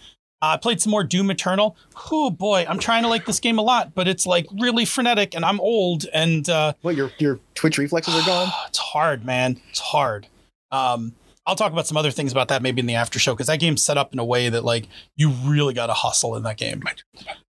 Uh, 0.40 0.54
I 0.54 0.56
played 0.58 0.80
some 0.80 0.92
more 0.92 1.02
Doom 1.02 1.28
Eternal. 1.28 1.76
Oh 2.12 2.30
boy, 2.30 2.66
I'm 2.68 2.78
trying 2.78 3.02
to 3.02 3.08
like 3.08 3.26
this 3.26 3.40
game 3.40 3.58
a 3.58 3.62
lot, 3.62 3.96
but 3.96 4.06
it's 4.06 4.26
like 4.26 4.46
really 4.60 4.84
frenetic, 4.84 5.34
and 5.34 5.44
I'm 5.44 5.58
old, 5.58 6.06
and 6.14 6.48
uh, 6.48 6.74
What, 6.82 6.94
your, 6.94 7.10
your 7.18 7.40
twitch 7.56 7.78
reflexes 7.78 8.14
are 8.14 8.24
gone? 8.24 8.52
it's 8.68 8.78
hard, 8.78 9.24
man. 9.24 9.60
It's 9.70 9.80
hard. 9.80 10.28
Um, 10.70 11.16
I'll 11.46 11.56
talk 11.56 11.72
about 11.72 11.86
some 11.86 11.96
other 11.96 12.10
things 12.10 12.32
about 12.32 12.48
that 12.48 12.62
maybe 12.62 12.80
in 12.80 12.86
the 12.86 12.94
after 12.94 13.18
show 13.18 13.32
because 13.32 13.46
that 13.48 13.58
game's 13.58 13.82
set 13.82 13.98
up 13.98 14.12
in 14.12 14.18
a 14.18 14.24
way 14.24 14.48
that 14.48 14.64
like 14.64 14.88
you 15.16 15.30
really 15.30 15.74
got 15.74 15.86
to 15.86 15.94
hustle 15.94 16.36
in 16.36 16.42
that 16.44 16.58
game. 16.58 16.82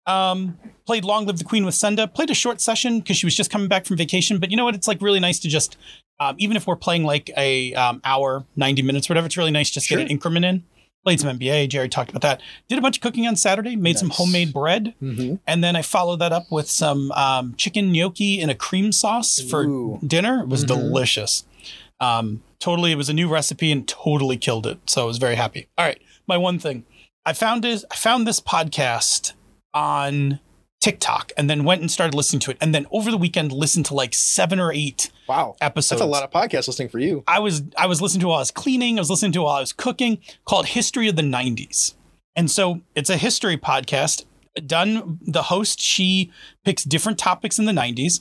Um, 0.05 0.57
played 0.85 1.05
Long 1.05 1.25
Live 1.25 1.37
the 1.37 1.43
Queen 1.43 1.65
with 1.65 1.75
Senda. 1.75 2.07
Played 2.07 2.29
a 2.29 2.33
short 2.33 2.59
session 2.61 2.99
because 2.99 3.17
she 3.17 3.25
was 3.25 3.35
just 3.35 3.49
coming 3.49 3.67
back 3.67 3.85
from 3.85 3.97
vacation. 3.97 4.37
But 4.39 4.51
you 4.51 4.57
know 4.57 4.65
what? 4.65 4.75
It's 4.75 4.87
like 4.87 5.01
really 5.01 5.19
nice 5.19 5.39
to 5.39 5.47
just, 5.47 5.77
um, 6.19 6.35
even 6.39 6.57
if 6.57 6.67
we're 6.67 6.75
playing 6.75 7.03
like 7.03 7.29
a 7.37 7.73
um, 7.75 8.01
hour, 8.03 8.45
ninety 8.55 8.81
minutes, 8.81 9.07
whatever. 9.09 9.25
It's 9.25 9.37
really 9.37 9.51
nice 9.51 9.69
just 9.69 9.87
Sure. 9.87 9.97
get 9.97 10.05
an 10.05 10.11
increment 10.11 10.45
in. 10.45 10.63
Played 11.05 11.19
some 11.19 11.37
NBA. 11.37 11.67
Jerry 11.69 11.89
talked 11.89 12.09
about 12.11 12.21
that. 12.21 12.41
Did 12.69 12.79
a 12.79 12.81
bunch 12.81 12.97
of 12.97 13.01
cooking 13.01 13.27
on 13.27 13.35
Saturday. 13.35 13.75
Made 13.75 13.97
some 13.97 14.09
homemade 14.09 14.53
bread. 14.53 14.93
Mm-hmm. 15.01 15.35
And 15.45 15.61
then 15.63 15.75
I 15.75 15.81
followed 15.81 16.19
that 16.19 16.31
up 16.31 16.49
with 16.49 16.69
some 16.69 17.11
um, 17.11 17.55
chicken 17.57 17.91
gnocchi 17.91 18.39
in 18.39 18.49
a 18.49 18.55
cream 18.55 18.93
sauce 18.93 19.39
for 19.39 19.63
Ooh. 19.65 19.99
dinner. 20.05 20.41
It 20.43 20.47
was 20.47 20.63
Mhm. 20.63 20.67
delicious. 20.67 21.45
Um, 21.99 22.41
totally, 22.59 22.91
it 22.93 22.95
was 22.95 23.09
a 23.09 23.13
new 23.13 23.27
recipe 23.27 23.69
and 23.71 23.85
totally 23.87 24.37
killed 24.37 24.65
it. 24.65 24.79
So 24.87 25.01
I 25.03 25.05
was 25.05 25.17
very 25.17 25.35
happy. 25.35 25.67
All 25.77 25.85
right, 25.85 26.01
my 26.27 26.37
one 26.37 26.57
thing, 26.59 26.85
I 27.25 27.33
found 27.33 27.63
is 27.65 27.85
I 27.91 27.95
found 27.95 28.25
this 28.25 28.39
podcast 28.39 29.33
on 29.73 30.39
TikTok 30.81 31.31
and 31.37 31.49
then 31.49 31.63
went 31.63 31.79
and 31.81 31.89
started 31.89 32.13
listening 32.13 32.41
to 32.41 32.51
it. 32.51 32.57
And 32.59 32.75
then 32.75 32.85
over 32.91 33.09
the 33.09 33.17
weekend, 33.17 33.51
listened 33.53 33.85
to 33.87 33.93
like 33.93 34.13
seven 34.13 34.59
or 34.59 34.71
eight 34.73 35.11
Wow. 35.27 35.55
episodes. 35.61 36.01
That's 36.01 36.01
a 36.01 36.11
lot 36.11 36.23
of 36.23 36.31
podcast 36.31 36.67
listening 36.67 36.89
for 36.89 36.99
you. 36.99 37.23
I 37.27 37.39
was 37.39 37.63
I 37.77 37.87
was 37.87 38.01
listening 38.01 38.21
to 38.21 38.27
while 38.27 38.37
I 38.37 38.41
was 38.41 38.51
cleaning. 38.51 38.97
I 38.99 39.01
was 39.01 39.09
listening 39.09 39.31
to 39.33 39.43
while 39.43 39.55
I 39.55 39.59
was 39.61 39.71
cooking. 39.73 40.19
Called 40.45 40.67
History 40.67 41.07
of 41.07 41.15
the 41.15 41.21
'90s, 41.21 41.93
and 42.35 42.51
so 42.51 42.81
it's 42.95 43.09
a 43.09 43.17
history 43.17 43.57
podcast. 43.57 44.25
Done. 44.67 45.19
The 45.21 45.43
host 45.43 45.81
she 45.81 46.31
picks 46.65 46.83
different 46.83 47.17
topics 47.17 47.57
in 47.57 47.65
the 47.65 47.71
'90s 47.71 48.19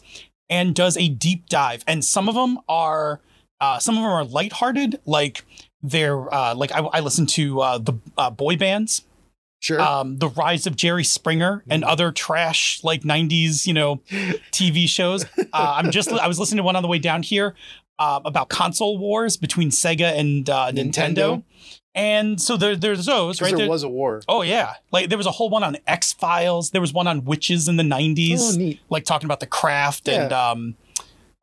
and 0.48 0.74
does 0.74 0.96
a 0.96 1.08
deep 1.08 1.48
dive. 1.48 1.82
And 1.86 2.04
some 2.04 2.28
of 2.28 2.34
them 2.36 2.58
are 2.68 3.20
uh, 3.60 3.78
some 3.80 3.96
of 3.96 4.02
them 4.02 4.10
are 4.10 4.24
lighthearted, 4.24 5.00
like 5.04 5.44
they're 5.82 6.32
uh, 6.32 6.54
like 6.54 6.70
I, 6.72 6.78
I 6.78 7.00
listen 7.00 7.26
to 7.26 7.60
uh, 7.60 7.78
the 7.78 7.94
uh, 8.16 8.30
boy 8.30 8.56
bands 8.56 9.02
Sure. 9.62 9.80
um, 9.80 10.18
the 10.18 10.28
rise 10.28 10.66
of 10.66 10.74
Jerry 10.74 11.04
Springer 11.04 11.62
and 11.70 11.84
other 11.84 12.10
trash 12.10 12.80
like 12.82 13.02
'90s, 13.02 13.64
you 13.64 13.72
know, 13.72 13.96
TV 14.50 14.88
shows. 14.88 15.24
Uh, 15.38 15.74
I'm 15.76 15.90
just 15.92 16.10
I 16.12 16.26
was 16.26 16.38
listening 16.40 16.56
to 16.58 16.62
one 16.64 16.74
on 16.76 16.82
the 16.82 16.88
way 16.88 16.98
down 16.98 17.22
here 17.22 17.54
uh, 17.98 18.18
about 18.24 18.48
console 18.48 18.98
wars 18.98 19.36
between 19.36 19.70
Sega 19.70 20.18
and 20.18 20.50
uh, 20.50 20.72
Nintendo. 20.72 20.92
Nintendo. 20.92 21.42
and 21.94 22.40
so 22.40 22.56
there, 22.56 22.74
there's 22.74 23.06
those, 23.06 23.40
right 23.40 23.50
there 23.50 23.58
there. 23.58 23.68
was 23.68 23.84
a 23.84 23.88
war. 23.88 24.20
Oh 24.26 24.42
yeah, 24.42 24.74
like 24.90 25.08
there 25.10 25.18
was 25.18 25.26
a 25.28 25.30
whole 25.30 25.48
one 25.48 25.62
on 25.62 25.76
X 25.86 26.12
Files. 26.12 26.70
There 26.70 26.80
was 26.80 26.92
one 26.92 27.06
on 27.06 27.24
witches 27.24 27.68
in 27.68 27.76
the 27.76 27.84
'90s, 27.84 28.38
Oh, 28.40 28.56
neat. 28.56 28.80
like 28.90 29.04
talking 29.04 29.26
about 29.26 29.38
the 29.40 29.46
craft 29.46 30.08
and 30.08 30.32
um, 30.32 30.74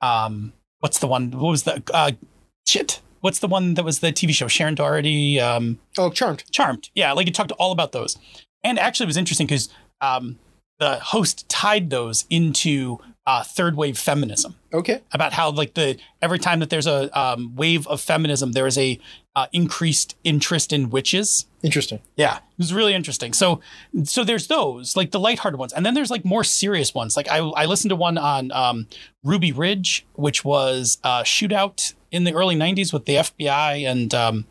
um, 0.02 0.52
what's 0.80 1.00
the 1.00 1.08
one? 1.08 1.32
What 1.32 1.52
was 1.52 1.64
the 1.64 1.82
uh, 1.94 2.12
shit? 2.68 3.00
What's 3.22 3.40
the 3.40 3.48
one 3.48 3.74
that 3.76 3.84
was 3.84 4.00
the 4.00 4.12
TV 4.12 4.34
show? 4.34 4.46
Shannen 4.48 4.76
Doherty. 4.76 5.40
Um, 5.40 5.80
Oh, 5.98 6.10
Charmed. 6.10 6.44
Charmed. 6.52 6.90
Yeah, 6.96 7.12
like 7.14 7.28
it 7.28 7.36
talked 7.36 7.52
all 7.54 7.72
about 7.72 7.92
those. 7.92 8.18
And 8.64 8.78
actually, 8.80 9.06
it 9.06 9.08
was 9.08 9.18
interesting 9.18 9.48
because 9.48 9.70
um, 10.02 10.40
the 10.80 10.96
host 11.00 11.48
tied 11.50 11.90
those 11.90 12.26
into 12.30 13.00
uh, 13.28 13.44
third 13.44 13.76
wave 13.76 13.98
feminism 13.98 14.56
Okay. 14.74 15.02
about 15.12 15.34
how 15.34 15.52
like 15.52 15.76
the 15.76 15.98
every 16.22 16.40
time 16.40 16.60
that 16.62 16.70
there's 16.72 16.88
a 16.88 17.16
um, 17.20 17.56
wave 17.56 17.86
of 17.88 18.02
feminism, 18.02 18.54
there 18.54 18.66
is 18.66 18.78
a 18.78 19.00
uh, 19.36 19.46
increased 19.54 20.16
interest 20.24 20.74
in 20.74 20.90
witches. 20.90 21.46
Interesting. 21.62 22.00
Yeah, 22.16 22.38
it 22.38 22.58
was 22.58 22.74
really 22.74 22.94
interesting. 22.96 23.34
So, 23.34 23.62
so 24.04 24.24
there's 24.24 24.48
those 24.48 24.96
like 24.98 25.12
the 25.12 25.20
lighthearted 25.20 25.60
ones, 25.60 25.74
and 25.74 25.86
then 25.86 25.94
there's 25.94 26.10
like 26.10 26.26
more 26.26 26.44
serious 26.44 26.94
ones. 26.96 27.16
Like 27.16 27.28
I, 27.30 27.38
I 27.38 27.66
listened 27.66 27.90
to 27.90 27.96
one 27.96 28.18
on 28.18 28.52
um, 28.52 28.88
Ruby 29.24 29.52
Ridge, 29.52 30.06
which 30.16 30.44
was 30.44 30.98
a 31.04 31.22
shootout 31.22 31.94
in 32.12 32.24
the 32.24 32.34
early 32.34 32.56
'90s 32.56 32.92
with 32.94 33.06
the 33.06 33.16
FBI 33.16 33.86
and 33.90 34.14
um, 34.14 34.46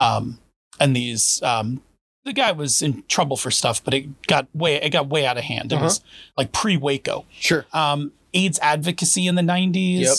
um, 0.00 0.38
and 0.80 0.94
these. 0.94 1.42
Um, 1.42 1.82
the 2.24 2.32
guy 2.32 2.52
was 2.52 2.80
in 2.80 3.02
trouble 3.06 3.36
for 3.36 3.50
stuff, 3.50 3.84
but 3.84 3.92
it 3.92 4.26
got 4.26 4.46
way 4.54 4.76
it 4.76 4.88
got 4.90 5.08
way 5.08 5.26
out 5.26 5.36
of 5.36 5.44
hand. 5.44 5.72
It 5.72 5.76
Uh-huh. 5.76 5.84
was 5.84 6.00
like 6.38 6.52
pre 6.52 6.76
Waco. 6.78 7.26
Sure. 7.38 7.66
Um, 7.74 8.12
AIDS 8.32 8.58
advocacy 8.62 9.26
in 9.26 9.34
the 9.34 9.42
'90s. 9.42 10.00
Yep. 10.00 10.16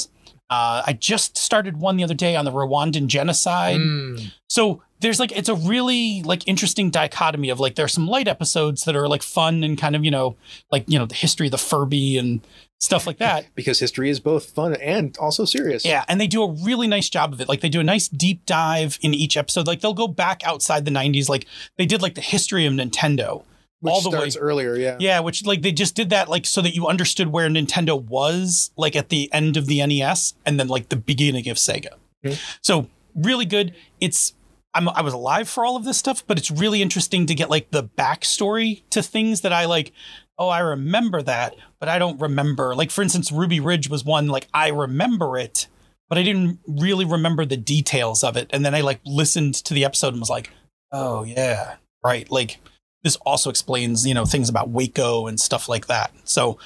Uh, 0.48 0.84
I 0.86 0.94
just 0.94 1.36
started 1.36 1.78
one 1.78 1.98
the 1.98 2.04
other 2.04 2.14
day 2.14 2.36
on 2.36 2.46
the 2.46 2.52
Rwandan 2.52 3.08
genocide. 3.08 3.80
Mm. 3.80 4.32
So 4.48 4.84
there's 5.00 5.20
like 5.20 5.32
it's 5.32 5.50
a 5.50 5.56
really 5.56 6.22
like 6.22 6.48
interesting 6.48 6.92
dichotomy 6.92 7.50
of 7.50 7.60
like 7.60 7.74
there's 7.74 7.94
some 7.94 8.08
light 8.08 8.28
episodes 8.28 8.84
that 8.84 8.96
are 8.96 9.08
like 9.08 9.24
fun 9.24 9.64
and 9.64 9.76
kind 9.76 9.96
of 9.96 10.06
you 10.06 10.12
know 10.12 10.36
like 10.72 10.84
you 10.88 11.00
know 11.00 11.08
the 11.08 11.16
history 11.16 11.48
of 11.48 11.52
the 11.52 11.58
Furby 11.58 12.20
and 12.20 12.42
stuff 12.80 13.08
like 13.08 13.18
that. 13.18 13.48
Because 13.56 13.80
history 13.80 14.10
is 14.10 14.20
both 14.20 14.52
fun 14.52 14.76
and 14.76 15.18
also 15.18 15.46
serious. 15.46 15.86
Yeah, 15.86 16.04
and 16.08 16.20
they 16.20 16.28
do 16.28 16.44
a 16.44 16.52
really 16.52 16.88
nice 16.88 17.10
job 17.10 17.34
of 17.34 17.42
it. 17.42 17.48
Like 17.50 17.62
they 17.62 17.70
do 17.70 17.80
a 17.80 17.84
nice 17.84 18.08
deep 18.08 18.46
dive 18.46 18.98
in 19.02 19.14
each 19.14 19.38
episode. 19.38 19.66
Like 19.68 19.82
they'll 19.82 19.94
go 19.94 20.08
back 20.08 20.46
outside 20.46 20.86
the 20.86 20.92
90s. 20.92 21.30
Like 21.30 21.46
they 21.78 21.86
did 21.86 22.02
like 22.02 22.16
the 22.16 22.22
history 22.22 22.66
of 22.66 22.74
Nintendo. 22.74 23.44
Which 23.82 23.92
all 23.94 24.02
the 24.02 24.10
way- 24.10 24.30
earlier, 24.40 24.76
yeah. 24.76 24.98
Yeah, 25.00 25.20
which 25.20 25.46
like 25.46 25.62
they 25.62 25.72
just 25.72 25.96
did 25.96 26.10
that 26.10 26.28
like 26.30 26.46
so 26.46 26.62
that 26.62 26.74
you 26.76 26.88
understood 26.88 27.28
where 27.28 27.48
Nintendo 27.50 28.02
was 28.02 28.72
like 28.78 28.96
at 28.96 29.10
the 29.10 29.32
end 29.34 29.58
of 29.58 29.68
the 29.68 29.86
NES 29.86 30.34
and 30.46 30.60
then 30.60 30.68
like 30.68 30.90
the 30.90 30.96
beginning 30.96 31.48
of 31.50 31.58
Sega. 31.58 31.90
Mhm. 32.26 32.40
So 32.62 32.88
really 33.16 33.46
good. 33.46 33.74
It's 34.00 34.34
I'm 34.74 34.90
I 34.90 35.02
was 35.02 35.14
alive 35.14 35.48
for 35.48 35.66
all 35.66 35.76
of 35.78 35.84
this 35.86 35.98
stuff, 35.98 36.24
but 36.26 36.38
it's 36.38 36.50
really 36.52 36.82
interesting 36.82 37.26
to 37.28 37.36
get 37.36 37.50
like 37.50 37.72
the 37.72 37.84
backstory 37.84 38.84
to 38.90 39.02
things 39.04 39.42
that 39.42 39.54
I 39.54 39.66
like. 39.66 39.92
Oh, 40.38 40.50
I 40.50 40.60
remember 40.60 41.22
that, 41.22 41.56
but 41.80 41.88
I 41.90 41.98
don't 42.00 42.20
remember. 42.20 42.76
Like 42.76 42.92
for 42.92 43.02
instance, 43.02 43.32
Ruby 43.32 43.60
Ridge 43.60 43.90
was 43.90 44.04
one 44.04 44.28
like 44.28 44.48
I 44.54 44.70
remember 44.70 45.38
it, 45.38 45.68
but 46.10 46.18
I 46.18 46.24
didn't 46.24 46.60
really 46.68 47.06
remember 47.06 47.46
the 47.46 47.58
details 47.58 48.24
of 48.24 48.36
it. 48.38 48.50
And 48.52 48.66
then 48.66 48.76
I 48.76 48.82
like 48.82 49.00
listened 49.06 49.56
to 49.56 49.74
the 49.74 49.86
episode 49.86 50.10
and 50.14 50.20
was 50.20 50.30
like, 50.30 50.50
oh 50.92 51.24
yeah, 51.24 51.76
right. 52.04 52.30
Like 52.30 52.60
this 53.04 53.16
also 53.18 53.50
explains, 53.50 54.06
you 54.06 54.14
know, 54.14 54.26
things 54.26 54.50
about 54.50 54.70
Waco 54.70 55.28
and 55.28 55.40
stuff 55.40 55.70
like 55.70 55.88
that. 55.88 56.12
So 56.26 56.58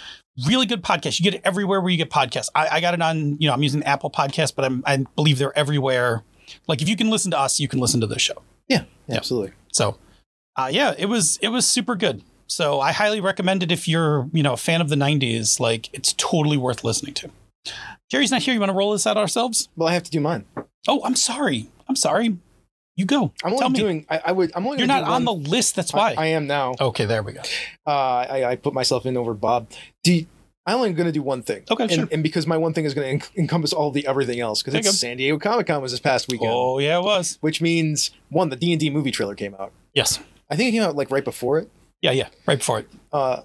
really 0.48 0.66
good 0.66 0.82
podcast. 0.82 1.20
You 1.20 1.24
get 1.26 1.36
it 1.36 1.42
everywhere 1.44 1.82
where 1.82 1.90
you 1.92 1.98
get 1.98 2.10
podcasts. 2.10 2.50
I, 2.56 2.68
I 2.78 2.82
got 2.82 2.94
it 2.94 3.02
on, 3.02 3.38
you 3.40 3.48
know, 3.48 3.54
I'm 3.54 3.62
using 3.62 3.84
Apple 3.84 4.10
Podcast, 4.10 4.56
but 4.56 4.64
I'm, 4.66 4.82
I 4.86 5.06
believe 5.16 5.38
they're 5.38 5.58
everywhere. 5.58 6.24
Like 6.68 6.82
if 6.82 6.90
you 6.90 6.96
can 6.96 7.10
listen 7.10 7.30
to 7.32 7.40
us, 7.40 7.60
you 7.60 7.68
can 7.68 7.80
listen 7.80 8.00
to 8.02 8.08
this 8.08 8.22
show. 8.22 8.42
Yeah, 8.68 8.86
Yeah. 9.08 9.18
absolutely. 9.18 9.52
So, 9.74 9.98
uh, 10.56 10.70
yeah, 10.72 10.96
it 10.98 11.06
was 11.06 11.38
it 11.42 11.50
was 11.50 11.68
super 11.68 11.96
good. 11.96 12.24
So 12.50 12.80
I 12.80 12.91
highly 12.91 13.22
recommend 13.22 13.64
it 13.64 13.72
if 13.72 13.88
you're 13.88 14.30
you 14.34 14.43
know 14.43 14.54
a 14.54 14.58
fan 14.58 14.82
of 14.82 14.89
the 14.89 14.95
'90s. 14.95 15.60
Like 15.60 15.93
it's 15.93 16.14
totally 16.14 16.58
worth 16.58 16.84
listening 16.84 17.14
to. 17.16 17.32
Jerry's 18.10 18.32
not 18.32 18.41
here. 18.41 18.54
You 18.54 18.60
want 18.60 18.72
to 18.72 18.76
roll 18.76 18.91
this 18.91 19.06
out 19.06 19.18
ourselves? 19.18 19.70
Well, 19.76 19.88
I 19.88 19.93
have 19.93 20.04
to 20.04 20.12
do 20.12 20.20
mine. 20.20 20.45
Oh, 20.88 21.02
I'm 21.04 21.16
sorry. 21.16 21.70
I'm 21.88 21.95
sorry. 21.95 22.38
You 22.95 23.06
go. 23.06 23.32
I'm 23.43 23.52
Tell 23.52 23.66
only 23.66 23.70
me. 23.70 23.80
doing. 23.80 24.06
I, 24.10 24.22
I 24.26 24.32
would. 24.32 24.52
I'm 24.56 24.66
only. 24.66 24.80
You're 24.80 24.88
not 24.88 25.04
on 25.04 25.26
the 25.26 25.34
list. 25.34 25.76
That's 25.76 25.93
why. 25.93 26.16
I, 26.18 26.28
am 26.28 26.47
now. 26.47 26.76
okay, 26.82 27.06
there 27.06 27.24
we 27.24 27.34
go. 27.34 27.41
Uh, 27.88 27.91
I, 27.91 28.43
I 28.52 28.56
put 28.56 28.74
myself 28.74 29.06
in 29.06 29.16
over 29.16 29.34
Bob. 29.34 29.70
I'm 30.06 30.76
only 30.76 30.93
going 30.93 31.08
to 31.08 31.14
do 31.14 31.22
one 31.22 31.41
thing. 31.41 31.64
Okay, 31.72 31.84
and, 31.84 31.91
sure. 31.91 32.08
And 32.12 32.22
because 32.22 32.45
my 32.45 32.58
one 32.58 32.74
thing 32.74 32.86
is 32.86 32.93
going 32.93 33.20
to 33.20 33.26
en- 33.26 33.41
encompass 33.43 33.74
all 33.74 33.89
the 33.91 34.06
everything 34.06 34.39
else, 34.39 34.62
because 34.62 34.74
it's. 34.74 35.00
San 35.00 35.18
Diego 35.18 35.39
Comic 35.39 35.68
Con 35.68 35.82
was 35.82 35.91
this 35.91 36.00
past 36.00 36.28
weekend, 36.28 36.52
Oh 36.54 36.80
yeah, 36.80 37.00
it 37.00 37.04
was. 37.04 37.38
which 37.41 37.62
means 37.62 38.12
one, 38.30 38.50
the 38.50 38.56
D 38.56 38.74
and 38.74 38.80
D 38.80 38.89
movie 38.89 39.12
trailer 39.12 39.36
came 39.36 39.56
out. 39.56 39.72
Yes. 39.93 40.20
I 40.50 40.56
think 40.56 40.70
it 40.70 40.72
came 40.74 40.84
out 40.84 40.95
like 40.95 41.10
right 41.10 41.24
before 41.24 41.58
it. 41.60 41.70
Yeah, 42.02 42.12
yeah. 42.12 42.30
Right 42.47 42.58
before 42.60 42.80
it. 42.80 42.89
Uh, 43.12 43.41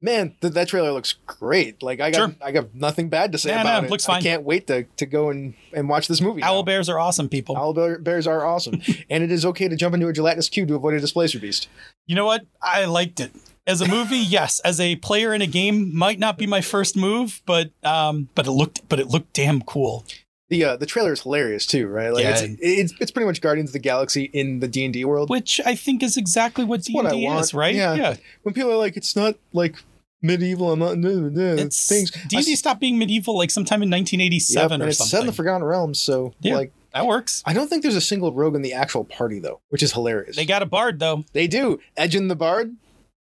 man, 0.00 0.34
th- 0.40 0.54
that 0.54 0.68
trailer 0.68 0.92
looks 0.92 1.14
great. 1.26 1.82
Like 1.82 2.00
I 2.00 2.10
got, 2.10 2.16
Sure. 2.18 2.34
I 2.40 2.52
got 2.52 2.74
nothing 2.74 3.08
bad 3.08 3.32
to 3.32 3.38
say 3.38 3.50
Yeah, 3.50 3.62
about 3.62 3.84
it. 3.84 3.90
looks 3.90 4.08
I 4.08 4.14
fine. 4.14 4.22
can't 4.22 4.42
wait 4.44 4.66
to 4.68 4.84
to 4.84 5.06
go 5.06 5.30
and 5.30 5.54
and 5.74 5.88
watch 5.88 6.06
this 6.08 6.20
movie. 6.20 6.42
Owl 6.42 6.56
now. 6.56 6.62
bears 6.62 6.88
are 6.88 6.98
awesome, 6.98 7.28
people. 7.28 7.56
Owl 7.56 7.72
bear- 7.74 7.98
bears 7.98 8.26
are 8.26 8.44
awesome, 8.44 8.80
and 9.10 9.24
it 9.24 9.32
is 9.32 9.44
okay 9.46 9.68
to 9.68 9.76
jump 9.76 9.94
into 9.94 10.06
a 10.08 10.12
gelatinous 10.12 10.48
cube 10.48 10.68
to 10.68 10.74
avoid 10.74 10.94
a 10.94 11.00
displacer 11.00 11.38
beast. 11.40 11.68
You 12.06 12.14
know 12.14 12.26
what? 12.26 12.46
I 12.62 12.84
liked 12.84 13.18
it. 13.20 13.32
As 13.66 13.80
a 13.80 13.88
movie, 13.88 14.18
yes. 14.18 14.60
As 14.60 14.78
a 14.78 14.94
player 14.96 15.34
in 15.34 15.42
a 15.42 15.46
game, 15.48 15.92
might 15.96 16.20
not 16.20 16.38
be 16.38 16.46
my 16.46 16.60
first 16.60 16.96
move, 16.96 17.42
but 17.46 17.70
um, 17.82 18.28
but 18.36 18.46
it 18.46 18.52
looked, 18.52 18.88
but 18.88 19.00
it 19.00 19.08
looked 19.08 19.32
damn 19.32 19.60
cool. 19.62 20.04
The 20.48 20.64
uh, 20.64 20.76
the 20.76 20.86
trailer 20.86 21.12
is 21.12 21.22
hilarious 21.22 21.66
too, 21.66 21.88
right? 21.88 22.12
Like 22.12 22.22
Yeah. 22.24 22.38
it's, 22.38 22.56
it's 22.60 22.94
it's 23.00 23.10
pretty 23.10 23.26
much 23.26 23.40
Guardians 23.40 23.70
of 23.70 23.72
the 23.72 23.78
Galaxy 23.80 24.24
in 24.24 24.60
the 24.60 24.68
D 24.68 24.84
and 24.84 24.94
D 24.94 25.04
world. 25.04 25.28
Which 25.28 25.60
I 25.66 25.74
think 25.74 26.02
is 26.02 26.16
exactly 26.16 26.64
what 26.64 26.82
D 26.82 26.96
and 26.98 27.10
D 27.10 27.26
is, 27.26 27.52
right? 27.52 27.74
Yeah. 27.74 27.94
yeah. 27.94 28.16
when 28.42 28.54
people 28.54 28.70
are 28.70 28.76
like, 28.76 28.96
it's 28.96 29.16
not 29.16 29.36
like 29.52 29.74
medieval. 30.22 30.72
I'm 30.72 30.78
not 30.78 30.96
It's 30.98 31.88
things. 31.88 32.10
D 32.10 32.36
and 32.36 32.46
D 32.46 32.54
stopped 32.56 32.80
being 32.80 32.98
medieval 32.98 33.36
like 33.36 33.50
sometime 33.50 33.82
in 33.82 33.90
1987 33.90 34.62
Yep, 34.62 34.70
or 34.70 34.74
and 34.74 34.90
it's 34.90 35.10
set 35.10 35.20
in 35.20 35.26
the 35.26 35.32
Forgotten 35.32 35.64
Realms, 35.64 35.98
so 35.98 36.32
Yeah. 36.40 36.56
like 36.56 36.72
that 36.94 37.06
works. 37.06 37.42
I 37.44 37.52
don't 37.52 37.68
think 37.68 37.82
there's 37.82 37.96
a 37.96 38.00
single 38.00 38.32
rogue 38.32 38.54
in 38.54 38.62
the 38.62 38.72
actual 38.72 39.04
party 39.04 39.38
though, 39.38 39.60
which 39.68 39.82
is 39.82 39.92
hilarious. 39.92 40.36
They 40.36 40.46
got 40.46 40.62
a 40.62 40.66
bard 40.66 40.98
though. 40.98 41.24
They 41.32 41.46
do. 41.46 41.80
Edgin 41.96 42.28
the 42.28 42.36
Bard, 42.36 42.76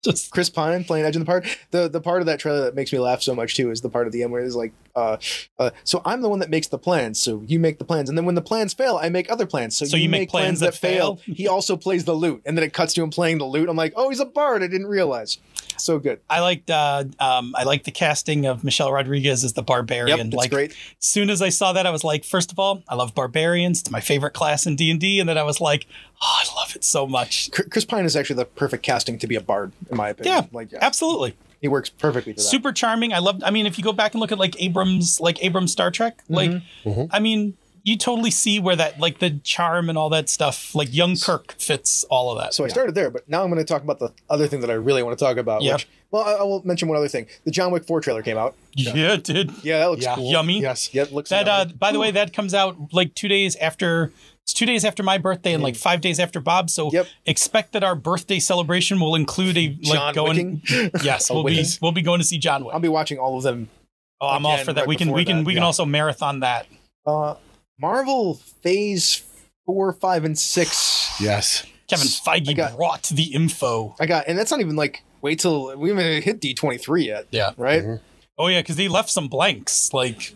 Just 0.04 0.32
Chris 0.32 0.50
Pine 0.50 0.82
playing 0.82 1.04
Edgin 1.06 1.20
the 1.20 1.24
part. 1.24 1.46
The 1.70 1.88
the 1.88 2.00
part 2.00 2.22
of 2.22 2.26
that 2.26 2.40
trailer 2.40 2.62
that 2.64 2.74
makes 2.74 2.92
me 2.92 2.98
laugh 2.98 3.22
so 3.22 3.36
much 3.36 3.54
too 3.54 3.70
is 3.70 3.82
the 3.82 3.88
part 3.88 4.08
of 4.08 4.12
the 4.12 4.24
end 4.24 4.32
where 4.32 4.42
it's 4.42 4.56
like, 4.56 4.72
uh, 4.96 5.16
uh, 5.60 5.70
so 5.84 6.02
I'm 6.04 6.22
the 6.22 6.28
one 6.28 6.40
that 6.40 6.50
makes 6.50 6.66
the 6.66 6.78
plans, 6.78 7.20
so 7.20 7.42
you 7.46 7.60
make 7.60 7.78
the 7.78 7.84
plans, 7.84 8.08
and 8.08 8.18
then 8.18 8.24
when 8.24 8.34
the 8.34 8.42
plans 8.42 8.74
fail, 8.74 8.98
I 9.00 9.10
make 9.10 9.30
other 9.30 9.46
plans. 9.46 9.76
So, 9.76 9.84
So 9.84 9.96
you 9.96 10.08
make 10.08 10.28
plans 10.28 10.58
that 10.60 10.74
fail? 10.74 11.20
He 11.24 11.46
also 11.46 11.76
plays 11.76 12.04
the 12.04 12.14
lute, 12.14 12.42
and 12.44 12.58
then 12.58 12.64
it 12.64 12.72
cuts 12.72 12.94
to 12.94 13.02
him 13.02 13.10
playing 13.10 13.38
the 13.38 13.46
lute. 13.46 13.68
I'm 13.68 13.76
like, 13.76 13.92
oh, 13.94 14.08
he's 14.08 14.18
a 14.20 14.26
bard. 14.26 14.64
I 14.64 14.66
didn't 14.66 14.88
realize. 14.88 15.38
So 15.82 15.98
good. 15.98 16.20
I 16.30 16.40
liked 16.40 16.70
uh, 16.70 17.04
um, 17.18 17.54
I 17.56 17.64
liked 17.64 17.84
the 17.84 17.90
casting 17.90 18.46
of 18.46 18.62
Michelle 18.62 18.92
Rodriguez 18.92 19.42
as 19.44 19.52
the 19.54 19.62
barbarian. 19.62 20.16
Yep, 20.18 20.26
it's 20.26 20.36
like 20.36 20.50
great. 20.50 20.70
as 20.70 20.76
soon 21.00 21.28
as 21.28 21.42
I 21.42 21.48
saw 21.48 21.72
that, 21.72 21.86
I 21.86 21.90
was 21.90 22.04
like, 22.04 22.24
first 22.24 22.52
of 22.52 22.58
all, 22.58 22.82
I 22.88 22.94
love 22.94 23.14
barbarians. 23.14 23.80
It's 23.80 23.90
my 23.90 24.00
favorite 24.00 24.32
class 24.32 24.64
in 24.66 24.76
D 24.76 24.90
and 24.90 25.00
D, 25.00 25.18
and 25.20 25.28
then 25.28 25.36
I 25.38 25.42
was 25.42 25.60
like, 25.60 25.86
oh, 26.22 26.42
I 26.44 26.56
love 26.56 26.76
it 26.76 26.84
so 26.84 27.06
much. 27.06 27.50
Chris 27.70 27.84
Pine 27.84 28.04
is 28.04 28.14
actually 28.16 28.36
the 28.36 28.44
perfect 28.44 28.82
casting 28.84 29.18
to 29.18 29.26
be 29.26 29.34
a 29.34 29.40
bard, 29.40 29.72
in 29.90 29.96
my 29.96 30.10
opinion. 30.10 30.34
Yeah, 30.36 30.46
like 30.52 30.70
yeah, 30.72 30.78
Absolutely, 30.80 31.34
he 31.60 31.68
works 31.68 31.88
perfectly 31.90 32.32
for 32.34 32.38
that. 32.38 32.44
super 32.44 32.72
charming. 32.72 33.12
I 33.12 33.18
love. 33.18 33.42
I 33.44 33.50
mean, 33.50 33.66
if 33.66 33.76
you 33.76 33.84
go 33.84 33.92
back 33.92 34.14
and 34.14 34.20
look 34.20 34.30
at 34.32 34.38
like 34.38 34.60
Abrams, 34.62 35.20
like 35.20 35.42
Abrams 35.44 35.72
Star 35.72 35.90
Trek, 35.90 36.18
like 36.28 36.50
Mm-hmm. 36.84 37.04
I 37.10 37.18
mean, 37.18 37.54
you 37.84 37.96
totally 37.96 38.30
see 38.30 38.58
where 38.60 38.76
that 38.76 39.00
like 39.00 39.18
the 39.18 39.30
charm 39.42 39.88
and 39.88 39.98
all 39.98 40.08
that 40.10 40.28
stuff, 40.28 40.74
like 40.74 40.92
young 40.94 41.16
Kirk 41.16 41.52
fits 41.58 42.04
all 42.04 42.30
of 42.30 42.38
that. 42.42 42.54
So 42.54 42.64
I 42.64 42.68
started 42.68 42.94
there, 42.94 43.10
but 43.10 43.28
now 43.28 43.42
I'm 43.42 43.50
going 43.50 43.58
to 43.58 43.64
talk 43.64 43.82
about 43.82 43.98
the 43.98 44.12
other 44.30 44.46
thing 44.46 44.60
that 44.60 44.70
I 44.70 44.74
really 44.74 45.02
want 45.02 45.18
to 45.18 45.24
talk 45.24 45.36
about. 45.36 45.62
Yeah. 45.62 45.74
Which, 45.74 45.88
well, 46.10 46.22
I, 46.22 46.32
I 46.34 46.42
will 46.42 46.62
mention 46.64 46.88
one 46.88 46.96
other 46.96 47.08
thing. 47.08 47.26
The 47.44 47.50
John 47.50 47.72
Wick 47.72 47.84
4 47.84 48.00
trailer 48.00 48.22
came 48.22 48.36
out. 48.38 48.54
yeah, 48.74 49.14
it 49.14 49.24
did 49.24 49.50
Yeah, 49.64 49.78
that 49.80 49.90
looks 49.90 50.04
Yeah. 50.04 50.14
cool. 50.14 50.30
Yummy. 50.30 50.60
Yes. 50.60 50.92
Yeah, 50.94 51.02
it 51.02 51.12
looks 51.12 51.30
That 51.30 51.48
uh, 51.48 51.64
yummy. 51.66 51.72
by 51.74 51.92
the 51.92 51.98
way, 51.98 52.10
that 52.12 52.32
comes 52.32 52.54
out 52.54 52.92
like 52.92 53.14
two 53.14 53.28
days 53.28 53.56
after. 53.56 54.12
It's 54.44 54.52
two 54.52 54.66
days 54.66 54.84
after 54.84 55.02
my 55.04 55.18
birthday 55.18 55.52
and 55.54 55.62
like 55.62 55.76
five 55.76 56.00
days 56.00 56.18
after 56.18 56.40
Bob's. 56.40 56.74
So 56.74 56.88
Mm. 56.90 56.92
Yep. 56.94 57.06
expect 57.26 57.72
that 57.72 57.84
our 57.84 57.94
birthday 57.94 58.38
celebration 58.40 58.98
will 59.00 59.14
include 59.14 59.56
a 59.56 59.68
like 59.82 59.82
John 59.82 60.14
going. 60.14 60.60
Wicking. 60.70 60.90
Yes, 61.02 61.30
we'll 61.30 61.44
be 61.44 61.56
Wicking. 61.56 61.70
we'll 61.80 61.92
be 61.92 62.02
going 62.02 62.20
to 62.20 62.26
see 62.26 62.38
John 62.38 62.64
Wick. 62.64 62.74
I'll 62.74 62.80
be 62.80 62.88
watching 62.88 63.18
all 63.18 63.36
of 63.36 63.42
them. 63.44 63.68
Oh, 64.20 64.28
I'm 64.28 64.44
all 64.46 64.58
for 64.58 64.72
that. 64.72 64.82
right 64.82 64.88
we 64.88 64.96
can 64.96 65.10
we 65.12 65.24
can 65.24 65.38
that, 65.38 65.46
we 65.46 65.54
can 65.54 65.62
also 65.64 65.84
marathon 65.84 66.40
that. 66.40 66.66
Uh, 67.06 67.34
Marvel 67.82 68.34
Phase 68.62 69.24
4, 69.66 69.92
5, 69.92 70.24
and 70.24 70.38
6. 70.38 71.20
Yes. 71.20 71.66
Kevin 71.88 72.06
Feige 72.06 72.56
got- 72.56 72.76
brought 72.76 73.02
the 73.08 73.24
info. 73.34 73.94
I 74.00 74.06
got, 74.06 74.24
and 74.28 74.38
that's 74.38 74.50
not 74.50 74.60
even 74.60 74.76
like, 74.76 75.02
wait 75.20 75.40
till 75.40 75.76
we 75.76 75.90
haven't 75.90 76.22
hit 76.22 76.40
D23 76.40 77.04
yet, 77.04 77.26
Yeah. 77.32 77.50
right? 77.58 77.82
Mhm. 77.82 78.00
Oh 78.38 78.46
yeah, 78.46 78.60
because 78.60 78.76
they 78.76 78.88
left 78.88 79.10
some 79.10 79.28
blanks. 79.28 79.92
Like 79.92 80.34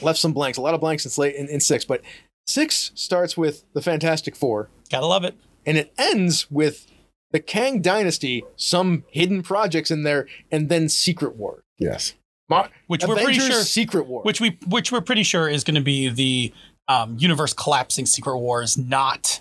Left 0.00 0.18
some 0.18 0.32
blanks, 0.32 0.56
a 0.58 0.60
lot 0.60 0.74
of 0.74 0.80
blanks 0.80 1.04
in, 1.04 1.10
slate, 1.12 1.36
in, 1.36 1.48
in 1.48 1.60
6, 1.60 1.84
but 1.84 2.00
6 2.46 2.90
starts 2.96 3.36
with 3.36 3.64
the 3.74 3.82
Fantastic 3.82 4.34
Four, 4.34 4.68
gotta 4.90 5.06
love 5.06 5.22
it. 5.24 5.34
and 5.66 5.76
it 5.78 5.92
ends 5.98 6.50
with 6.50 6.86
the 7.30 7.38
Kang 7.40 7.80
Dynasty, 7.80 8.42
some 8.56 9.04
hidden 9.10 9.42
projects 9.42 9.90
in 9.92 10.02
there, 10.04 10.26
and 10.50 10.68
then 10.68 10.88
Secret 10.88 11.36
War. 11.36 11.62
Yes. 11.78 12.14
Mar- 12.48 12.70
Which 12.88 13.04
we're 13.06 13.14
pretty 13.16 13.38
sure. 13.38 13.62
Secret 13.62 14.06
War. 14.06 14.22
Which 14.22 14.40
we 14.40 14.58
which 14.66 14.90
we're 14.92 15.00
pretty 15.00 15.22
sure 15.22 15.48
is 15.48 15.64
going 15.64 15.76
to 15.76 15.80
be 15.80 16.08
the 16.08 16.52
um, 16.88 17.16
universe 17.18 17.52
collapsing 17.52 18.06
Secret 18.06 18.38
Wars, 18.38 18.76
not 18.78 19.40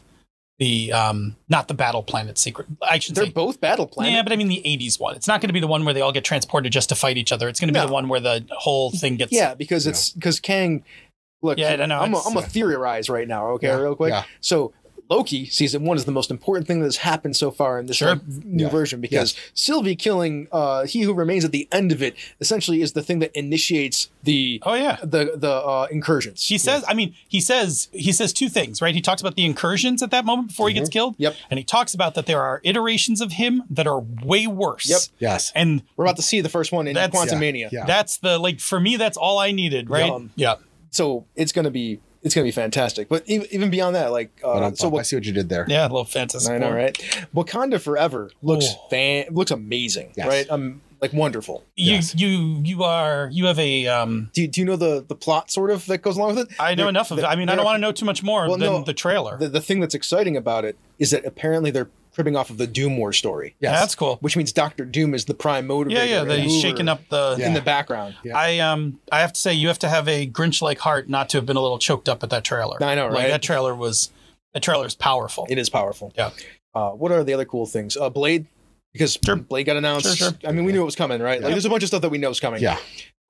the 0.59 0.93
um, 0.93 1.35
not 1.49 1.67
the 1.67 1.73
Battle 1.73 2.03
Planet 2.03 2.37
Secret. 2.37 2.67
I 2.81 2.99
should 2.99 3.15
they're 3.15 3.25
say. 3.25 3.31
both 3.31 3.59
Battle 3.59 3.87
Planet. 3.87 4.13
Yeah, 4.13 4.23
but 4.23 4.31
I 4.31 4.35
mean 4.35 4.47
the 4.47 4.61
'80s 4.65 4.99
one. 4.99 5.15
It's 5.15 5.27
not 5.27 5.41
going 5.41 5.49
to 5.49 5.53
be 5.53 5.59
the 5.59 5.67
one 5.67 5.83
where 5.83 5.93
they 5.93 6.01
all 6.01 6.11
get 6.11 6.23
transported 6.23 6.71
just 6.71 6.89
to 6.89 6.95
fight 6.95 7.17
each 7.17 7.31
other. 7.31 7.49
It's 7.49 7.59
going 7.59 7.67
to 7.69 7.73
be 7.73 7.79
No. 7.79 7.87
the 7.87 7.93
one 7.93 8.07
where 8.07 8.19
the 8.19 8.45
whole 8.51 8.91
thing 8.91 9.17
gets. 9.17 9.31
Yeah, 9.31 9.53
because 9.55 9.87
it's 9.87 10.11
because 10.11 10.39
Kang. 10.39 10.83
Look, 11.41 11.57
Yeah, 11.57 11.71
I 11.73 11.85
know. 11.87 11.99
I'm 11.99 12.13
a, 12.13 12.17
it's- 12.19 12.25
I'm 12.31 12.37
a 12.37 12.41
theorize 12.41 13.09
right 13.09 13.27
now. 13.27 13.47
Okay, 13.51 13.67
Yeah, 13.67 13.75
real 13.75 13.95
quick. 13.95 14.11
yeah. 14.11 14.23
So 14.39 14.71
Loki 15.09 15.45
season 15.47 15.83
one 15.83 15.97
is 15.97 16.05
the 16.05 16.11
most 16.11 16.31
important 16.31 16.65
thing 16.67 16.79
that 16.79 16.85
has 16.85 16.97
happened 16.97 17.35
so 17.35 17.51
far 17.51 17.77
in 17.79 17.85
this 17.87 17.97
Sure. 17.97 18.09
like, 18.15 18.21
new 18.45 18.63
Yeah. 18.65 18.69
version 18.69 19.01
because 19.01 19.35
Sylvie 19.53 19.95
killing 19.95 20.47
uh, 20.51 20.85
he 20.85 21.01
who 21.01 21.13
remains 21.13 21.43
at 21.45 21.51
the 21.51 21.67
end 21.71 21.91
of 21.91 22.01
it 22.01 22.15
essentially 22.39 22.81
is 22.81 22.93
the 22.93 23.01
thing 23.03 23.19
that 23.19 23.31
initiates 23.37 24.09
the 24.23 24.59
Oh 24.65 24.73
yeah. 24.73 24.97
the 25.03 25.33
the 25.35 25.51
uh, 25.51 25.87
incursions. 25.91 26.47
He 26.47 26.57
says, 26.57 26.83
I 26.87 26.93
mean, 26.93 27.13
he 27.27 27.41
says 27.41 27.89
he 27.91 28.11
says 28.11 28.33
two 28.33 28.49
things, 28.49 28.81
right? 28.81 28.95
He 28.95 29.01
talks 29.01 29.21
about 29.21 29.35
the 29.35 29.45
incursions 29.45 30.01
at 30.01 30.09
that 30.11 30.25
moment 30.25 30.47
before 30.49 30.67
he 30.69 30.73
gets 30.73 30.89
killed. 30.89 31.13
Mm-hmm. 31.15 31.23
Yep. 31.23 31.35
And 31.51 31.57
he 31.59 31.63
talks 31.63 31.93
about 31.93 32.15
that 32.15 32.25
there 32.25 32.41
are 32.41 32.61
iterations 32.63 33.19
of 33.21 33.33
him 33.33 33.63
that 33.69 33.85
are 33.87 33.99
way 33.99 34.47
worse. 34.47 34.89
Yep. 34.89 35.01
Yes. 35.19 35.51
And 35.53 35.83
We're 35.97 36.05
about 36.05 36.15
to 36.15 36.21
see 36.23 36.41
the 36.41 36.49
first 36.49 36.71
one 36.71 36.87
in 36.87 36.93
That's- 36.95 37.13
Quantumania. 37.13 37.69
yeah. 37.71 37.85
that's 37.85 38.17
the 38.17 38.37
like 38.39 38.59
for 38.59 38.79
me, 38.79 38.95
that's 38.97 39.17
all 39.17 39.37
I 39.37 39.51
needed, 39.51 39.89
right? 39.89 40.09
Um, 40.09 40.31
yeah. 40.35 40.55
So 40.93 41.25
it's 41.35 41.51
gonna 41.51 41.71
be 41.71 41.99
it's 42.21 42.33
gonna 42.33 42.45
be 42.45 42.51
fantastic. 42.51 43.09
But 43.09 43.23
even, 43.27 43.47
even 43.51 43.69
beyond 43.69 43.95
that, 43.95 44.11
like 44.11 44.39
uh, 44.43 44.53
I'm 44.65 44.75
so 44.75 44.95
I 44.97 45.01
see 45.01 45.15
what 45.17 45.25
you 45.25 45.33
did 45.33 45.49
there. 45.49 45.65
Yeah, 45.67 45.83
a 45.83 45.89
little 45.89 46.05
fantasy. 46.05 46.51
I 46.51 46.57
know, 46.57 46.71
right? 46.71 46.93
Wakanda 47.35 47.81
Forever 47.81 48.31
looks 48.41 48.67
fan 48.89 49.25
looks 49.31 49.51
amazing, 49.51 50.13
Yes. 50.15 50.27
right? 50.27 50.49
Um, 50.49 50.81
like 51.01 51.11
wonderful. 51.11 51.65
You 51.75 51.95
Yes. 51.95 52.15
you 52.15 52.61
you 52.63 52.83
are 52.83 53.27
you 53.33 53.45
have 53.47 53.59
a 53.59 53.87
um 53.87 54.29
Do 54.33 54.43
you, 54.43 54.47
do 54.47 54.61
you 54.61 54.65
know 54.65 54.77
the 54.77 55.03
the 55.05 55.15
plot 55.15 55.51
sort 55.51 55.69
of 55.71 55.85
that 55.87 55.97
goes 55.97 56.15
along 56.15 56.35
with 56.35 56.49
it? 56.49 56.55
I 56.59 56.75
know 56.75 56.83
There- 56.83 56.89
enough 56.89 57.11
of 57.11 57.19
it. 57.19 57.25
I 57.25 57.35
mean, 57.35 57.49
I 57.49 57.55
don't 57.55 57.63
are- 57.63 57.65
want 57.65 57.75
to 57.77 57.81
know 57.81 57.91
too 57.91 58.05
much 58.05 58.23
more 58.23 58.47
Well, 58.47 58.57
than 58.57 58.71
no, 58.71 58.83
the 58.83 58.93
trailer. 58.93 59.37
The, 59.37 59.49
the 59.49 59.59
thing 59.61 59.81
that's 59.81 59.95
exciting 59.95 60.37
about 60.37 60.63
it 60.63 60.77
is 60.99 61.11
that 61.11 61.25
apparently 61.25 61.71
they're 61.71 61.89
cribbing 62.13 62.35
off 62.35 62.49
of 62.49 62.57
the 62.57 62.67
Doom 62.67 62.97
War 62.97 63.11
story, 63.13 63.55
Yes. 63.59 63.71
Yeah, 63.73 63.79
that's 63.79 63.95
cool. 63.95 64.17
which 64.21 64.37
means 64.37 64.51
Doctor 64.51 64.85
Doom 64.85 65.13
is 65.13 65.25
the 65.25 65.33
prime 65.33 65.67
motivator. 65.67 65.91
Yeah, 65.93 66.03
yeah, 66.03 66.23
that 66.23 66.39
he's 66.39 66.61
shaking 66.61 66.87
up 66.87 67.01
the. 67.09 67.35
Yeah. 67.39 67.47
in 67.47 67.53
the 67.53 67.61
background. 67.61 68.15
Yeah. 68.23 68.37
I 68.37 68.59
um 68.59 68.99
I 69.11 69.19
have 69.21 69.33
to 69.33 69.39
say 69.39 69.53
you 69.53 69.67
have 69.67 69.79
to 69.79 69.89
have 69.89 70.07
a 70.07 70.27
Grinch-like 70.27 70.79
heart 70.79 71.09
not 71.09 71.29
to 71.29 71.37
have 71.37 71.45
been 71.45 71.57
a 71.57 71.61
little 71.61 71.79
choked 71.79 72.07
up 72.07 72.23
at 72.23 72.29
that 72.29 72.43
trailer. 72.43 72.81
I 72.83 72.95
know, 72.95 73.07
Like 73.07 73.13
right? 73.15 73.27
that 73.29 73.41
trailer 73.41 73.73
was 73.75 74.11
that 74.53 74.61
trailer 74.63 74.85
is 74.85 74.95
powerful. 74.95 75.47
It 75.49 75.57
is 75.57 75.69
powerful. 75.69 76.13
Yeah. 76.15 76.29
Uh, 76.75 76.91
what 76.91 77.11
are 77.11 77.23
the 77.23 77.33
other 77.33 77.45
cool 77.45 77.65
things? 77.65 77.97
Uh, 77.97 78.09
Blade, 78.09 78.45
because 78.93 79.17
Sure. 79.25 79.35
Blade 79.35 79.63
got 79.65 79.77
announced. 79.77 80.05
Sure, 80.17 80.29
sure. 80.29 80.37
I 80.47 80.51
mean, 80.51 80.65
we 80.65 80.71
knew 80.71 80.81
it 80.81 80.85
was 80.85 80.95
coming, 80.95 81.21
right? 81.21 81.41
Like, 81.41 81.51
there's 81.53 81.65
a 81.65 81.69
bunch 81.69 81.83
of 81.83 81.87
stuff 81.87 82.01
that 82.03 82.09
we 82.09 82.17
know 82.19 82.29
is 82.29 82.39
coming. 82.39 82.61
Yeah. 82.61 82.77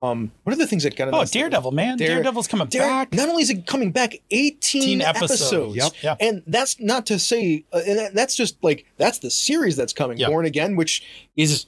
Um, 0.04 0.32
what 0.42 0.52
are 0.52 0.56
the 0.56 0.66
things 0.66 0.82
that 0.82 0.96
got 0.96 1.08
Oh. 1.12 1.24
Daredevil, 1.24 1.70
man! 1.72 1.96
Dare- 1.96 2.08
Daredevil's 2.08 2.46
coming 2.46 2.66
Dare- 2.68 2.82
back. 2.82 3.12
Not 3.14 3.28
only 3.28 3.42
is 3.42 3.50
it 3.50 3.66
coming 3.66 3.90
back, 3.92 4.14
18 4.30 4.82
18 4.82 5.00
episodes. 5.02 5.30
episodes. 5.42 5.76
Yep. 5.76 5.92
Yeah. 6.02 6.16
And 6.20 6.42
that's 6.46 6.78
not 6.80 7.06
to 7.06 7.18
say, 7.18 7.64
uh, 7.72 7.80
and 7.86 7.98
that, 7.98 8.14
that's 8.14 8.34
just 8.36 8.62
like, 8.62 8.86
that's 8.98 9.18
the 9.18 9.30
series 9.30 9.76
that's 9.76 9.92
coming, 9.92 10.18
Yeah. 10.18 10.28
Born 10.28 10.44
Again, 10.44 10.76
which 10.76 11.02
is 11.36 11.66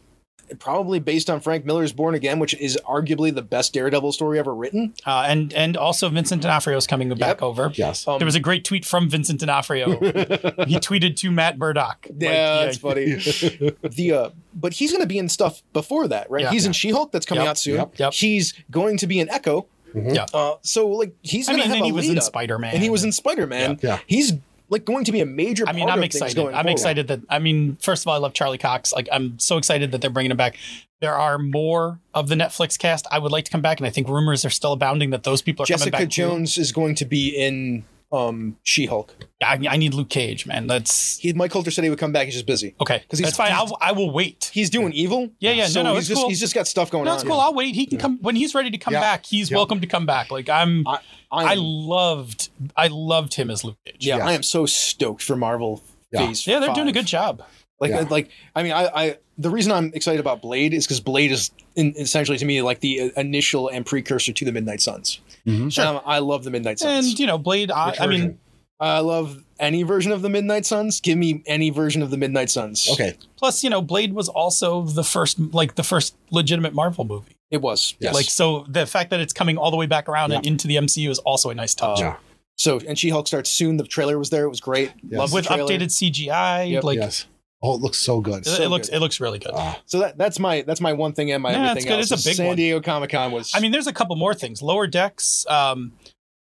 probably 0.59 0.99
based 0.99 1.29
on 1.31 1.41
Frank 1.41 1.65
Miller's 1.65 1.93
Born 1.93 2.15
Again, 2.15 2.39
which 2.39 2.55
is 2.55 2.79
arguably 2.87 3.35
the 3.35 3.43
best 3.43 3.73
Daredevil 3.73 4.13
story 4.13 4.39
ever 4.39 4.55
written. 4.55 4.95
Uh, 5.05 5.25
and 5.29 5.53
and 5.53 5.77
also 5.77 6.09
Vincent 6.09 6.43
D'Onofrio 6.43 6.77
is 6.77 6.87
coming 6.87 7.13
back 7.15 7.43
over. 7.43 7.71
Yes. 7.75 8.07
Um, 8.07 8.19
There 8.19 8.27
was 8.27 8.35
a 8.35 8.41
great 8.41 8.65
tweet 8.65 8.85
from 8.85 9.09
Vincent 9.09 9.41
D'Onofrio. 9.41 9.91
he 10.01 10.77
tweeted 10.79 11.17
to 11.17 11.31
Matt 11.31 11.59
Murdock. 11.59 12.07
Like, 12.11 12.21
yeah, 12.23 12.65
that's 12.65 12.79
funny. 12.79 13.15
the 13.15 14.13
uh, 14.13 14.31
but 14.55 14.73
he's 14.73 14.91
going 14.91 15.03
to 15.03 15.09
be 15.09 15.19
in 15.19 15.29
stuff 15.29 15.63
before 15.73 16.09
that, 16.09 16.31
right? 16.31 16.43
Yeah. 16.45 16.51
He's 16.51 16.67
in 16.67 16.73
She-Hulk 16.73 17.13
that's 17.13 17.27
coming 17.27 17.43
Yep. 17.45 17.51
out 17.51 17.59
soon. 17.59 17.75
Yep. 17.77 17.99
Yep. 17.99 18.13
He's 18.15 18.55
going 18.71 18.97
to 18.99 19.07
be 19.07 19.21
in 19.21 19.29
Echo. 19.29 19.67
Yeah. 19.95 20.27
Uh, 20.35 20.57
so 20.63 20.89
like 20.89 21.15
he's 21.23 21.49
I 21.49 21.53
going 21.53 21.63
to 21.63 21.69
mean, 21.69 21.69
have 21.71 21.77
and 21.77 21.83
a 21.85 21.87
he 21.87 21.93
was 21.93 22.05
lead 22.07 22.13
in 22.13 22.19
up. 22.19 22.25
Spider-Man. 22.25 22.75
and 22.75 22.83
he 22.83 22.91
was 22.91 23.03
in 23.05 23.13
Spider-Man. 23.13 23.79
Yeah. 23.83 23.89
Yeah. 23.95 23.99
He's 24.07 24.33
like 24.69 24.85
going 24.85 25.05
to 25.05 25.13
be 25.13 25.21
a 25.21 25.27
major. 25.27 25.69
I 25.69 25.73
mean, 25.73 25.89
I'm 25.89 26.03
excited. 26.03 26.39
I'm 26.39 26.53
forward. 26.53 26.67
excited 26.71 27.09
that 27.09 27.21
I 27.29 27.39
mean, 27.39 27.77
first 27.81 28.03
of 28.05 28.09
all, 28.09 28.15
I 28.15 28.19
love 28.19 28.33
Charlie 28.35 28.59
Cox. 28.59 28.93
Like, 28.93 29.09
I'm 29.13 29.39
so 29.39 29.57
excited 29.59 29.93
that 29.93 30.01
they're 30.01 30.11
bringing 30.11 30.31
him 30.31 30.37
back. 30.37 30.57
There 31.01 31.15
are 31.15 31.39
more 31.39 32.01
of 32.15 32.29
the 32.29 32.35
Netflix 32.35 32.79
cast 32.79 33.07
I 33.11 33.19
would 33.19 33.31
like 33.33 33.45
to 33.45 33.51
come 33.51 33.61
back, 33.63 33.79
and 33.81 33.87
I 33.87 33.91
think 33.91 34.09
rumors 34.09 34.45
are 34.45 34.51
still 34.51 34.73
abounding 34.73 35.11
that 35.11 35.25
those 35.25 35.43
people 35.43 35.63
are 35.65 35.67
coming 35.67 35.79
Jessica 35.79 35.91
back. 35.93 36.01
too. 36.03 36.09
Jones 36.09 36.57
is 36.59 36.73
going 36.73 36.95
to 36.97 37.05
be 37.05 37.29
in 37.29 37.85
um, 38.13 38.57
She-Hulk. 38.63 39.15
I, 39.43 39.59
I 39.69 39.77
need 39.77 39.93
Luke 39.93 40.09
Cage, 40.09 40.47
man. 40.47 40.69
That's 40.69 41.19
He, 41.19 41.33
Mike 41.35 41.51
Colter 41.51 41.71
said 41.71 41.85
he 41.85 41.91
would 41.91 41.99
come 41.99 42.13
back. 42.13 42.25
He's 42.27 42.35
just 42.35 42.47
busy. 42.47 42.75
okay. 42.81 43.05
'Cause 43.11 43.19
he's- 43.19 43.29
That's 43.31 43.37
fine. 43.37 43.53
I'll, 43.53 43.77
I 43.81 43.93
will 43.93 44.11
wait. 44.11 44.51
He's 44.55 44.71
doing 44.71 44.93
evil. 44.93 45.29
Yeah, 45.39 45.51
yeah, 45.51 45.65
no, 45.65 45.69
So 45.69 45.83
no, 45.83 45.91
he's 45.95 45.99
it's 45.99 46.09
just 46.09 46.21
cool. 46.21 46.29
he's 46.31 46.41
just 46.41 46.55
got 46.55 46.67
stuff 46.67 46.91
going 46.91 47.03
on. 47.03 47.07
No, 47.07 47.11
on. 47.11 47.17
it's 47.17 47.25
cool. 47.25 47.39
I'll 47.41 47.53
wait. 47.53 47.75
He 47.75 47.85
can 47.85 47.99
come 47.99 48.19
when 48.23 48.37
he's 48.37 48.55
ready 48.55 48.71
to 48.71 48.79
come 48.79 48.95
Yeah. 48.95 49.01
back. 49.01 49.27
He's 49.27 49.51
Yeah. 49.51 49.57
welcome 49.59 49.81
to 49.81 49.87
come 49.87 50.07
back. 50.07 50.31
Like 50.31 50.49
I'm, 50.49 50.87
I, 50.89 51.01
I, 51.31 51.53
I, 51.53 51.55
loved, 51.57 52.51
I 52.77 52.89
loved 52.89 53.35
him 53.35 53.51
as 53.51 53.65
Luke 53.65 53.77
Cage. 53.85 53.97
yeah, 54.07 54.19
Yeah. 54.19 54.27
I 54.27 54.33
am 54.33 54.43
so 54.43 54.67
stoked 54.67 55.23
for 55.23 55.37
Marvel. 55.37 55.83
Yeah. 56.13 56.27
Phase 56.27 56.47
yeah, 56.47 56.61
they're 56.61 56.73
doing 56.75 56.89
a 56.89 56.93
good 56.93 57.07
job. 57.07 57.43
Like, 57.81 57.91
Yeah. 57.91 58.07
like 58.09 58.31
I 58.55 58.63
mean, 58.63 58.73
I, 58.73 58.87
I 58.95 59.19
the 59.39 59.51
reason 59.51 59.73
I'm 59.73 59.93
excited 59.93 60.21
about 60.21 60.41
Blade 60.41 60.73
is 60.73 60.87
because 60.87 61.01
Blade 61.01 61.33
is 61.33 61.51
in, 61.75 61.95
essentially 61.97 62.39
to 62.39 62.45
me 62.45 62.63
like 62.63 62.81
the 62.81 63.01
uh, 63.15 63.21
initial 63.21 63.69
and 63.69 63.85
precursor 63.85 64.33
to 64.33 64.45
the 64.45 64.53
Midnight 64.53 64.81
Suns. 64.81 65.21
Mhm. 65.47 65.73
Sure. 65.73 65.85
And 65.85 66.01
I 66.07 66.21
love 66.21 66.45
the 66.45 66.51
Midnight 66.51 66.79
Suns. 66.79 67.07
And 67.11 67.19
you 67.19 67.27
know, 67.27 67.39
Blade. 67.39 67.71
I, 67.71 67.95
I 68.01 68.07
mean. 68.07 68.39
I 68.79 68.99
love 68.99 69.43
any 69.59 69.85
version 69.85 70.13
of 70.13 70.21
the 70.21 70.29
Midnight 70.29 70.67
Suns. 70.67 71.01
Give 71.01 71.17
me 71.17 71.43
any 71.47 71.71
version 71.71 72.03
of 72.03 72.11
the 72.11 72.19
Midnight 72.19 72.51
Suns. 72.51 72.87
Okay. 72.91 73.17
plus 73.39 73.65
you 73.65 73.71
know, 73.71 73.81
Blade 73.81 74.13
was 74.13 74.29
also 74.29 74.83
the 74.83 75.03
first, 75.03 75.39
like 75.41 75.77
the 75.77 75.83
first 75.83 76.15
legitimate 76.31 76.75
Marvel 76.75 77.05
movie. 77.07 77.36
It 77.51 77.61
was. 77.63 77.95
Yes. 78.01 78.15
Like 78.15 78.27
so, 78.27 78.65
the 78.69 78.87
fact 78.87 79.11
that 79.11 79.21
it's 79.21 79.33
coming 79.33 79.57
all 79.57 79.71
the 79.71 79.77
way 79.77 79.87
back 79.87 80.09
around 80.09 80.33
and 80.33 80.45
into 80.47 80.67
the 80.67 80.77
MCU 80.77 81.09
is 81.11 81.19
also 81.21 81.51
a 81.51 81.55
nice 81.55 81.75
touch. 81.75 82.01
Uh, 82.01 82.05
Yeah. 82.05 82.17
So 82.59 82.81
and 82.89 82.99
She 82.99 83.11
Hulk 83.11 83.27
starts 83.27 83.51
soon. 83.51 83.77
The 83.77 83.85
trailer 83.85 84.19
was 84.19 84.31
there. 84.31 84.45
It 84.45 84.49
was 84.49 84.61
great. 84.61 84.91
Yes. 85.07 85.19
Love 85.19 85.33
With 85.35 85.47
updated 85.47 85.91
CGI, 85.91 86.71
Yep. 86.71 86.85
like 86.85 86.99
yes. 86.99 87.27
Oh, 87.63 87.75
it 87.75 87.81
looks 87.81 87.99
so 87.99 88.21
good. 88.21 88.47
It, 88.47 88.51
So 88.51 88.63
it 88.63 88.69
looks 88.69 88.89
good. 88.89 88.97
it 88.97 89.01
looks 89.01 89.21
really 89.21 89.39
good. 89.39 89.51
Ah, 89.55 89.79
So 89.87 89.99
that 90.01 90.17
that's 90.17 90.39
my 90.39 90.63
that's 90.63 90.81
my 90.81 90.93
one 90.95 91.13
thing 91.13 91.31
and 91.33 91.43
my 91.43 91.51
Yeah, 91.53 91.71
everything 91.71 91.77
it's 91.77 91.85
good. 91.85 91.99
else. 91.99 92.11
It's 92.13 92.25
a 92.25 92.29
big 92.29 92.37
San 92.37 92.47
one. 92.47 92.57
Diego 92.57 92.81
Comic 92.81 93.11
Con 93.11 93.31
was. 93.33 93.51
I 93.55 93.61
mean, 93.61 93.73
there's 93.73 93.87
a 93.87 93.93
couple 93.93 94.17
more 94.17 94.35
things. 94.35 94.63
Lower 94.63 94.87
decks. 94.87 95.45
Um, 95.49 95.93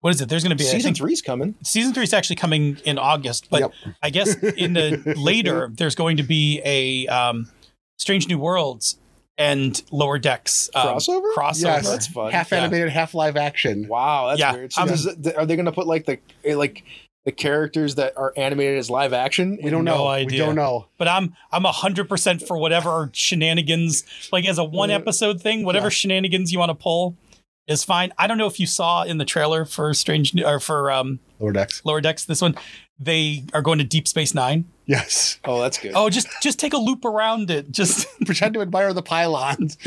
what 0.01 0.13
is 0.13 0.21
it? 0.21 0.29
There's 0.29 0.43
going 0.43 0.51
to 0.51 0.55
be 0.55 0.63
season 0.63 0.89
think, 0.93 0.97
three's 0.97 1.21
coming. 1.21 1.55
season 1.63 1.93
three 1.93 2.03
is 2.03 2.13
actually 2.13 2.35
coming 2.37 2.77
in 2.85 2.97
August, 2.97 3.49
but 3.49 3.61
Yep. 3.61 3.71
I 4.03 4.09
guess 4.11 4.35
in 4.35 4.73
the 4.73 5.01
later 5.17 5.71
there's 5.73 5.95
going 5.95 6.17
to 6.17 6.23
be 6.23 6.61
a 6.63 7.07
um, 7.07 7.49
Strange 7.97 8.27
New 8.29 8.37
Worlds 8.37 8.97
and 9.37 9.81
Lower 9.91 10.17
Decks 10.17 10.69
um, 10.75 10.87
Crossover? 10.95 11.33
Crossover. 11.35 11.63
Yes. 11.63 11.89
That's 11.89 12.07
fun. 12.07 12.31
half 12.31 12.51
Yeah. 12.51 12.59
animated, 12.59 12.89
half 12.89 13.13
live 13.13 13.35
action. 13.37 13.87
Wow, 13.87 14.27
that's 14.27 14.39
Yeah, 14.39 14.53
weird. 14.53 14.73
So 14.73 14.81
I'm- 14.81 14.87
does 14.89 15.05
are 15.07 15.45
they 15.45 15.55
going 15.55 15.65
to 15.65 15.71
put 15.71 15.87
like 15.87 16.05
the 16.05 16.19
eh, 16.43 16.55
like 16.55 16.83
the 17.25 17.31
characters 17.31 17.95
that 17.95 18.13
are 18.17 18.31
animated 18.37 18.77
as 18.77 18.89
live 18.89 19.11
action? 19.11 19.57
We 19.63 19.71
don't 19.71 19.83
No 19.83 19.97
know. 19.97 20.25
We 20.25 20.37
don't 20.37 20.55
know. 20.55 20.87
But 20.97 21.07
I'm 21.07 21.35
I'm 21.51 21.63
hundred 21.63 22.07
percent 22.07 22.41
for 22.47 22.57
whatever 22.57 23.09
shenanigans, 23.13 24.03
like 24.31 24.45
as 24.45 24.57
a 24.57 24.63
one 24.63 24.91
episode 24.91 25.41
thing, 25.41 25.65
whatever 25.65 25.87
Yeah. 25.87 25.89
shenanigans 25.89 26.51
you 26.51 26.59
want 26.59 26.69
to 26.69 26.75
pull 26.75 27.15
is 27.67 27.83
fine. 27.83 28.13
I 28.19 28.27
don't 28.27 28.37
know 28.37 28.45
if 28.45 28.59
you 28.59 28.67
saw 28.67 29.03
in 29.03 29.17
the 29.17 29.25
trailer 29.25 29.65
for 29.65 29.91
Strange 29.95 30.39
or 30.43 30.59
for 30.59 30.91
um, 30.91 31.19
Lower 31.39 31.51
decks. 31.51 31.81
Lower 31.83 31.99
Decks 31.99 32.23
this 32.25 32.41
one, 32.41 32.55
they 32.99 33.43
are 33.53 33.61
going 33.61 33.77
to 33.79 33.83
Deep 33.83 34.07
Space 34.07 34.33
Nine. 34.33 34.65
Yes. 34.87 35.39
Oh, 35.43 35.59
that's 35.61 35.79
good. 35.79 35.93
Oh, 35.95 36.09
just 36.11 36.27
just 36.43 36.59
take 36.59 36.73
a 36.73 36.77
loop 36.77 37.05
around 37.05 37.49
it. 37.49 37.71
Just 37.71 38.07
Pretend 38.25 38.53
to 38.53 38.61
admire 38.61 38.93
the 38.93 39.01
pylons. 39.01 39.77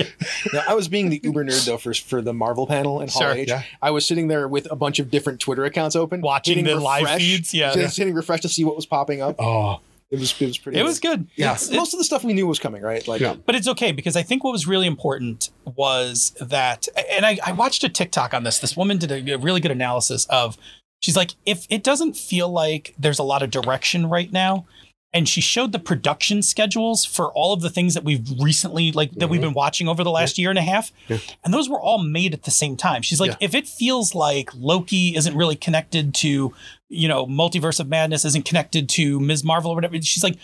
Now, 0.53 0.65
I 0.69 0.75
was 0.75 0.89
being 0.89 1.09
the 1.09 1.21
uber 1.23 1.45
nerd 1.45 1.65
though 1.67 1.79
for 1.79 1.95
for 1.95 2.21
the 2.21 2.35
Marvel 2.35 2.67
panel 2.67 3.01
in 3.01 3.09
Hall 3.09 3.23
Sure, 3.23 3.31
H. 3.33 3.49
yeah. 3.49 3.63
I 3.81 3.93
was 3.93 4.05
sitting 4.05 4.27
there 4.29 4.49
with 4.49 4.71
a 4.73 4.77
bunch 4.77 4.99
of 4.99 5.11
different 5.11 5.39
Twitter 5.41 5.65
accounts 5.65 5.95
open, 5.95 6.21
Watching 6.21 6.59
hitting 6.59 6.75
the 6.77 6.81
live 6.81 7.09
feeds, 7.19 7.55
yeah. 7.55 7.73
just 7.75 7.97
hitting 7.97 8.13
refresh 8.15 8.41
to 8.41 8.49
see 8.49 8.65
what 8.65 8.75
was 8.75 8.87
popping 8.87 9.23
up. 9.23 9.37
Oh, 9.39 9.81
It 10.11 10.19
was 10.19 10.35
it 10.41 10.47
was 10.47 10.59
pretty. 10.59 10.81
it 10.81 10.83
was 10.83 10.99
good. 10.99 11.29
Yeah. 11.37 11.53
It's- 11.53 11.71
Most 11.71 11.95
of 11.95 11.99
the 11.99 12.05
stuff 12.05 12.25
we 12.25 12.33
knew 12.33 12.49
was 12.49 12.59
coming, 12.59 12.83
right? 12.83 13.07
Like, 13.07 13.21
Yeah. 13.21 13.35
but 13.47 13.55
it's 13.55 13.69
okay 13.69 13.93
because 13.93 14.17
I 14.17 14.23
think 14.25 14.43
what 14.43 14.51
was 14.51 14.67
really 14.67 14.89
important 14.89 15.51
was 15.77 16.31
that, 16.41 16.89
and 17.13 17.25
I, 17.25 17.39
I 17.47 17.53
watched 17.53 17.85
a 17.85 17.89
TikTok 17.89 18.35
on 18.35 18.43
this. 18.43 18.59
This 18.59 18.77
woman 18.77 18.99
did 18.99 19.13
a, 19.13 19.35
a 19.35 19.39
really 19.39 19.61
good 19.61 19.71
analysis 19.71 20.25
of, 20.27 20.57
she's 21.01 21.17
like, 21.17 21.35
if 21.47 21.67
it 21.71 21.83
doesn't 21.83 22.17
feel 22.17 22.49
like 22.49 22.95
there's 22.99 23.19
a 23.19 23.25
lot 23.25 23.43
of 23.43 23.51
direction 23.51 24.09
right 24.09 24.33
now, 24.33 24.67
and 25.13 25.29
she 25.29 25.41
showed 25.41 25.73
the 25.73 25.79
production 25.79 26.43
schedules 26.43 27.05
for 27.05 27.33
all 27.33 27.55
of 27.55 27.63
the 27.63 27.71
things 27.71 27.95
that 27.95 28.05
we've 28.05 28.29
recently 28.41 28.93
like 28.93 29.11
that 29.13 29.29
we've 29.29 29.41
mm-hmm. 29.41 29.49
been 29.49 29.55
watching 29.55 29.89
over 29.89 30.05
the 30.05 30.11
last 30.11 30.37
year 30.37 30.51
and 30.51 30.59
a 30.59 30.63
half. 30.63 30.93
Yeah. 31.09 31.19
and 31.45 31.55
those 31.55 31.69
were 31.69 31.81
all 31.81 31.99
made 31.99 32.35
at 32.35 32.43
the 32.43 32.51
same 32.51 32.77
time. 32.77 33.03
She's 33.03 33.21
like 33.21 33.31
Yeah. 33.31 33.37
if 33.41 33.55
it 33.55 33.67
feels 33.67 34.15
like 34.15 34.51
loki 34.55 35.17
isn't 35.17 35.35
really 35.35 35.57
connected 35.57 36.15
to 36.17 36.53
you 36.91 37.09
know 37.09 37.27
multiverse 37.27 37.81
of 37.81 37.89
madness 37.89 38.25
isn't 38.25 38.45
connected 38.45 38.89
to 38.89 39.21
ms. 39.21 39.45
Marvel 39.45 39.71
or 39.73 39.75
whatever 39.75 40.01
she's 40.01 40.25
like 40.25 40.39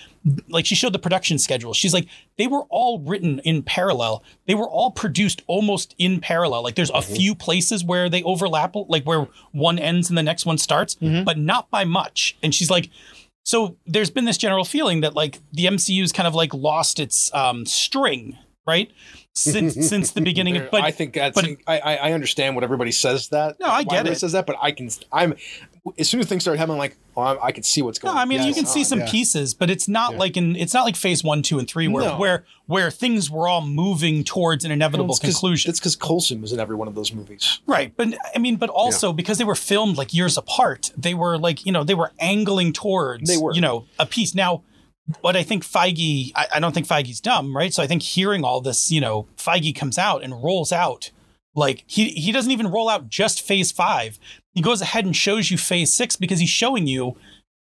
like 0.49 0.65
she 0.65 0.75
showed 0.75 0.95
the 0.95 0.99
production 0.99 1.39
schedule. 1.39 1.75
She's 1.75 1.93
like 1.93 2.09
they 2.39 2.47
were 2.47 2.63
all 2.71 3.01
written 3.01 3.41
in 3.41 3.63
parallel. 3.63 4.25
They 4.47 4.55
were 4.55 4.69
all 4.69 4.91
produced 4.91 5.43
almost 5.47 5.95
in 5.99 6.21
parallel. 6.21 6.63
Like 6.63 6.75
there's 6.75 6.91
a 6.91 6.95
mm-hmm. 6.95 7.15
few 7.15 7.35
places 7.35 7.85
where 7.85 8.09
they 8.09 8.23
overlap 8.23 8.75
like 8.89 9.05
where 9.05 9.29
one 9.53 9.79
ends 9.79 10.09
and 10.09 10.17
the 10.17 10.23
next 10.23 10.47
one 10.47 10.57
starts 10.57 10.95
mm-hmm. 10.95 11.25
but 11.25 11.37
not 11.37 11.71
by 11.71 11.85
much. 11.85 12.39
And 12.43 12.55
she's 12.55 12.71
like 12.71 12.89
so 13.45 13.77
there's 13.87 14.11
been 14.11 14.25
this 14.25 14.37
general 14.39 14.65
feeling 14.65 15.03
that 15.03 15.15
like 15.15 15.39
the 15.53 15.67
MCU's 15.67 16.11
kind 16.13 16.27
of 16.27 16.35
like 16.35 16.53
lost 16.53 16.99
its 16.99 17.33
um, 17.35 17.65
string, 17.67 18.37
right? 18.67 18.91
Since 19.35 19.75
since 19.89 20.11
the 20.13 20.21
beginning. 20.21 20.55
there- 20.55 20.69
But 20.71 20.83
I 20.83 20.91
think 20.91 21.15
that's. 21.15 21.35
but- 21.41 21.51
I, 21.67 21.79
I 21.79 21.97
I 22.09 22.13
understand 22.13 22.55
what 22.55 22.65
everybody 22.65 22.91
says 22.93 23.29
that. 23.29 23.61
No, 23.61 23.67
I 23.67 23.83
get 23.85 23.93
everybody 23.99 24.17
it. 24.17 24.19
Says 24.19 24.33
that, 24.33 24.47
but 24.47 24.57
I 24.61 24.73
can. 24.73 24.89
I'm 25.13 25.35
as 25.99 26.09
soon 26.09 26.21
as 26.21 26.27
things 26.27 26.43
start 26.43 26.57
happening, 26.59 26.77
I'm 26.77 26.79
like, 26.79 26.97
oh, 27.17 27.39
I 27.43 27.53
can 27.53 27.63
see 27.63 27.83
what's 27.83 27.99
going. 27.99 28.15
no. 28.15 28.21
I 28.21 28.25
mean 28.25 28.43
you 28.43 28.55
can 28.55 28.65
see 28.65 28.81
on. 28.81 28.85
some 28.87 28.99
yeah. 29.01 29.11
pieces, 29.11 29.53
but 29.53 29.69
it's 29.69 29.87
not 29.87 30.13
Yeah. 30.13 30.19
like 30.19 30.37
in 30.37 30.57
it's 30.57 30.73
not 30.73 30.85
like 30.85 30.97
phase 30.97 31.23
one, 31.23 31.43
two, 31.43 31.59
and 31.59 31.69
three 31.69 31.89
where 31.89 32.05
No. 32.05 32.17
where 32.19 32.45
where 32.67 32.91
things 32.91 33.31
were 33.31 33.47
all 33.47 33.61
moving 33.61 34.25
towards 34.25 34.65
an 34.65 34.71
inevitable 34.71 35.11
It's 35.15 35.19
'cause- 35.21 35.33
conclusion. 35.33 35.69
It's 35.71 35.79
because 35.81 35.95
Coulson 35.97 36.41
was 36.41 36.53
in 36.53 36.59
every 36.61 36.75
one 36.77 36.89
of 36.89 36.95
those 36.95 37.13
movies. 37.13 37.61
Right. 37.67 37.93
But 37.95 38.15
I 38.35 38.39
mean, 38.39 38.57
but 38.57 38.71
also 38.71 39.13
because 39.13 39.37
they 39.39 39.45
were 39.45 39.55
filmed 39.55 39.99
like 39.99 40.15
years 40.15 40.39
apart, 40.39 40.91
they 40.97 41.13
were 41.13 41.37
like, 41.39 41.67
you 41.67 41.73
know, 41.73 41.85
they 41.85 41.95
were 41.95 42.13
angling 42.19 42.73
towards, 42.73 43.29
They 43.29 43.37
were. 43.37 43.53
you 43.55 43.61
know, 43.61 43.85
a 43.99 44.07
piece. 44.07 44.35
Now, 44.35 44.63
what 45.21 45.37
I 45.37 45.43
think 45.43 45.65
Feige, 45.67 46.33
I, 46.35 46.47
I 46.55 46.61
don't 46.61 46.73
think 46.73 46.87
Feige's 46.89 47.21
dumb, 47.21 47.55
right? 47.55 47.75
So 47.75 47.83
I 47.83 47.87
think 47.87 48.01
hearing 48.01 48.43
all 48.43 48.63
this, 48.63 48.91
you 48.91 49.03
know, 49.03 49.27
Feige 49.37 49.75
comes 49.77 49.99
out 49.99 50.25
and 50.25 50.43
rolls 50.43 50.73
out, 50.73 51.11
like 51.55 51.85
he, 51.87 52.09
he 52.09 52.33
doesn't 52.33 52.51
even 52.51 52.69
roll 52.69 52.89
out 52.89 53.11
just 53.11 53.43
phase 53.43 53.71
five. 53.71 54.19
He 54.55 54.63
goes 54.63 54.81
ahead 54.81 55.05
and 55.05 55.15
shows 55.15 55.51
you 55.51 55.59
phase 55.59 55.93
six 55.93 56.17
because 56.17 56.39
he's 56.41 56.49
showing 56.49 56.87
you 56.87 57.17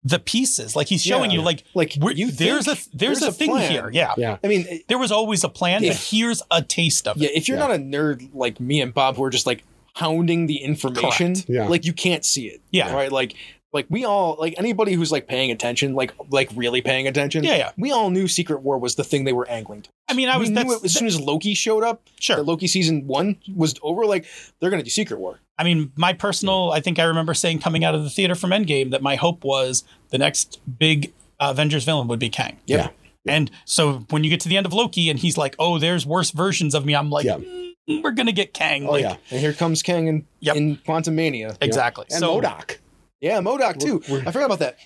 the 0.04 0.20
pieces. 0.20 0.76
Like 0.76 0.88
he's 0.88 1.04
showing 1.04 1.32
Yeah. 1.32 1.38
you 1.38 1.44
like, 1.44 1.64
Like 1.74 1.94
we're- 2.00 2.16
you 2.16 2.32
there's 2.32 2.68
a, 2.68 2.76
there's, 2.94 3.22
a, 3.22 3.32
thing 3.32 3.50
plan. 3.52 3.72
here. 3.72 3.90
Yeah. 3.94 4.14
Yeah. 4.18 4.38
I 4.44 4.48
mean, 4.48 4.66
it- 4.70 4.88
There 4.88 4.98
was 4.98 5.12
always 5.12 5.44
a 5.44 5.50
plan, 5.50 5.84
Yeah. 5.84 5.92
but 5.92 5.98
here's 5.98 6.42
a 6.52 6.62
taste 6.62 7.08
of 7.08 7.18
it. 7.18 7.24
yeah. 7.24 7.30
If 7.34 7.48
you're 7.48 7.58
Yeah. 7.58 7.68
not 7.68 7.76
a 7.76 7.80
nerd 7.80 8.30
like 8.34 8.60
me 8.60 8.82
and 8.82 8.94
Bob, 8.94 9.16
who 9.18 9.24
are 9.24 9.30
just 9.30 9.46
like 9.46 9.64
hounding 9.96 10.48
the 10.48 10.58
information, 10.58 11.34
Correct. 11.36 11.50
Yeah. 11.50 11.68
like 11.68 11.86
you 11.86 11.94
can't 11.94 12.26
see 12.26 12.48
it. 12.48 12.62
Yeah. 12.72 12.94
Right. 12.94 13.12
Like. 13.12 13.36
Like 13.74 13.86
we 13.90 14.04
all 14.04 14.36
like 14.38 14.54
anybody 14.58 14.92
who's 14.96 15.14
like 15.14 15.30
paying 15.30 15.50
attention, 15.50 15.94
like 15.96 16.12
like 16.30 16.50
really 16.58 16.82
paying 16.82 17.08
attention. 17.08 17.46
Yeah, 17.46 17.56
yeah. 17.56 17.72
We 17.78 17.90
all 17.94 18.10
knew 18.10 18.28
Secret 18.28 18.64
War 18.64 18.78
was 18.78 18.96
the 18.96 19.04
thing 19.06 19.24
they 19.24 19.32
were 19.32 19.48
angling 19.48 19.84
to. 19.84 19.90
I 20.12 20.14
mean, 20.14 20.30
I 20.30 20.38
was, 20.38 20.50
knew 20.50 20.74
it 20.76 20.84
as 20.84 20.94
soon 20.94 21.08
as 21.08 21.20
Loki 21.20 21.54
showed 21.54 21.84
up. 21.84 22.08
sure. 22.20 22.36
that 22.38 22.44
Loki 22.44 22.68
season 22.68 23.08
one 23.08 23.38
was 23.56 23.76
over. 23.82 24.06
Like 24.06 24.26
they're 24.60 24.70
gonna 24.70 24.84
do 24.84 24.90
Secret 24.90 25.20
War. 25.20 25.40
I 25.58 25.64
mean, 25.64 25.92
my 25.96 26.14
personal, 26.14 26.72
I 26.72 26.80
think 26.82 26.98
I 27.00 27.04
remember 27.04 27.34
saying 27.34 27.60
coming 27.60 27.84
out 27.84 27.94
of 27.96 28.04
the 28.04 28.10
theater 28.10 28.36
from 28.36 28.50
Endgame 28.50 28.92
that 28.92 29.02
my 29.02 29.16
hope 29.16 29.44
was 29.44 29.84
the 30.10 30.18
next 30.18 30.60
big 30.80 31.14
Avengers 31.40 31.84
villain 31.86 32.08
would 32.08 32.20
be 32.20 32.30
Kang. 32.30 32.58
Yep. 32.66 32.94
And 33.28 33.52
so 33.66 34.06
when 34.10 34.24
you 34.24 34.30
get 34.32 34.40
to 34.42 34.50
the 34.50 34.58
end 34.58 34.66
of 34.66 34.74
Loki 34.74 35.10
and 35.12 35.20
he's 35.20 35.38
like, 35.38 35.56
oh, 35.60 35.78
there's 35.78 36.06
worse 36.08 36.32
versions 36.32 36.74
of 36.74 36.86
me, 36.86 36.96
I'm 36.96 37.12
like, 37.12 37.26
Yeah. 37.26 37.38
"Mm, 37.38 38.02
we're 38.04 38.10
going 38.12 38.26
to 38.26 38.32
get 38.32 38.52
Kang. 38.56 38.88
Oh 38.88 38.94
like, 38.94 39.04
yeah. 39.04 39.18
And 39.30 39.40
here 39.40 39.54
comes 39.54 39.84
Kang 39.84 40.08
in, 40.08 40.26
Yep. 40.40 40.56
in 40.56 40.78
Quantumania. 40.78 41.56
Exactly. 41.62 42.06
And 42.10 42.20
so, 42.20 42.42
MODOK. 42.42 42.78
Yeah, 43.20 43.40
MODOK 43.42 43.80
too. 43.80 43.86
We're- 44.00 44.02
we're- 44.10 44.24
I 44.28 44.32
forgot 44.32 44.46
about 44.52 44.60
that. 44.60 44.78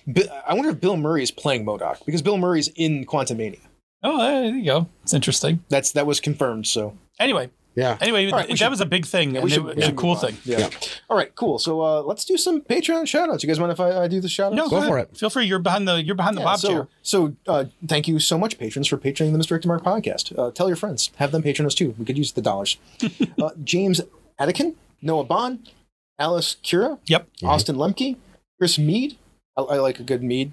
I 0.46 0.52
wonder 0.52 0.68
if 0.68 0.80
Bill 0.80 0.98
Murray 0.98 1.22
is 1.22 1.30
playing 1.30 1.64
MODOK 1.64 2.04
because 2.04 2.20
Bill 2.20 2.36
Murray's 2.36 2.68
in 2.68 3.06
Quantumania. 3.06 3.60
Oh, 4.02 4.18
there 4.18 4.44
you 4.54 4.64
go. 4.64 4.88
It's 5.02 5.14
interesting. 5.14 5.64
That's 5.68 5.92
that 5.92 6.06
was 6.06 6.20
confirmed. 6.20 6.66
So 6.66 6.96
Anyway, 7.18 7.48
Yeah. 7.74 7.96
anyway, 8.00 8.26
All 8.26 8.32
right, 8.38 8.46
we 8.46 8.52
that 8.52 8.58
should- 8.58 8.70
was 8.70 8.80
a 8.82 8.86
big 8.86 9.06
thing. 9.06 9.40
we 9.40 9.48
should- 9.50 9.58
it, 9.60 9.64
was 9.64 9.76
it's 9.78 9.88
a 9.88 9.92
cool 9.92 10.14
thing. 10.16 10.36
Yeah. 10.44 10.58
Yeah. 10.58 10.70
All 11.08 11.16
right. 11.16 11.34
Cool. 11.34 11.58
So 11.58 11.80
uh, 11.80 12.02
let's 12.02 12.24
do 12.26 12.36
some 12.36 12.60
Patreon 12.60 13.06
shout 13.06 13.30
outs. 13.30 13.42
You 13.42 13.46
guys 13.48 13.58
mind 13.58 13.72
if 13.72 13.80
I, 13.80 14.02
I 14.04 14.08
do 14.08 14.20
the 14.20 14.28
shout 14.28 14.52
outs? 14.52 14.56
No, 14.56 14.68
Go 14.68 14.82
go, 14.82 14.86
for 14.88 14.98
it. 14.98 15.16
Feel 15.16 15.30
free. 15.30 15.46
You're 15.46 15.58
behind 15.58 15.88
the 15.88 16.02
you're 16.04 16.14
behind 16.14 16.36
the 16.36 16.42
Bob 16.42 16.58
so, 16.58 16.68
chair. 16.68 16.88
So, 17.02 17.34
uh, 17.48 17.64
thank 17.86 18.06
you 18.06 18.18
so 18.18 18.36
much, 18.38 18.58
patrons, 18.58 18.86
for 18.88 18.98
patroning 18.98 19.32
the 19.32 19.38
Mr. 19.38 19.64
Mark 19.66 19.82
podcast. 19.82 20.38
Uh, 20.38 20.50
tell 20.50 20.68
your 20.68 20.76
friends, 20.76 21.10
have 21.16 21.32
them 21.32 21.42
patron 21.42 21.64
us 21.66 21.74
too. 21.74 21.94
We 21.98 22.04
could 22.04 22.18
use 22.18 22.32
the 22.32 22.42
dollars. 22.42 22.76
uh, 23.42 23.50
James 23.64 24.00
Attican, 24.38 24.74
Noah 25.00 25.24
Bond, 25.24 25.70
Alice 26.18 26.56
Cura, 26.62 26.98
Yep. 27.06 27.28
Austin 27.44 27.76
Lemke, 27.76 28.16
Chris 28.58 28.78
Mead. 28.78 29.16
I, 29.56 29.62
I 29.62 29.76
like 29.78 29.98
a 30.00 30.02
good 30.04 30.22
Mead. 30.22 30.52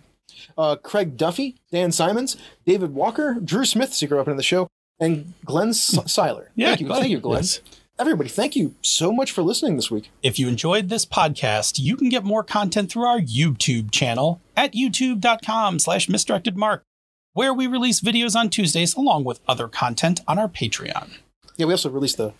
Uh, 0.58 0.76
Craig 0.76 1.18
Duffy, 1.18 1.56
Dan 1.72 1.92
Simons, 1.92 2.38
David 2.66 2.94
Walker, 2.94 3.38
Drew 3.44 3.66
Smith, 3.66 3.94
secret 3.94 4.20
opening 4.20 4.38
the 4.38 4.44
show, 4.44 4.68
and 5.00 5.34
Glenn 5.46 5.70
S- 5.70 5.98
Seiler. 6.12 6.52
Yeah, 6.56 6.68
thank 6.70 6.82
you, 6.82 6.88
Glenn. 6.88 7.00
thank 7.02 7.12
you, 7.12 7.20
Glenn. 7.20 7.40
Yes. 7.42 7.62
Everybody, 8.00 8.30
thank 8.30 8.56
you 8.56 8.74
so 8.82 9.12
much 9.12 9.32
for 9.32 9.44
listening 9.44 9.76
this 9.76 9.92
week. 9.92 10.10
If 10.24 10.40
you 10.40 10.48
enjoyed 10.48 10.90
this 10.90 11.06
podcast, 11.06 11.78
you 11.78 11.96
can 11.96 12.10
get 12.10 12.24
more 12.24 12.44
content 12.44 12.92
through 12.92 13.06
our 13.06 13.20
YouTube 13.20 13.92
channel 13.92 14.42
at 14.58 14.74
youtube.com 14.74 15.78
slash 15.78 16.08
misdirectedmark, 16.08 16.82
where 17.34 17.54
we 17.54 17.68
release 17.68 18.00
videos 18.02 18.36
on 18.36 18.50
Tuesdays 18.50 18.96
along 18.96 19.26
with 19.26 19.42
other 19.48 19.68
content 19.68 20.22
on 20.28 20.40
our 20.40 20.48
Patreon. 20.48 21.18
Yeah, 21.56 21.68
we 21.68 21.74
also 21.74 21.90
released 21.90 22.18
the 22.18 22.34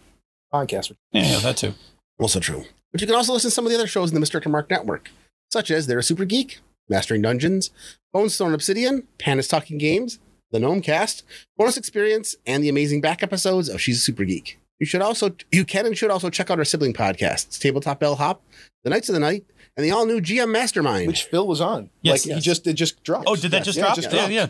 podcast. 0.52 0.92
Yeah, 1.12 1.24
yeah, 1.34 1.40
that 1.42 1.58
too. 1.58 1.76
Also 2.20 2.40
true. 2.40 2.66
But 2.92 3.02
you 3.02 3.08
can 3.08 3.16
also 3.16 3.34
listen 3.34 3.50
to 3.50 3.54
some 3.54 3.66
of 3.66 3.72
the 3.72 3.78
other 3.78 3.88
shows 3.88 4.12
in 4.12 4.20
the 4.20 4.26
Mr. 4.26 4.44
Mark 4.50 4.70
network, 4.72 5.12
such 5.52 5.70
as 5.70 5.86
They're 5.86 6.00
a 6.00 6.04
Super 6.04 6.26
Geek, 6.26 6.62
Mastering 6.94 7.24
Dungeons, 7.24 7.72
Bones 8.14 8.36
Stone 8.36 8.54
Obsidian, 8.54 9.08
Panda's 9.18 9.48
Talking 9.48 9.80
Games, 9.80 10.20
The 10.52 10.60
Gnome 10.60 10.82
Cast, 10.82 11.24
Bonus 11.58 11.76
Experience, 11.76 12.36
and 12.46 12.64
the 12.64 12.70
amazing 12.70 13.02
back 13.02 13.24
episodes 13.24 13.68
of 13.68 13.82
She's 13.82 13.98
a 13.98 14.02
Super 14.02 14.24
Geek. 14.24 14.60
You 14.80 14.86
should 14.86 15.02
also, 15.02 15.36
you 15.52 15.66
can 15.66 15.86
and 15.88 15.98
should 15.98 16.12
also 16.12 16.30
check 16.30 16.52
out 16.52 16.60
our 16.60 16.66
sibling 16.66 16.94
podcasts, 16.94 17.60
Tabletop 17.60 18.00
Bellhop, 18.00 18.44
The 18.84 18.92
Knights 18.92 19.10
of 19.10 19.14
the 19.14 19.20
Night, 19.20 19.44
and 19.76 19.84
the 19.84 19.90
all 19.92 20.06
new 20.06 20.22
GM 20.22 20.52
Mastermind. 20.52 21.08
Which 21.08 21.24
Phil 21.24 21.48
was 21.48 21.60
on. 21.62 21.90
Yes, 22.04 22.26
like 22.26 22.30
yes. 22.30 22.36
he 22.36 22.42
just 22.42 22.68
it 22.68 22.74
just 22.74 23.04
dropped. 23.04 23.26
Oh, 23.28 23.36
did 23.36 23.50
that 23.52 23.58
Yes, 23.58 23.66
just 23.66 23.78
yeah, 23.78 23.84
drop? 23.86 23.96
just 23.96 24.12
yeah, 24.12 24.18
dropped. 24.20 24.32
yeah. 24.32 24.48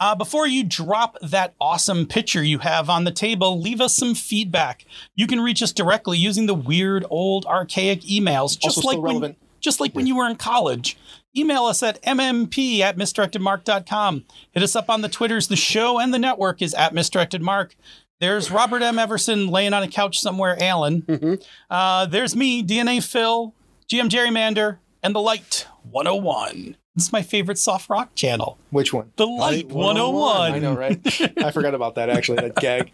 Uh, 0.00 0.14
before 0.16 0.46
you 0.48 0.64
drop 0.64 1.16
that 1.22 1.54
awesome 1.60 2.04
picture 2.06 2.42
you 2.42 2.58
have 2.58 2.90
on 2.90 3.04
the 3.04 3.12
table, 3.12 3.60
leave 3.60 3.80
us 3.80 3.94
some 3.94 4.14
feedback. 4.14 4.84
You 5.14 5.28
can 5.28 5.40
reach 5.40 5.62
us 5.62 5.70
directly 5.70 6.18
using 6.18 6.46
the 6.46 6.54
weird 6.54 7.04
old 7.10 7.46
archaic 7.46 8.00
emails, 8.00 8.58
just 8.58 8.78
Also 8.78 8.88
like 8.88 9.00
when, 9.00 9.36
just 9.60 9.78
like 9.78 9.94
when 9.94 10.06
you 10.08 10.16
were 10.16 10.26
in 10.28 10.34
college. 10.36 10.96
Email 11.36 11.64
us 11.64 11.82
at 11.82 12.00
mmp 12.02 12.80
at 12.80 12.96
misdirectedmark.com. 12.96 14.24
Hit 14.52 14.62
us 14.62 14.76
up 14.76 14.88
on 14.88 15.00
the 15.02 15.08
Twitters. 15.08 15.48
The 15.48 15.56
show 15.56 15.98
and 15.98 16.14
the 16.14 16.18
network 16.18 16.62
is 16.62 16.74
at 16.74 16.94
misdirectedmark. 16.94 17.72
There's 18.20 18.50
Robert 18.50 18.82
M. 18.82 18.98
Everson 18.98 19.48
laying 19.48 19.72
on 19.72 19.82
a 19.82 19.88
couch 19.88 20.20
somewhere, 20.20 20.56
Alan. 20.62 21.40
Uh, 21.68 22.06
there's 22.06 22.36
me, 22.36 22.62
DNA 22.62 23.02
Phil, 23.04 23.52
GM 23.90 24.08
Gerrymander, 24.08 24.78
and 25.02 25.14
the 25.14 25.20
Light 25.20 25.66
101. 25.90 26.76
It's 26.96 27.10
my 27.12 27.22
favorite 27.22 27.58
soft 27.58 27.90
rock 27.90 28.14
channel. 28.14 28.56
Which 28.70 28.92
one? 28.92 29.10
The 29.16 29.26
Light 29.26 29.68
Light 29.68 29.72
101. 29.72 30.52
I 30.52 30.58
know, 30.60 30.74
right? 30.76 31.00
I 31.42 31.50
forgot 31.50 31.74
about 31.74 31.96
that 31.96 32.08
actually. 32.08 32.36
That 32.36 32.54
gag. 32.54 32.92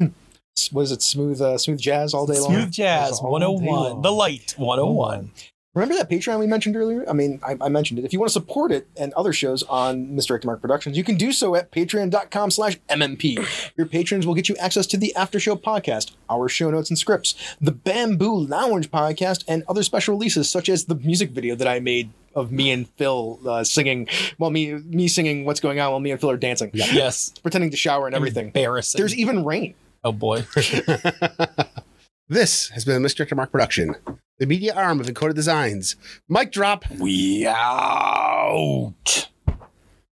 Was 0.72 0.90
it 0.90 1.02
smooth, 1.02 1.40
uh, 1.40 1.56
smooth 1.56 1.78
jazz 1.80 2.12
all 2.12 2.26
day 2.26 2.40
long? 2.40 2.52
Smooth 2.52 2.72
Jazz 2.72 3.22
101. 3.22 4.02
The 4.02 4.10
Light 4.10 4.54
101. 4.56 5.30
Remember 5.78 5.94
that 5.94 6.10
Patreon 6.10 6.40
we 6.40 6.48
mentioned 6.48 6.74
earlier? 6.74 7.08
I 7.08 7.12
mean, 7.12 7.38
I, 7.46 7.56
I 7.60 7.68
mentioned 7.68 8.00
it. 8.00 8.04
If 8.04 8.12
you 8.12 8.18
want 8.18 8.30
to 8.30 8.32
support 8.32 8.72
it 8.72 8.88
and 8.96 9.12
other 9.12 9.32
shows 9.32 9.62
on 9.62 10.12
Misdirected 10.16 10.46
Mark 10.46 10.60
Productions, 10.60 10.96
you 10.96 11.04
can 11.04 11.14
do 11.16 11.30
so 11.30 11.54
at 11.54 11.70
patreon.com 11.70 12.50
slash 12.50 12.80
MMP. 12.90 13.72
Your 13.76 13.86
patrons 13.86 14.26
will 14.26 14.34
get 14.34 14.48
you 14.48 14.56
access 14.56 14.88
to 14.88 14.96
the 14.96 15.14
After 15.14 15.38
Show 15.38 15.54
podcast, 15.54 16.16
our 16.28 16.48
show 16.48 16.68
notes 16.72 16.90
and 16.90 16.98
scripts, 16.98 17.36
the 17.60 17.70
Bamboo 17.70 18.40
Lounge 18.40 18.90
podcast, 18.90 19.44
and 19.46 19.62
other 19.68 19.84
special 19.84 20.14
releases 20.14 20.50
such 20.50 20.68
as 20.68 20.86
the 20.86 20.96
music 20.96 21.30
video 21.30 21.54
that 21.54 21.68
I 21.68 21.78
made 21.78 22.10
of 22.34 22.50
me 22.50 22.72
and 22.72 22.88
Phil 22.96 23.38
uh, 23.48 23.62
singing, 23.62 24.08
well, 24.36 24.50
me 24.50 24.72
me 24.74 25.06
singing 25.06 25.44
What's 25.44 25.60
Going 25.60 25.78
On 25.78 25.92
while 25.92 26.00
me 26.00 26.10
and 26.10 26.20
Phil 26.20 26.30
are 26.30 26.36
dancing, 26.36 26.72
Yes. 26.74 27.30
pretending 27.40 27.70
to 27.70 27.76
shower 27.76 28.06
and 28.06 28.16
everything. 28.16 28.46
Embarrassing. 28.46 28.98
There's 28.98 29.14
even 29.16 29.44
rain. 29.44 29.74
oh 30.02 30.10
boy. 30.10 30.44
This 32.30 32.68
has 32.70 32.84
been 32.84 32.94
a 32.96 33.00
Misdirected 33.00 33.36
Mark 33.36 33.50
production, 33.50 33.94
the 34.38 34.46
media 34.46 34.72
arm 34.74 35.00
of 35.00 35.06
Encoded 35.06 35.34
Designs. 35.34 35.96
Mic 36.28 36.52
drop. 36.52 36.84
We 36.92 37.46
out. 37.46 39.28